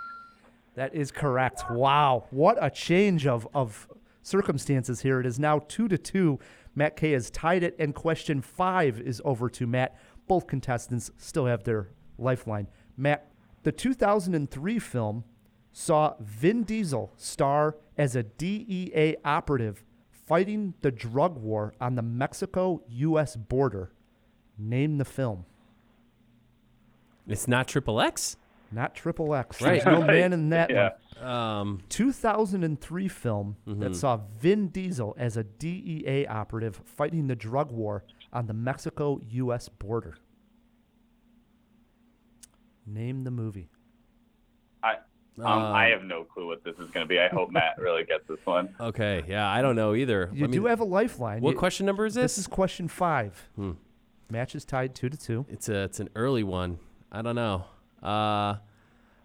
That 0.76 0.96
is 0.96 1.12
correct. 1.12 1.70
Wow. 1.70 2.26
What 2.32 2.58
a 2.62 2.70
change 2.70 3.28
of, 3.28 3.48
of 3.54 3.88
circumstances 4.22 5.02
here. 5.02 5.20
It 5.20 5.26
is 5.26 5.38
now 5.38 5.60
two 5.68 5.88
to 5.90 5.98
two. 5.98 6.40
Matt 6.74 6.96
K 6.96 7.12
has 7.12 7.30
tied 7.30 7.64
it, 7.64 7.76
and 7.78 7.94
question 7.94 8.41
five 8.41 9.00
is 9.00 9.22
over 9.26 9.50
to 9.50 9.68
Matt. 9.68 9.96
Both 10.28 10.48
contestants 10.48 11.12
still 11.18 11.46
have 11.46 11.64
their 11.64 11.90
lifeline. 12.18 12.68
Matt, 12.98 13.32
the 13.64 13.72
2003 13.72 14.80
film 14.80 15.24
saw 15.72 16.16
Vin 16.20 16.64
Diesel 16.64 17.14
star 17.18 17.76
as 17.98 18.16
a 18.16 18.24
DEA 18.24 19.18
operative 19.24 19.84
fighting 20.12 20.74
the 20.82 20.91
drug 20.91 21.38
war 21.38 21.74
on 21.82 21.96
the 21.96 22.02
Mexico 22.02 22.82
U.S. 22.88 23.36
border. 23.36 23.91
Name 24.58 24.98
the 24.98 25.06
film. 25.06 25.46
It's 27.28 27.48
not 27.48 27.68
Triple 27.68 28.02
X. 28.02 28.36
Not 28.72 28.94
Triple 28.94 29.34
X. 29.34 29.62
Right. 29.62 29.82
There's 29.84 29.86
no 30.00 30.06
man 30.06 30.34
in 30.34 30.50
that 30.50 30.70
Yeah. 30.70 30.90
one. 31.20 31.28
Um, 31.28 31.80
2003 31.90 33.08
film 33.08 33.58
that 33.66 33.91
Mhm. 33.91 33.96
saw 33.96 34.18
Vin 34.40 34.68
Diesel 34.70 35.16
as 35.18 35.36
a 35.38 35.44
DEA 35.44 36.26
operative 36.28 36.78
fighting 36.86 37.28
the 37.28 37.36
drug 37.36 37.72
war 37.72 38.04
on 38.32 38.46
the 38.48 38.54
Mexico 38.54 39.20
U.S. 39.30 39.70
border. 39.70 40.18
Name 42.86 43.24
the 43.24 43.32
movie. 43.32 43.70
I 45.41 45.52
um, 45.53 45.61
Uh, 45.61 45.72
I 45.72 45.86
have 45.90 46.03
no 46.03 46.24
clue 46.24 46.48
what 46.48 46.64
this 46.64 46.74
is 46.80 46.90
going 46.91 47.06
to 47.06 47.07
be. 47.07 47.20
I 47.20 47.28
hope 47.28 47.52
Matt 47.52 47.78
really 47.80 48.03
gets 48.03 48.28
this 48.28 48.40
one. 48.45 48.74
Okay, 48.80 49.24
yeah, 49.28 49.49
I 49.49 49.61
don't 49.61 49.76
know 49.76 49.94
either. 49.95 50.30
You 50.34 50.41
Let 50.45 50.52
do 50.52 50.61
me- 50.64 50.70
have 50.70 50.80
a 50.80 50.86
lifeline. 50.86 51.41
What 51.41 51.52
You- 51.52 51.57
question 51.57 51.86
number 51.86 52.06
is 52.06 52.14
this? 52.16 52.34
This 52.36 52.40
is 52.40 52.48
question 52.48 52.88
five. 52.88 53.49
Hmm. 53.56 53.72
Match 54.30 54.53
is 54.56 54.64
tied 54.66 54.94
two 54.95 55.10
to 55.10 55.18
two. 55.18 55.45
It's 55.49 55.70
a 55.70 55.84
it's 55.84 55.99
an 55.99 56.10
early 56.16 56.44
one. 56.44 56.80
I 57.11 57.22
don't 57.24 57.36
know. 57.36 57.66
Uh, 58.03 58.56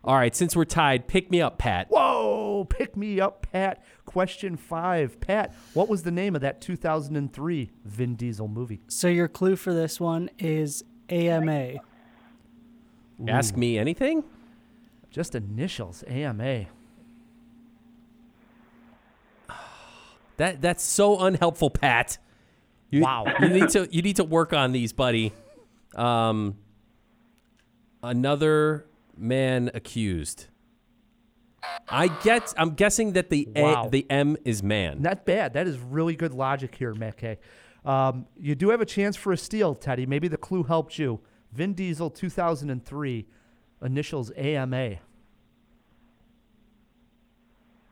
all 0.02 0.14
right, 0.16 0.34
since 0.34 0.54
we're 0.56 0.64
tied, 0.64 1.06
pick 1.08 1.30
me 1.30 1.40
up, 1.42 1.58
Pat. 1.58 1.88
Whoa! 1.90 2.66
Pick 2.68 2.96
me 2.96 3.20
up, 3.20 3.46
Pat. 3.52 3.82
Question 4.06 4.56
five. 4.56 5.18
Pat, 5.20 5.54
what 5.74 5.88
was 5.88 6.02
the 6.02 6.10
name 6.10 6.34
of 6.34 6.40
that 6.42 6.60
2003 6.60 7.70
Vin 7.84 8.14
Diesel 8.16 8.48
movie? 8.48 8.80
So 8.88 9.08
your 9.08 9.28
clue 9.28 9.56
for 9.56 9.72
this 9.74 10.00
one 10.00 10.30
is 10.38 10.84
AMA. 11.10 11.74
Ask 13.28 13.56
me 13.56 13.78
anything. 13.78 14.24
Just 15.14 15.36
initials. 15.36 16.02
AMA. 16.08 16.64
That 20.38 20.60
that's 20.60 20.82
so 20.82 21.20
unhelpful, 21.20 21.70
Pat. 21.70 22.18
You, 22.90 23.02
Wow. 23.02 23.24
you 23.40 23.48
need 23.48 23.68
to 23.70 23.88
you 23.92 24.02
need 24.02 24.16
to 24.16 24.24
work 24.24 24.52
on 24.52 24.72
these, 24.72 24.92
buddy. 24.92 25.32
Um, 25.94 26.56
another 28.02 28.86
man 29.16 29.70
accused. 29.72 30.46
I 31.88 32.08
get. 32.08 32.52
I'm 32.58 32.70
guessing 32.74 33.12
that 33.12 33.30
the 33.30 33.48
Wow. 33.54 33.86
A, 33.86 33.90
the 33.90 34.10
M 34.10 34.36
is 34.44 34.64
man. 34.64 35.00
Not 35.00 35.24
bad. 35.24 35.52
That 35.52 35.68
is 35.68 35.78
really 35.78 36.16
good 36.16 36.34
logic 36.34 36.74
here, 36.74 36.92
K. 37.16 37.38
Um, 37.84 38.26
you 38.36 38.56
do 38.56 38.70
have 38.70 38.80
a 38.80 38.86
chance 38.86 39.14
for 39.14 39.30
a 39.32 39.36
steal, 39.36 39.76
Teddy. 39.76 40.06
Maybe 40.06 40.26
the 40.26 40.36
clue 40.36 40.64
helped 40.64 40.98
you. 40.98 41.20
Vin 41.52 41.72
Diesel, 41.74 42.10
2003, 42.10 43.26
initials 43.84 44.30
AMA. 44.36 44.96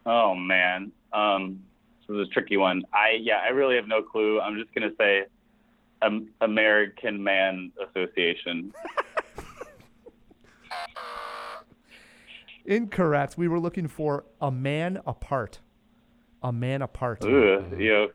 Oh 0.04 0.34
man, 0.34 0.90
um, 1.12 1.62
this 2.00 2.16
is 2.16 2.28
a 2.28 2.30
tricky 2.32 2.56
one. 2.56 2.82
I 2.92 3.18
yeah, 3.20 3.40
I 3.44 3.50
really 3.50 3.76
have 3.76 3.86
no 3.86 4.02
clue. 4.02 4.40
I'm 4.40 4.58
just 4.58 4.74
gonna 4.74 4.90
say, 4.98 5.26
um, 6.02 6.30
American 6.40 7.22
Man 7.22 7.70
Association. 7.88 8.72
Incorrect. 12.64 13.36
We 13.36 13.48
were 13.48 13.58
looking 13.60 13.88
for 13.88 14.24
a 14.40 14.50
man 14.50 15.00
apart. 15.06 15.60
A 16.42 16.52
man 16.52 16.82
apart. 16.82 17.24
Ugh, 17.24 17.78
yeah. 17.78 18.06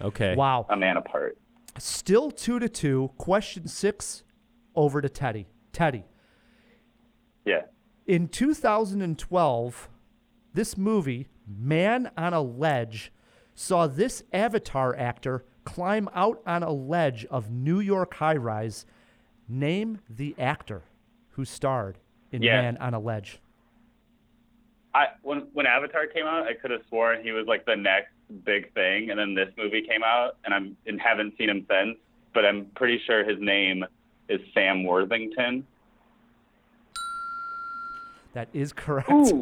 Okay. 0.00 0.34
Wow. 0.34 0.66
A 0.68 0.76
man 0.76 0.96
apart. 0.96 1.38
Still 1.78 2.30
two 2.30 2.58
to 2.58 2.68
two. 2.68 3.10
Question 3.18 3.68
six 3.68 4.24
over 4.74 5.00
to 5.00 5.08
Teddy. 5.08 5.46
Teddy. 5.72 6.04
Yeah. 7.46 7.62
In 8.06 8.28
2012, 8.28 9.88
this 10.52 10.76
movie, 10.76 11.28
Man 11.46 12.10
on 12.16 12.34
a 12.34 12.42
Ledge, 12.42 13.12
saw 13.54 13.86
this 13.86 14.22
Avatar 14.32 14.94
actor 14.96 15.44
climb 15.64 16.08
out 16.14 16.42
on 16.46 16.62
a 16.62 16.72
ledge 16.72 17.24
of 17.26 17.50
New 17.50 17.80
York 17.80 18.14
high 18.14 18.36
rise. 18.36 18.84
Name 19.48 20.00
the 20.10 20.34
actor 20.38 20.82
who 21.30 21.44
starred 21.44 21.98
in 22.30 22.42
Yeah. 22.42 22.60
Man 22.60 22.76
on 22.78 22.94
a 22.94 22.98
Ledge. 23.00 23.40
I 24.94 25.06
when 25.22 25.46
when 25.52 25.66
Avatar 25.66 26.06
came 26.06 26.26
out, 26.26 26.46
I 26.46 26.54
could 26.54 26.70
have 26.70 26.82
sworn 26.88 27.22
he 27.22 27.30
was 27.32 27.46
like 27.46 27.64
the 27.64 27.76
next 27.76 28.12
big 28.44 28.72
thing, 28.74 29.10
and 29.10 29.18
then 29.18 29.34
this 29.34 29.50
movie 29.56 29.82
came 29.82 30.02
out, 30.02 30.36
and 30.44 30.54
I'm 30.54 30.76
and 30.86 31.00
haven't 31.00 31.36
seen 31.38 31.48
him 31.50 31.66
since. 31.70 31.98
but 32.34 32.44
I'm 32.44 32.66
pretty 32.76 33.00
sure 33.06 33.24
his 33.24 33.40
name 33.40 33.84
is 34.28 34.40
Sam 34.52 34.84
Worthington. 34.84 35.66
That 38.36 38.50
is 38.52 38.72
correct. 38.72 39.10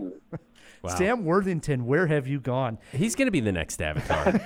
Wow. 0.82 0.96
Sam 0.96 1.24
Worthington, 1.24 1.86
where 1.86 2.06
have 2.08 2.26
you 2.26 2.38
gone? 2.38 2.76
He's 2.92 3.14
going 3.14 3.26
to 3.26 3.32
be 3.32 3.40
the 3.40 3.52
next 3.52 3.80
Avatar. 3.80 4.38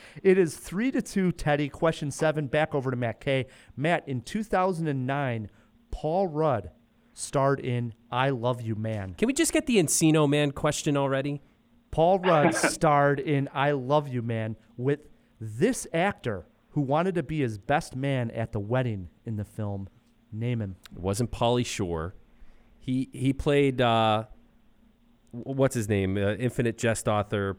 It 0.24 0.36
is 0.36 0.56
three 0.56 0.90
to 0.90 1.00
two, 1.00 1.30
Teddy. 1.30 1.68
Question 1.68 2.10
seven, 2.10 2.48
back 2.48 2.74
over 2.74 2.90
to 2.90 2.96
Matt 2.96 3.20
K. 3.20 3.46
Matt, 3.76 4.08
in 4.08 4.22
2009, 4.22 5.48
Paul 5.92 6.26
Rudd 6.26 6.72
starred 7.14 7.60
in 7.60 7.94
I 8.10 8.30
Love 8.30 8.60
You 8.60 8.74
Man. 8.74 9.14
Can 9.14 9.28
we 9.28 9.32
just 9.32 9.52
get 9.52 9.66
the 9.66 9.76
Encino 9.76 10.28
Man 10.28 10.50
question 10.50 10.96
already? 10.96 11.42
Paul 11.92 12.18
Rudd 12.18 12.54
starred 12.56 13.20
in 13.20 13.48
I 13.54 13.70
Love 13.70 14.08
You 14.08 14.22
Man 14.22 14.56
with 14.76 15.08
this 15.40 15.86
actor 15.94 16.48
who 16.70 16.80
wanted 16.80 17.14
to 17.14 17.22
be 17.22 17.38
his 17.40 17.56
best 17.56 17.94
man 17.94 18.32
at 18.32 18.50
the 18.50 18.60
wedding 18.60 19.10
in 19.24 19.36
the 19.36 19.44
film. 19.44 19.88
Name 20.32 20.60
him. 20.60 20.74
It 20.90 20.98
wasn't 20.98 21.30
Pauly 21.30 21.64
Shore. 21.64 22.14
He 22.88 23.10
he 23.12 23.34
played 23.34 23.82
uh, 23.82 24.24
what's 25.32 25.74
his 25.74 25.90
name? 25.90 26.16
Uh, 26.16 26.32
Infinite 26.36 26.78
Jest 26.78 27.06
author 27.06 27.58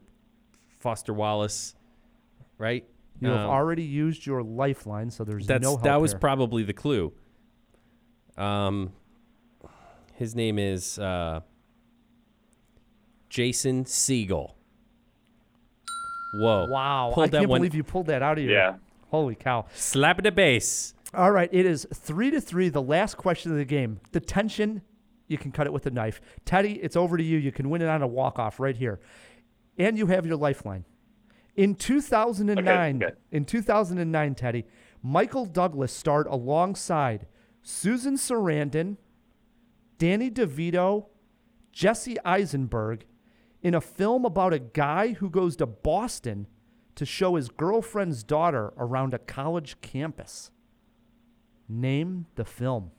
Foster 0.80 1.14
Wallace, 1.14 1.76
right? 2.58 2.84
You 3.22 3.28
have 3.30 3.42
Um, 3.42 3.50
already 3.52 3.84
used 3.84 4.26
your 4.26 4.42
lifeline, 4.42 5.12
so 5.12 5.24
there's 5.24 5.46
That's 5.46 5.62
no 5.62 5.72
help 5.74 5.84
that 5.84 6.02
was 6.02 6.14
here. 6.14 6.20
probably 6.20 6.64
the 6.64 6.74
clue. 6.74 7.14
Um, 8.38 8.92
his 10.16 10.34
name 10.34 10.58
is 10.58 10.98
uh, 10.98 11.42
Jason 13.30 13.84
Segel. 13.86 14.54
Whoa! 16.34 16.66
Wow, 16.72 17.12
Pulled 17.14 17.36
I 17.36 17.38
can't 17.40 17.50
one. 17.50 17.60
believe 17.60 17.76
you 17.76 17.84
pulled 17.84 18.08
that 18.08 18.24
out 18.24 18.40
of 18.40 18.44
your. 18.46 18.54
Yeah. 18.54 18.76
Holy 19.12 19.36
cow. 19.36 19.68
Slap 19.76 20.18
at 20.18 20.24
the 20.24 20.32
base. 20.32 20.96
All 21.14 21.32
right, 21.32 21.50
it 21.52 21.68
is 21.68 21.86
three 21.94 22.32
to 22.32 22.42
three, 22.42 22.70
the 22.70 22.82
last 22.82 23.16
question 23.18 23.52
of 23.52 23.58
the 23.60 23.66
game. 23.66 24.00
The 24.12 24.20
tension, 24.20 24.82
you 25.30 25.38
can 25.38 25.52
cut 25.52 25.68
it 25.68 25.72
with 25.72 25.86
a 25.86 25.92
knife. 25.92 26.20
Teddy, 26.44 26.74
it's 26.74 26.98
over 26.98 27.16
to 27.16 27.24
you. 27.24 27.38
You 27.38 27.54
can 27.54 27.70
win 27.70 27.82
it 27.82 27.88
on 27.88 28.02
a 28.02 28.08
walk 28.08 28.38
off 28.38 28.60
right 28.60 28.76
here. 28.76 29.00
And 29.78 29.98
you 29.98 30.08
have 30.08 30.26
your 30.26 30.36
lifeline. 30.36 30.84
In 31.56 31.76
2009, 31.76 33.04
Okay, 33.04 33.16
in 33.32 33.46
2009, 33.46 34.36
Teddy, 34.36 34.66
Michael 35.02 35.46
Douglas 35.46 35.94
starred 35.94 36.28
alongside 36.28 37.28
Susan 37.62 38.16
Sarandon, 38.16 38.98
Danny 39.98 40.30
DeVito, 40.30 41.06
Jesse 41.72 42.18
Eisenberg 42.26 43.06
in 43.62 43.76
a 43.76 43.82
film 43.82 44.26
about 44.26 44.54
a 44.54 44.60
guy 44.60 45.14
who 45.14 45.30
goes 45.30 45.56
to 45.58 45.66
Boston 45.66 46.48
to 46.96 47.06
show 47.06 47.36
his 47.36 47.50
girlfriend's 47.50 48.24
daughter 48.24 48.74
around 48.78 49.14
a 49.14 49.20
college 49.20 49.80
campus. 49.82 50.52
Name 51.68 52.26
the 52.36 52.46
film. 52.46 52.92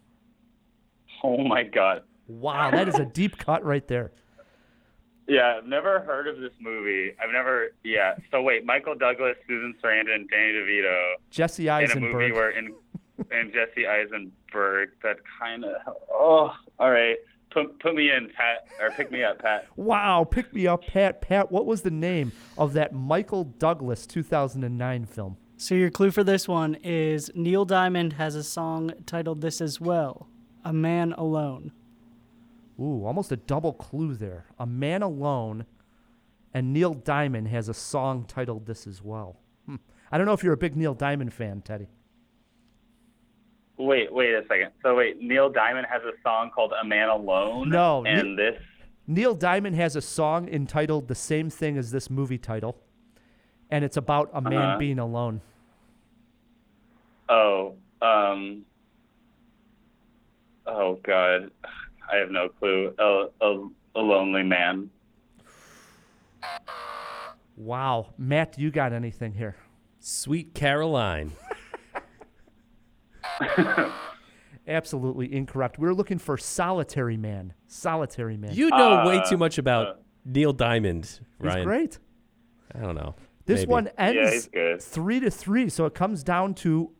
Oh 1.24 1.38
my 1.38 1.64
god. 1.64 2.02
Wow, 2.38 2.70
that 2.70 2.88
is 2.88 2.98
a 2.98 3.04
deep 3.04 3.36
cut 3.38 3.64
right 3.64 3.86
there. 3.88 4.12
Yeah, 5.26 5.56
I've 5.58 5.66
never 5.66 6.00
heard 6.00 6.26
of 6.26 6.40
this 6.40 6.52
movie. 6.60 7.12
I've 7.22 7.30
never. 7.32 7.68
Yeah. 7.84 8.16
So 8.30 8.42
wait, 8.42 8.64
Michael 8.64 8.94
Douglas, 8.96 9.36
Susan 9.46 9.74
Sarandon, 9.82 10.28
Danny 10.28 10.52
DeVito. 10.54 11.12
Jesse 11.30 11.68
Eisenberg, 11.70 12.02
In 12.02 12.02
a 12.02 12.12
movie 12.12 12.24
Eisenberg. 12.24 12.34
where 12.34 12.50
in 12.50 12.74
and 13.30 13.52
Jesse 13.52 13.86
Eisenberg. 13.86 14.90
That 15.02 15.18
kind 15.40 15.64
of. 15.64 15.74
Oh, 16.12 16.52
all 16.78 16.90
right. 16.90 17.16
Put 17.50 17.78
put 17.80 17.94
me 17.94 18.10
in, 18.10 18.28
Pat, 18.36 18.66
or 18.80 18.90
pick 18.90 19.10
me 19.10 19.22
up, 19.24 19.40
Pat. 19.40 19.66
Wow, 19.76 20.24
pick 20.24 20.52
me 20.54 20.66
up, 20.66 20.84
Pat. 20.86 21.20
Pat, 21.20 21.50
what 21.52 21.66
was 21.66 21.82
the 21.82 21.90
name 21.90 22.32
of 22.56 22.72
that 22.74 22.92
Michael 22.92 23.44
Douglas 23.44 24.06
2009 24.06 25.04
film? 25.04 25.36
So 25.56 25.74
your 25.74 25.90
clue 25.90 26.10
for 26.10 26.24
this 26.24 26.48
one 26.48 26.76
is 26.76 27.30
Neil 27.34 27.64
Diamond 27.64 28.14
has 28.14 28.34
a 28.34 28.42
song 28.44 28.92
titled 29.04 29.40
this 29.42 29.60
as 29.60 29.80
well, 29.80 30.28
"A 30.64 30.72
Man 30.72 31.12
Alone." 31.12 31.72
Ooh, 32.80 33.04
almost 33.04 33.30
a 33.30 33.36
double 33.36 33.72
clue 33.74 34.14
there. 34.14 34.46
A 34.58 34.66
Man 34.66 35.02
Alone, 35.02 35.66
and 36.54 36.72
Neil 36.72 36.94
Diamond 36.94 37.48
has 37.48 37.68
a 37.68 37.74
song 37.74 38.24
titled 38.26 38.66
this 38.66 38.86
as 38.86 39.02
well. 39.02 39.36
Hmm. 39.66 39.76
I 40.10 40.16
don't 40.16 40.26
know 40.26 40.32
if 40.32 40.42
you're 40.42 40.54
a 40.54 40.56
big 40.58 40.76
Neil 40.76 40.94
Diamond 40.94 41.32
fan, 41.32 41.60
Teddy. 41.60 41.88
Wait, 43.76 44.12
wait 44.12 44.34
a 44.34 44.42
second. 44.48 44.70
So 44.82 44.94
wait, 44.94 45.20
Neil 45.22 45.48
Diamond 45.50 45.86
has 45.90 46.02
a 46.02 46.12
song 46.22 46.50
called 46.54 46.72
"A 46.80 46.84
Man 46.86 47.08
Alone." 47.08 47.68
No, 47.70 48.04
And 48.06 48.38
this. 48.38 48.60
Neil 49.06 49.34
Diamond 49.34 49.74
has 49.76 49.96
a 49.96 50.00
song 50.02 50.48
entitled 50.48 51.08
the 51.08 51.14
same 51.14 51.50
thing 51.50 51.76
as 51.78 51.90
this 51.90 52.08
movie 52.10 52.38
title, 52.38 52.76
and 53.70 53.84
it's 53.84 53.96
about 53.96 54.30
a 54.32 54.40
man 54.40 54.52
Uh-huh. 54.54 54.78
being 54.78 54.98
alone. 54.98 55.40
Oh, 57.28 57.74
um. 58.02 58.64
Oh 60.66 60.98
God, 61.02 61.50
I 62.12 62.16
have 62.16 62.30
no 62.30 62.48
clue. 62.48 62.94
A, 62.98 63.26
a, 63.40 63.68
a 63.96 64.00
lonely 64.00 64.42
man. 64.42 64.90
Wow, 67.56 68.14
Matt, 68.16 68.58
you 68.58 68.70
got 68.70 68.92
anything 68.92 69.32
here? 69.32 69.56
Sweet 69.98 70.54
Caroline. 70.54 71.32
Absolutely 74.66 75.32
incorrect. 75.34 75.78
We 75.78 75.88
are 75.88 75.94
looking 75.94 76.18
for 76.18 76.38
Solitary 76.38 77.16
Man. 77.16 77.52
Solitary 77.66 78.36
Man. 78.36 78.54
You 78.54 78.70
know 78.70 79.04
way 79.06 79.18
uh, 79.18 79.28
too 79.28 79.36
much 79.36 79.58
about 79.58 79.86
uh, 79.86 79.94
Neil 80.24 80.52
Diamond, 80.52 81.04
He's 81.04 81.20
Ryan. 81.38 81.64
great. 81.64 81.98
I 82.74 82.80
don't 82.80 82.94
know. 82.94 83.14
This 83.46 83.60
Maybe. 83.60 83.70
one 83.70 83.90
ends 83.98 84.32
he's 84.32 84.46
good. 84.48 84.80
three 84.82 85.20
to 85.20 85.30
three, 85.30 85.68
so 85.68 85.86
it 85.86 85.94
comes 85.94 86.22
down 86.22 86.54
to 86.54 86.92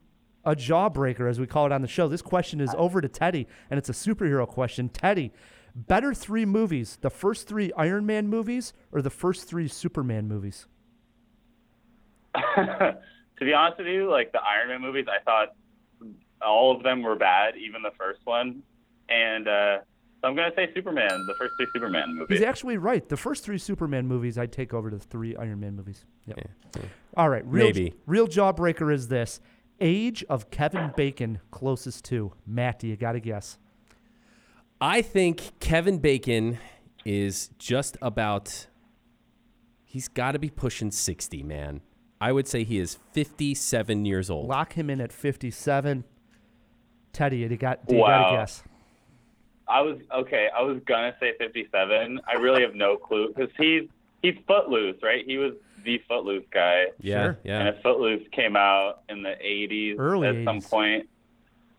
a 0.45 0.55
jawbreaker, 0.55 1.29
as 1.29 1.39
we 1.39 1.47
call 1.47 1.67
it 1.67 1.73
on 1.73 1.83
the 1.83 1.89
show. 1.89 2.09
This 2.09 2.23
question 2.23 2.61
is 2.61 2.75
over 2.77 3.01
to 3.01 3.09
Teddy, 3.09 3.47
and 3.71 3.79
it's 3.79 3.89
a 3.89 3.93
superhero 3.93 4.47
question. 4.47 4.89
Teddy, 4.89 5.33
better 5.75 6.15
three 6.15 6.45
movies: 6.45 6.99
the 7.01 7.11
first 7.11 7.47
three 7.47 7.73
Iron 7.77 8.07
Man 8.07 8.29
movies 8.29 8.73
or 8.93 9.03
the 9.03 9.11
first 9.11 9.49
three 9.49 9.69
Superman 9.69 10.29
movies? 10.29 10.67
to 12.35 12.97
be 13.41 13.53
honest 13.53 13.79
with 13.79 13.89
you, 13.89 14.11
like 14.11 14.33
the 14.33 14.41
Iron 14.41 14.69
Man 14.69 14.81
movies, 14.81 15.07
I 15.09 15.23
thought 15.25 15.55
all 16.43 16.75
of 16.75 16.83
them 16.83 17.03
were 17.03 17.17
bad, 17.17 17.55
even 17.57 17.83
the 17.83 17.93
first 17.99 18.21
one. 18.25 18.63
And 19.09 19.49
uh, 19.49 19.79
so 20.21 20.29
I'm 20.29 20.37
gonna 20.37 20.53
say 20.55 20.69
Superman, 20.75 21.09
the 21.27 21.35
first 21.39 21.55
three 21.57 21.67
Superman 21.73 22.15
movies. 22.15 22.39
He's 22.39 22.47
actually 22.47 22.77
right. 22.77 23.07
The 23.09 23.17
first 23.17 23.45
three 23.45 23.59
Superman 23.59 24.07
movies, 24.07 24.39
I'd 24.39 24.53
take 24.53 24.75
over 24.75 24.91
the 24.91 24.99
three 24.99 25.35
Iron 25.37 25.61
Man 25.61 25.77
movies. 25.77 26.05
Yep. 26.27 26.49
All 27.17 27.29
right. 27.29 27.45
Real, 27.47 27.67
Maybe. 27.67 27.95
Real 28.07 28.29
jawbreaker 28.29 28.93
is 28.93 29.09
this: 29.09 29.41
age 29.81 30.25
of 30.29 30.51
Kevin 30.51 30.93
Bacon 30.97 31.41
closest 31.51 32.05
to 32.07 32.33
Matt. 32.47 32.81
Do 32.81 32.87
you 32.89 32.97
got 32.97 33.13
to 33.13 33.21
guess? 33.21 33.59
I 34.81 35.03
think 35.03 35.59
Kevin 35.61 35.99
Bacon 35.99 36.59
is 37.05 37.51
just 37.59 37.97
about. 38.03 38.67
He's 39.85 40.09
got 40.09 40.33
to 40.33 40.39
be 40.39 40.51
pushing 40.51 40.91
60, 40.91 41.43
man. 41.43 41.81
I 42.21 42.33
would 42.33 42.47
say 42.47 42.65
he 42.65 42.79
is 42.79 42.99
57 43.13 44.05
years 44.05 44.31
old. 44.31 44.47
Lock 44.49 44.75
him 44.75 44.89
in 44.91 45.01
at 45.01 45.13
57. 45.13 46.05
Teddy, 47.13 47.45
do 47.49 47.55
you 47.55 47.57
got? 47.57 47.87
Do 47.87 47.97
you 47.97 48.03
got 48.03 48.09
Wow. 48.09 48.31
to 48.31 48.37
guess? 48.37 48.63
I 49.67 49.81
was 49.83 49.99
okay. 50.15 50.49
I 50.57 50.63
was 50.63 50.81
gonna 50.87 51.15
say 51.21 51.33
57. 51.39 52.21
I 52.29 52.33
really 52.35 52.63
have 52.63 52.75
no 52.75 52.97
clue 52.97 53.29
because 53.29 53.51
he's 53.57 53.85
he's 54.23 54.35
Footloose, 54.47 54.97
right? 55.03 55.25
He 55.27 55.39
was 55.39 55.53
the 55.85 56.01
Footloose 56.09 56.45
guy. 56.53 56.87
Yeah, 57.01 57.23
Sure. 57.25 57.39
yeah. 57.45 57.67
And 57.67 57.83
Footloose 57.83 58.27
came 58.33 58.57
out 58.57 59.03
in 59.09 59.23
the 59.23 59.35
80s 59.43 59.97
Early 59.99 60.29
at 60.29 60.45
some 60.45 60.61
point, 60.61 61.09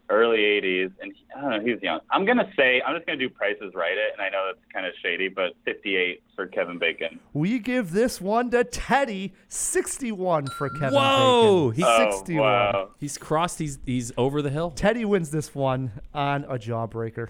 early 0.10 0.40
80s, 0.40 0.92
and 1.02 1.14
he, 1.16 1.26
I 1.36 1.42
don't 1.42 1.50
know. 1.52 1.60
He 1.62 1.72
was 1.72 1.82
young. 1.82 2.00
I'm 2.10 2.26
gonna 2.26 2.52
say 2.58 2.82
I'm 2.86 2.96
just 2.96 3.06
gonna 3.08 3.18
do 3.20 3.30
Prices 3.30 3.74
Right 3.74 3.98
it, 3.98 4.12
and 4.14 4.22
I 4.22 4.30
know 4.30 4.46
that's 4.54 4.66
kind 4.74 4.86
of 4.86 4.94
shady, 5.02 5.30
but 5.30 5.54
58 5.66 6.22
for 6.36 6.48
Kevin 6.48 6.78
Bacon. 6.78 7.20
We 7.34 7.60
give 7.60 7.92
this 7.92 8.20
one 8.20 8.50
to 8.52 8.64
Teddy. 8.66 9.34
61 9.48 10.48
for 10.58 10.70
Kevin 10.70 10.96
Whoa! 10.96 11.72
Bacon. 11.72 11.86
He's 11.86 12.16
61. 12.16 12.88
He's 13.00 13.18
crossed. 13.18 13.60
He's 13.60 13.80
he's 13.86 14.12
over 14.18 14.42
the 14.42 14.50
hill. 14.50 14.72
Teddy 14.72 15.06
wins 15.06 15.32
this 15.32 15.56
one 15.56 15.92
on 16.14 16.44
a 16.46 16.56
jawbreaker. 16.58 17.30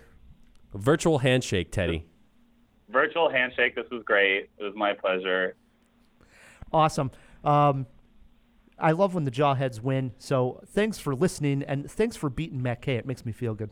Virtual 0.74 1.20
handshake, 1.20 1.72
Teddy. 1.72 2.06
Virtual 2.90 3.30
handshake. 3.30 3.76
This 3.76 3.90
was 3.92 4.04
great. 4.04 4.50
It 4.58 4.64
was 4.64 4.74
my 4.76 4.94
pleasure. 4.94 5.56
Awesome. 6.74 7.12
Um, 7.44 7.86
I 8.80 8.92
love 8.92 9.14
when 9.14 9.24
the 9.26 9.32
jawheads 9.32 9.82
win. 9.82 10.12
So 10.18 10.62
thanks 10.68 10.98
for 10.98 11.14
listening 11.16 11.64
and 11.64 11.90
thanks 11.90 12.16
for 12.16 12.30
beating 12.30 12.62
Matt 12.62 12.82
K. 12.82 12.96
It 12.96 13.06
makes 13.06 13.26
me 13.26 13.32
feel 13.32 13.54
good. 13.54 13.70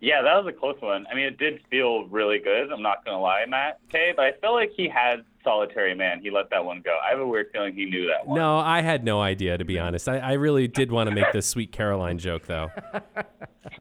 Yeah, 0.00 0.20
that 0.22 0.34
was 0.44 0.46
a 0.46 0.56
close 0.58 0.76
one. 0.80 1.06
I 1.10 1.14
mean, 1.14 1.24
it 1.24 1.38
did 1.38 1.62
feel 1.70 2.06
really 2.08 2.38
good. 2.38 2.70
I'm 2.70 2.82
not 2.82 3.04
gonna 3.06 3.20
lie, 3.20 3.46
Matt. 3.48 3.78
Okay, 3.88 4.12
but 4.14 4.26
I 4.26 4.32
feel 4.32 4.52
like 4.52 4.70
he 4.76 4.86
had 4.88 5.24
Solitary 5.42 5.94
Man. 5.94 6.20
He 6.22 6.30
let 6.30 6.50
that 6.50 6.62
one 6.62 6.82
go. 6.84 6.94
I 7.04 7.10
have 7.10 7.20
a 7.20 7.26
weird 7.26 7.46
feeling 7.52 7.74
he 7.74 7.86
knew 7.86 8.06
that 8.08 8.26
one. 8.26 8.38
No, 8.38 8.58
I 8.58 8.82
had 8.82 9.02
no 9.02 9.22
idea 9.22 9.56
to 9.56 9.64
be 9.64 9.78
honest. 9.78 10.08
I, 10.08 10.18
I 10.18 10.32
really 10.34 10.68
did 10.68 10.92
want 10.92 11.08
to 11.08 11.14
make 11.14 11.32
this 11.32 11.46
sweet 11.46 11.72
Caroline 11.72 12.18
joke 12.18 12.46
though. 12.46 12.68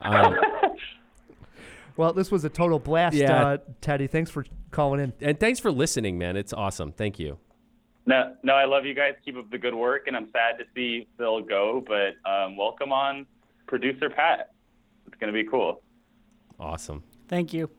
Um, 0.02 0.36
Well, 1.98 2.14
this 2.14 2.32
was 2.32 2.44
a 2.46 2.50
total 2.50 2.80
blast, 2.80 3.16
Yeah. 3.16 3.46
uh, 3.46 3.58
Teddy. 3.82 4.08
Thanks 4.08 4.32
for 4.32 4.46
calling 4.72 5.00
in. 5.00 5.14
and 5.22 5.40
thanks 5.40 5.60
for 5.60 5.72
listening, 5.72 6.18
man. 6.18 6.36
It's 6.38 6.52
awesome. 6.54 6.92
Thank 6.92 7.20
you. 7.20 7.38
No, 8.06 8.36
no, 8.44 8.54
I 8.54 8.66
love 8.66 8.86
you 8.86 8.94
guys. 8.94 9.14
Keep 9.24 9.38
up 9.38 9.50
the 9.50 9.58
good 9.58 9.74
work, 9.76 10.08
and 10.08 10.16
I'm 10.16 10.28
sad 10.34 10.58
to 10.60 10.66
see 10.76 11.08
Phil 11.18 11.42
go, 11.42 11.84
but 11.88 12.16
um, 12.30 12.58
welcome 12.58 12.92
on 12.92 13.26
producer 13.68 14.10
Pat. 14.10 14.52
It's 15.08 15.16
gonna 15.20 15.32
be 15.32 15.46
cool. 15.46 15.82
Awesome. 16.60 17.04
Thank 17.30 17.54
you. 17.54 17.70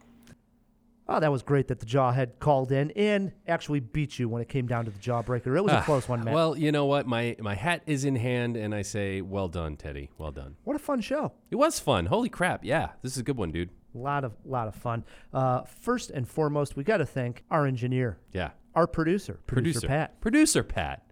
Oh, 1.06 1.20
that 1.20 1.30
was 1.30 1.42
great 1.42 1.68
that 1.68 1.80
the 1.80 1.84
Jawhead 1.86 2.38
called 2.38 2.72
in 2.72 2.90
and 2.92 3.32
actually 3.46 3.80
beat 3.80 4.18
you 4.18 4.26
when 4.26 4.40
it 4.40 4.48
came 4.48 4.66
down 4.66 4.86
to 4.86 4.90
the 4.90 4.98
Jawbreaker. 4.98 5.54
It 5.54 5.60
was 5.60 5.70
a 5.72 5.80
Ah, 5.80 5.82
close 5.82 6.08
one, 6.08 6.24
Matt. 6.24 6.32
Well, 6.32 6.56
you 6.56 6.72
know 6.72 6.86
what? 6.86 7.06
My 7.06 7.36
my 7.40 7.54
hat 7.54 7.82
is 7.86 8.06
in 8.06 8.16
hand, 8.16 8.56
and 8.56 8.74
I 8.74 8.80
say, 8.80 9.20
well 9.20 9.48
done, 9.48 9.76
Teddy. 9.76 10.08
Well 10.16 10.32
done. 10.32 10.56
what 10.64 10.74
a 10.74 10.78
fun 10.78 11.02
show. 11.02 11.32
It 11.50 11.56
was 11.56 11.78
fun. 11.78 12.06
Holy 12.06 12.30
crap! 12.30 12.64
Yeah, 12.64 12.92
this 13.02 13.12
is 13.12 13.18
a 13.18 13.22
good 13.22 13.36
one, 13.36 13.50
dude. 13.52 13.68
A 13.94 13.98
lot 13.98 14.24
of 14.24 14.32
lot 14.46 14.66
of 14.68 14.74
fun. 14.74 15.04
Uh, 15.34 15.64
first 15.64 16.10
and 16.10 16.26
foremost, 16.26 16.74
we 16.76 16.82
got 16.84 16.96
to 16.96 17.06
thank 17.06 17.44
our 17.50 17.66
engineer, 17.66 18.16
Yeah. 18.32 18.52
Our 18.74 18.86
producer, 18.86 19.40
producer, 19.46 19.86
Pat. 19.86 20.20
Producer 20.20 20.62
Pat. 20.62 21.02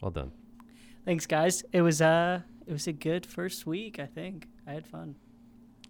Well 0.00 0.10
done. 0.10 0.32
Thanks, 1.04 1.26
guys. 1.26 1.64
It 1.72 1.82
was 1.82 2.00
uh, 2.02 2.42
it 2.66 2.72
was 2.72 2.86
a 2.86 2.92
good 2.92 3.24
first 3.26 3.66
week. 3.66 3.98
I 3.98 4.06
think 4.06 4.46
I 4.66 4.72
had 4.72 4.86
fun. 4.86 5.14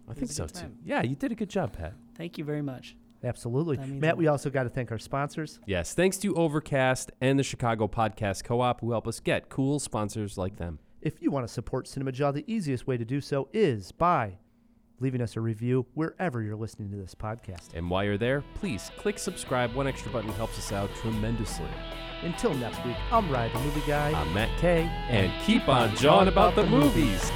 I 0.07 0.11
It 0.13 0.17
think 0.17 0.31
so 0.31 0.47
too. 0.47 0.71
Yeah, 0.83 1.03
you 1.03 1.15
did 1.15 1.31
a 1.31 1.35
good 1.35 1.49
job, 1.49 1.73
Pat. 1.73 1.93
Thank 2.15 2.37
you 2.37 2.43
very 2.43 2.61
much. 2.61 2.95
Absolutely, 3.23 3.77
Matt. 3.77 4.15
We 4.17 4.27
also 4.27 4.49
got 4.49 4.63
to 4.63 4.69
thank 4.69 4.91
our 4.91 4.97
sponsors. 4.97 5.59
Yes, 5.65 5.93
thanks 5.93 6.17
to 6.19 6.33
Overcast 6.35 7.11
and 7.19 7.37
the 7.37 7.43
Chicago 7.43 7.87
Podcast 7.87 8.45
Co-op 8.45 8.79
who 8.79 8.91
help 8.91 9.07
us 9.09 9.19
get 9.19 9.49
cool 9.49 9.79
sponsors 9.79 10.37
like 10.37 10.55
them. 10.55 10.79
If 11.01 11.21
you 11.21 11.29
want 11.29 11.45
to 11.45 11.53
support 11.53 11.87
Cinema 11.87 12.13
Jaw, 12.13 12.31
the 12.31 12.45
easiest 12.47 12.87
way 12.87 12.95
to 12.97 13.03
do 13.05 13.19
so 13.19 13.49
is 13.51 13.91
by 13.91 14.37
leaving 14.99 15.21
us 15.21 15.35
a 15.35 15.41
review 15.41 15.85
wherever 15.93 16.41
you're 16.41 16.55
listening 16.55 16.89
to 16.91 16.97
this 16.97 17.15
podcast. 17.15 17.73
And 17.73 17.89
while 17.89 18.03
you're 18.03 18.17
there, 18.17 18.43
please 18.55 18.91
click 18.97 19.19
subscribe. 19.19 19.73
One 19.73 19.87
extra 19.87 20.11
button 20.11 20.31
helps 20.33 20.57
us 20.57 20.71
out 20.71 20.89
tremendously. 20.95 21.69
Until 22.23 22.53
next 22.53 22.83
week, 22.85 22.97
I'm 23.11 23.31
Ryan, 23.31 23.53
the 23.53 23.59
movie 23.59 23.87
guy. 23.87 24.11
I'm 24.11 24.33
Matt 24.33 24.49
K, 24.59 24.89
and 25.09 25.31
keep 25.45 25.67
on 25.69 25.95
jawing 25.95 26.27
about 26.27 26.55
the 26.55 26.65
movies. 26.65 27.31